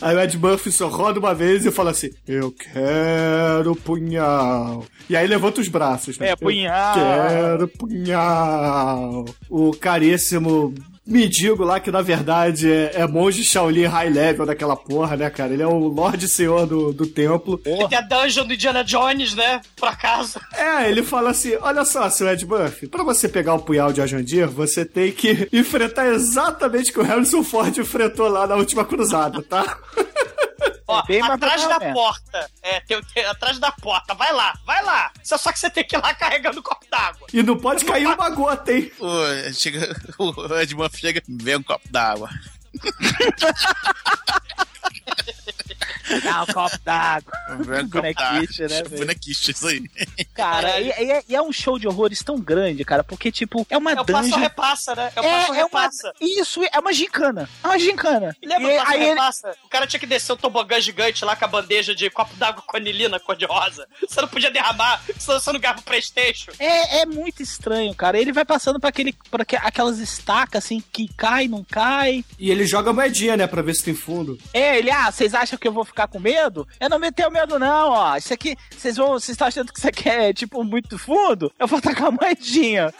Aí 0.00 0.14
o 0.14 0.20
Ed 0.20 0.38
Murphy 0.38 0.70
só 0.70 0.88
roda 0.88 1.18
uma 1.18 1.34
vez 1.34 1.64
e 1.66 1.70
fala 1.70 1.90
assim: 1.90 2.10
Eu 2.28 2.52
quero 2.52 3.74
punhal. 3.76 4.84
E 5.08 5.16
aí 5.16 5.26
levanta 5.26 5.60
os 5.60 5.68
braços, 5.68 6.18
né? 6.18 6.28
É, 6.30 6.36
punhal. 6.36 6.96
Eu 6.98 7.28
quero 7.28 7.68
punhal. 7.68 9.24
O 9.48 9.72
caríssimo 9.72 10.74
mendigo 11.06 11.64
lá, 11.64 11.80
que 11.80 11.90
na 11.90 12.02
verdade 12.02 12.70
é, 12.70 13.00
é 13.00 13.06
monge 13.06 13.42
Shaolin 13.42 13.86
High 13.86 14.10
Level 14.10 14.46
daquela 14.46 14.76
porra, 14.76 15.16
né, 15.16 15.30
cara? 15.30 15.52
Ele 15.52 15.62
é 15.62 15.66
o 15.66 15.88
Lorde 15.88 16.28
Senhor 16.28 16.66
do, 16.66 16.92
do 16.92 17.06
templo. 17.06 17.58
Tem 17.58 17.94
a 17.94 18.00
dungeon 18.00 18.46
do 18.46 18.54
Indiana 18.54 18.84
Jones, 18.84 19.34
né? 19.34 19.60
Por 19.76 19.88
acaso. 19.88 20.40
É, 20.54 20.88
ele 20.88 21.02
fala 21.02 21.30
assim: 21.30 21.56
olha 21.60 21.84
só, 21.84 22.08
seu 22.10 22.28
Ed 22.28 22.44
Murphy, 22.46 22.86
pra 22.86 23.02
você 23.02 23.28
pegar 23.28 23.54
o 23.54 23.62
punhal 23.62 23.92
de 23.92 24.00
Ajandir, 24.00 24.48
você 24.48 24.84
tem 24.84 25.10
que 25.12 25.48
enfrentar 25.52 26.06
exatamente 26.08 26.90
o 26.90 26.94
que 26.94 27.00
o 27.00 27.04
Harrison 27.04 27.42
Ford 27.42 27.76
enfrentou 27.76 28.28
lá 28.28 28.46
na 28.46 28.56
última 28.56 28.84
cruzada, 28.84 29.42
tá? 29.42 29.78
Ó, 30.90 31.02
bem 31.06 31.20
mais 31.20 31.32
atrás 31.32 31.62
da 31.66 31.80
cá, 31.80 31.92
porta. 31.92 32.50
É, 32.62 32.80
tem, 32.80 33.00
tem- 33.14 33.24
atrás 33.24 33.58
da 33.58 33.72
porta. 33.72 34.14
Vai 34.14 34.32
lá, 34.32 34.54
vai 34.64 34.82
lá. 34.82 35.10
Só, 35.22 35.36
só 35.38 35.52
que 35.52 35.58
você 35.58 35.70
tem 35.70 35.84
que 35.84 35.96
ir 35.96 36.00
lá 36.00 36.14
carregando 36.14 36.60
o 36.60 36.62
copo 36.62 36.84
d'água. 36.90 37.26
E 37.32 37.42
não 37.42 37.56
pode 37.58 37.84
cair 37.84 38.06
uma 38.06 38.30
gota, 38.30 38.72
hein? 38.72 38.90
O, 38.98 39.52
chega, 39.52 39.94
o 40.18 40.54
Ed 40.56 40.74
Murphy 40.74 40.98
chega, 40.98 41.22
vem 41.28 41.56
um 41.56 41.62
copo 41.62 41.88
d'água. 41.90 42.28
Dá 46.22 46.42
um 46.42 46.46
copo 46.46 46.78
d'água. 46.84 47.32
Um. 47.50 47.86
Bonequiche, 47.88 48.62
né, 48.62 48.82
velho? 48.82 48.98
Bonequiche, 48.98 49.50
isso 49.52 49.66
aí. 49.66 49.82
Cara, 50.34 50.80
e, 50.80 50.86
e 50.88 51.10
é, 51.12 51.22
e 51.28 51.34
é 51.36 51.42
um 51.42 51.52
show 51.52 51.78
de 51.78 51.86
horrores 51.88 52.20
tão 52.22 52.38
grande, 52.38 52.84
cara, 52.84 53.02
porque, 53.02 53.30
tipo, 53.32 53.66
é 53.68 53.76
uma 53.76 53.92
É 53.92 54.00
o 54.00 54.04
passo 54.04 54.22
dungeon... 54.30 54.38
repassa, 54.38 54.94
né? 54.94 55.12
É 55.16 55.20
o 55.20 55.24
É, 55.24 55.30
passo 55.30 55.46
é 55.46 55.48
uma, 55.50 55.62
repassa. 55.64 56.12
isso, 56.20 56.60
é 56.72 56.78
uma 56.78 56.92
gincana. 56.92 57.48
É 57.62 57.66
uma 57.66 57.78
gincana. 57.78 58.36
Lembra 58.42 58.72
E 58.72 58.76
o 58.76 58.78
passo 58.78 58.92
aí 58.92 59.00
ele- 59.00 59.10
repassa? 59.10 59.56
O 59.64 59.68
cara 59.68 59.86
tinha 59.86 60.00
que 60.00 60.06
descer 60.06 60.32
o 60.32 60.36
tobogã 60.36 60.80
gigante 60.80 61.24
lá 61.24 61.34
com 61.36 61.44
a 61.44 61.48
bandeja 61.48 61.94
de 61.94 62.08
copo 62.10 62.34
d'água 62.36 62.62
com 62.66 62.76
anilina 62.76 63.18
cor-de-rosa. 63.20 63.86
Você 64.06 64.20
não 64.20 64.28
podia 64.28 64.50
derramar, 64.50 65.02
senão 65.18 65.40
você 65.40 65.52
não 65.52 65.60
ganhava 65.60 65.80
o 65.80 65.82
Playstation. 65.82 66.52
É, 66.58 67.00
é 67.00 67.06
muito 67.06 67.42
estranho, 67.42 67.94
cara. 67.94 68.18
Ele 68.18 68.32
vai 68.32 68.44
passando 68.44 68.78
pra, 68.78 68.88
aquele, 68.90 69.14
pra 69.30 69.42
aque- 69.42 69.56
aquelas 69.56 69.98
estacas, 69.98 70.64
assim, 70.64 70.82
que 70.92 71.08
cai, 71.16 71.48
não 71.48 71.64
cai. 71.64 72.24
E 72.38 72.50
ele 72.50 72.64
joga 72.66 72.92
moedinha, 72.92 73.36
né, 73.36 73.46
pra 73.46 73.62
ver 73.62 73.74
se 73.74 73.84
tem 73.84 73.94
fundo. 73.94 74.38
É, 74.54 74.78
ele, 74.78 74.90
ah, 74.90 75.10
vocês 75.10 75.34
acham 75.34 75.58
que 75.58 75.66
eu 75.66 75.72
vou 75.72 75.84
ficar 75.84 75.99
com 76.08 76.18
medo? 76.18 76.66
Eu 76.78 76.88
não 76.88 76.98
me 76.98 77.10
tenho 77.12 77.30
medo, 77.30 77.58
não, 77.58 77.90
ó. 77.90 78.16
Isso 78.16 78.32
aqui, 78.32 78.56
vocês 78.70 78.96
vão, 78.96 79.08
vocês 79.12 79.30
estão 79.30 79.48
achando 79.48 79.72
que 79.72 79.78
isso 79.78 79.88
aqui 79.88 80.08
é, 80.08 80.32
tipo, 80.32 80.62
muito 80.64 80.98
fundo? 80.98 81.52
Eu 81.58 81.66
vou 81.66 81.80
tacar 81.80 82.08
a 82.08 82.10
moedinha. 82.10 82.92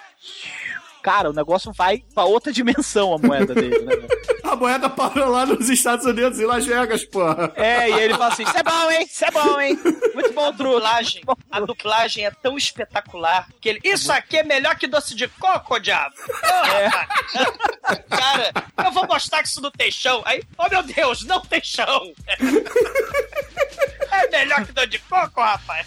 Cara, 1.03 1.31
o 1.31 1.33
negócio 1.33 1.73
vai 1.73 2.03
pra 2.15 2.25
outra 2.25 2.53
dimensão 2.53 3.15
a 3.15 3.19
moeda 3.19 3.55
dele, 3.55 3.79
né? 3.81 3.95
A 4.43 4.57
moeda 4.57 4.91
parou 4.91 5.29
lá 5.29 5.47
nos 5.47 5.71
Estados 5.71 6.05
Unidos, 6.05 6.41
em 6.41 6.45
Las 6.45 6.67
Vegas, 6.67 7.05
porra. 7.05 7.53
É, 7.55 7.89
e 7.89 7.93
ele 8.01 8.15
fala 8.15 8.33
assim: 8.33 8.43
isso 8.43 8.57
é 8.59 8.63
bom, 8.65 8.91
hein? 8.91 9.07
Isso 9.09 9.25
é 9.25 9.31
bom, 9.31 9.61
hein? 9.61 9.79
Muito 10.13 10.33
bom, 10.33 10.49
A 10.49 10.53
truque. 10.53 10.75
dublagem, 10.75 11.23
a 11.53 11.61
dublagem 11.61 12.27
é 12.27 12.31
tão 12.33 12.57
espetacular 12.57 13.47
que 13.61 13.69
ele. 13.69 13.81
Isso 13.85 14.11
aqui 14.11 14.39
é 14.39 14.43
melhor 14.43 14.75
que 14.75 14.89
doce 14.89 15.15
de 15.15 15.29
coco, 15.29 15.79
diabo! 15.79 16.17
Porra! 16.27 17.09
Cara, 18.11 18.53
eu 18.85 18.91
vou 18.91 19.07
mostrar 19.07 19.41
que 19.41 19.47
isso 19.49 19.61
não 19.61 19.71
tem 19.71 19.89
chão. 19.89 20.21
Aí, 20.25 20.43
oh 20.59 20.69
meu 20.69 20.83
Deus, 20.83 21.25
não 21.25 21.41
tem 21.41 21.63
chão! 21.63 22.13
É 24.13 24.29
melhor 24.29 24.67
que 24.67 24.73
doce 24.73 24.89
de 24.89 24.99
coco, 24.99 25.41
rapaz! 25.41 25.87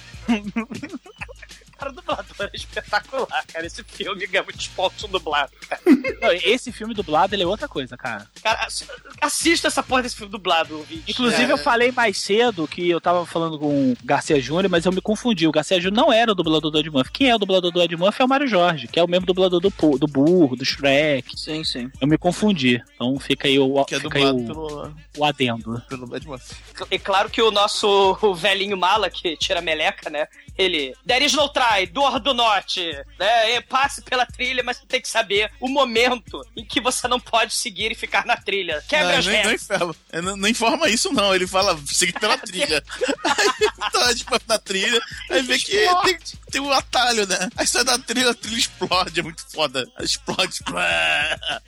Cara, 1.84 1.90
o 1.90 1.94
dublador 1.94 2.26
é 2.40 2.50
espetacular, 2.56 3.46
cara. 3.52 3.66
Esse 3.66 3.84
filme 3.84 4.26
ganha 4.28 4.44
muitos 4.44 4.68
pontos 4.70 5.10
dublado, 5.10 5.52
cara. 5.68 5.82
Não, 6.22 6.32
esse 6.32 6.72
filme 6.72 6.94
dublado, 6.94 7.36
ele 7.36 7.44
é 7.44 7.48
outra 7.48 7.68
coisa, 7.68 7.98
cara. 7.98 8.26
Cara, 8.42 8.66
ass- 8.66 8.88
assista 9.22 9.68
essa 9.68 9.84
porra 9.84 10.04
desse 10.04 10.16
filme 10.16 10.32
dublado, 10.32 10.80
o 10.80 10.84
vídeo. 10.84 11.04
Inclusive, 11.08 11.52
eu 11.52 11.58
falei 11.58 11.92
mais 11.92 12.18
cedo 12.18 12.68
que 12.68 12.90
eu 12.90 13.02
tava 13.02 13.26
falando 13.26 13.60
com 13.60 13.92
o 13.92 13.98
Garcia 14.04 14.40
Júnior, 14.40 14.70
mas 14.70 14.86
eu 14.86 14.92
me 14.92 15.02
confundi. 15.02 15.48
O 15.48 15.52
Garcia 15.52 15.80
Júnior 15.82 16.06
não 16.06 16.14
era 16.14 16.32
o 16.32 16.36
dublador 16.36 16.72
do 16.72 16.80
Ed 16.80 16.90
Murphy. 16.90 17.12
Quem 17.12 17.30
é 17.30 17.36
o 17.36 17.40
dublador 17.40 17.72
do 17.72 17.82
Ed 17.82 17.96
Murphy 17.98 18.22
é 18.22 18.26
o 18.26 18.30
Mário 18.30 18.48
Jorge, 18.48 18.88
que 18.88 19.00
é 19.00 19.04
o 19.04 19.08
mesmo 19.08 19.26
dublador 19.26 19.60
do, 19.60 19.70
do 19.70 20.08
Burro, 20.08 20.56
do 20.56 20.64
Shrek. 20.66 21.38
Sim, 21.38 21.64
sim. 21.64 21.92
Eu 22.00 22.08
me 22.08 22.18
confundi. 22.18 22.82
Então 22.96 23.20
fica 23.20 23.48
aí 23.48 23.60
o, 23.60 23.84
Que 23.86 23.96
é 23.96 24.00
fica 24.00 24.18
aí 24.18 24.24
dublado 24.26 24.44
o, 24.44 24.48
pelo, 24.48 24.96
o 25.18 25.26
adendo. 25.26 25.82
pelo 25.90 26.16
Ed 26.16 26.26
Murphy. 26.28 26.56
E 26.90 26.98
claro 27.00 27.30
que 27.30 27.42
o 27.42 27.52
nosso 27.52 28.34
velhinho 28.36 28.78
mala 28.78 29.10
que 29.10 29.36
tira 29.38 29.60
a 29.60 29.62
meleca, 29.62 30.10
né? 30.10 30.28
Ele. 30.58 30.94
There 31.08 31.26
is 31.26 31.34
no 31.34 31.50
try, 31.50 31.73
dor 31.88 32.20
do 32.20 32.34
norte. 32.34 32.82
Né? 33.20 33.62
Passe 33.62 34.02
pela 34.02 34.26
trilha, 34.26 34.64
mas 34.64 34.78
você 34.78 34.86
tem 34.86 35.02
que 35.02 35.08
saber 35.08 35.52
o 35.60 35.68
momento 35.68 36.45
em 36.56 36.66
que 36.66 36.80
você 36.82 37.08
não 37.08 37.20
pode 37.20 37.54
seguir 37.54 37.91
e 37.91 37.95
ficar 37.95 38.26
na 38.26 38.38
trilha. 38.38 38.84
Quebra 38.88 39.14
Não, 39.14 39.20
as 39.20 39.26
nem, 39.26 39.44
não, 39.44 39.50
regras. 39.52 39.64
informa, 39.64 39.95
É, 40.12 40.22
não, 40.22 40.38
não 40.38 40.50
informa 40.50 40.90
isso, 40.90 41.12
não. 41.14 41.34
Ele 41.34 41.48
fala, 41.48 41.80
segue 41.88 42.14
pela 42.14 42.38
trilha. 42.38 42.84
aí 43.24 43.91
tá 43.91 44.16
tipo, 44.16 44.40
na 44.48 44.60
trilha, 44.60 45.00
aí 45.30 45.41
vê 45.41 45.58
que 45.60 45.72
tem, 46.04 46.20
tem 46.52 46.62
um 46.62 46.72
atalho, 46.72 47.26
né? 47.28 47.50
Aí 47.58 47.68
sai 47.68 47.84
da 47.84 47.98
trilha, 47.98 48.32
a 48.32 48.34
trilha 48.34 48.58
explode, 48.60 49.20
é 49.20 49.24
muito 49.24 49.44
foda. 49.52 49.86
Explode, 50.00 50.54
explode. 50.54 50.78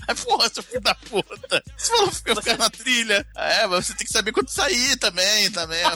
Aí, 0.07 0.15
porra, 0.23 0.49
seu 0.53 0.63
filho 0.63 0.81
da 0.81 0.95
puta. 0.95 1.63
Você 1.77 1.91
falou 1.91 2.11
que 2.11 2.31
eu 2.31 2.35
ficar 2.35 2.57
na 2.57 2.69
trilha. 2.69 3.25
É, 3.35 3.67
mas 3.67 3.87
você 3.87 3.93
tem 3.95 4.05
que 4.05 4.13
saber 4.13 4.31
quando 4.31 4.49
sair 4.49 4.95
também, 4.97 5.51
também. 5.51 5.83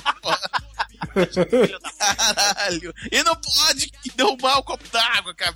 Caralho. 1.98 2.94
E 3.12 3.24
não 3.24 3.36
pode 3.36 3.92
derrubar 4.16 4.58
o 4.60 4.64
copo 4.64 4.84
d'água, 4.92 5.34
cara. 5.34 5.54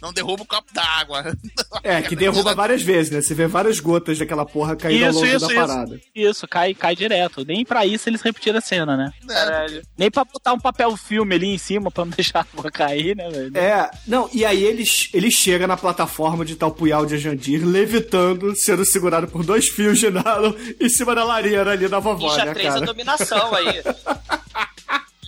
Não 0.00 0.12
derruba 0.12 0.42
o 0.42 0.46
copo 0.46 0.72
d'água. 0.72 1.36
É, 1.82 2.00
que 2.02 2.16
derruba 2.16 2.54
várias 2.54 2.82
vezes, 2.82 3.10
né? 3.12 3.20
Você 3.20 3.34
vê 3.34 3.46
várias 3.46 3.80
gotas 3.80 4.18
daquela 4.18 4.46
porra 4.46 4.76
caindo 4.76 5.04
ao 5.04 5.10
Isso, 5.10 5.18
longo 5.20 5.36
isso, 5.36 5.46
da 5.46 5.52
isso. 5.52 5.66
parada. 5.66 6.00
Isso, 6.14 6.48
cai, 6.48 6.74
cai 6.74 6.96
direto. 6.96 7.44
Nem 7.44 7.64
pra 7.64 7.84
isso 7.84 8.08
eles 8.08 8.22
repetiram 8.22 8.58
a 8.58 8.62
cena, 8.62 8.96
né? 8.96 9.10
Caralho. 9.26 9.82
Nem 9.98 10.10
pra 10.10 10.24
botar 10.24 10.52
um 10.52 10.60
papel 10.60 10.96
filme 10.96 11.34
ali 11.34 11.48
em 11.48 11.58
cima 11.58 11.90
pra 11.90 12.04
não 12.04 12.12
deixar 12.16 12.40
a 12.40 12.58
água 12.58 12.70
cair, 12.70 13.16
né, 13.16 13.28
velho? 13.28 13.56
É, 13.56 13.90
não, 14.06 14.28
e 14.32 14.44
aí 14.44 14.62
ele, 14.64 14.84
ele 15.12 15.30
chega 15.30 15.66
na 15.66 15.76
plataforma 15.76 16.44
de 16.44 16.56
tal 16.56 16.70
Puyal 16.72 17.04
de 17.06 17.18
Jandir, 17.18 17.64
levitando, 17.66 18.54
sendo 18.56 18.84
segurado 18.84 19.28
por 19.28 19.44
dois 19.44 19.68
fios 19.68 19.98
de 19.98 20.10
nylon 20.10 20.52
em 20.80 20.88
cima 20.88 21.14
da 21.14 21.24
lareira 21.24 21.72
ali 21.72 21.88
da 21.88 21.98
vovó, 21.98 22.30
Ninja 22.30 22.44
né, 22.44 22.54
3 22.54 22.66
a 22.66 22.72
cara? 22.74 22.86
dominação 22.86 23.54
aí. 23.54 23.82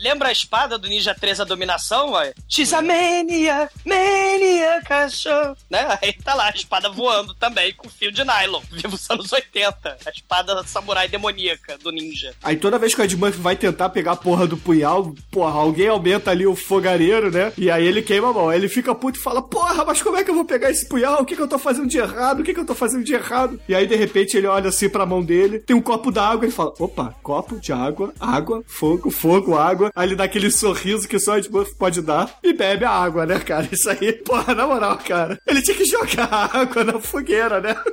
Lembra 0.00 0.28
a 0.28 0.32
espada 0.32 0.78
do 0.78 0.88
Ninja 0.88 1.14
3 1.14 1.40
a 1.40 1.44
dominação, 1.44 2.12
vai? 2.12 2.32
She's 2.48 2.72
a 2.72 2.82
mania, 2.82 3.68
mania, 3.84 4.82
cachorro. 4.84 5.56
Né? 5.70 5.98
Aí 6.02 6.12
tá 6.12 6.34
lá, 6.34 6.46
a 6.46 6.56
espada 6.56 6.88
voando 6.90 7.34
também, 7.34 7.74
com 7.74 7.88
fio 7.88 8.12
de 8.12 8.24
nylon. 8.24 8.60
Viva 8.70 8.94
os 8.94 9.10
anos 9.10 9.32
80. 9.32 9.98
A 10.06 10.10
espada 10.10 10.62
samurai 10.64 11.08
demoníaca 11.08 11.78
do 11.78 11.90
ninja. 11.90 12.34
Aí 12.42 12.56
toda 12.56 12.78
vez 12.78 12.94
que 12.94 13.00
o 13.00 13.04
Ed 13.04 13.16
Murphy 13.16 13.40
vai 13.40 13.56
tentar 13.56 13.88
pegar 13.90 14.12
a 14.12 14.16
porra 14.16 14.46
do 14.46 14.56
punhal, 14.56 15.14
porra, 15.30 15.58
alguém 15.58 15.88
aumenta 15.88 16.30
ali 16.30 16.46
o 16.46 16.56
fogareiro, 16.56 17.30
né? 17.30 17.52
E 17.56 17.70
aí 17.70 17.86
ele 17.86 18.02
queima 18.02 18.30
a 18.30 18.32
mão. 18.32 18.48
Aí 18.48 18.58
ele 18.58 18.68
fica 18.68 18.94
puto 18.94 19.18
e 19.18 19.22
fala, 19.22 19.42
porra, 19.42 19.84
mas 19.84 20.02
como 20.02 20.16
é 20.16 20.24
que 20.24 20.30
eu 20.30 20.34
vou 20.34 20.44
pegar 20.44 20.70
esse 20.70 20.88
punhal? 20.88 21.22
O 21.22 21.24
que, 21.24 21.34
que 21.34 21.42
eu 21.42 21.48
tô 21.48 21.58
fazendo 21.58 21.88
de 21.88 21.98
errado? 21.98 22.40
O 22.40 22.44
que, 22.44 22.54
que 22.54 22.60
eu 22.60 22.66
tô 22.66 22.74
fazendo 22.74 23.04
de 23.04 23.14
errado? 23.14 23.60
E 23.68 23.74
aí, 23.74 23.86
de 23.86 23.96
repente, 23.96 24.36
ele 24.36 24.46
olha 24.46 24.68
assim 24.68 24.88
pra 24.88 25.06
mão 25.06 25.22
dele, 25.22 25.58
tem 25.58 25.76
um 25.76 25.82
copo 25.82 26.10
d'água, 26.10 26.44
ele 26.44 26.52
fala, 26.52 26.72
opa, 26.78 27.14
copo 27.22 27.58
de 27.58 27.72
água, 27.72 28.12
água, 28.20 28.62
fogo, 28.66 29.10
fogo, 29.10 29.56
água. 29.56 29.85
Aí 29.94 30.08
ele 30.08 30.16
dá 30.16 30.24
aquele 30.24 30.50
sorriso 30.50 31.08
que 31.08 31.18
só 31.18 31.36
Ed 31.38 31.50
Murphy 31.50 31.74
pode 31.74 32.02
dar 32.02 32.38
e 32.42 32.52
bebe 32.52 32.84
a 32.84 32.90
água, 32.90 33.26
né, 33.26 33.38
cara? 33.38 33.68
Isso 33.70 33.88
aí, 33.88 34.12
porra, 34.24 34.54
na 34.54 34.66
moral, 34.66 34.98
cara. 34.98 35.38
Ele 35.46 35.62
tinha 35.62 35.76
que 35.76 35.84
jogar 35.84 36.28
a 36.32 36.44
água 36.60 36.84
na 36.84 37.00
fogueira, 37.00 37.60
né? 37.60 37.76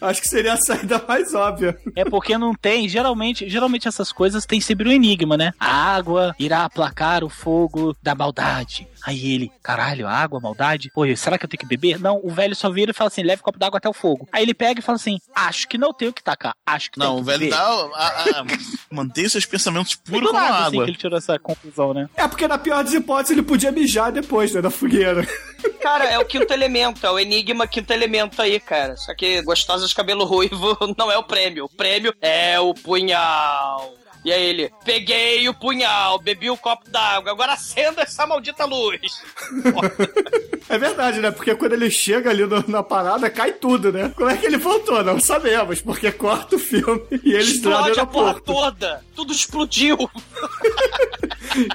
Acho 0.00 0.20
que 0.20 0.28
seria 0.28 0.52
a 0.52 0.56
saída 0.58 1.02
mais 1.08 1.34
óbvia. 1.34 1.78
É 1.96 2.04
porque 2.04 2.36
não 2.36 2.54
tem, 2.54 2.86
geralmente, 2.86 3.48
geralmente 3.48 3.88
essas 3.88 4.12
coisas 4.12 4.44
tem 4.44 4.60
sempre 4.60 4.86
um 4.86 4.92
enigma, 4.92 5.34
né? 5.34 5.52
A 5.58 5.94
água 5.94 6.34
irá 6.38 6.64
aplacar 6.64 7.24
o 7.24 7.30
fogo 7.30 7.96
da 8.02 8.14
maldade. 8.14 8.86
Aí 9.06 9.34
ele, 9.34 9.52
caralho, 9.62 10.08
água, 10.08 10.40
maldade? 10.40 10.90
Pô, 10.94 11.04
será 11.16 11.36
que 11.36 11.44
eu 11.44 11.48
tenho 11.48 11.60
que 11.60 11.66
beber? 11.66 12.00
Não, 12.00 12.20
o 12.22 12.30
velho 12.30 12.54
só 12.56 12.70
vira 12.70 12.90
e 12.90 12.94
fala 12.94 13.08
assim: 13.08 13.22
leve 13.22 13.40
um 13.40 13.44
copo 13.44 13.58
d'água 13.58 13.78
até 13.78 13.88
o 13.88 13.92
fogo. 13.92 14.26
Aí 14.32 14.42
ele 14.42 14.54
pega 14.54 14.80
e 14.80 14.82
fala 14.82 14.96
assim: 14.96 15.18
acho 15.34 15.68
que 15.68 15.76
não 15.76 15.92
tenho 15.92 16.12
que 16.12 16.22
tacar, 16.22 16.54
acho 16.66 16.90
que 16.90 16.98
Não, 16.98 17.06
tenho 17.12 17.20
o 17.20 17.24
velho 17.24 17.38
beber. 17.40 17.50
dá. 17.50 17.64
A, 17.64 18.40
a, 18.40 18.44
mantenha 18.90 19.28
seus 19.28 19.44
pensamentos 19.44 19.94
puros 19.94 20.22
do 20.22 20.26
como 20.28 20.40
nada, 20.40 20.56
assim, 20.56 20.66
água. 20.76 20.84
que 20.84 20.90
ele 20.90 20.98
tirou 20.98 21.18
essa 21.18 21.38
conclusão, 21.38 21.92
né? 21.92 22.08
É 22.16 22.26
porque 22.26 22.48
na 22.48 22.58
pior 22.58 22.82
das 22.82 22.94
hipóteses 22.94 23.32
ele 23.32 23.42
podia 23.42 23.70
mijar 23.70 24.10
depois, 24.10 24.52
né, 24.54 24.62
da 24.62 24.70
fogueira. 24.70 25.26
Cara, 25.80 26.04
é 26.06 26.18
o 26.18 26.24
quinto 26.24 26.50
elemento, 26.52 27.06
é 27.06 27.10
o 27.10 27.18
enigma 27.18 27.66
quinto 27.66 27.92
elemento 27.92 28.40
aí, 28.40 28.58
cara. 28.58 28.96
Só 28.96 29.14
que 29.14 29.42
gostosa 29.42 29.86
de 29.86 29.94
cabelo 29.94 30.24
ruivo 30.24 30.76
não 30.96 31.12
é 31.12 31.18
o 31.18 31.22
prêmio. 31.22 31.66
O 31.66 31.68
prêmio 31.68 32.14
é 32.22 32.58
o 32.58 32.72
punhal. 32.72 33.94
E 34.24 34.32
aí 34.32 34.42
ele, 34.42 34.72
peguei 34.84 35.46
o 35.48 35.54
punhal, 35.54 36.18
bebi 36.18 36.48
o 36.50 36.56
copo 36.56 36.88
d'água, 36.88 37.30
agora 37.32 37.52
acenda 37.52 38.02
essa 38.02 38.26
maldita 38.26 38.64
luz. 38.64 39.00
É 40.66 40.78
verdade, 40.78 41.20
né? 41.20 41.30
Porque 41.30 41.54
quando 41.54 41.74
ele 41.74 41.90
chega 41.90 42.30
ali 42.30 42.46
no- 42.46 42.64
na 42.66 42.82
parada, 42.82 43.28
cai 43.28 43.52
tudo, 43.52 43.92
né? 43.92 44.10
Como 44.16 44.30
é 44.30 44.36
que 44.38 44.46
ele 44.46 44.56
voltou? 44.56 45.04
Não 45.04 45.20
sabemos, 45.20 45.82
porque 45.82 46.10
corta 46.10 46.56
o 46.56 46.58
filme 46.58 47.02
e 47.22 47.32
no 47.34 47.38
Explode 47.38 48.00
a 48.00 48.06
porra 48.06 48.40
toda. 48.40 49.04
Tudo 49.14 49.30
explodiu. 49.32 49.96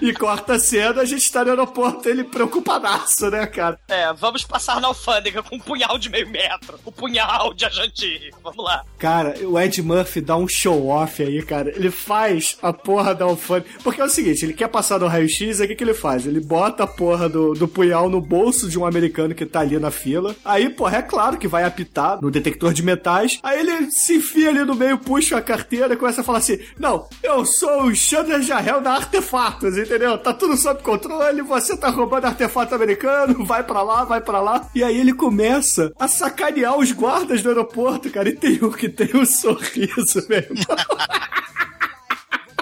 E 0.01 0.11
corta 0.13 0.55
a 0.55 0.59
cena, 0.59 1.01
a 1.01 1.05
gente 1.05 1.31
tá 1.31 1.41
no 1.45 1.51
aeroporto, 1.51 2.09
ele 2.09 2.25
preocupadaço, 2.25 3.29
né, 3.29 3.45
cara? 3.47 3.79
É, 3.87 4.11
vamos 4.11 4.43
passar 4.43 4.81
na 4.81 4.89
alfândega 4.89 5.41
com 5.41 5.55
um 5.55 5.59
punhal 5.59 5.97
de 5.97 6.09
meio 6.09 6.27
metro. 6.29 6.77
O 6.83 6.91
punhal 6.91 7.53
de 7.53 7.63
Ajanti. 7.65 8.29
Vamos 8.43 8.61
lá. 8.65 8.83
Cara, 8.97 9.35
o 9.47 9.57
Ed 9.57 9.81
Murphy 9.81 10.19
dá 10.19 10.35
um 10.35 10.49
show-off 10.49 11.23
aí, 11.23 11.41
cara. 11.43 11.69
Ele 11.69 11.89
faz 11.91 12.38
a 12.61 12.73
porra 12.73 13.13
da 13.13 13.25
alfândega. 13.25 13.69
Porque 13.83 14.01
é 14.01 14.03
o 14.03 14.09
seguinte, 14.09 14.45
ele 14.45 14.53
quer 14.53 14.67
passar 14.67 14.99
no 14.99 15.07
raio-x, 15.07 15.59
aí 15.59 15.65
o 15.65 15.69
que, 15.69 15.75
que 15.75 15.83
ele 15.83 15.93
faz? 15.93 16.25
Ele 16.25 16.39
bota 16.39 16.83
a 16.83 16.87
porra 16.87 17.27
do, 17.29 17.53
do 17.53 17.67
punhal 17.67 18.09
no 18.09 18.21
bolso 18.21 18.69
de 18.69 18.77
um 18.77 18.85
americano 18.85 19.35
que 19.35 19.45
tá 19.45 19.61
ali 19.61 19.77
na 19.79 19.91
fila. 19.91 20.35
Aí, 20.43 20.69
porra, 20.69 20.97
é 20.97 21.01
claro 21.01 21.37
que 21.37 21.47
vai 21.47 21.63
apitar 21.63 22.21
no 22.21 22.31
detector 22.31 22.73
de 22.73 22.83
metais. 22.83 23.39
Aí 23.43 23.59
ele 23.59 23.91
se 23.91 24.15
enfia 24.17 24.49
ali 24.49 24.63
no 24.63 24.75
meio, 24.75 24.97
puxa 24.97 25.37
a 25.37 25.41
carteira 25.41 25.93
e 25.93 25.97
começa 25.97 26.21
a 26.21 26.23
falar 26.23 26.39
assim: 26.39 26.59
Não, 26.77 27.07
eu 27.23 27.45
sou 27.45 27.83
o 27.83 27.95
Chandler 27.95 28.41
Jarrell 28.41 28.81
da 28.81 28.93
Artefatos, 28.93 29.77
entendeu? 29.77 30.17
Tá 30.17 30.33
tudo 30.33 30.57
sob 30.57 30.81
controle, 30.81 31.41
você 31.41 31.75
tá 31.77 31.89
roubando 31.89 32.25
artefato 32.25 32.75
americano, 32.75 33.45
vai 33.45 33.63
pra 33.63 33.81
lá, 33.81 34.03
vai 34.03 34.21
pra 34.21 34.41
lá. 34.41 34.69
E 34.73 34.83
aí 34.83 34.99
ele 34.99 35.13
começa 35.13 35.91
a 35.99 36.07
sacanear 36.07 36.77
os 36.77 36.91
guardas 36.91 37.41
do 37.41 37.49
aeroporto, 37.49 38.09
cara. 38.09 38.29
E 38.29 38.33
tem 38.33 38.63
um 38.63 38.71
que 38.71 38.89
tem 38.89 39.09
um 39.15 39.25
sorriso, 39.25 40.25
meu 40.27 40.39
irmão. 40.39 40.65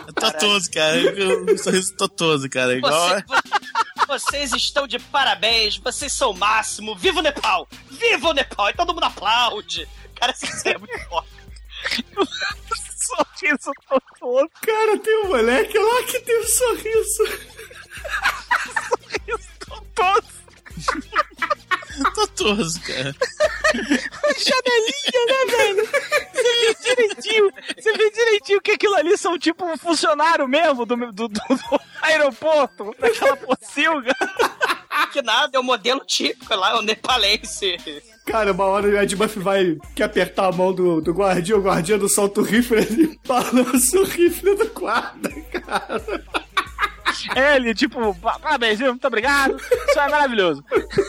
Totoso, 0.16 0.72
cara. 0.72 0.98
Um 1.52 1.58
sorriso 1.58 1.94
totoso, 1.96 2.50
cara. 2.50 2.76
Igual. 2.76 3.10
Você- 3.10 3.26
vocês 4.08 4.54
estão 4.54 4.88
de 4.88 4.98
parabéns, 5.00 5.78
vocês 5.78 6.14
são 6.14 6.32
o 6.32 6.38
máximo. 6.38 6.96
Viva 6.96 7.20
o 7.20 7.22
Nepal! 7.22 7.68
Viva 7.92 8.30
o 8.30 8.34
Nepal! 8.34 8.70
E 8.70 8.74
todo 8.74 8.94
mundo 8.94 9.04
aplaude. 9.04 9.88
Cara, 10.16 10.32
isso 10.32 10.68
é 10.70 10.78
muito 10.78 10.98
forte. 11.10 11.30
Sorriso 12.98 13.72
todo. 14.20 14.50
Cara, 14.62 14.98
tem 15.00 15.24
um 15.26 15.28
moleque 15.30 15.78
lá 15.78 16.04
que 16.04 16.20
tem 16.22 16.40
um 16.40 16.44
sorriso. 16.48 17.24
Totoso, 19.60 20.28
cara. 22.80 23.16
Janelinha, 24.38 25.26
né, 25.28 25.58
velho? 25.58 25.90
Você 26.34 26.44
vê 26.44 26.76
direitinho, 26.96 27.52
você 27.78 27.92
vê 27.94 28.10
direitinho 28.12 28.62
que 28.62 28.72
aquilo 28.72 28.96
ali 28.96 29.18
são 29.18 29.38
tipo 29.38 29.66
um 29.66 29.78
funcionário 29.78 30.48
mesmo 30.48 30.86
do, 30.86 30.96
do, 30.96 31.12
do- 31.12 31.28
do 31.30 31.80
aeroporto, 32.02 32.96
daquela 33.00 33.36
pocilga. 33.38 34.14
Que 35.14 35.22
nada, 35.22 35.58
é 35.58 35.60
o 35.60 35.64
modelo 35.64 36.02
típico 36.06 36.54
lá, 36.56 36.72
é 36.72 36.76
o 36.76 36.82
nepalense. 36.82 37.78
Cara, 38.26 38.52
uma 38.52 38.66
hora 38.66 38.88
o 38.88 38.98
Ed 39.02 39.16
Murphy 39.16 39.40
vai 39.40 39.78
quer 39.96 40.04
apertar 40.04 40.48
a 40.48 40.52
mão 40.52 40.74
do, 40.74 41.00
do 41.02 41.14
guardiã, 41.14 41.56
o 41.58 41.62
guardiã 41.62 41.98
do 41.98 42.10
solta 42.10 42.42
o 42.42 42.44
rifle, 42.44 42.78
ele 42.78 43.18
balança 43.26 43.98
o 44.00 44.04
rifle 44.04 44.56
do 44.56 44.68
guarda, 44.74 45.30
cara. 45.52 46.24
Ele, 47.36 47.74
tipo, 47.74 48.14
"Pa- 48.16 48.40
parabéns, 48.40 48.78
viu? 48.80 48.88
muito 48.90 49.08
obrigado, 49.08 49.56
isso 49.58 50.00
é 50.00 50.10
maravilhoso. 50.10 50.64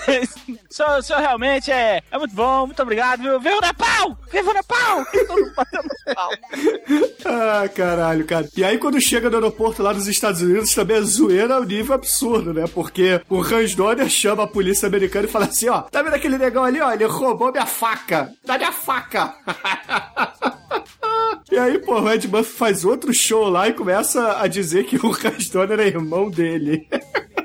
senhor, 0.71 0.99
o 0.99 1.03
senhor 1.03 1.21
realmente 1.21 1.71
é, 1.71 2.03
é 2.11 2.19
muito 2.19 2.35
bom, 2.35 2.67
muito 2.67 2.83
obrigado, 2.83 3.23
viu? 3.23 3.41
Viva 3.41 3.57
o 3.57 3.61
Nepal! 3.61 4.19
Viva 4.31 4.51
o 4.51 4.55
Nepal! 4.55 5.05
Todo 5.27 6.15
pau. 6.15 6.31
Ah, 7.25 7.69
caralho, 7.69 8.25
cara. 8.25 8.49
E 8.57 8.65
aí, 8.65 8.79
quando 8.79 9.01
chega 9.01 9.29
no 9.29 9.37
aeroporto 9.37 9.83
lá 9.83 9.93
nos 9.93 10.07
Estados 10.07 10.41
Unidos, 10.43 10.75
também 10.75 10.97
é 10.99 11.03
zoeira 11.03 11.55
ao 11.55 11.65
nível 11.65 11.95
absurdo, 11.95 12.53
né? 12.55 12.65
Porque 12.73 13.21
o 13.29 13.41
Hans 13.41 13.75
Donner 13.75 14.09
chama 14.09 14.45
a 14.45 14.47
polícia 14.47 14.87
americana 14.87 15.27
e 15.27 15.31
fala 15.31 15.47
assim: 15.47 15.69
ó, 15.69 15.83
tá 15.83 16.03
vendo 16.03 16.15
aquele 16.15 16.39
negão 16.39 16.65
ali, 16.65 16.81
ó? 16.81 16.93
Ele 16.93 17.05
roubou 17.05 17.53
minha 17.53 17.67
faca. 17.67 18.33
Dá 18.45 18.57
minha 18.57 18.73
faca. 18.73 19.35
E 21.51 21.57
aí, 21.57 21.79
pô, 21.79 22.01
o 22.01 22.11
Ed 22.11 22.29
Murphy 22.29 22.53
faz 22.53 22.85
outro 22.85 23.13
show 23.15 23.49
lá 23.49 23.69
e 23.69 23.73
começa 23.73 24.39
a 24.39 24.47
dizer 24.47 24.85
que 24.85 24.97
o 24.97 25.11
Donner 25.51 25.81
é 25.81 25.87
irmão 25.87 26.31
dele. 26.31 26.87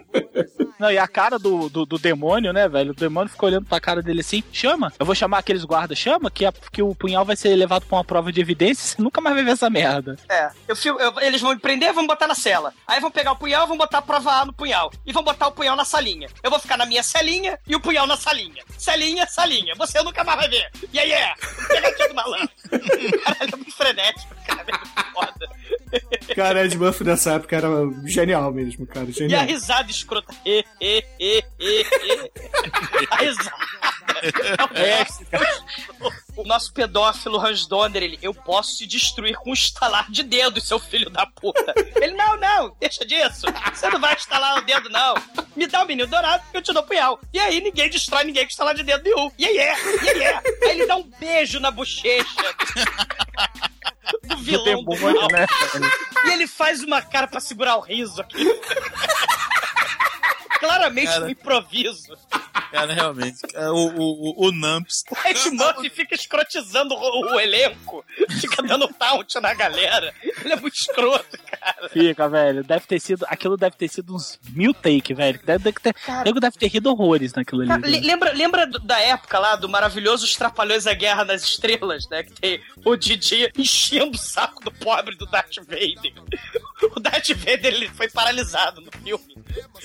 Não, 0.84 0.92
e 0.92 0.98
a 0.98 1.08
cara 1.08 1.40
do, 1.40 1.70
do, 1.70 1.86
do 1.86 1.98
demônio, 1.98 2.52
né, 2.52 2.68
velho? 2.68 2.92
O 2.92 2.94
demônio 2.94 3.30
fica 3.30 3.46
olhando 3.46 3.66
pra 3.66 3.80
cara 3.80 4.02
dele 4.02 4.20
assim, 4.20 4.44
chama. 4.52 4.92
Eu 5.00 5.06
vou 5.06 5.16
chamar 5.16 5.38
aqueles 5.38 5.64
guardas, 5.64 5.98
chama, 5.98 6.30
que, 6.30 6.46
a- 6.46 6.52
que 6.74 6.82
o 6.82 6.94
punhal 6.94 7.24
vai 7.24 7.38
ser 7.38 7.56
levado 7.56 7.86
pra 7.86 7.98
uma 7.98 8.04
prova 8.04 8.34
de 8.34 8.42
evidência, 8.42 8.84
você 8.98 9.02
nunca 9.02 9.22
mais 9.22 9.34
vai 9.34 9.46
ver 9.46 9.52
essa 9.52 9.70
merda. 9.70 10.18
É, 10.28 10.50
eu 10.68 10.76
eu- 11.00 11.20
eles 11.22 11.40
vão 11.40 11.52
me 11.54 11.60
prender, 11.60 11.94
vão 11.94 12.06
botar 12.06 12.28
na 12.28 12.36
cela. 12.36 12.74
Aí 12.86 13.00
vão 13.00 13.10
pegar 13.10 13.32
o 13.32 13.38
punhal, 13.38 13.66
vão 13.66 13.78
botar 13.78 14.00
a 14.00 14.02
prova 14.02 14.32
A 14.42 14.46
no 14.46 14.52
punhal. 14.52 14.92
E 15.06 15.14
vão 15.14 15.24
botar 15.24 15.48
o 15.48 15.52
punhal 15.54 15.78
na 15.78 15.86
salinha. 15.86 16.28
Eu 16.44 16.50
vou 16.52 16.60
ficar 16.60 16.76
na 16.76 16.86
minha 16.86 17.02
celinha 17.02 17.58
e 17.66 17.76
o 17.78 17.80
punhal 17.80 18.06
na 18.06 18.18
salinha. 18.18 18.62
Celinha, 18.78 19.26
salinha. 19.26 19.74
Você 19.78 20.02
nunca 20.04 20.22
mais 20.26 20.38
vai 20.38 20.50
ver. 20.50 20.70
E 20.92 21.00
aí 21.00 21.14
é, 21.14 21.34
pegadinha 21.70 22.10
do 22.10 22.16
malandro. 22.16 22.50
Caralho, 23.24 23.54
é 23.54 23.56
muito 23.56 23.72
frenético, 23.74 24.36
cara. 24.46 24.66
É 24.68 25.14
foda. 25.14 25.50
Cara, 26.36 26.66
Ed 26.66 26.78
Murphy 26.78 27.04
nessa 27.04 27.34
época 27.34 27.56
era 27.56 27.70
genial 28.06 28.52
mesmo, 28.52 28.86
cara. 28.88 29.06
E 29.08 29.10
a 29.10 29.14
Genial. 29.14 29.46
risada 29.46 29.92
escrota. 29.92 30.34
E, 30.46 30.66
e, 30.82 31.06
e, 31.20 31.44
e, 31.60 31.82
e. 31.82 32.32
A 33.10 33.16
risada. 33.18 33.52
É, 34.76 35.06
o 36.38 36.44
nosso 36.46 36.74
pedófilo 36.74 37.40
Hans 37.40 37.68
Donner, 37.68 38.02
ele, 38.04 38.20
eu 38.22 38.34
posso 38.34 38.78
te 38.78 38.88
destruir 38.88 39.36
com 39.36 39.50
um 39.50 39.54
estalar 39.54 40.10
de 40.10 40.24
dedos, 40.24 40.66
seu 40.68 40.80
filho 40.80 41.10
da 41.10 41.26
puta. 41.26 41.74
Ele, 41.96 42.14
não, 42.16 42.38
não, 42.38 42.76
deixa 42.80 43.06
disso. 43.06 43.46
Você 43.74 43.90
não 43.90 44.00
vai 44.00 44.14
estalar 44.16 44.58
o 44.58 44.62
dedo, 44.62 44.90
não. 44.90 45.16
Me 45.56 45.68
dá 45.68 45.84
o 45.84 45.88
menino 45.88 46.08
dourado 46.08 46.44
que 46.52 46.58
eu 46.58 46.62
te 46.62 46.72
dou 46.74 46.84
punhal. 46.84 47.20
E 47.34 47.40
aí 47.40 47.60
ninguém 47.62 47.90
destrói 47.90 48.24
ninguém 48.24 48.44
com 48.44 48.50
estalar 48.50 48.74
de 48.74 48.84
dedo 48.84 49.04
nenhum. 49.04 49.30
E 49.38 49.46
aí 49.46 49.58
é, 49.58 49.76
e 50.04 50.10
aí 50.10 50.24
é. 50.24 50.38
Aí 50.38 50.70
ele 50.70 50.86
dá 50.86 50.96
um 50.96 51.10
beijo 51.20 51.60
na 51.60 51.70
bochecha. 51.72 52.24
Do 54.24 54.38
vilão 54.38 54.84
do 54.84 54.92
demônio, 54.92 55.22
mal. 55.22 55.32
né, 55.32 55.46
E 56.26 56.30
ele 56.32 56.48
faz 56.48 56.82
uma 56.84 57.02
cara 57.02 57.28
pra 57.28 57.40
segurar 57.40 57.78
o 57.78 57.82
riso 57.82 58.22
aqui. 58.22 58.44
Claramente 60.68 61.08
Cara. 61.08 61.26
um 61.26 61.30
improviso. 61.30 62.18
Cara, 62.72 62.92
realmente. 62.94 63.38
é, 63.54 63.70
O, 63.70 63.76
o, 63.76 64.46
o, 64.46 64.48
o 64.48 64.52
Numps. 64.52 65.04
O 65.12 65.28
Ed 65.28 65.52
Murphy 65.52 65.90
fica 65.90 66.16
escrotizando 66.16 66.96
o, 66.96 67.34
o 67.36 67.40
elenco, 67.40 68.04
fica 68.42 68.64
dando 68.64 68.88
taunt 68.88 69.36
na 69.36 69.54
galera. 69.54 70.14
Ele 70.24 70.54
é 70.54 70.56
muito 70.56 70.76
escroto, 70.76 71.38
cara. 71.60 71.90
Fica, 71.90 72.28
velho. 72.28 72.64
Deve 72.64 72.88
ter 72.88 73.00
sido. 73.00 73.26
Aquilo 73.28 73.58
deve 73.58 73.76
ter 73.76 73.88
sido 73.90 74.16
uns 74.16 74.40
mil 74.50 74.74
take, 74.74 75.14
velho. 75.14 75.40
Deve, 75.44 75.64
deve 75.66 75.80
ter, 75.80 75.96
nego 76.26 76.40
deve 76.40 76.58
ter 76.58 76.68
rido 76.68 76.90
horrores 76.90 77.34
naquilo 77.34 77.62
ali. 77.62 77.70
Cara, 77.70 77.88
le- 77.88 78.00
lembra, 78.02 78.34
lembra 78.34 78.66
do- 78.66 78.80
da 78.80 79.00
época 79.00 79.38
lá 79.38 79.56
do 79.56 79.70
maravilhoso 79.70 80.26
Os 80.26 80.34
Trapalhões 80.34 80.88
a 80.88 80.94
Guerra 80.94 81.24
nas 81.26 81.44
Estrelas, 81.44 82.08
né? 82.10 82.24
Que 82.24 82.32
tem 82.34 82.62
o 82.84 82.96
Didi 82.96 83.52
enchendo 83.58 84.16
o 84.16 84.18
saco 84.18 84.64
do 84.64 84.72
pobre 84.72 85.16
do 85.16 85.26
Darth 85.28 85.58
Vader. 85.58 86.14
O 86.96 87.00
Darth 87.00 87.30
Vader 87.30 87.66
ele 87.74 87.90
foi 87.90 88.10
paralisado 88.10 88.82
no 88.82 88.92
filme. 89.04 89.34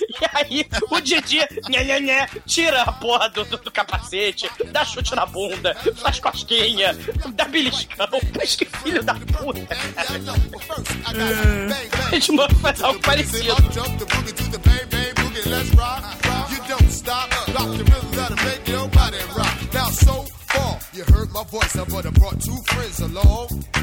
E 0.01 0.25
aí 0.33 0.66
o 0.91 1.01
Didi 1.01 1.39
nhé, 1.69 1.85
nhé, 1.85 2.01
nhé, 2.01 2.29
tira 2.47 2.83
a 2.83 2.93
porra 2.93 3.29
do, 3.29 3.45
do- 3.45 3.57
do 3.59 3.70
capacete, 3.70 4.49
dá 4.73 4.85
chute 4.85 5.15
na 5.15 5.25
bunda, 5.27 5.75
faz 5.97 6.19
cosquinha, 6.20 6.95
dá 7.35 7.45
beliscão. 7.47 8.07
Mas 8.37 8.57
que 8.57 8.65
filho 8.65 9.03
da 9.03 9.15
puta, 9.15 9.66
cara. 9.66 10.09
A 12.07 12.11
gente 12.15 12.33
manda 12.33 12.55
faz 12.57 12.83
algo 12.83 13.01
parecido. 13.01 13.55
You 16.51 16.65
don't 16.69 16.91
stop, 16.91 17.31
rock 17.55 17.77
the 17.79 17.85
rhythm 17.85 18.37
make 18.45 18.69
rock. 19.37 19.48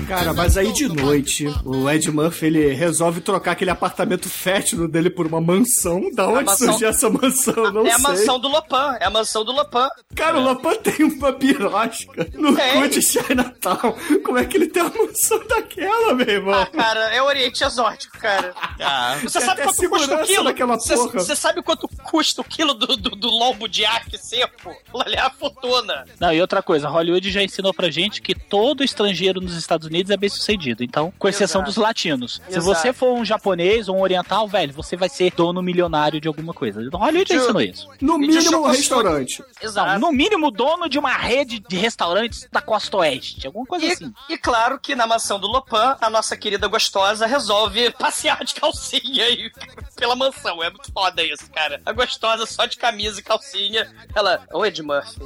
Cara, 0.08 0.34
mas 0.34 0.56
aí 0.58 0.72
de 0.72 0.88
noite, 0.88 1.48
o 1.64 1.90
Ed 1.90 2.12
Murphy 2.12 2.46
ele 2.46 2.74
resolve 2.74 3.22
trocar 3.22 3.52
aquele 3.54 3.72
apartamento 3.72 4.30
fétido 4.30 4.88
dele 4.88 5.10
por 5.10 5.26
uma 5.26 5.42
mansão. 5.42 6.12
Da 6.14 6.28
onde 6.28 6.46
mansão- 6.46 6.68
surgiu 6.70 6.90
essa 6.90 7.10
mansão? 7.10 7.72
Não 7.72 7.86
é 7.88 7.92
a 7.92 7.96
sei. 7.96 8.04
mansão 8.04 8.40
do 8.40 8.48
Lopan, 8.48 8.98
é 9.00 9.06
a 9.06 9.10
mansão 9.10 9.44
do 9.44 9.52
Lopan. 9.52 9.90
Cara, 10.16 10.38
o 10.38 10.44
Lapan 10.44 10.76
tem 10.76 11.06
uma 11.06 11.34
pirosca 11.34 12.28
no 12.36 12.56
Tem. 12.56 12.82
cu 12.82 12.88
de 12.90 13.02
Chinatown. 13.02 13.96
Como 14.24 14.38
é 14.38 14.46
que 14.46 14.58
ele 14.58 14.68
tem 14.68 14.84
uma 14.84 14.94
mansão 15.06 15.40
daquela, 15.48 16.14
meu 16.14 16.28
irmão? 16.30 16.54
Ah, 16.54 16.66
cara, 16.68 17.00
é 17.16 17.22
Oriente 17.24 17.64
Exótico, 17.64 18.18
cara. 18.20 18.54
Ah, 18.80 19.18
Você 19.24 19.42
sabe 19.42 19.64
quanto 19.64 19.90
custa 19.90 20.16
o 20.16 20.26
quilo? 20.26 20.54
Você 20.78 20.96
porra. 20.96 21.20
você 21.20 21.36
sabe 21.36 21.62
quanto 21.64 21.88
custa 22.04 22.42
o 22.42 22.44
quilo 22.44 22.74
do, 22.76 22.96
do, 22.96 23.10
do 23.12 23.28
lombo 23.30 23.68
de 23.68 23.84
arque 23.86 24.18
seco? 24.18 24.72
Ali 25.04 25.16
é 25.16 25.22
a 25.22 25.30
fortuna. 25.32 26.06
Não, 26.20 26.32
e 26.32 26.40
outra 26.40 26.62
coisa, 26.62 26.88
Hollywood 26.88 27.32
já 27.32 27.42
ensinou 27.46 27.74
pra 27.74 27.90
gente 27.90 28.22
que 28.22 28.36
todo 28.36 28.84
estrangeiro 28.84 29.40
nos 29.40 29.56
Estados 29.56 29.88
Unidos 29.88 30.12
é 30.12 30.18
bem 30.18 30.30
sucedido. 30.30 30.84
Então, 30.84 31.14
com 31.18 31.28
exceção 31.28 31.62
Exato. 31.62 31.72
dos 31.72 31.78
latinos. 31.78 32.42
Se 32.50 32.58
Exato. 32.58 32.66
você 32.66 32.94
for 32.94 33.14
um 33.14 33.24
japonês 33.26 33.88
ou 33.88 33.98
um 33.98 34.02
oriental, 34.02 34.48
velho, 34.48 34.74
você 34.74 34.96
vai 34.96 35.10
ser 35.10 35.32
dono 35.34 35.62
milionário 35.62 36.20
de 36.20 36.28
alguma 36.28 36.54
coisa. 36.54 36.82
Então, 36.82 37.00
Tio, 37.24 37.38
ensinou 37.38 37.62
isso. 37.62 37.88
No 38.02 38.16
E 38.16 38.28
mínimo 38.28 38.60
um 38.60 38.68
restaurante. 38.68 39.44
Exato. 39.62 40.00
No 40.00 40.12
mínimo, 40.12 40.52
dono 40.52 40.90
de 40.90 41.00
uma 41.00 41.14
rede 41.16 41.60
de 41.60 41.76
restaurantes 41.76 42.48
da 42.52 42.62
costa 42.62 42.98
oeste. 42.98 43.48
Alguma 43.48 43.66
coisa 43.66 43.86
assim. 43.88 44.14
E, 44.30 44.34
e 44.34 44.38
claro 44.38 44.80
que 44.80 44.96
na 44.96 45.08
mansão 45.08 45.40
do 45.40 45.48
Lopan, 45.48 45.98
a 46.02 46.10
nossa 46.10 46.36
querida 46.36 46.68
gostosa 46.68 47.26
resolve 47.26 47.92
passear 47.92 48.44
de 48.44 48.54
calcinha 48.56 49.24
aí 49.26 49.52
pela 49.96 50.16
mansão. 50.16 50.62
É 50.64 50.70
muito 50.70 50.92
foda 50.92 51.24
isso, 51.24 51.50
cara. 51.52 51.82
A 51.86 51.92
gostosa 51.92 52.46
só 52.46 52.66
de 52.66 52.78
camisa 52.78 53.20
e 53.20 53.24
calcinha. 53.24 53.92
Ela, 54.14 54.46
ô 54.54 54.66
Ed 54.66 54.82
Murphy, 54.82 55.20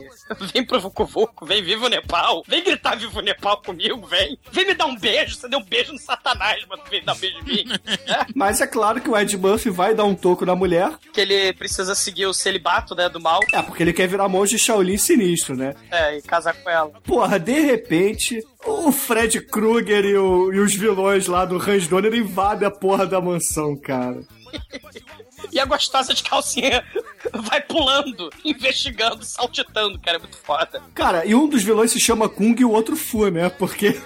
vem 0.54 0.66
pro 0.66 0.80
Vucu 0.80 1.06
Vucu, 1.06 1.46
vem 1.46 1.64
viva 1.64 1.86
o 1.86 1.90
Nepal. 2.10 2.44
Vem 2.48 2.64
gritar 2.64 2.96
viva 2.98 3.20
o 3.20 3.22
Nepal 3.22 3.62
comigo, 3.62 4.06
vem. 4.08 4.38
Vem 4.52 4.66
me 4.66 4.74
dar 4.74 4.88
um 4.88 4.98
beijo. 4.98 5.36
Você 5.36 5.48
deu 5.48 5.60
um 5.60 5.64
beijo 5.64 5.94
no 5.94 6.00
Satanás, 6.00 6.66
mas 6.68 6.80
vem 6.90 7.04
dar 7.04 7.14
um 7.14 7.18
beijo 7.18 7.38
em 7.40 7.44
mim. 7.44 7.64
É, 8.10 8.26
Mas 8.34 8.60
é 8.62 8.66
claro 8.68 9.00
que 9.00 9.10
o 9.10 9.16
Ed 9.16 9.38
Murphy 9.38 9.70
vai 9.70 9.94
dar 9.94 10.04
um 10.06 10.16
toco 10.16 10.44
na 10.46 10.56
mulher. 10.56 10.92
que 11.14 11.22
ele 11.22 11.54
precisa 11.54 11.94
seguir 11.94 12.26
o 12.26 12.34
celibato, 12.34 12.96
né, 12.96 13.08
do 13.08 13.20
mal. 13.20 13.40
É, 13.54 13.62
porque 13.62 13.84
ele 13.84 13.94
quer 13.94 14.08
virar 14.08 14.28
monge 14.28 14.58
Shaolin 14.58 14.98
sinistro, 14.98 15.56
né? 15.56 15.76
É, 15.92 16.18
e 16.18 16.22
casar 16.24 16.54
com 16.56 16.70
ela. 16.70 16.90
Porra, 17.04 17.40
de 17.40 17.60
repente, 17.60 18.40
o 18.66 18.92
Fred 18.92 19.42
Krueger 19.42 20.04
e, 20.06 20.18
o- 20.18 20.52
e 20.52 20.60
os 20.60 20.74
vilões 20.74 21.28
lá 21.28 21.46
do 21.46 21.58
Hans 21.58 21.88
Donner 21.88 22.14
invadem 22.16 22.68
a 22.68 22.72
porra 22.72 23.06
da 23.06 23.22
mansão, 23.22 23.76
cara. 23.80 24.22
E 25.52 25.60
a 25.60 25.66
gostosa 25.66 26.14
de 26.14 26.24
calcinha 26.24 26.84
vai 27.34 27.62
pulando, 27.62 28.30
investigando, 28.44 29.24
saltitando, 29.24 30.00
cara. 30.00 30.18
É 30.18 30.20
muito 30.20 30.38
foda. 30.38 30.82
Cara, 30.94 31.26
e 31.26 31.34
um 31.36 31.48
dos 31.48 31.64
vilões 31.64 31.92
se 31.92 32.00
chama 32.00 32.30
Kung 32.30 32.56
e 32.60 32.66
o 32.66 32.72
outro 32.72 32.96
Fu, 32.96 33.30
né? 33.30 33.50
Porque. 33.50 34.00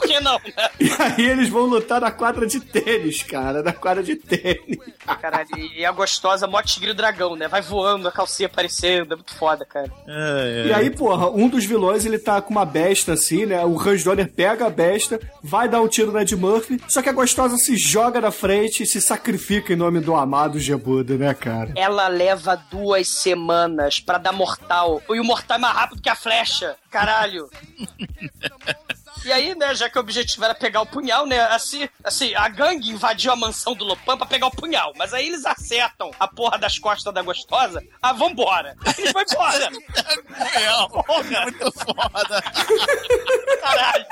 Por 0.00 0.08
que 0.08 0.20
não, 0.20 0.40
né? 0.56 0.70
E 0.80 0.90
aí 0.98 1.26
eles 1.28 1.48
vão 1.48 1.66
lutar 1.66 2.00
na 2.00 2.10
quadra 2.10 2.46
de 2.46 2.58
tênis, 2.60 3.22
cara. 3.22 3.62
Na 3.62 3.72
quadra 3.72 4.02
de 4.02 4.16
tênis. 4.16 4.78
Caralho, 5.20 5.48
e 5.76 5.84
a 5.84 5.92
gostosa 5.92 6.46
mó 6.46 6.62
tigre 6.62 6.94
dragão, 6.94 7.36
né? 7.36 7.48
Vai 7.48 7.60
voando, 7.60 8.08
a 8.08 8.12
calcinha 8.12 8.46
aparecendo, 8.46 9.12
é 9.12 9.16
muito 9.16 9.34
foda, 9.34 9.64
cara. 9.64 9.90
é, 10.06 10.64
E 10.68 10.72
aí, 10.72 10.90
porra, 10.90 11.28
um 11.30 11.48
dos 11.48 11.64
vilões, 11.64 12.04
ele 12.06 12.18
tá 12.18 12.40
com 12.40 12.50
uma 12.50 12.64
besta 12.64 13.12
assim, 13.12 13.44
né? 13.44 13.64
O 13.64 13.78
Hans 13.78 14.02
Donner 14.04 14.30
pega 14.32 14.66
a 14.66 14.70
besta, 14.70 15.20
vai 15.42 15.68
dar 15.68 15.80
um 15.82 15.88
tiro 15.88 16.12
na 16.12 16.22
Ed 16.22 16.34
Murphy, 16.36 16.80
só 16.88 17.02
que 17.02 17.08
a 17.08 17.12
gostosa 17.12 17.56
se 17.56 17.76
joga 17.76 18.20
na 18.20 18.30
frente 18.30 18.82
e 18.82 18.86
se 18.86 19.00
sacrifica 19.00 19.72
em 19.72 19.76
nome 19.76 20.00
do 20.00 20.14
amado 20.14 20.58
Gebuda, 20.58 21.16
né, 21.16 21.34
cara? 21.34 21.72
Ela 21.76 22.08
leva 22.08 22.56
duas 22.70 23.08
semanas 23.08 24.00
pra 24.00 24.16
dar 24.18 24.32
mortal. 24.32 25.02
E 25.10 25.20
o 25.20 25.24
mortal 25.24 25.56
é 25.56 25.60
mais 25.60 25.74
rápido 25.76 26.00
que 26.02 26.08
a 26.08 26.14
flecha. 26.14 26.76
Caralho. 26.90 27.48
E 29.24 29.32
aí, 29.32 29.54
né, 29.54 29.74
já 29.74 29.90
que 29.90 29.98
o 29.98 30.00
objetivo 30.00 30.44
era 30.44 30.54
pegar 30.54 30.80
o 30.80 30.86
punhal, 30.86 31.26
né, 31.26 31.40
assim, 31.42 31.88
assim, 32.02 32.34
a 32.34 32.48
gangue 32.48 32.90
invadiu 32.90 33.32
a 33.32 33.36
mansão 33.36 33.74
do 33.74 33.84
Lopan 33.84 34.16
pra 34.16 34.26
pegar 34.26 34.46
o 34.46 34.50
punhal, 34.50 34.92
mas 34.96 35.12
aí 35.12 35.26
eles 35.26 35.44
acertam 35.44 36.10
a 36.18 36.26
porra 36.26 36.56
das 36.58 36.78
costas 36.78 37.12
da 37.12 37.20
gostosa, 37.22 37.82
ah, 38.00 38.12
vambora. 38.12 38.76
Aí 38.86 38.94
eles 38.98 39.12
vão 39.12 39.22
embora. 39.22 39.70
punhal. 40.52 40.88
Porra, 40.90 41.40
Muito 41.42 41.72
foda. 41.72 42.42
caralho. 43.60 44.06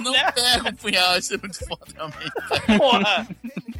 Não 0.00 0.12
Né? 0.12 0.32
pega 0.32 0.68
o 0.70 0.76
punhal, 0.76 1.18
isso 1.18 1.34
é 1.34 1.38
muito 1.38 1.66
foda, 1.66 1.86
realmente. 1.94 2.78
Porra. 2.78 3.26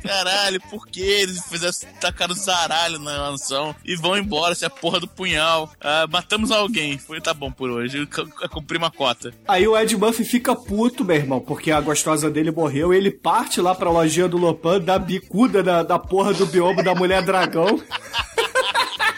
Caralho, 0.08 0.60
por 0.70 0.86
que 0.86 1.02
eles 1.02 1.38
fizeram, 1.46 1.74
tacaram 2.00 2.34
zaralho 2.34 2.98
na 2.98 3.30
mansão 3.30 3.74
e 3.84 3.94
vão 3.94 4.16
embora 4.16 4.54
se 4.54 4.64
a 4.64 4.70
porra 4.70 4.98
do 4.98 5.06
punhal? 5.06 5.70
Ah, 5.80 6.06
matamos 6.10 6.50
alguém. 6.50 6.96
Foi, 6.96 7.20
tá 7.20 7.34
bom 7.34 7.52
por 7.52 7.68
hoje. 7.68 8.08
Cumpri 8.50 8.78
uma 8.78 8.90
cota. 8.90 9.34
Aí 9.46 9.68
o 9.68 9.76
Ed 9.76 9.94
Murphy 9.96 10.24
fica 10.24 10.56
puto, 10.56 11.04
meu 11.04 11.16
irmão, 11.16 11.40
porque 11.40 11.70
a 11.70 11.80
gostosa 11.80 12.30
dele 12.30 12.50
morreu. 12.50 12.94
E 12.94 12.96
ele 12.96 13.10
parte 13.10 13.60
lá 13.60 13.74
pra 13.74 13.90
lojinha 13.90 14.26
do 14.26 14.38
Lopan, 14.38 14.80
dá 14.80 14.98
bicuda 14.98 15.62
da, 15.62 15.82
da 15.82 15.98
porra 15.98 16.32
do 16.32 16.46
biombo 16.46 16.82
da 16.82 16.94
mulher 16.94 17.22
dragão. 17.22 17.78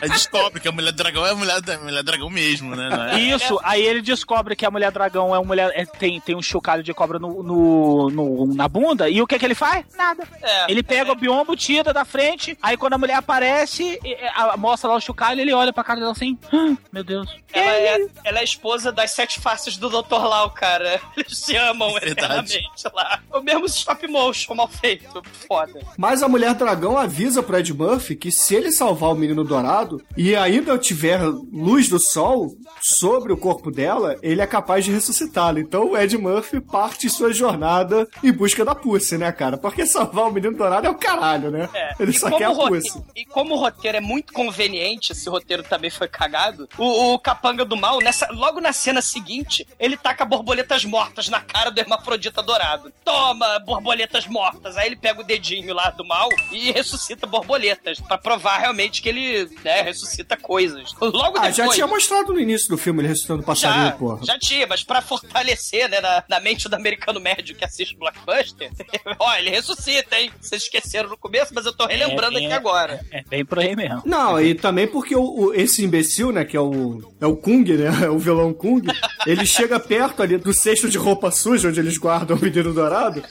Aí 0.03 0.09
descobre 0.09 0.61
que 0.61 0.69
a 0.69 0.73
mulher 0.73 0.93
dragão 0.93 1.27
é 1.27 1.31
a 1.31 1.35
mulher, 1.35 1.57
a 1.69 1.79
mulher 1.79 2.03
dragão 2.03 2.31
mesmo, 2.31 2.75
né? 2.75 2.89
Não 2.89 3.03
é? 3.05 3.21
Isso, 3.21 3.59
aí 3.63 3.83
ele 3.83 4.01
descobre 4.03 4.57
que 4.57 4.65
a 4.67 4.71
mulher 4.71 4.91
dragão 4.91 5.35
é 5.35 5.39
uma 5.39 5.45
mulher. 5.47 5.71
é- 5.75 5.85
tem, 5.85 6.21
tem 6.21 6.35
um 6.37 6.43
chocalho 6.43 6.83
de 6.83 6.93
cobra 6.95 7.19
no, 7.19 7.43
no, 7.43 8.11
no- 8.11 8.55
na 8.55 8.69
bunda. 8.69 9.09
E 9.09 9.21
o 9.21 9.27
que 9.27 9.39
que 9.39 9.45
ele 9.45 9.55
faz? 9.55 9.85
Nada. 9.97 10.27
É. 10.43 10.71
Ele 10.71 10.83
pega 10.83 11.13
o 11.13 11.17
biombo, 11.17 11.55
tira 11.57 11.93
da 11.93 12.05
frente. 12.05 12.57
Aí 12.63 12.77
quando 12.77 12.95
a 12.95 12.99
mulher 12.99 13.15
aparece, 13.17 13.99
a- 14.35 14.57
mostra 14.57 14.89
lá 14.91 14.97
o 14.97 15.01
chocalho, 15.01 15.41
ele 15.41 15.53
olha 15.53 15.73
pra 15.73 15.85
cara 15.85 16.01
dela 16.01 16.13
assim: 16.13 16.39
"Ah, 16.53 16.77
Meu 16.93 17.05
Deus. 17.05 17.29
Ela 17.53 17.73
é, 17.73 18.07
ela 18.25 18.39
é 18.39 18.41
a 18.41 18.45
esposa 18.45 18.93
das 18.93 19.11
sete 19.11 19.41
faces 19.41 19.77
do 19.77 19.89
Dr. 19.89 20.13
Lau, 20.23 20.51
cara. 20.51 21.01
Eles 21.17 21.37
se 21.39 21.57
amam 21.57 21.93
Verdade. 21.95 22.13
eternamente 22.57 22.85
lá. 22.95 23.21
O 23.33 23.41
mesmo 23.41 23.67
stop 23.67 24.07
motion 24.09 24.55
mal 24.55 24.69
feito. 24.69 25.23
Foda. 25.49 25.81
Mas 25.97 26.23
a 26.23 26.29
mulher 26.29 26.55
dragão 26.55 26.97
avisa 26.97 27.43
pro 27.43 27.59
Ed 27.59 27.73
Murphy 27.75 28.15
que 28.15 28.31
se 28.31 28.55
ele 28.55 28.71
salvar 28.73 29.11
o 29.11 29.15
menino 29.15 29.43
dourado 29.45 29.90
e 30.17 30.35
ainda 30.37 30.79
tiver 30.79 31.21
luz 31.23 31.89
do 31.89 31.99
sol 31.99 32.55
sobre 32.81 33.33
o 33.33 33.37
corpo 33.37 33.71
dela, 33.71 34.17
ele 34.23 34.41
é 34.41 34.47
capaz 34.47 34.85
de 34.85 34.91
ressuscitá-lo. 34.91 35.59
Então 35.59 35.91
o 35.91 35.99
Ed 35.99 36.17
Murphy 36.17 36.61
parte 36.61 37.09
sua 37.09 37.33
jornada 37.33 38.09
em 38.23 38.33
busca 38.33 38.65
da 38.65 38.75
Pussy, 38.75 39.19
né, 39.19 39.31
cara? 39.33 39.57
Porque 39.57 39.87
salvar 39.87 40.27
o 40.27 40.33
menino 40.33 40.57
dourado 40.57 40.87
é 40.87 40.91
o 40.91 40.95
caralho, 40.95 41.51
né? 41.51 41.69
É. 41.75 41.95
Ele 42.01 42.11
E 42.11 42.19
só 42.19 42.31
quer 42.31 42.45
a 42.45 42.55
Pussy. 42.55 43.03
E 43.15 43.25
como 43.25 43.55
o 43.55 43.59
roteiro 43.59 43.99
é 43.99 44.01
muito 44.01 44.33
conveniente, 44.33 45.13
esse 45.13 45.29
roteiro 45.29 45.63
também 45.63 45.91
foi 45.91 46.09
cagado, 46.09 46.69
o, 46.79 47.15
o 47.15 47.19
capanga 47.19 47.65
do 47.65 47.77
mal, 47.77 47.99
nessa, 47.99 48.29
logo 48.33 48.61
na 48.61 48.73
cena 48.73 49.03
seguinte, 49.03 49.67
ele 49.79 49.97
taca 49.97 50.25
borboletas 50.25 50.85
mortas 50.85 51.29
na 51.29 51.41
cara 51.41 51.71
do 51.71 51.79
hermafrodita 51.79 52.43
dourado. 52.43 52.93
Toma, 53.05 53.59
borboletas 53.61 54.27
mortas. 54.27 54.77
Aí 54.77 54.87
ele 54.87 54.97
pega 54.97 55.21
o 55.21 55.25
dedinho 55.25 55.75
lá 55.75 55.91
do 55.91 56.05
mal 56.05 56.29
e 56.51 56.73
ressuscita 56.73 57.27
borboletas, 57.27 58.01
pra 58.01 58.19
provar 58.19 58.59
realmente 58.59 59.03
que 59.03 59.09
ele 59.09 59.49
né, 59.65 59.80
ressuscita 59.83 60.37
coisas. 60.37 60.93
Logo 61.01 61.39
Ah, 61.39 61.49
depois... 61.49 61.57
já 61.57 61.69
tinha 61.69 61.87
mostrado 61.87 62.33
no 62.33 62.41
início 62.41 62.69
do 62.69 62.77
filme 62.79 63.01
ele 63.01 63.09
ressuscitando 63.09 63.43
o 63.43 63.45
passarinho, 63.45 63.85
Já, 63.87 63.93
porra. 63.93 64.25
já 64.25 64.39
tinha, 64.39 64.67
mas 64.67 64.83
pra 64.83 65.01
fortalecer, 65.03 65.89
né, 65.89 66.01
na, 66.01 66.25
na 66.29 66.41
mente 66.41 66.69
do 66.69 66.75
americano 66.77 67.21
médio 67.21 67.55
que 67.57 67.65
assiste 67.65 67.97
Blockbuster, 67.97 68.71
ó, 69.19 69.35
ele 69.37 69.51
ressuscita, 69.51 70.19
hein? 70.19 70.31
Vocês 70.41 70.63
esqueceram 70.63 71.09
no 71.09 71.17
começo, 71.17 71.53
mas 71.55 71.67
eu 71.67 71.73
tô 71.73 71.87
relembrando 71.87 72.39
É, 72.39 72.45
aqui 72.45 72.53
é. 72.53 72.55
agora. 72.55 73.01
É 73.11 73.23
bem 73.23 73.45
por 73.45 73.59
aí 73.59 73.75
mesmo. 73.77 74.03
Não, 74.05 74.41
e 74.41 74.55
também 74.55 74.87
porque 74.87 75.15
o, 75.17 75.23
o- 75.23 75.55
esse 75.55 75.85
imbecil, 75.85 76.33
né, 76.33 76.45
que 76.45 76.57
é 76.57 76.61
o, 76.61 77.03
é 77.21 77.27
o 77.27 77.37
Kung, 77.37 77.65
né, 77.65 77.91
é 78.05 78.11
o 78.11 78.19
vilão 78.19 78.53
Kung, 78.53 78.83
ele 79.27 79.47
chega 79.47 79.79
perto 79.81 80.23
ali 80.23 80.37
do 80.39 80.53
cesto 80.55 80.89
de 80.89 80.99
roupa 80.99 81.31
suja, 81.31 81.69
onde 81.69 81.81
eles 81.81 81.97
guardam 81.97 82.37
o 82.37 82.41
menino 82.41 82.73
dourado, 82.73 83.23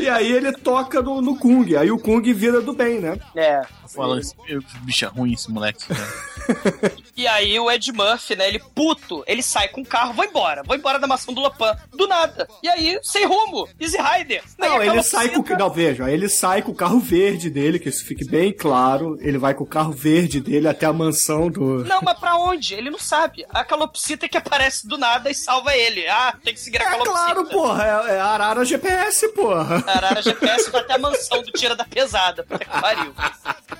e 0.00 0.08
aí 0.08 0.30
ele 0.32 0.52
toca 0.52 1.00
no, 1.02 1.20
no 1.20 1.36
Kung, 1.38 1.76
aí 1.76 1.90
o 1.90 1.98
Kung 1.98 2.22
vira 2.32 2.60
do 2.60 2.72
bem, 2.72 3.00
né? 3.00 3.18
É. 3.36 3.62
Fala, 3.94 4.20
esse 4.20 4.34
bicho 4.82 5.04
é 5.04 5.08
ruim 5.08 5.32
esse 5.32 5.50
moleque. 5.50 5.84
E 7.16 7.26
aí 7.26 7.60
o 7.60 7.70
Ed 7.70 7.92
Murphy, 7.92 8.34
né, 8.34 8.48
ele 8.48 8.58
puto, 8.74 9.22
ele 9.26 9.42
sai 9.42 9.68
com 9.68 9.82
o 9.82 9.86
carro, 9.86 10.14
vou 10.14 10.24
embora, 10.24 10.62
vou 10.64 10.74
embora 10.74 10.98
da 10.98 11.06
maçã 11.06 11.30
do 11.32 11.40
Lapan, 11.40 11.76
do 11.92 12.08
nada. 12.08 12.48
E 12.62 12.68
aí, 12.68 12.98
sem 13.02 13.26
rumo, 13.26 13.68
Easy 13.78 13.98
Rider. 13.98 14.42
Não, 14.58 14.82
ele 14.82 15.02
sai 15.02 15.28
com. 15.28 15.42
buceta- 15.42 15.58
Não, 15.58 15.70
veja, 15.70 16.10
ele 16.10 16.28
sai 16.30 16.62
com 16.62 16.72
o 16.72 16.74
carro 16.74 16.98
verde 16.98 17.50
dele, 17.50 17.78
que 17.78 17.90
isso 17.90 18.06
fique 18.06 18.24
bem 18.24 18.52
claro. 18.54 19.18
Ele 19.20 19.36
vai 19.36 19.52
com 19.52 19.64
o 19.64 19.66
carro 19.66 19.92
verde 19.92 20.40
dele 20.40 20.66
até 20.66 20.86
a 20.86 20.92
mansão 20.94 21.50
do. 21.50 21.84
Não, 21.84 22.00
mas 22.02 22.18
pra 22.18 22.36
onde? 22.36 22.72
Ele 22.74 22.88
não 22.90 22.98
sabe. 22.98 23.44
A 23.50 23.62
calopsita 23.62 24.26
que 24.26 24.38
aparece 24.38 24.88
do 24.88 24.96
nada 24.96 25.30
e 25.30 25.34
salva 25.34 25.76
ele. 25.76 26.08
Ah, 26.08 26.34
tem 26.42 26.54
que 26.54 26.60
seguir 26.60 26.78
a 26.80 26.86
É 26.86 26.90
calopsita. 26.90 27.12
claro, 27.12 27.46
porra, 27.48 27.84
é, 28.08 28.14
é 28.16 28.20
Arara 28.20 28.64
GPS, 28.64 29.28
porra. 29.34 29.84
Arara 29.86 30.22
GPS 30.22 30.70
vai 30.70 30.80
até 30.80 30.94
a 30.94 30.98
mansão 30.98 31.42
do 31.42 31.52
Tira 31.52 31.76
da 31.76 31.84
Pesada. 31.84 32.44
Puta 32.44 32.64
que 32.64 32.80
pariu. 32.80 33.12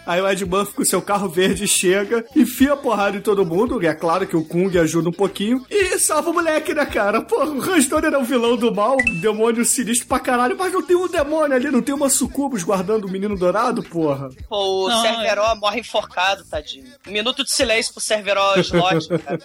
Aí 0.06 0.20
o 0.20 0.28
Ed 0.28 0.44
Murphy 0.44 0.74
com 0.74 0.84
seu 0.84 1.00
carro 1.00 1.28
verde 1.28 1.66
chega, 1.66 1.99
enfia 2.36 2.72
a 2.72 2.76
porrada 2.76 3.16
em 3.16 3.20
todo 3.20 3.44
mundo, 3.46 3.82
e 3.82 3.86
é 3.86 3.94
claro 3.94 4.26
que 4.26 4.36
o 4.36 4.44
Kung 4.44 4.70
ajuda 4.78 5.08
um 5.08 5.12
pouquinho, 5.12 5.64
e 5.70 5.98
salva 5.98 6.30
o 6.30 6.34
moleque, 6.34 6.74
né, 6.74 6.84
cara? 6.86 7.22
Porra, 7.22 7.46
o 7.46 7.60
Ransdor 7.60 8.04
é 8.04 8.16
o 8.16 8.24
vilão 8.24 8.56
do 8.56 8.74
mal, 8.74 8.96
um 8.96 9.20
demônio 9.20 9.64
sinistro 9.64 10.06
pra 10.08 10.18
caralho, 10.18 10.56
mas 10.58 10.72
não 10.72 10.82
tem 10.82 10.96
um 10.96 11.08
demônio 11.08 11.54
ali, 11.56 11.70
não 11.70 11.82
tem 11.82 11.94
uma 11.94 12.08
sucubus 12.10 12.62
guardando 12.62 13.06
o 13.06 13.10
menino 13.10 13.36
dourado, 13.36 13.82
porra. 13.82 14.28
Pô, 14.48 14.86
o 14.86 14.88
Não, 14.88 15.02
Cerveró 15.02 15.54
morre 15.56 15.80
enforcado, 15.80 16.44
tadinho. 16.44 16.86
Um 17.06 17.12
minuto 17.12 17.44
de 17.44 17.52
silêncio 17.52 17.92
pro 17.92 18.02
Cerveró 18.02 18.54
Slot, 18.56 19.08
cara. 19.18 19.40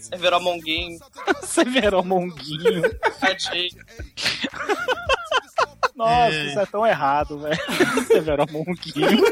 Cerveró 0.00 0.40
Monguinho, 0.40 0.98
Severo 1.42 2.04
Monguinho. 2.04 2.82
tadinho. 3.20 3.70
Nossa, 5.94 6.34
isso 6.34 6.58
é 6.58 6.66
tão 6.66 6.84
errado, 6.84 7.38
velho. 7.38 7.56
Severo 8.08 8.44
Monguinho. 8.50 9.22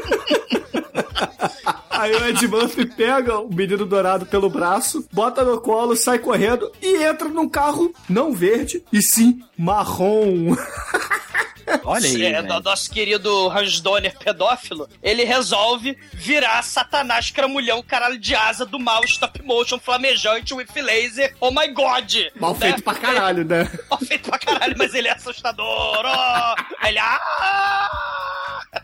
Aí 1.93 2.11
o 2.11 2.25
Ed 2.25 2.47
Murphy 2.47 2.85
pega 2.87 3.39
o 3.39 3.53
menino 3.53 3.85
dourado 3.85 4.25
pelo 4.25 4.49
braço, 4.49 5.05
bota 5.11 5.43
no 5.43 5.61
colo, 5.61 5.95
sai 5.95 6.17
correndo 6.17 6.71
e 6.81 7.03
entra 7.03 7.29
num 7.29 7.47
carro 7.47 7.93
não 8.09 8.33
verde, 8.33 8.83
e 8.91 9.01
sim 9.01 9.43
marrom. 9.57 10.55
Olha 11.83 12.05
aí, 12.07 12.23
É, 12.25 12.41
no- 12.41 12.59
nosso 12.59 12.91
querido 12.91 13.49
Hans 13.49 13.79
Donner 13.81 14.17
pedófilo, 14.17 14.87
ele 15.01 15.23
resolve 15.23 15.97
virar 16.13 16.61
Satanás 16.63 17.29
cramulhão, 17.31 17.81
caralho 17.83 18.17
de 18.17 18.35
asa 18.35 18.65
do 18.65 18.79
mal, 18.79 19.03
stop 19.05 19.41
motion, 19.43 19.79
flamejante, 19.79 20.53
with 20.53 20.67
laser, 20.75 21.35
oh 21.39 21.51
my 21.51 21.67
god! 21.69 22.11
Mal 22.39 22.55
feito 22.55 22.77
Né? 22.77 22.81
pra 22.83 22.95
caralho, 22.95 23.45
né? 23.45 23.69
Mal 23.89 23.99
feito 23.99 24.29
pra 24.29 24.39
caralho, 24.39 24.75
mas 24.77 24.93
ele 24.93 25.07
é 25.07 25.11
assustador, 25.13 26.01
ó! 26.05 26.55
Aí 26.79 26.91
ele, 26.91 26.99
ah! 26.99 27.89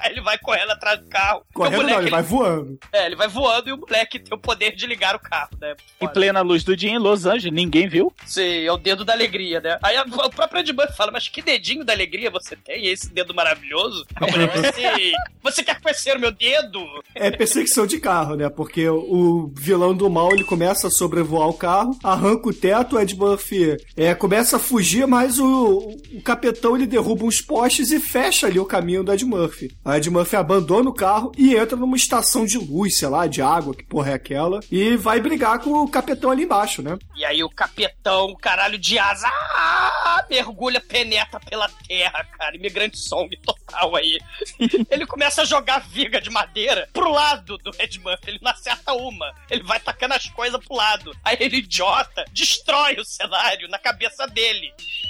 Aí 0.01 0.11
ele 0.11 0.21
vai 0.21 0.37
correndo 0.37 0.69
atrás 0.71 0.99
do 0.99 1.07
carro. 1.07 1.43
Correndo 1.51 1.77
não, 1.77 1.83
moleque, 1.89 2.01
ele 2.03 2.11
vai 2.11 2.21
voando. 2.21 2.79
É, 2.93 3.05
ele 3.07 3.15
vai 3.15 3.27
voando 3.27 3.69
e 3.69 3.73
o 3.73 3.77
moleque 3.77 4.19
tem 4.19 4.37
o 4.37 4.39
poder 4.39 4.75
de 4.75 4.85
ligar 4.85 5.15
o 5.15 5.19
carro, 5.19 5.49
né? 5.59 5.75
Em 5.99 6.07
plena 6.07 6.41
luz 6.41 6.63
do 6.63 6.77
dia 6.77 6.91
em 6.91 6.99
Los 6.99 7.25
Angeles, 7.25 7.51
ninguém 7.51 7.87
viu. 7.87 8.13
Sim, 8.25 8.65
é 8.65 8.71
o 8.71 8.77
dedo 8.77 9.03
da 9.03 9.13
alegria, 9.13 9.59
né? 9.59 9.79
Aí 9.81 9.97
a- 9.97 10.03
o 10.03 10.29
próprio 10.29 10.59
Ed 10.59 10.71
Murphy 10.73 10.95
fala, 10.95 11.11
mas 11.11 11.27
que 11.27 11.41
dedinho 11.41 11.83
da 11.83 11.91
alegria 11.91 12.29
você 12.29 12.55
tem? 12.55 12.68
Esse 12.69 13.11
dedo 13.11 13.33
maravilhoso? 13.33 14.05
A 14.15 14.27
mulher 14.27 14.51
diz 14.51 14.65
assim, 14.65 15.11
você 15.41 15.63
quer 15.63 15.81
conhecer 15.81 16.15
o 16.15 16.19
meu 16.19 16.31
dedo? 16.31 16.79
É 17.15 17.31
perseguição 17.31 17.87
de 17.87 17.99
carro, 17.99 18.35
né? 18.35 18.47
Porque 18.49 18.87
o 18.87 19.51
vilão 19.55 19.95
do 19.95 20.09
mal 20.09 20.31
ele 20.31 20.43
começa 20.43 20.87
a 20.87 20.91
sobrevoar 20.91 21.47
o 21.49 21.53
carro, 21.53 21.97
arranca 22.03 22.49
o 22.49 22.53
teto, 22.53 22.95
o 22.95 22.99
Ed 22.99 23.15
Murphy 23.15 23.77
é, 23.97 24.13
começa 24.13 24.57
a 24.57 24.59
fugir, 24.59 25.07
mas 25.07 25.39
o, 25.39 25.97
o 26.13 26.21
capetão 26.21 26.75
ele 26.75 26.85
derruba 26.85 27.25
uns 27.25 27.41
postes 27.41 27.91
e 27.91 27.99
fecha 27.99 28.45
ali 28.45 28.59
o 28.59 28.65
caminho 28.65 29.03
do 29.03 29.11
Ed 29.11 29.25
Murphy. 29.25 29.71
O 29.83 29.93
Ed 29.93 30.09
Murphy 30.09 30.35
abandona 30.35 30.89
o 30.89 30.93
carro 30.93 31.31
e 31.37 31.55
entra 31.55 31.75
numa 31.75 31.97
estação 31.97 32.45
de 32.45 32.57
luz, 32.57 32.97
sei 32.97 33.07
lá, 33.07 33.25
de 33.25 33.41
água, 33.41 33.73
que 33.73 33.83
porra 33.83 34.11
é 34.11 34.13
aquela, 34.13 34.59
e 34.71 34.95
vai 34.95 35.19
brigar 35.19 35.59
com 35.59 35.71
o 35.71 35.89
capetão 35.89 36.29
ali 36.29 36.43
embaixo, 36.43 36.81
né? 36.81 36.97
E 37.15 37.25
aí 37.25 37.43
o 37.43 37.49
capetão, 37.49 38.35
caralho 38.35 38.77
de 38.77 38.99
asa, 38.99 39.27
ah, 39.27 40.25
mergulha, 40.29 40.79
penetra 40.79 41.39
pela 41.39 41.69
terra, 41.87 42.25
cara. 42.37 42.58
Imigrante 42.59 42.97
song 42.97 43.29
total 43.37 43.95
aí. 43.95 44.19
Ele 44.91 45.05
começa 45.05 45.41
a 45.41 45.45
jogar 45.45 45.79
viga 45.79 46.19
de 46.19 46.29
madeira 46.29 46.89
pro 46.93 47.09
lado 47.09 47.57
do 47.59 47.71
Ed 47.79 47.99
Murphy. 47.99 48.31
Ele 48.31 48.39
não 48.41 48.51
acerta 48.51 48.93
uma. 48.93 49.33
Ele 49.49 49.63
vai 49.63 49.79
tacando 49.79 50.13
as 50.13 50.27
coisas 50.27 50.59
pro 50.63 50.75
lado. 50.75 51.15
Aí 51.23 51.37
ele, 51.39 51.57
idiota, 51.57 52.25
destrói 52.33 52.95
o 52.95 53.05
cenário 53.05 53.69
na 53.69 53.79
cabeça 53.79 54.27
dele. 54.27 54.71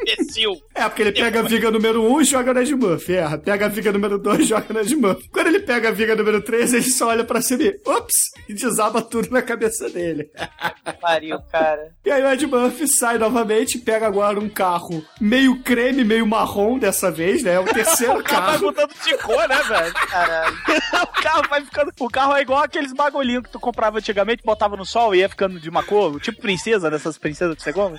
Imbecil. 0.00 0.60
É, 0.74 0.88
porque 0.88 1.02
ele 1.02 1.12
pega 1.12 1.40
a 1.40 1.42
viga 1.42 1.70
número 1.70 2.02
1 2.02 2.12
um, 2.12 2.20
e 2.20 2.24
joga 2.24 2.52
no 2.52 2.60
Ed 2.60 2.74
Murphy. 2.74 3.14
É, 3.14 3.36
pega 3.36 3.66
a 3.66 3.68
viga 3.68 3.92
número 3.92 4.18
2 4.18 4.40
e 4.40 4.44
joga 4.44 4.74
no 4.74 4.80
Ed 4.80 4.96
Murphy. 4.96 5.28
Quando 5.28 5.46
ele 5.46 5.60
pega 5.60 5.88
a 5.88 5.92
viga 5.92 6.16
número 6.16 6.42
3, 6.42 6.74
ele 6.74 6.82
só 6.90 7.08
olha 7.08 7.24
pra 7.24 7.40
cima 7.40 7.62
e, 7.62 7.80
ops, 7.86 8.30
e 8.48 8.54
desaba 8.54 9.00
tudo 9.00 9.30
na 9.30 9.42
cabeça 9.42 9.88
dele. 9.88 10.30
Pariu, 11.00 11.40
cara. 11.52 11.94
E 12.04 12.10
aí 12.10 12.22
o 12.22 12.30
Ed 12.30 12.46
Murphy 12.46 12.88
sai 12.88 13.16
novamente, 13.16 13.78
pega 13.78 14.06
agora 14.06 14.40
um 14.40 14.48
carro 14.48 15.04
meio 15.20 15.62
creme, 15.62 16.02
meio 16.02 16.26
marrom 16.26 16.47
dessa 16.78 17.10
vez, 17.10 17.42
né? 17.42 17.54
É 17.54 17.60
o 17.60 17.64
terceiro 17.64 18.18
O 18.18 18.22
carro 18.22 18.42
vai 18.42 18.52
carro. 18.52 18.64
mudando 18.66 18.94
de 19.04 19.18
cor, 19.18 19.48
né, 19.48 19.62
velho? 19.62 19.94
Caralho. 19.94 20.56
o 21.02 21.22
carro 21.22 21.42
vai 21.48 21.64
ficando. 21.64 21.92
O 22.00 22.08
carro 22.08 22.36
é 22.36 22.42
igual 22.42 22.62
aqueles 22.62 22.92
bagulhinhos 22.92 23.44
que 23.44 23.50
tu 23.50 23.60
comprava 23.60 23.98
antigamente, 23.98 24.42
botava 24.44 24.76
no 24.76 24.84
sol 24.84 25.14
e 25.14 25.18
ia 25.18 25.28
ficando 25.28 25.60
de 25.60 25.68
uma 25.68 25.82
cor, 25.82 26.20
tipo 26.20 26.40
princesa 26.40 26.90
dessas 26.90 27.18
princesas 27.18 27.56
que 27.56 27.62
você 27.62 27.72
come. 27.72 27.98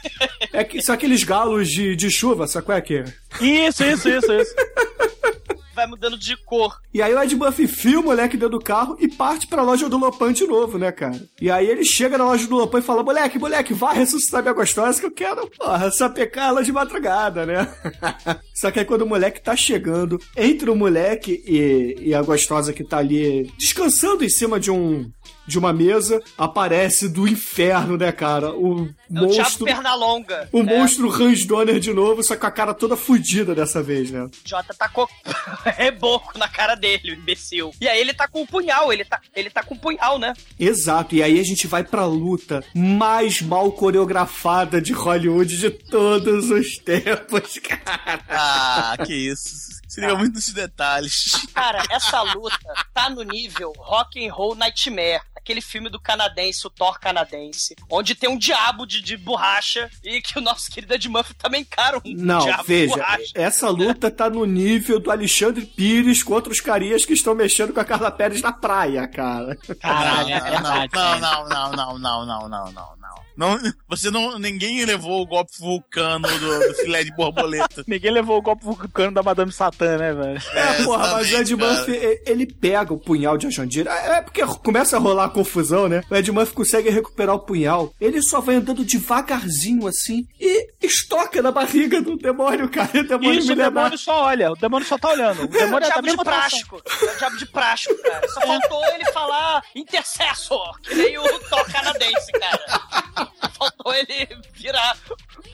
É 0.53 0.63
que, 0.63 0.81
são 0.81 0.95
aqueles 0.95 1.23
galos 1.23 1.69
de, 1.69 1.95
de 1.95 2.09
chuva, 2.09 2.47
sabe 2.47 2.65
qual 2.65 2.77
é 2.77 2.81
que 2.81 2.97
é? 2.97 3.03
Isso, 3.41 3.83
isso, 3.83 4.09
isso, 4.09 4.33
isso. 4.33 4.55
Vai 5.79 5.87
mudando 5.87 6.17
de 6.17 6.35
cor. 6.35 6.77
E 6.93 7.01
aí 7.01 7.13
o 7.13 7.23
Ed 7.23 7.33
Murphy 7.37 7.65
fia 7.65 7.97
o 7.97 8.03
moleque 8.03 8.35
dentro 8.35 8.59
do 8.59 8.59
carro 8.59 8.97
e 8.99 9.07
parte 9.07 9.47
pra 9.47 9.63
loja 9.63 9.87
do 9.87 9.97
Lopan 9.97 10.33
de 10.33 10.45
novo, 10.45 10.77
né, 10.77 10.91
cara? 10.91 11.17
E 11.41 11.49
aí 11.49 11.69
ele 11.69 11.85
chega 11.85 12.17
na 12.17 12.25
loja 12.25 12.45
do 12.47 12.57
Lopan 12.57 12.79
e 12.79 12.81
fala, 12.81 13.01
moleque, 13.01 13.39
moleque, 13.39 13.73
vai 13.73 13.95
ressuscitar 13.95 14.41
minha 14.41 14.53
gostosa 14.53 14.99
que 14.99 15.05
eu 15.05 15.11
quero, 15.11 15.49
porra, 15.51 15.89
sapecar 15.89 16.49
ela 16.49 16.61
de 16.65 16.73
madrugada, 16.73 17.45
né? 17.45 17.73
Só 18.59 18.69
que 18.71 18.79
aí 18.79 18.83
quando 18.83 19.03
o 19.03 19.07
moleque 19.07 19.41
tá 19.41 19.55
chegando, 19.55 20.19
entre 20.35 20.69
o 20.69 20.75
moleque 20.75 21.41
e, 21.47 22.09
e 22.09 22.13
a 22.13 22.21
gostosa 22.21 22.73
que 22.73 22.83
tá 22.83 22.97
ali 22.97 23.49
descansando 23.57 24.25
em 24.25 24.29
cima 24.29 24.59
de 24.59 24.69
um 24.69 25.09
de 25.49 25.59
uma 25.59 25.73
mesa, 25.73 26.21
aparece 26.37 27.09
do 27.09 27.27
inferno, 27.27 27.97
né, 27.97 28.11
cara? 28.11 28.51
O 28.51 28.87
É 29.13 29.19
o 29.19 29.25
monstro. 29.25 29.65
Pernalonga. 29.65 30.47
O 30.51 30.63
né? 30.63 30.77
monstro 30.77 31.11
Hans 31.11 31.43
Donner 31.45 31.79
de 31.79 31.91
novo, 31.91 32.23
só 32.23 32.35
com 32.37 32.45
a 32.45 32.51
cara 32.51 32.73
toda 32.73 32.95
fudida 32.95 33.55
dessa 33.55 33.81
vez, 33.81 34.11
né? 34.11 34.29
Jota 34.45 34.73
tacou 34.73 35.09
reboco 35.65 36.37
na 36.37 36.47
cara 36.47 36.75
dele, 36.75 37.11
o 37.11 37.15
imbecil. 37.15 37.71
E 37.81 37.87
aí 37.87 37.99
ele 37.99 38.13
tá 38.13 38.27
com 38.27 38.43
o 38.43 38.47
punhal, 38.47 38.93
ele 38.93 39.03
tá, 39.03 39.19
ele 39.35 39.49
tá 39.49 39.63
com 39.63 39.73
o 39.75 39.79
punhal, 39.79 40.19
né? 40.19 40.33
Exato, 40.59 41.15
e 41.15 41.23
aí 41.23 41.39
a 41.39 41.43
gente 41.43 41.65
vai 41.67 41.83
pra 41.83 42.05
luta 42.05 42.63
mais 42.73 43.41
mal 43.41 43.71
coreografada 43.71 44.79
de 44.79 44.93
Hollywood 44.93 45.57
de 45.57 45.69
todos 45.71 46.51
os 46.51 46.77
tempos, 46.83 47.57
cara. 47.59 48.21
Ah, 48.29 48.97
que 49.05 49.13
isso. 49.13 49.78
Se 49.89 49.99
liga 49.99 50.15
muito 50.15 50.35
nesses 50.35 50.53
detalhes. 50.53 51.31
Cara, 51.53 51.83
essa 51.89 52.21
luta 52.21 52.57
tá 52.93 53.09
no 53.09 53.23
nível 53.23 53.73
Rock 53.77 54.25
and 54.25 54.31
Roll 54.31 54.55
Nightmare, 54.55 55.21
aquele 55.35 55.61
filme 55.61 55.89
do 55.89 55.99
canadense, 55.99 56.65
o 56.67 56.69
Thor 56.69 56.99
canadense, 56.99 57.75
onde 57.89 58.13
tem 58.13 58.29
um 58.29 58.37
diabo 58.37 58.85
de, 58.85 59.01
de 59.01 59.17
borracha 59.17 59.89
e 60.03 60.21
que 60.21 60.37
o 60.37 60.41
nosso 60.41 60.69
querido 60.71 60.93
Ed 60.93 61.09
Murphy 61.09 61.33
também 61.33 61.61
encara 61.61 61.97
um 61.97 62.01
Não, 62.05 62.39
diabo 62.39 62.61
de 62.61 62.67
veja, 62.67 62.95
borracha. 62.95 63.31
essa 63.33 63.69
luta 63.69 64.11
tá 64.11 64.29
no 64.29 64.45
nível 64.45 64.99
do 64.99 65.09
Alexandre 65.11 65.65
Pires 65.65 66.21
contra 66.21 66.51
os 66.51 66.61
carias 66.61 67.03
que 67.05 67.13
estão 67.13 67.33
mexendo 67.33 67.73
com 67.73 67.79
a 67.79 67.85
Carla 67.85 68.11
Pérez 68.11 68.41
na 68.41 68.53
praia, 68.53 69.07
cara. 69.07 69.55
Caralho, 69.81 70.29
é 70.29 70.39
não, 70.39 70.43
verdade. 70.51 70.93
não, 70.93 71.19
não, 71.19 71.47
não, 71.49 71.71
não, 71.71 71.97
não, 71.99 72.25
não, 72.25 72.49
não, 72.49 72.71
não, 72.71 72.95
não. 72.97 73.28
Não, 73.39 73.57
você 73.87 74.11
não, 74.11 74.37
ninguém 74.37 74.83
levou 74.83 75.21
o 75.21 75.25
golpe 75.25 75.53
vulcano 75.57 76.27
do, 76.27 76.67
do 76.67 76.73
filé 76.75 77.05
de 77.05 77.15
borboleta. 77.15 77.85
Ninguém 77.87 78.11
levou 78.11 78.37
o 78.37 78.41
golpe 78.41 78.65
vulcano 78.65 79.13
da 79.13 79.23
Madame 79.23 79.49
Satã, 79.49 79.97
né, 79.97 80.13
velho? 80.13 80.41
É, 80.51 80.83
porra, 80.83 81.13
mas 81.13 81.31
o 81.31 81.37
Ed. 81.37 81.55
Murphy, 81.55 82.21
ele 82.25 82.45
pega 82.45 82.93
o 82.93 82.99
punhal 82.99 83.37
de 83.37 83.47
Ajandira. 83.47 83.93
É 83.93 84.21
porque 84.21 84.45
começa 84.45 84.97
a 84.97 84.99
rolar 84.99 85.25
a 85.25 85.29
confusão, 85.29 85.87
né? 85.87 86.03
O 86.11 86.15
Ed 86.17 86.29
Murphy 86.33 86.53
consegue 86.53 86.89
recuperar 86.89 87.33
o 87.33 87.39
punhal. 87.39 87.93
Ele 88.01 88.21
só 88.21 88.41
vai 88.41 88.55
andando 88.55 88.83
devagarzinho 88.83 89.87
assim 89.87 90.27
e 90.37 90.67
estoca 90.81 91.41
na 91.41 91.51
barriga 91.51 92.01
do 92.01 92.17
demônio, 92.17 92.67
cara. 92.67 92.89
E 92.93 92.99
o 92.99 93.07
demônio 93.07 93.39
Isso, 93.39 93.53
o 93.53 93.55
demônio 93.55 93.97
só 93.97 94.23
olha. 94.23 94.51
O 94.51 94.55
demônio 94.55 94.85
só 94.85 94.97
tá 94.97 95.11
olhando. 95.11 95.43
O 95.43 95.43
É 95.43 95.45
o 95.47 95.47
demônio 95.47 95.77
é 95.77 95.79
da 95.79 95.87
diabo 95.87 96.01
de 96.01 96.07
mesma 96.07 96.23
atração. 96.23 96.59
prático. 96.67 96.81
É 97.05 97.15
o 97.15 97.17
diabo 97.17 97.37
de 97.37 97.45
prático, 97.45 97.95
cara. 98.03 98.27
Só 98.27 98.41
faltou 98.41 98.85
ele 98.93 99.05
falar 99.13 99.61
intercessor, 99.73 100.77
que 100.81 100.93
nem 100.93 101.17
o 101.17 101.39
Thor 101.49 101.65
canadense, 101.71 102.31
cara. 102.33 103.28
Faltou 103.57 103.93
ele 103.93 104.27
virar 104.53 104.97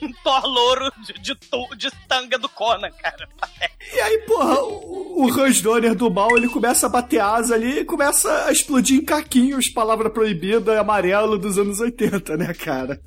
um 0.02 0.12
Thor 0.24 0.46
louro 0.46 0.92
de, 1.04 1.14
de, 1.14 1.38
de 1.78 1.92
tanga 2.08 2.38
do 2.38 2.50
Conan, 2.50 2.92
cara. 2.92 3.28
E 3.94 4.00
aí, 4.00 4.18
porra, 4.20 4.62
o, 4.64 5.26
o 5.26 5.40
Hans 5.42 5.62
Donner 5.62 5.96
do 5.96 6.10
mal, 6.12 6.36
ele 6.36 6.48
começa 6.50 6.88
a 6.88 6.90
bater 6.90 7.20
asa 7.22 7.56
ali 7.56 7.80
e 7.80 7.86
começa 7.86 8.46
a 8.46 8.52
explodir 8.52 9.00
em 9.00 9.06
caquinhos, 9.06 9.70
palavra 9.70 10.10
proibida, 10.10 10.80
amarelo 10.80 11.38
dos 11.38 11.58
anos 11.58 11.80
80, 11.80 12.38
né, 12.38 12.54
cara? 12.54 13.00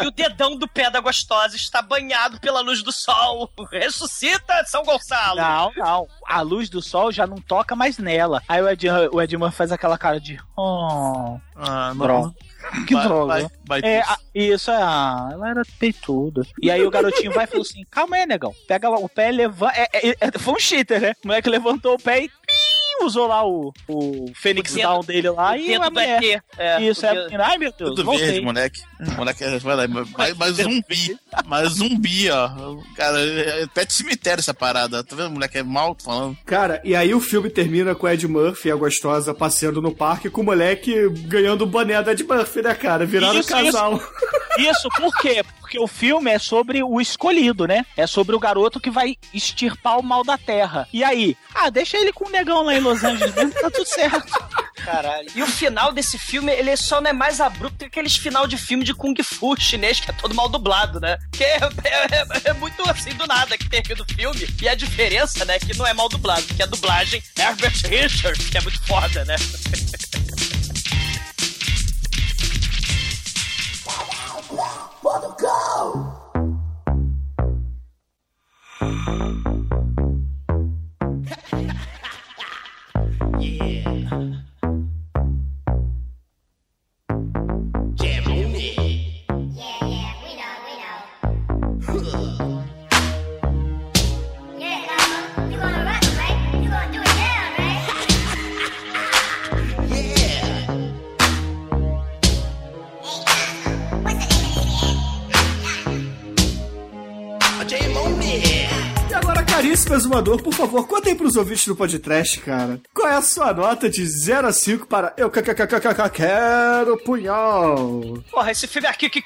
E 0.00 0.06
o 0.06 0.10
dedão 0.10 0.56
do 0.56 0.68
pé 0.68 0.90
da 0.90 1.00
gostosa 1.00 1.56
está 1.56 1.80
banhado 1.80 2.40
pela 2.40 2.60
luz 2.60 2.82
do 2.82 2.92
sol. 2.92 3.50
Ressuscita, 3.70 4.64
São 4.66 4.82
Gonçalo. 4.82 5.36
Não, 5.40 5.72
não. 5.76 6.08
A 6.26 6.40
luz 6.40 6.68
do 6.68 6.82
sol 6.82 7.10
já 7.12 7.26
não 7.26 7.36
toca 7.36 7.74
mais 7.76 7.98
nela. 7.98 8.42
Aí 8.48 8.60
o 8.62 8.68
Ed, 8.68 8.86
o 9.12 9.20
Ed 9.20 9.36
faz 9.52 9.72
aquela 9.72 9.96
cara 9.96 10.20
de. 10.20 10.38
Oh, 10.56 11.38
Ah, 11.56 11.92
não. 11.94 12.34
Que 12.86 12.94
Vai- 12.94 13.04
droga. 13.06 13.26
vai- 13.34 13.48
vai 13.66 13.80
é, 13.90 14.00
a- 14.00 14.18
isso 14.34 14.70
é. 14.70 14.76
Ah, 14.80 15.28
ela 15.32 15.50
era 15.50 15.62
peituda. 15.78 16.42
E 16.62 16.70
aí 16.70 16.84
o 16.84 16.90
garotinho 16.90 17.32
vai 17.32 17.44
e 17.44 17.46
falou 17.46 17.62
assim: 17.62 17.84
calma 17.90 18.16
aí, 18.16 18.26
negão. 18.26 18.54
Pega 18.68 18.88
lá 18.88 18.98
o 18.98 19.08
pé 19.08 19.28
e 19.30 19.32
levanta. 19.32 19.74
É, 19.76 19.88
é- 20.10 20.16
é- 20.20 20.38
foi 20.38 20.54
um 20.54 20.58
cheater, 20.58 21.00
né? 21.00 21.12
O 21.24 21.28
moleque 21.28 21.48
levantou 21.48 21.94
o 21.94 21.98
pé 21.98 22.24
e. 22.24 22.30
usou 23.04 23.26
lá 23.26 23.46
o, 23.46 23.72
o 23.88 24.26
Fênix 24.34 24.72
O 24.72 24.76
dedo- 24.76 24.88
Down 24.88 25.00
dele 25.04 25.30
lá 25.30 25.52
o 25.52 25.56
e 25.56 25.78
mulher. 25.78 26.22
ET. 26.22 26.42
É, 26.58 26.82
Isso, 26.82 27.02
o 27.02 27.06
é 27.06 27.10
a 27.10 27.14
dedo-. 27.14 27.42
Ai, 27.42 27.58
meu 27.58 27.72
Deus, 27.76 27.90
Tudo 27.90 28.04
voltei. 28.04 28.26
verde, 28.26 28.40
moleque. 28.40 28.80
Moleque, 29.16 29.44
vai 29.60 29.76
lá, 29.76 29.88
mais, 29.88 30.36
mais 30.36 30.56
zumbi. 30.56 31.18
Mais 31.46 31.68
zumbi, 31.70 32.30
ó. 32.30 32.50
Cara, 32.96 33.18
é 33.20 33.66
pé 33.66 33.84
de 33.84 33.92
cemitério 33.92 34.40
essa 34.40 34.52
parada. 34.54 35.02
Tá 35.02 35.16
vendo, 35.16 35.30
moleque? 35.30 35.58
É 35.58 35.62
mal 35.62 35.96
falando. 36.02 36.36
Cara, 36.44 36.80
e 36.84 36.94
aí 36.94 37.14
o 37.14 37.20
filme 37.20 37.48
termina 37.48 37.94
com 37.94 38.06
o 38.06 38.10
Ed 38.10 38.26
Murphy 38.28 38.68
e 38.68 38.72
a 38.72 38.76
gostosa 38.76 39.32
passeando 39.34 39.80
no 39.80 39.94
parque 39.94 40.28
com 40.30 40.40
o 40.42 40.44
moleque 40.44 41.08
ganhando 41.26 41.62
o 41.62 41.66
boné 41.66 42.02
do 42.02 42.10
Ed 42.10 42.22
Murphy, 42.24 42.62
né, 42.62 42.74
cara? 42.74 43.06
Viraram 43.06 43.40
Isso, 43.40 43.48
casal. 43.48 44.00
Isso, 44.58 44.88
por 44.96 45.16
quê? 45.18 45.42
Porque 45.70 45.78
o 45.78 45.86
filme 45.86 46.28
é 46.32 46.36
sobre 46.36 46.82
o 46.82 47.00
escolhido, 47.00 47.64
né? 47.64 47.86
É 47.96 48.04
sobre 48.04 48.34
o 48.34 48.40
garoto 48.40 48.80
que 48.80 48.90
vai 48.90 49.16
extirpar 49.32 50.00
o 50.00 50.02
mal 50.02 50.24
da 50.24 50.36
terra. 50.36 50.88
E 50.92 51.04
aí? 51.04 51.36
Ah, 51.54 51.70
deixa 51.70 51.96
ele 51.96 52.12
com 52.12 52.26
o 52.26 52.30
negão 52.30 52.64
lá 52.64 52.74
em 52.74 52.80
Los 52.80 53.04
Angeles 53.04 53.32
mesmo, 53.36 53.52
tá 53.52 53.70
tudo 53.70 53.86
certo. 53.86 54.32
Caralho. 54.84 55.28
E 55.32 55.40
o 55.40 55.46
final 55.46 55.92
desse 55.92 56.18
filme, 56.18 56.50
ele 56.50 56.76
só 56.76 57.00
não 57.00 57.10
é 57.10 57.12
mais 57.12 57.40
abrupto 57.40 57.78
que 57.78 57.84
aqueles 57.84 58.16
final 58.16 58.48
de 58.48 58.58
filme 58.58 58.82
de 58.82 58.92
Kung 58.92 59.14
Fu 59.22 59.54
chinês, 59.60 60.00
que 60.00 60.10
é 60.10 60.14
todo 60.14 60.34
mal 60.34 60.48
dublado, 60.48 60.98
né? 60.98 61.16
Que 61.30 61.44
é, 61.44 61.58
é- 61.84 62.50
é 62.50 62.52
muito 62.54 62.82
assim 62.90 63.10
do 63.10 63.24
nada 63.28 63.56
que 63.56 63.68
termina 63.68 64.02
o 64.02 64.12
filme. 64.12 64.48
E 64.60 64.68
a 64.68 64.74
diferença, 64.74 65.44
né, 65.44 65.56
que 65.60 65.76
não 65.78 65.86
é 65.86 65.94
mal 65.94 66.08
dublado, 66.08 66.42
que 66.42 66.64
a 66.64 66.66
dublagem 66.66 67.22
é 67.38 67.42
Herbert 67.42 67.80
Richards, 67.86 68.50
que 68.50 68.58
é 68.58 68.60
muito 68.60 68.82
foda, 68.88 69.24
né? 69.24 69.36
about 75.10 75.38
to 75.38 75.42
go. 75.42 76.20
Caríssimo 109.70 109.94
exumador, 109.94 110.42
por 110.42 110.52
favor, 110.52 110.84
conta 110.88 111.08
aí 111.08 111.14
pros 111.14 111.36
ouvintes 111.36 111.64
do 111.66 111.76
podcast, 111.76 112.40
cara. 112.40 112.80
Qual 112.92 113.06
é 113.08 113.14
a 113.14 113.22
sua 113.22 113.54
nota 113.54 113.88
de 113.88 114.04
0 114.04 114.48
a 114.48 114.52
5 114.52 114.84
para 114.88 115.12
Eu 115.16 115.30
que- 115.30 115.40
que- 115.42 115.54
que- 115.54 115.66
que- 115.66 115.80
que- 115.94 116.10
Quero 116.10 116.96
Punhal? 116.98 118.00
Porra, 118.32 118.50
esse 118.50 118.66
filme 118.66 118.88
aqui, 118.88 119.08
que, 119.08 119.22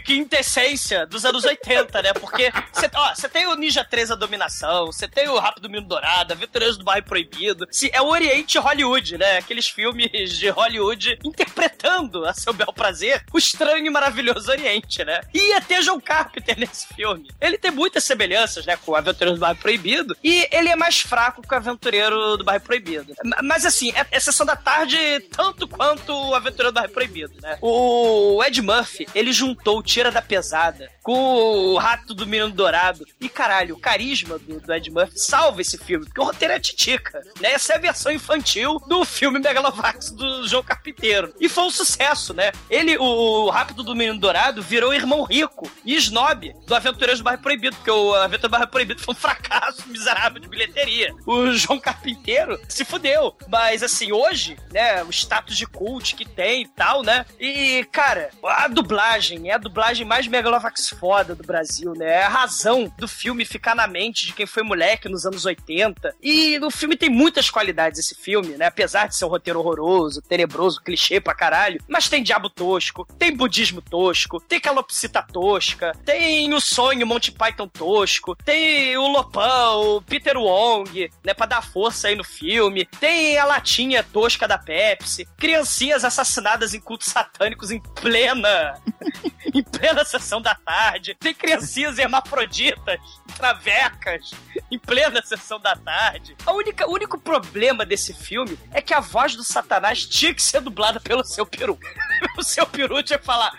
quintessência 0.00 1.06
dos 1.06 1.24
anos 1.24 1.44
80, 1.44 2.02
né? 2.02 2.12
Porque 2.12 2.50
você 2.72 3.28
tem 3.28 3.46
o 3.46 3.54
Ninja 3.54 3.84
3 3.84 4.10
A 4.10 4.16
Dominação, 4.16 4.86
você 4.86 5.06
tem 5.06 5.28
o 5.28 5.38
Rápido 5.38 5.70
Mino 5.70 5.86
Dourado, 5.86 6.32
Aventureiros 6.32 6.76
do 6.76 6.84
Bairro 6.84 7.06
Proibido. 7.06 7.66
É 7.92 8.02
o 8.02 8.06
Oriente 8.08 8.58
Hollywood, 8.58 9.16
né? 9.16 9.38
Aqueles 9.38 9.68
filmes 9.68 10.10
de 10.36 10.48
Hollywood 10.48 11.18
interpretando 11.24 12.26
a 12.26 12.34
seu 12.34 12.52
bel 12.52 12.72
prazer 12.72 13.22
o 13.32 13.38
estranho 13.38 13.86
e 13.86 13.90
maravilhoso 13.90 14.50
Oriente, 14.50 15.04
né? 15.04 15.20
E 15.32 15.60
ter 15.60 15.82
John 15.82 16.00
Carpenter 16.00 16.58
nesse 16.58 16.88
filme. 16.88 17.28
Ele 17.40 17.56
tem 17.56 17.70
muitas 17.70 18.02
semelhanças, 18.02 18.66
né? 18.66 18.76
Com 18.84 18.92
o 18.92 18.96
Aventureiros 18.96 19.38
do 19.38 19.40
Bairro 19.40 19.58
Proibido. 19.60 19.83
E 20.22 20.48
ele 20.50 20.68
é 20.68 20.76
mais 20.76 21.00
fraco 21.00 21.42
que 21.42 21.52
o 21.52 21.56
Aventureiro 21.56 22.36
do 22.36 22.44
Bairro 22.44 22.62
Proibido. 22.64 23.14
Ma- 23.24 23.38
Mas 23.42 23.64
assim, 23.66 23.90
é, 23.92 24.06
é 24.10 24.20
Sessão 24.20 24.46
da 24.46 24.56
Tarde 24.56 24.96
tanto 25.36 25.66
quanto 25.68 26.12
o 26.12 26.34
Aventureiro 26.34 26.72
do 26.72 26.74
Bairro 26.74 26.92
Proibido, 26.92 27.34
né? 27.42 27.58
O 27.60 28.42
Ed 28.44 28.60
Murphy, 28.62 29.06
ele 29.14 29.32
juntou 29.32 29.78
o 29.78 29.82
Tira 29.82 30.10
da 30.10 30.22
Pesada 30.22 30.90
com 31.04 31.12
o 31.12 31.76
Rato 31.76 32.14
do 32.14 32.26
Menino 32.26 32.50
Dourado. 32.50 33.06
E 33.20 33.28
caralho, 33.28 33.76
o 33.76 33.78
carisma 33.78 34.38
do, 34.38 34.58
do 34.58 34.72
Ed 34.72 34.90
Murphy 34.90 35.18
salva 35.18 35.60
esse 35.60 35.76
filme, 35.76 36.06
porque 36.06 36.20
o 36.20 36.24
roteiro 36.24 36.54
é 36.54 36.58
titica, 36.58 37.22
né? 37.40 37.52
Essa 37.52 37.74
é 37.74 37.76
a 37.76 37.80
versão 37.80 38.10
infantil 38.10 38.80
do 38.88 39.04
filme 39.04 39.38
Megalovax 39.38 40.10
do 40.10 40.48
João 40.48 40.62
Carpinteiro. 40.62 41.34
E 41.38 41.48
foi 41.48 41.64
um 41.64 41.70
sucesso, 41.70 42.32
né? 42.32 42.50
Ele, 42.70 42.96
o 42.96 43.50
Rápido 43.50 43.82
do 43.82 43.94
Menino 43.94 44.18
Dourado, 44.18 44.62
virou 44.62 44.94
irmão 44.94 45.24
rico 45.24 45.70
e 45.84 45.94
snob 45.96 46.54
do 46.66 46.74
Aventureiros 46.74 47.20
do 47.20 47.24
Bairro 47.24 47.42
Proibido, 47.42 47.76
porque 47.76 47.90
o 47.90 48.14
Aventureiros 48.14 48.42
do 48.42 48.48
Bairro 48.48 48.68
Proibido 48.68 49.02
foi 49.02 49.14
um 49.14 49.18
fracasso 49.18 49.86
miserável 49.88 50.40
de 50.40 50.48
bilheteria. 50.48 51.14
O 51.26 51.52
João 51.52 51.78
Carpinteiro 51.78 52.58
se 52.66 52.84
fudeu. 52.84 53.36
Mas 53.48 53.82
assim, 53.82 54.10
hoje, 54.10 54.56
né, 54.72 55.04
o 55.04 55.10
status 55.10 55.56
de 55.56 55.66
cult 55.66 56.16
que 56.16 56.24
tem 56.24 56.62
e 56.62 56.68
tal, 56.68 57.02
né? 57.02 57.26
E, 57.38 57.84
cara, 57.92 58.30
a 58.42 58.68
dublagem 58.68 59.50
é 59.50 59.54
a 59.54 59.58
dublagem 59.58 60.06
mais 60.06 60.26
Megalovax 60.26 60.93
foda 60.98 61.34
do 61.34 61.42
Brasil, 61.44 61.92
né? 61.94 62.06
É 62.06 62.24
a 62.24 62.28
razão 62.28 62.92
do 62.98 63.08
filme 63.08 63.44
ficar 63.44 63.74
na 63.74 63.86
mente 63.86 64.26
de 64.26 64.32
quem 64.32 64.46
foi 64.46 64.62
moleque 64.62 65.08
nos 65.08 65.26
anos 65.26 65.44
80. 65.44 66.14
E 66.22 66.58
o 66.60 66.70
filme 66.70 66.96
tem 66.96 67.10
muitas 67.10 67.50
qualidades, 67.50 68.00
esse 68.00 68.14
filme, 68.14 68.56
né? 68.56 68.66
Apesar 68.66 69.08
de 69.08 69.16
ser 69.16 69.24
um 69.24 69.28
roteiro 69.28 69.58
horroroso, 69.60 70.22
tenebroso, 70.22 70.80
clichê 70.80 71.20
pra 71.20 71.34
caralho. 71.34 71.82
Mas 71.88 72.08
tem 72.08 72.22
diabo 72.22 72.48
tosco, 72.48 73.06
tem 73.18 73.34
budismo 73.34 73.80
tosco, 73.80 74.40
tem 74.40 74.60
calopsita 74.60 75.22
tosca, 75.22 75.92
tem 76.04 76.52
o 76.52 76.60
sonho 76.60 77.06
Monty 77.06 77.32
Python 77.32 77.68
tosco, 77.68 78.36
tem 78.44 78.96
o 78.96 79.08
Lopão, 79.08 79.96
o 79.96 80.02
Peter 80.02 80.36
Wong, 80.36 81.10
né? 81.24 81.34
Pra 81.34 81.46
dar 81.46 81.62
força 81.62 82.08
aí 82.08 82.16
no 82.16 82.24
filme. 82.24 82.86
Tem 83.00 83.36
a 83.38 83.44
latinha 83.44 84.02
tosca 84.02 84.46
da 84.46 84.58
Pepsi. 84.58 85.26
Criancinhas 85.36 86.04
assassinadas 86.04 86.74
em 86.74 86.80
cultos 86.80 87.08
satânicos 87.08 87.70
em 87.70 87.80
plena. 87.80 88.80
em 89.54 89.62
plena 89.62 90.04
sessão 90.04 90.40
da 90.40 90.54
tarde. 90.54 90.83
Tem 91.18 91.34
criancinhas 91.34 91.98
hermafroditas, 91.98 93.00
travecas, 93.36 94.32
em 94.70 94.78
plena 94.78 95.22
sessão 95.22 95.58
da 95.58 95.76
tarde. 95.76 96.36
A 96.44 96.52
única, 96.52 96.88
o 96.88 96.92
único 96.92 97.18
problema 97.18 97.84
desse 97.84 98.12
filme 98.12 98.58
é 98.72 98.80
que 98.80 98.94
a 98.94 99.00
voz 99.00 99.34
do 99.34 99.44
Satanás 99.44 100.04
tinha 100.04 100.34
que 100.34 100.42
ser 100.42 100.60
dublada 100.60 101.00
pelo 101.00 101.24
seu 101.24 101.46
peru. 101.46 101.78
o 102.36 102.42
seu 102.42 102.66
peru 102.66 103.02
tinha 103.02 103.18
que 103.18 103.24
falar: 103.24 103.52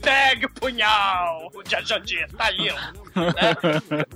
pegue 0.00 0.46
o 0.46 0.50
punhal, 0.50 1.50
o 1.54 1.68
Jajandir, 1.68 2.28
tá 2.36 2.50
lindo. 2.50 2.74
né? 3.14 3.56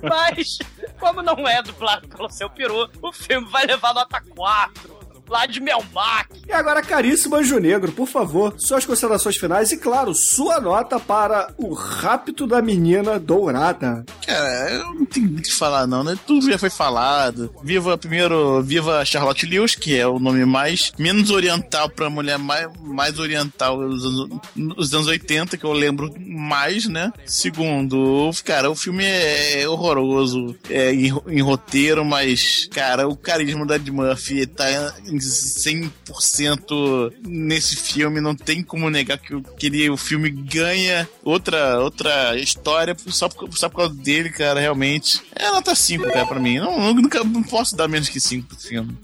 Mas, 0.01 0.57
como 0.99 1.21
não 1.21 1.47
é 1.47 1.61
dublado 1.61 2.07
pelo 2.07 2.29
seu 2.29 2.49
peru, 2.49 2.89
o 3.01 3.11
filme 3.11 3.49
vai 3.49 3.65
levar 3.65 3.93
nota 3.93 4.21
4. 4.21 5.02
Lá 5.29 5.45
de 5.45 5.59
Melmac. 5.59 6.41
E 6.47 6.51
agora, 6.51 6.81
caríssimo 6.81 7.35
Anjo 7.35 7.57
Negro, 7.59 7.91
por 7.91 8.07
favor, 8.07 8.53
suas 8.57 8.85
considerações 8.85 9.37
finais 9.37 9.71
e, 9.71 9.77
claro, 9.77 10.13
sua 10.13 10.59
nota 10.59 10.99
para 10.99 11.53
o 11.57 11.73
Rapto 11.73 12.45
da 12.45 12.61
Menina 12.61 13.19
Dourada. 13.19 14.05
Cara, 14.25 14.71
eu 14.71 14.93
não 14.93 15.05
tenho 15.05 15.27
muito 15.27 15.39
o 15.39 15.49
que 15.49 15.53
falar, 15.53 15.87
não, 15.87 16.03
né? 16.03 16.17
Tudo 16.27 16.49
já 16.49 16.57
foi 16.57 16.69
falado. 16.69 17.53
Viva, 17.63 17.97
primeiro, 17.97 18.61
viva 18.61 19.03
Charlotte 19.05 19.45
Lewis, 19.45 19.75
que 19.75 19.97
é 19.97 20.05
o 20.05 20.19
nome 20.19 20.45
mais, 20.45 20.91
menos 20.97 21.31
oriental 21.31 21.89
pra 21.89 22.09
mulher 22.09 22.37
mais, 22.37 22.67
mais 22.81 23.17
oriental 23.19 23.77
dos 23.77 24.05
anos, 24.05 24.29
dos 24.55 24.93
anos 24.93 25.07
80, 25.07 25.57
que 25.57 25.65
eu 25.65 25.73
lembro 25.73 26.13
mais, 26.19 26.87
né? 26.87 27.11
Segundo, 27.25 28.29
cara, 28.43 28.69
o 28.69 28.75
filme 28.75 29.03
é 29.05 29.67
horroroso 29.67 30.55
é, 30.69 30.93
em, 30.93 31.13
em 31.27 31.41
roteiro, 31.41 32.03
mas, 32.05 32.67
cara, 32.71 33.07
o 33.07 33.15
carisma 33.15 33.65
da 33.65 33.75
Ed 33.75 33.91
Murphy 33.91 34.45
tá 34.45 34.65
em 35.15 35.19
100% 35.19 37.13
nesse 37.25 37.75
filme, 37.75 38.19
não 38.21 38.35
tem 38.35 38.63
como 38.63 38.89
negar 38.89 39.17
que, 39.17 39.35
o- 39.35 39.41
que 39.41 39.67
ele, 39.67 39.89
o 39.89 39.97
filme 39.97 40.29
ganha 40.29 41.07
outra, 41.23 41.79
outra 41.79 42.37
história 42.37 42.95
só 43.07 43.29
por, 43.29 43.51
só 43.57 43.69
por 43.69 43.77
causa 43.77 43.93
dele, 43.93 44.29
cara, 44.29 44.59
realmente. 44.59 45.21
É 45.35 45.49
nota 45.51 45.75
5, 45.75 46.03
cara, 46.11 46.25
pra 46.25 46.39
mim. 46.39 46.59
Não, 46.59 46.79
não- 46.79 46.93
nunca 46.93 47.23
não 47.23 47.43
posso 47.43 47.75
dar 47.75 47.87
menos 47.87 48.09
que 48.09 48.19
5 48.19 48.47
pro 48.47 48.57
filme. 48.57 48.97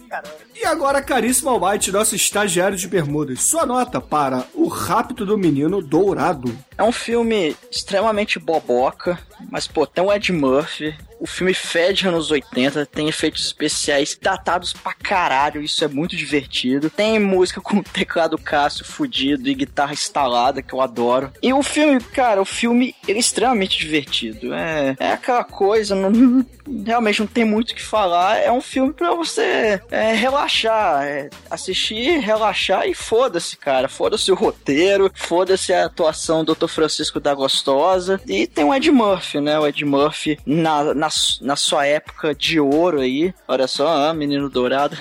E 0.61 0.65
agora, 0.65 1.01
caríssimo 1.01 1.49
Almighty, 1.49 1.91
nosso 1.91 2.15
estagiário 2.15 2.77
de 2.77 2.87
bermudas, 2.87 3.43
sua 3.43 3.65
nota 3.65 4.01
para 4.01 4.45
o 4.53 4.67
Rapto 4.67 5.25
do 5.25 5.37
Menino 5.37 5.81
Dourado. 5.81 6.53
É 6.77 6.83
um 6.83 6.91
filme 6.91 7.55
extremamente 7.71 8.37
boboca, 8.39 9.17
mas 9.49 9.67
pô, 9.67 9.87
tem 9.87 10.03
o 10.03 10.11
Ed 10.11 10.31
Murphy. 10.33 10.93
O 11.19 11.27
filme 11.27 11.53
fede 11.53 12.07
anos 12.07 12.31
80, 12.31 12.85
tem 12.85 13.09
efeitos 13.09 13.45
especiais 13.45 14.17
datados 14.21 14.73
pra 14.73 14.93
caralho, 14.93 15.61
isso 15.61 15.83
é 15.83 15.87
muito 15.87 16.15
divertido. 16.15 16.89
Tem 16.89 17.19
música 17.19 17.59
com 17.61 17.81
teclado 17.83 18.37
Cássio 18.37 18.85
fudido 18.85 19.47
e 19.49 19.53
guitarra 19.53 19.93
instalada, 19.93 20.61
que 20.61 20.73
eu 20.73 20.81
adoro. 20.81 21.31
E 21.41 21.51
o 21.53 21.61
filme, 21.61 21.99
cara, 22.01 22.41
o 22.41 22.45
filme 22.45 22.95
ele 23.07 23.17
é 23.17 23.21
extremamente 23.21 23.77
divertido. 23.77 24.53
É, 24.53 24.95
é 24.99 25.11
aquela 25.11 25.43
coisa, 25.43 25.93
não- 25.95 26.45
realmente 26.85 27.19
não 27.19 27.27
tem 27.27 27.43
muito 27.43 27.71
o 27.71 27.75
que 27.75 27.81
falar. 27.81 28.37
É 28.37 28.51
um 28.51 28.61
filme 28.61 28.93
pra 28.93 29.13
você 29.13 29.81
é, 29.91 30.13
relaxar, 30.13 31.03
é, 31.03 31.29
assistir, 31.49 32.19
relaxar 32.19 32.87
e 32.87 32.93
foda-se, 32.93 33.57
cara. 33.57 33.87
Foda-se 33.89 34.31
o 34.31 34.35
roteiro, 34.35 35.11
foda-se 35.13 35.73
a 35.73 35.85
atuação 35.85 36.43
do 36.43 36.55
Dr. 36.55 36.67
Francisco 36.67 37.19
da 37.19 37.33
Gostosa. 37.33 38.21
E 38.27 38.47
tem 38.47 38.63
o 38.63 38.73
Ed 38.73 38.89
Murphy, 38.91 39.39
né? 39.41 39.59
O 39.59 39.67
Ed 39.67 39.83
Murphy 39.83 40.37
na, 40.45 40.93
na, 40.93 41.08
na 41.41 41.55
sua 41.55 41.85
época 41.85 42.33
de 42.33 42.59
ouro 42.59 43.01
aí. 43.01 43.33
Olha 43.47 43.67
só, 43.67 44.09
ah, 44.09 44.13
menino 44.13 44.49
dourado. 44.49 44.95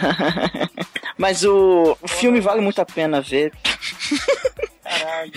Mas 1.16 1.44
o, 1.44 1.96
o 2.00 2.08
filme 2.08 2.40
vale 2.40 2.60
muito 2.60 2.80
a 2.80 2.86
pena 2.86 3.20
ver. 3.20 3.52
Caralho. 4.82 5.32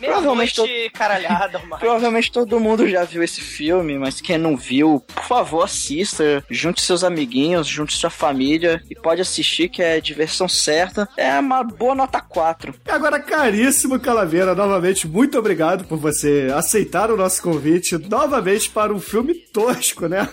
Provavelmente 0.00 0.60
Meia-noite 0.60 0.90
caralhada. 0.90 1.60
Provavelmente 1.78 2.32
todo 2.32 2.60
mundo 2.60 2.88
já 2.88 3.04
viu 3.04 3.22
esse 3.22 3.40
filme, 3.40 3.98
mas 3.98 4.20
quem 4.20 4.38
não 4.38 4.56
viu, 4.56 5.04
por 5.14 5.24
favor, 5.24 5.64
assista. 5.64 6.44
Junte 6.50 6.80
seus 6.82 7.04
amiguinhos, 7.04 7.66
junte 7.66 7.96
sua 7.96 8.10
família 8.10 8.82
e 8.90 8.94
pode 8.94 9.20
assistir, 9.20 9.68
que 9.68 9.82
é 9.82 10.00
diversão 10.00 10.48
certa. 10.48 11.08
É 11.16 11.38
uma 11.38 11.62
boa 11.62 11.94
nota 11.94 12.20
4. 12.20 12.74
E 12.86 12.90
agora, 12.90 13.20
caríssimo 13.20 14.00
Calaveira, 14.00 14.54
novamente, 14.54 15.06
muito 15.06 15.38
obrigado 15.38 15.84
por 15.84 15.98
você 15.98 16.50
aceitar 16.54 17.10
o 17.10 17.16
nosso 17.16 17.42
convite 17.42 17.98
novamente 17.98 18.70
para 18.70 18.92
um 18.92 19.00
filme 19.00 19.34
tosco, 19.34 20.06
né? 20.06 20.28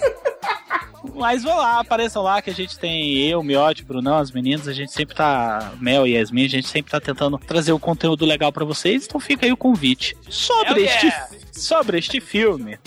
Mas 1.18 1.44
vão 1.44 1.58
lá, 1.58 1.80
apareçam 1.80 2.22
lá 2.24 2.42
que 2.42 2.50
a 2.50 2.54
gente 2.54 2.78
tem 2.78 3.18
eu, 3.30 3.42
Miote, 3.44 3.84
Brunão, 3.84 4.18
as 4.18 4.32
meninas, 4.32 4.68
a 4.68 4.74
gente 4.74 4.92
sempre 4.92 5.16
tá, 5.16 5.72
Mel 5.80 6.06
e 6.08 6.12
Yasmin, 6.12 6.46
a 6.46 6.50
gente 6.50 6.68
sempre 6.68 6.92
tá 6.92 7.00
tentando 7.00 7.38
trazer 7.38 7.74
um 7.74 7.80
conteúdo 7.80 8.26
legal 8.26 8.52
pra 8.52 8.64
vocês, 8.66 9.06
então 9.06 9.20
fica 9.20 9.46
aí 9.46 9.52
o 9.52 9.58
convite. 9.58 10.16
Sobre 10.30 10.82
Hell 10.82 10.86
este 10.86 11.06
yeah! 11.08 11.28
sobre 11.52 11.98
este 11.98 12.22
filme. 12.22 12.78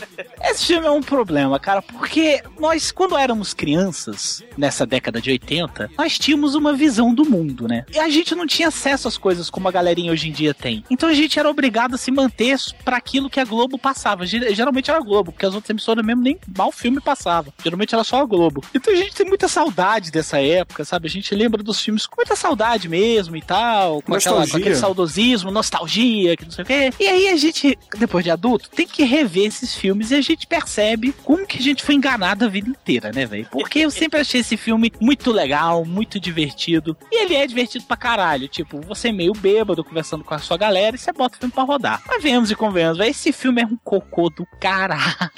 Esse 0.42 0.66
filme 0.66 0.86
é 0.86 0.90
um 0.90 1.02
problema, 1.02 1.58
cara, 1.58 1.82
porque 1.82 2.40
nós, 2.58 2.92
quando 2.92 3.16
éramos 3.18 3.52
crianças, 3.52 4.44
nessa 4.56 4.86
década 4.86 5.20
de 5.20 5.30
80, 5.30 5.90
nós 5.98 6.16
tínhamos 6.18 6.54
uma 6.54 6.72
visão 6.72 7.12
do 7.12 7.24
mundo, 7.28 7.66
né? 7.66 7.84
E 7.92 7.98
a 7.98 8.08
gente 8.08 8.32
não 8.34 8.46
tinha 8.46 8.68
acesso 8.68 9.08
às 9.08 9.18
coisas 9.18 9.50
como 9.50 9.66
a 9.66 9.72
galerinha 9.72 10.12
hoje 10.12 10.28
em 10.28 10.32
dia 10.32 10.54
tem. 10.54 10.84
Então 10.88 11.08
a 11.08 11.14
gente 11.14 11.36
era 11.38 11.50
obrigado 11.50 11.94
a 11.94 11.98
se 11.98 12.10
manter 12.12 12.56
para 12.84 12.96
aquilo 12.96 13.28
que 13.28 13.40
a 13.40 13.44
Globo 13.44 13.76
passava. 13.76 14.24
Ge- 14.24 14.54
Geralmente 14.54 14.88
era 14.90 14.98
a 15.00 15.02
Globo, 15.02 15.32
porque 15.32 15.46
as 15.46 15.54
outras 15.54 15.70
emissoras 15.70 16.04
mesmo 16.04 16.22
nem 16.22 16.38
mal 16.56 16.70
filme 16.70 17.00
passava. 17.00 17.52
Geralmente 17.64 17.92
era 17.94 18.04
só 18.04 18.19
a 18.20 18.26
Globo. 18.26 18.62
Então 18.74 18.92
a 18.92 18.96
gente 18.96 19.14
tem 19.14 19.26
muita 19.26 19.48
saudade 19.48 20.10
dessa 20.10 20.40
época, 20.40 20.84
sabe? 20.84 21.06
A 21.06 21.10
gente 21.10 21.34
lembra 21.34 21.62
dos 21.62 21.80
filmes 21.80 22.06
com 22.06 22.16
muita 22.16 22.36
saudade 22.36 22.88
mesmo 22.88 23.36
e 23.36 23.42
tal, 23.42 24.02
com, 24.02 24.14
aquela, 24.14 24.46
com 24.46 24.56
aquele 24.56 24.76
saudosismo, 24.76 25.50
nostalgia, 25.50 26.36
que 26.36 26.44
não 26.44 26.50
sei 26.50 26.64
o 26.64 26.66
quê. 26.66 26.92
E 26.98 27.06
aí 27.06 27.28
a 27.28 27.36
gente, 27.36 27.78
depois 27.98 28.24
de 28.24 28.30
adulto, 28.30 28.70
tem 28.70 28.86
que 28.86 29.04
rever 29.04 29.46
esses 29.46 29.74
filmes 29.74 30.10
e 30.10 30.14
a 30.14 30.20
gente 30.20 30.46
percebe 30.46 31.12
como 31.24 31.46
que 31.46 31.58
a 31.58 31.62
gente 31.62 31.82
foi 31.82 31.94
enganado 31.94 32.44
a 32.44 32.48
vida 32.48 32.68
inteira, 32.68 33.10
né, 33.12 33.26
velho? 33.26 33.46
Porque 33.50 33.80
eu 33.80 33.90
sempre 33.90 34.20
achei 34.20 34.40
esse 34.40 34.56
filme 34.56 34.92
muito 35.00 35.32
legal, 35.32 35.84
muito 35.84 36.20
divertido. 36.20 36.96
E 37.10 37.22
ele 37.22 37.34
é 37.34 37.46
divertido 37.46 37.84
pra 37.84 37.96
caralho. 37.96 38.48
Tipo, 38.48 38.80
você 38.80 39.12
meio 39.12 39.32
bêbado 39.32 39.84
conversando 39.84 40.24
com 40.24 40.34
a 40.34 40.38
sua 40.38 40.56
galera 40.56 40.96
e 40.96 40.98
você 40.98 41.12
bota 41.12 41.36
o 41.36 41.38
filme 41.38 41.52
pra 41.52 41.62
rodar. 41.62 42.02
Mas 42.06 42.22
venhamos 42.22 42.50
e 42.50 42.54
convenhamos, 42.54 42.98
velho. 42.98 43.10
Esse 43.10 43.32
filme 43.32 43.62
é 43.62 43.66
um 43.66 43.76
cocô 43.76 44.30
do 44.30 44.46
caralho. 44.60 45.30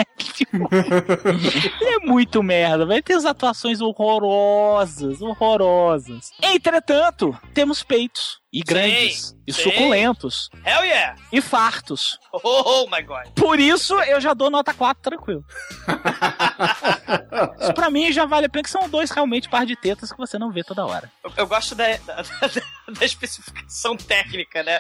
Ele 1.80 1.94
é 1.94 1.98
muito 2.06 2.42
merda, 2.42 2.71
vai 2.78 3.02
ter 3.02 3.14
as 3.14 3.24
atuações 3.24 3.80
horrorosas, 3.80 5.22
horrorosas. 5.22 6.32
Entretanto, 6.42 7.38
temos 7.54 7.82
peitos. 7.82 8.41
E 8.52 8.60
grandes. 8.62 9.34
e 9.46 9.52
sim. 9.52 9.62
suculentos. 9.62 10.50
Hell 10.64 10.84
yeah! 10.84 11.16
E 11.32 11.40
fartos. 11.40 12.18
Oh, 12.32 12.86
my 12.90 13.02
god. 13.02 13.28
Por 13.34 13.58
isso, 13.58 13.94
eu 14.02 14.20
já 14.20 14.34
dou 14.34 14.50
nota 14.50 14.74
4 14.74 15.02
tranquilo. 15.02 15.42
Isso 17.60 17.72
pra 17.74 17.90
mim 17.90 18.12
já 18.12 18.24
vale 18.26 18.46
a 18.46 18.48
pena, 18.48 18.62
que 18.62 18.70
são 18.70 18.88
dois 18.88 19.10
realmente 19.10 19.48
par 19.48 19.64
de 19.64 19.74
tetas 19.76 20.12
que 20.12 20.18
você 20.18 20.38
não 20.38 20.50
vê 20.50 20.62
toda 20.62 20.84
hora. 20.84 21.10
Eu, 21.24 21.32
eu 21.38 21.46
gosto 21.46 21.74
da, 21.74 21.96
da, 21.98 22.16
da- 22.16 22.92
da 22.98 23.04
especificação 23.04 23.96
técnica, 23.96 24.62
né? 24.62 24.78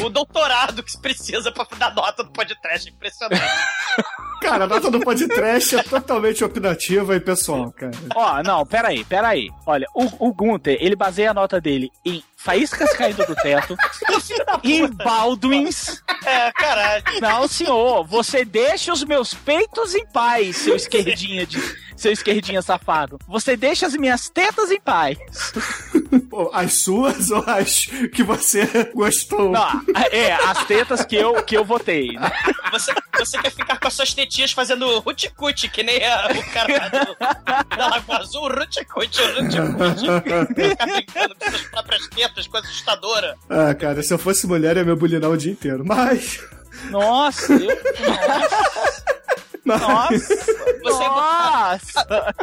O, 0.00 0.06
o 0.06 0.10
doutorado 0.10 0.82
que 0.82 0.90
se 0.90 1.00
precisa 1.00 1.52
pra 1.52 1.66
dar 1.76 1.94
nota 1.94 2.24
do 2.24 2.32
podcast. 2.32 2.90
Impressionante. 2.90 3.40
Cara, 4.42 4.64
a 4.64 4.66
nota 4.66 4.90
do 4.90 5.00
podcast 5.00 5.76
é 5.76 5.82
totalmente 5.82 6.44
opinativa 6.44 7.16
e 7.16 7.20
pessoal, 7.20 7.72
cara. 7.72 7.92
Ó, 8.14 8.42
não, 8.42 8.66
peraí, 8.66 9.02
peraí. 9.04 9.48
Olha, 9.64 9.86
o, 9.94 10.28
o 10.28 10.34
Gunther, 10.34 10.76
ele 10.80 10.94
baseia 10.94 11.30
a 11.30 11.34
nota 11.34 11.58
dele 11.58 11.88
em 12.04 12.22
faíscas 12.44 12.92
caindo 12.92 13.24
do 13.26 13.34
teto, 13.34 13.74
em 14.62 14.86
Baldwins. 14.86 16.02
É, 16.24 16.52
caralho. 16.52 17.02
Não, 17.20 17.48
senhor, 17.48 18.04
você 18.04 18.44
deixa 18.44 18.92
os 18.92 19.02
meus 19.02 19.32
peitos 19.32 19.94
em 19.94 20.06
paz, 20.06 20.58
seu 20.58 20.76
esquerdinha 20.76 21.46
de. 21.46 21.58
Seu 21.96 22.12
esquerdinha 22.12 22.60
safado. 22.60 23.18
Você 23.28 23.56
deixa 23.56 23.86
as 23.86 23.94
minhas 23.94 24.28
tetas 24.28 24.70
em 24.70 24.80
paz. 24.80 25.16
Pô, 26.28 26.50
As 26.52 26.74
suas 26.74 27.30
ou 27.30 27.42
as 27.46 27.86
que 28.12 28.22
você 28.22 28.66
gostou? 28.94 29.50
Não, 29.52 29.82
é, 30.10 30.32
as 30.32 30.64
tetas 30.66 31.04
que 31.04 31.16
eu, 31.16 31.42
que 31.44 31.56
eu 31.56 31.64
votei. 31.64 32.12
né? 32.12 32.30
Você, 32.72 32.92
você 33.18 33.38
quer 33.38 33.50
ficar 33.50 33.78
com 33.78 33.86
as 33.88 33.94
suas 33.94 34.12
tetinhas 34.12 34.52
fazendo 34.52 34.98
ruticute, 35.00 35.68
que 35.68 35.82
nem 35.82 36.04
a- 36.04 36.28
o 36.30 36.52
cara 36.52 36.88
do, 36.88 37.16
da 37.76 37.86
Lagoa 37.88 38.18
Azul, 38.18 38.48
ruticute, 38.48 39.20
ruticute. 39.22 40.70
Ficar 40.70 40.86
brincando 40.86 41.34
com 41.36 41.50
suas 41.50 41.62
próprias 41.62 42.08
tetas, 42.08 42.46
coisa 42.48 42.66
assustadora. 42.66 43.36
Ah, 43.48 43.74
cara, 43.74 44.02
se 44.02 44.12
eu 44.12 44.18
fosse 44.18 44.46
mulher, 44.46 44.76
ia 44.76 44.84
me 44.84 44.94
bulinar 44.94 45.30
o 45.30 45.36
dia 45.36 45.52
inteiro. 45.52 45.84
Mas. 45.86 46.40
Nossa, 46.90 47.52
eu, 47.52 47.68
mas... 48.08 49.04
nossa, 49.64 50.36
Você 50.82 51.08
nossa, 51.08 52.34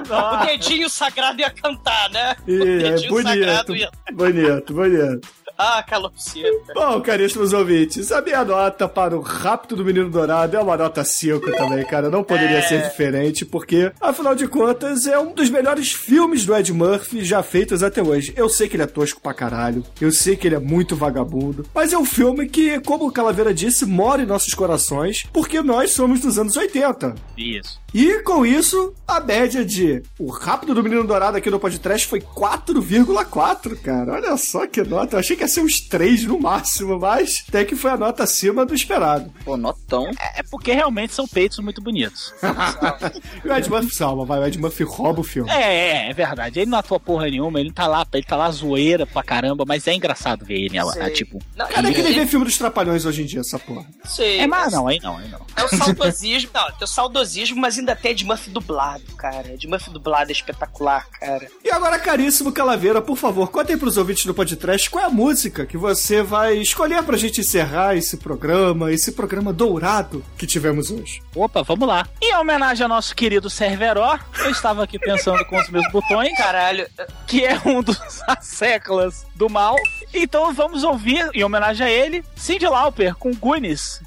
O 0.41 0.45
dedinho 0.45 0.89
sagrado 0.89 1.39
ia 1.41 1.49
cantar, 1.49 2.09
né? 2.09 2.35
o 2.47 2.51
é 2.51 2.77
dedinho 2.91 3.09
bonito. 3.11 3.27
sagrado 3.29 3.75
ia. 3.75 3.91
Bonito, 4.13 4.73
bonito. 4.73 5.27
Ah, 5.63 5.83
calopsita. 5.83 6.73
Bom, 6.73 6.99
caríssimos 7.01 7.53
ouvintes, 7.53 8.11
a 8.11 8.19
minha 8.19 8.43
nota 8.43 8.87
para 8.89 9.15
o 9.15 9.21
Rápido 9.21 9.75
do 9.75 9.85
Menino 9.85 10.09
Dourado 10.09 10.57
é 10.57 10.59
uma 10.59 10.75
nota 10.75 11.03
5 11.03 11.51
também, 11.51 11.85
cara. 11.85 12.09
Não 12.09 12.23
poderia 12.23 12.57
É. 12.57 12.61
ser 12.63 12.81
diferente, 12.81 13.45
porque, 13.45 13.91
afinal 14.01 14.33
de 14.33 14.47
contas, 14.47 15.05
é 15.05 15.19
um 15.19 15.33
dos 15.33 15.51
melhores 15.51 15.91
filmes 15.91 16.45
do 16.47 16.55
Ed 16.55 16.73
Murphy 16.73 17.23
já 17.23 17.43
feitos 17.43 17.83
até 17.83 18.01
hoje. 18.01 18.33
Eu 18.35 18.49
sei 18.49 18.67
que 18.67 18.75
ele 18.75 18.81
é 18.83 18.87
tosco 18.87 19.21
pra 19.21 19.35
caralho, 19.35 19.83
eu 20.01 20.11
sei 20.11 20.35
que 20.35 20.47
ele 20.47 20.55
é 20.55 20.59
muito 20.59 20.95
vagabundo, 20.95 21.63
mas 21.75 21.93
é 21.93 21.97
um 21.97 22.05
filme 22.05 22.49
que, 22.49 22.79
como 22.79 23.05
o 23.07 23.11
Calaveira 23.11 23.53
disse, 23.53 23.85
mora 23.85 24.23
em 24.23 24.25
nossos 24.25 24.55
corações, 24.55 25.27
porque 25.31 25.61
nós 25.61 25.91
somos 25.91 26.21
dos 26.21 26.39
anos 26.39 26.57
80. 26.57 27.13
Isso. 27.37 27.79
E 27.93 28.19
com 28.23 28.45
isso, 28.45 28.93
a 29.05 29.19
média 29.19 29.65
de 29.65 30.01
O 30.17 30.31
Rápido 30.31 30.73
do 30.73 30.81
Menino 30.81 31.03
Dourado 31.03 31.35
aqui 31.37 31.49
no 31.49 31.59
podcast 31.59 32.07
foi 32.07 32.21
4,4, 32.21 33.75
cara. 33.81 34.13
Olha 34.13 34.37
só 34.37 34.65
que 34.65 34.81
nota. 34.81 35.15
Eu 35.15 35.19
achei 35.19 35.35
que 35.35 35.43
ia 35.43 35.47
ser 35.51 35.61
uns 35.61 35.81
3 35.81 36.23
no 36.25 36.39
máximo, 36.39 36.99
mas 36.99 37.43
até 37.47 37.63
que 37.65 37.75
foi 37.75 37.91
a 37.91 37.97
nota 37.97 38.23
acima 38.23 38.65
do 38.65 38.73
esperado. 38.73 39.31
Pô, 39.43 39.55
notão. 39.57 40.09
É 40.35 40.43
porque 40.49 40.71
realmente 40.73 41.13
são 41.13 41.27
peitos 41.27 41.59
muito 41.59 41.81
bonitos. 41.81 42.33
E 43.43 43.47
o 43.47 43.53
Ed 43.57 43.69
Murphy 43.69 43.93
salva, 43.95 44.25
vai. 44.25 44.39
O 44.39 44.45
Ed 44.45 44.57
Murphy 44.59 44.83
rouba 44.83 45.21
o 45.21 45.23
filme. 45.23 45.49
É, 45.49 46.05
é, 46.07 46.09
é 46.09 46.13
verdade. 46.13 46.59
Ele 46.59 46.69
não 46.69 46.77
atua 46.77 46.99
porra 46.99 47.27
nenhuma, 47.29 47.59
ele 47.59 47.71
tá 47.71 47.87
lá, 47.87 48.05
ele 48.13 48.23
tá 48.23 48.35
lá 48.35 48.49
zoeira 48.51 49.05
pra 49.05 49.23
caramba, 49.23 49.63
mas 49.67 49.87
é 49.87 49.93
engraçado 49.93 50.45
ver 50.45 50.59
ele 50.65 50.81
lá, 50.81 50.91
Sei. 50.93 51.09
tipo. 51.11 51.39
Não, 51.55 51.67
Cara, 51.67 51.89
é 51.89 51.93
que 51.93 51.99
ele- 51.99 52.09
nem 52.09 52.19
ver 52.19 52.27
filme 52.27 52.45
dos 52.45 52.57
Trapalhões 52.57 53.05
hoje 53.05 53.23
em 53.23 53.25
dia, 53.25 53.39
essa 53.41 53.57
porra. 53.59 53.85
Sei. 54.05 54.39
É, 54.39 54.47
mas 54.47 54.71
não, 54.73 54.87
aí 54.87 54.99
não, 55.01 55.17
aí 55.17 55.27
não. 55.29 55.41
É 55.55 55.63
o 55.63 55.67
saudosismo. 55.69 56.49
Não, 56.53 56.65
tem 56.71 56.83
o 56.83 56.87
saudosismo, 56.87 57.59
mas 57.59 57.77
ainda 57.77 57.95
tem 57.95 58.11
Ed 58.11 58.25
Murphy 58.25 58.49
dublado, 58.51 59.03
cara. 59.17 59.53
Ed 59.53 59.67
Murphy 59.67 59.89
dublado 59.89 60.29
é 60.29 60.33
espetacular, 60.33 61.07
cara. 61.19 61.47
E 61.63 61.71
agora, 61.71 61.97
caríssimo 61.99 62.51
Calaveira, 62.51 63.01
por 63.01 63.17
favor, 63.17 63.49
conte 63.49 63.71
aí 63.71 63.77
pros 63.77 63.97
ouvintes 63.97 64.25
do 64.25 64.33
podcast 64.33 64.89
qual 64.89 65.03
é 65.03 65.07
a 65.07 65.09
música 65.09 65.30
que 65.65 65.77
você 65.77 66.21
vai 66.21 66.57
escolher 66.57 67.01
pra 67.03 67.17
gente 67.17 67.41
encerrar 67.41 67.95
esse 67.95 68.17
programa, 68.17 68.91
esse 68.91 69.11
programa 69.13 69.53
dourado 69.53 70.23
que 70.37 70.45
tivemos 70.45 70.91
hoje. 70.91 71.21
Opa, 71.35 71.63
vamos 71.63 71.87
lá. 71.87 72.07
Em 72.21 72.35
homenagem 72.35 72.83
ao 72.83 72.89
nosso 72.89 73.15
querido 73.15 73.49
Cerveró, 73.49 74.19
eu 74.39 74.49
estava 74.49 74.83
aqui 74.83 74.99
pensando 74.99 75.43
com 75.45 75.57
os 75.57 75.69
meus 75.69 75.89
botões, 75.91 76.35
Caralho. 76.37 76.85
que 77.25 77.45
é 77.45 77.59
um 77.65 77.81
dos 77.81 77.99
séculas 78.41 79.25
do 79.35 79.49
mal. 79.49 79.75
Então 80.13 80.53
vamos 80.53 80.83
ouvir, 80.83 81.29
em 81.33 81.43
homenagem 81.43 81.85
a 81.85 81.89
ele, 81.89 82.23
Cindy 82.35 82.67
Lauper 82.67 83.15
com 83.15 83.31
Goonies. 83.33 84.01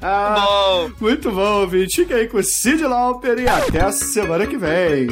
Bom. 0.00 0.90
Muito 1.00 1.30
bom, 1.30 1.60
ouvinte. 1.60 1.96
Fica 2.02 2.16
aí 2.16 2.26
com 2.26 2.38
o 2.38 2.42
Cid 2.42 2.82
Lauper 2.82 3.38
e 3.38 3.48
até 3.48 3.80
a 3.80 3.92
semana 3.92 4.46
que 4.46 4.56
vem. 4.56 5.06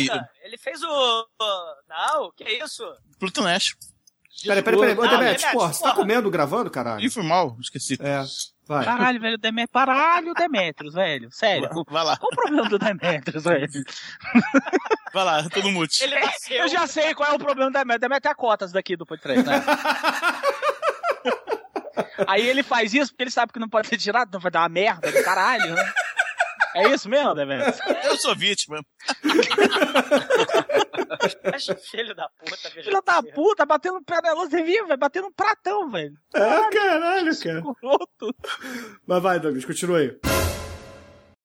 Nada. 0.00 0.28
Ele 0.42 0.58
fez 0.58 0.82
o. 0.82 0.88
o- 0.88 1.74
Não, 1.88 2.32
que 2.36 2.44
isso? 2.44 2.84
Pluto 3.18 3.42
Nash. 3.42 3.74
Peraí, 4.44 4.62
peraí, 4.62 4.80
peraí. 4.80 4.98
Ô, 4.98 5.06
Demetrius, 5.06 5.52
porra, 5.52 5.72
você 5.72 5.82
tá 5.84 5.92
comendo 5.94 6.28
gravando, 6.30 6.70
caralho? 6.70 7.00
Ih, 7.04 7.10
foi 7.10 7.22
mal, 7.22 7.56
esqueci. 7.60 7.96
É, 8.00 8.24
vai. 8.66 8.84
Caralho, 8.84 9.20
velho, 9.20 9.38
Demetrius. 9.38 9.70
Caralho, 9.72 10.34
Demetrius, 10.34 10.94
velho. 10.94 11.30
Sério. 11.30 11.68
Vai 11.88 12.02
lá, 12.04 12.16
Qual 12.16 12.32
o 12.32 12.36
problema 12.36 12.68
do 12.68 12.78
Demetrius, 12.78 13.44
velho? 13.44 13.68
vai 15.14 15.24
lá, 15.24 15.48
todo 15.48 15.70
mute. 15.70 16.02
Ele 16.02 16.18
nasceu. 16.18 16.56
Eu 16.56 16.68
já 16.68 16.86
sei 16.88 17.14
qual 17.14 17.30
é 17.30 17.34
o 17.34 17.38
problema 17.38 17.70
do 17.70 17.74
Demetrius. 17.74 18.00
Demetrius 18.00 18.32
é 18.32 18.34
cotas 18.34 18.72
daqui 18.72 18.96
do 18.96 19.06
podcast, 19.06 19.44
né? 19.46 19.62
Aí 22.26 22.46
ele 22.48 22.62
faz 22.62 22.94
isso 22.94 23.10
porque 23.12 23.24
ele 23.24 23.30
sabe 23.30 23.52
que 23.52 23.58
não 23.58 23.68
pode 23.68 23.88
ser 23.88 23.98
tirado, 23.98 24.28
então 24.28 24.40
vai 24.40 24.50
dar 24.50 24.60
uma 24.62 24.68
merda 24.68 25.10
do 25.10 25.24
caralho, 25.24 25.74
né? 25.74 25.92
É 26.74 26.88
isso 26.90 27.08
mesmo, 27.08 27.34
Demetrius? 27.34 27.78
Eu 28.04 28.16
sou 28.16 28.34
vítima. 28.34 28.82
Filho 31.90 32.14
da 32.14 32.28
puta, 32.28 32.70
veja. 32.74 32.82
Filho 32.82 33.02
da 33.02 33.22
puta, 33.22 33.66
batendo 33.66 34.02
panelão, 34.02 34.48
você 34.48 34.62
viu, 34.62 34.86
velho? 34.86 34.98
Batendo 34.98 35.26
um 35.28 35.32
pratão, 35.32 35.90
velho. 35.90 36.14
É, 36.34 36.70
caralho, 36.70 37.38
cara. 37.38 37.62
Mas 39.06 39.22
vai, 39.22 39.38
Douglas, 39.38 39.64
continua 39.64 39.98
aí. 39.98 40.18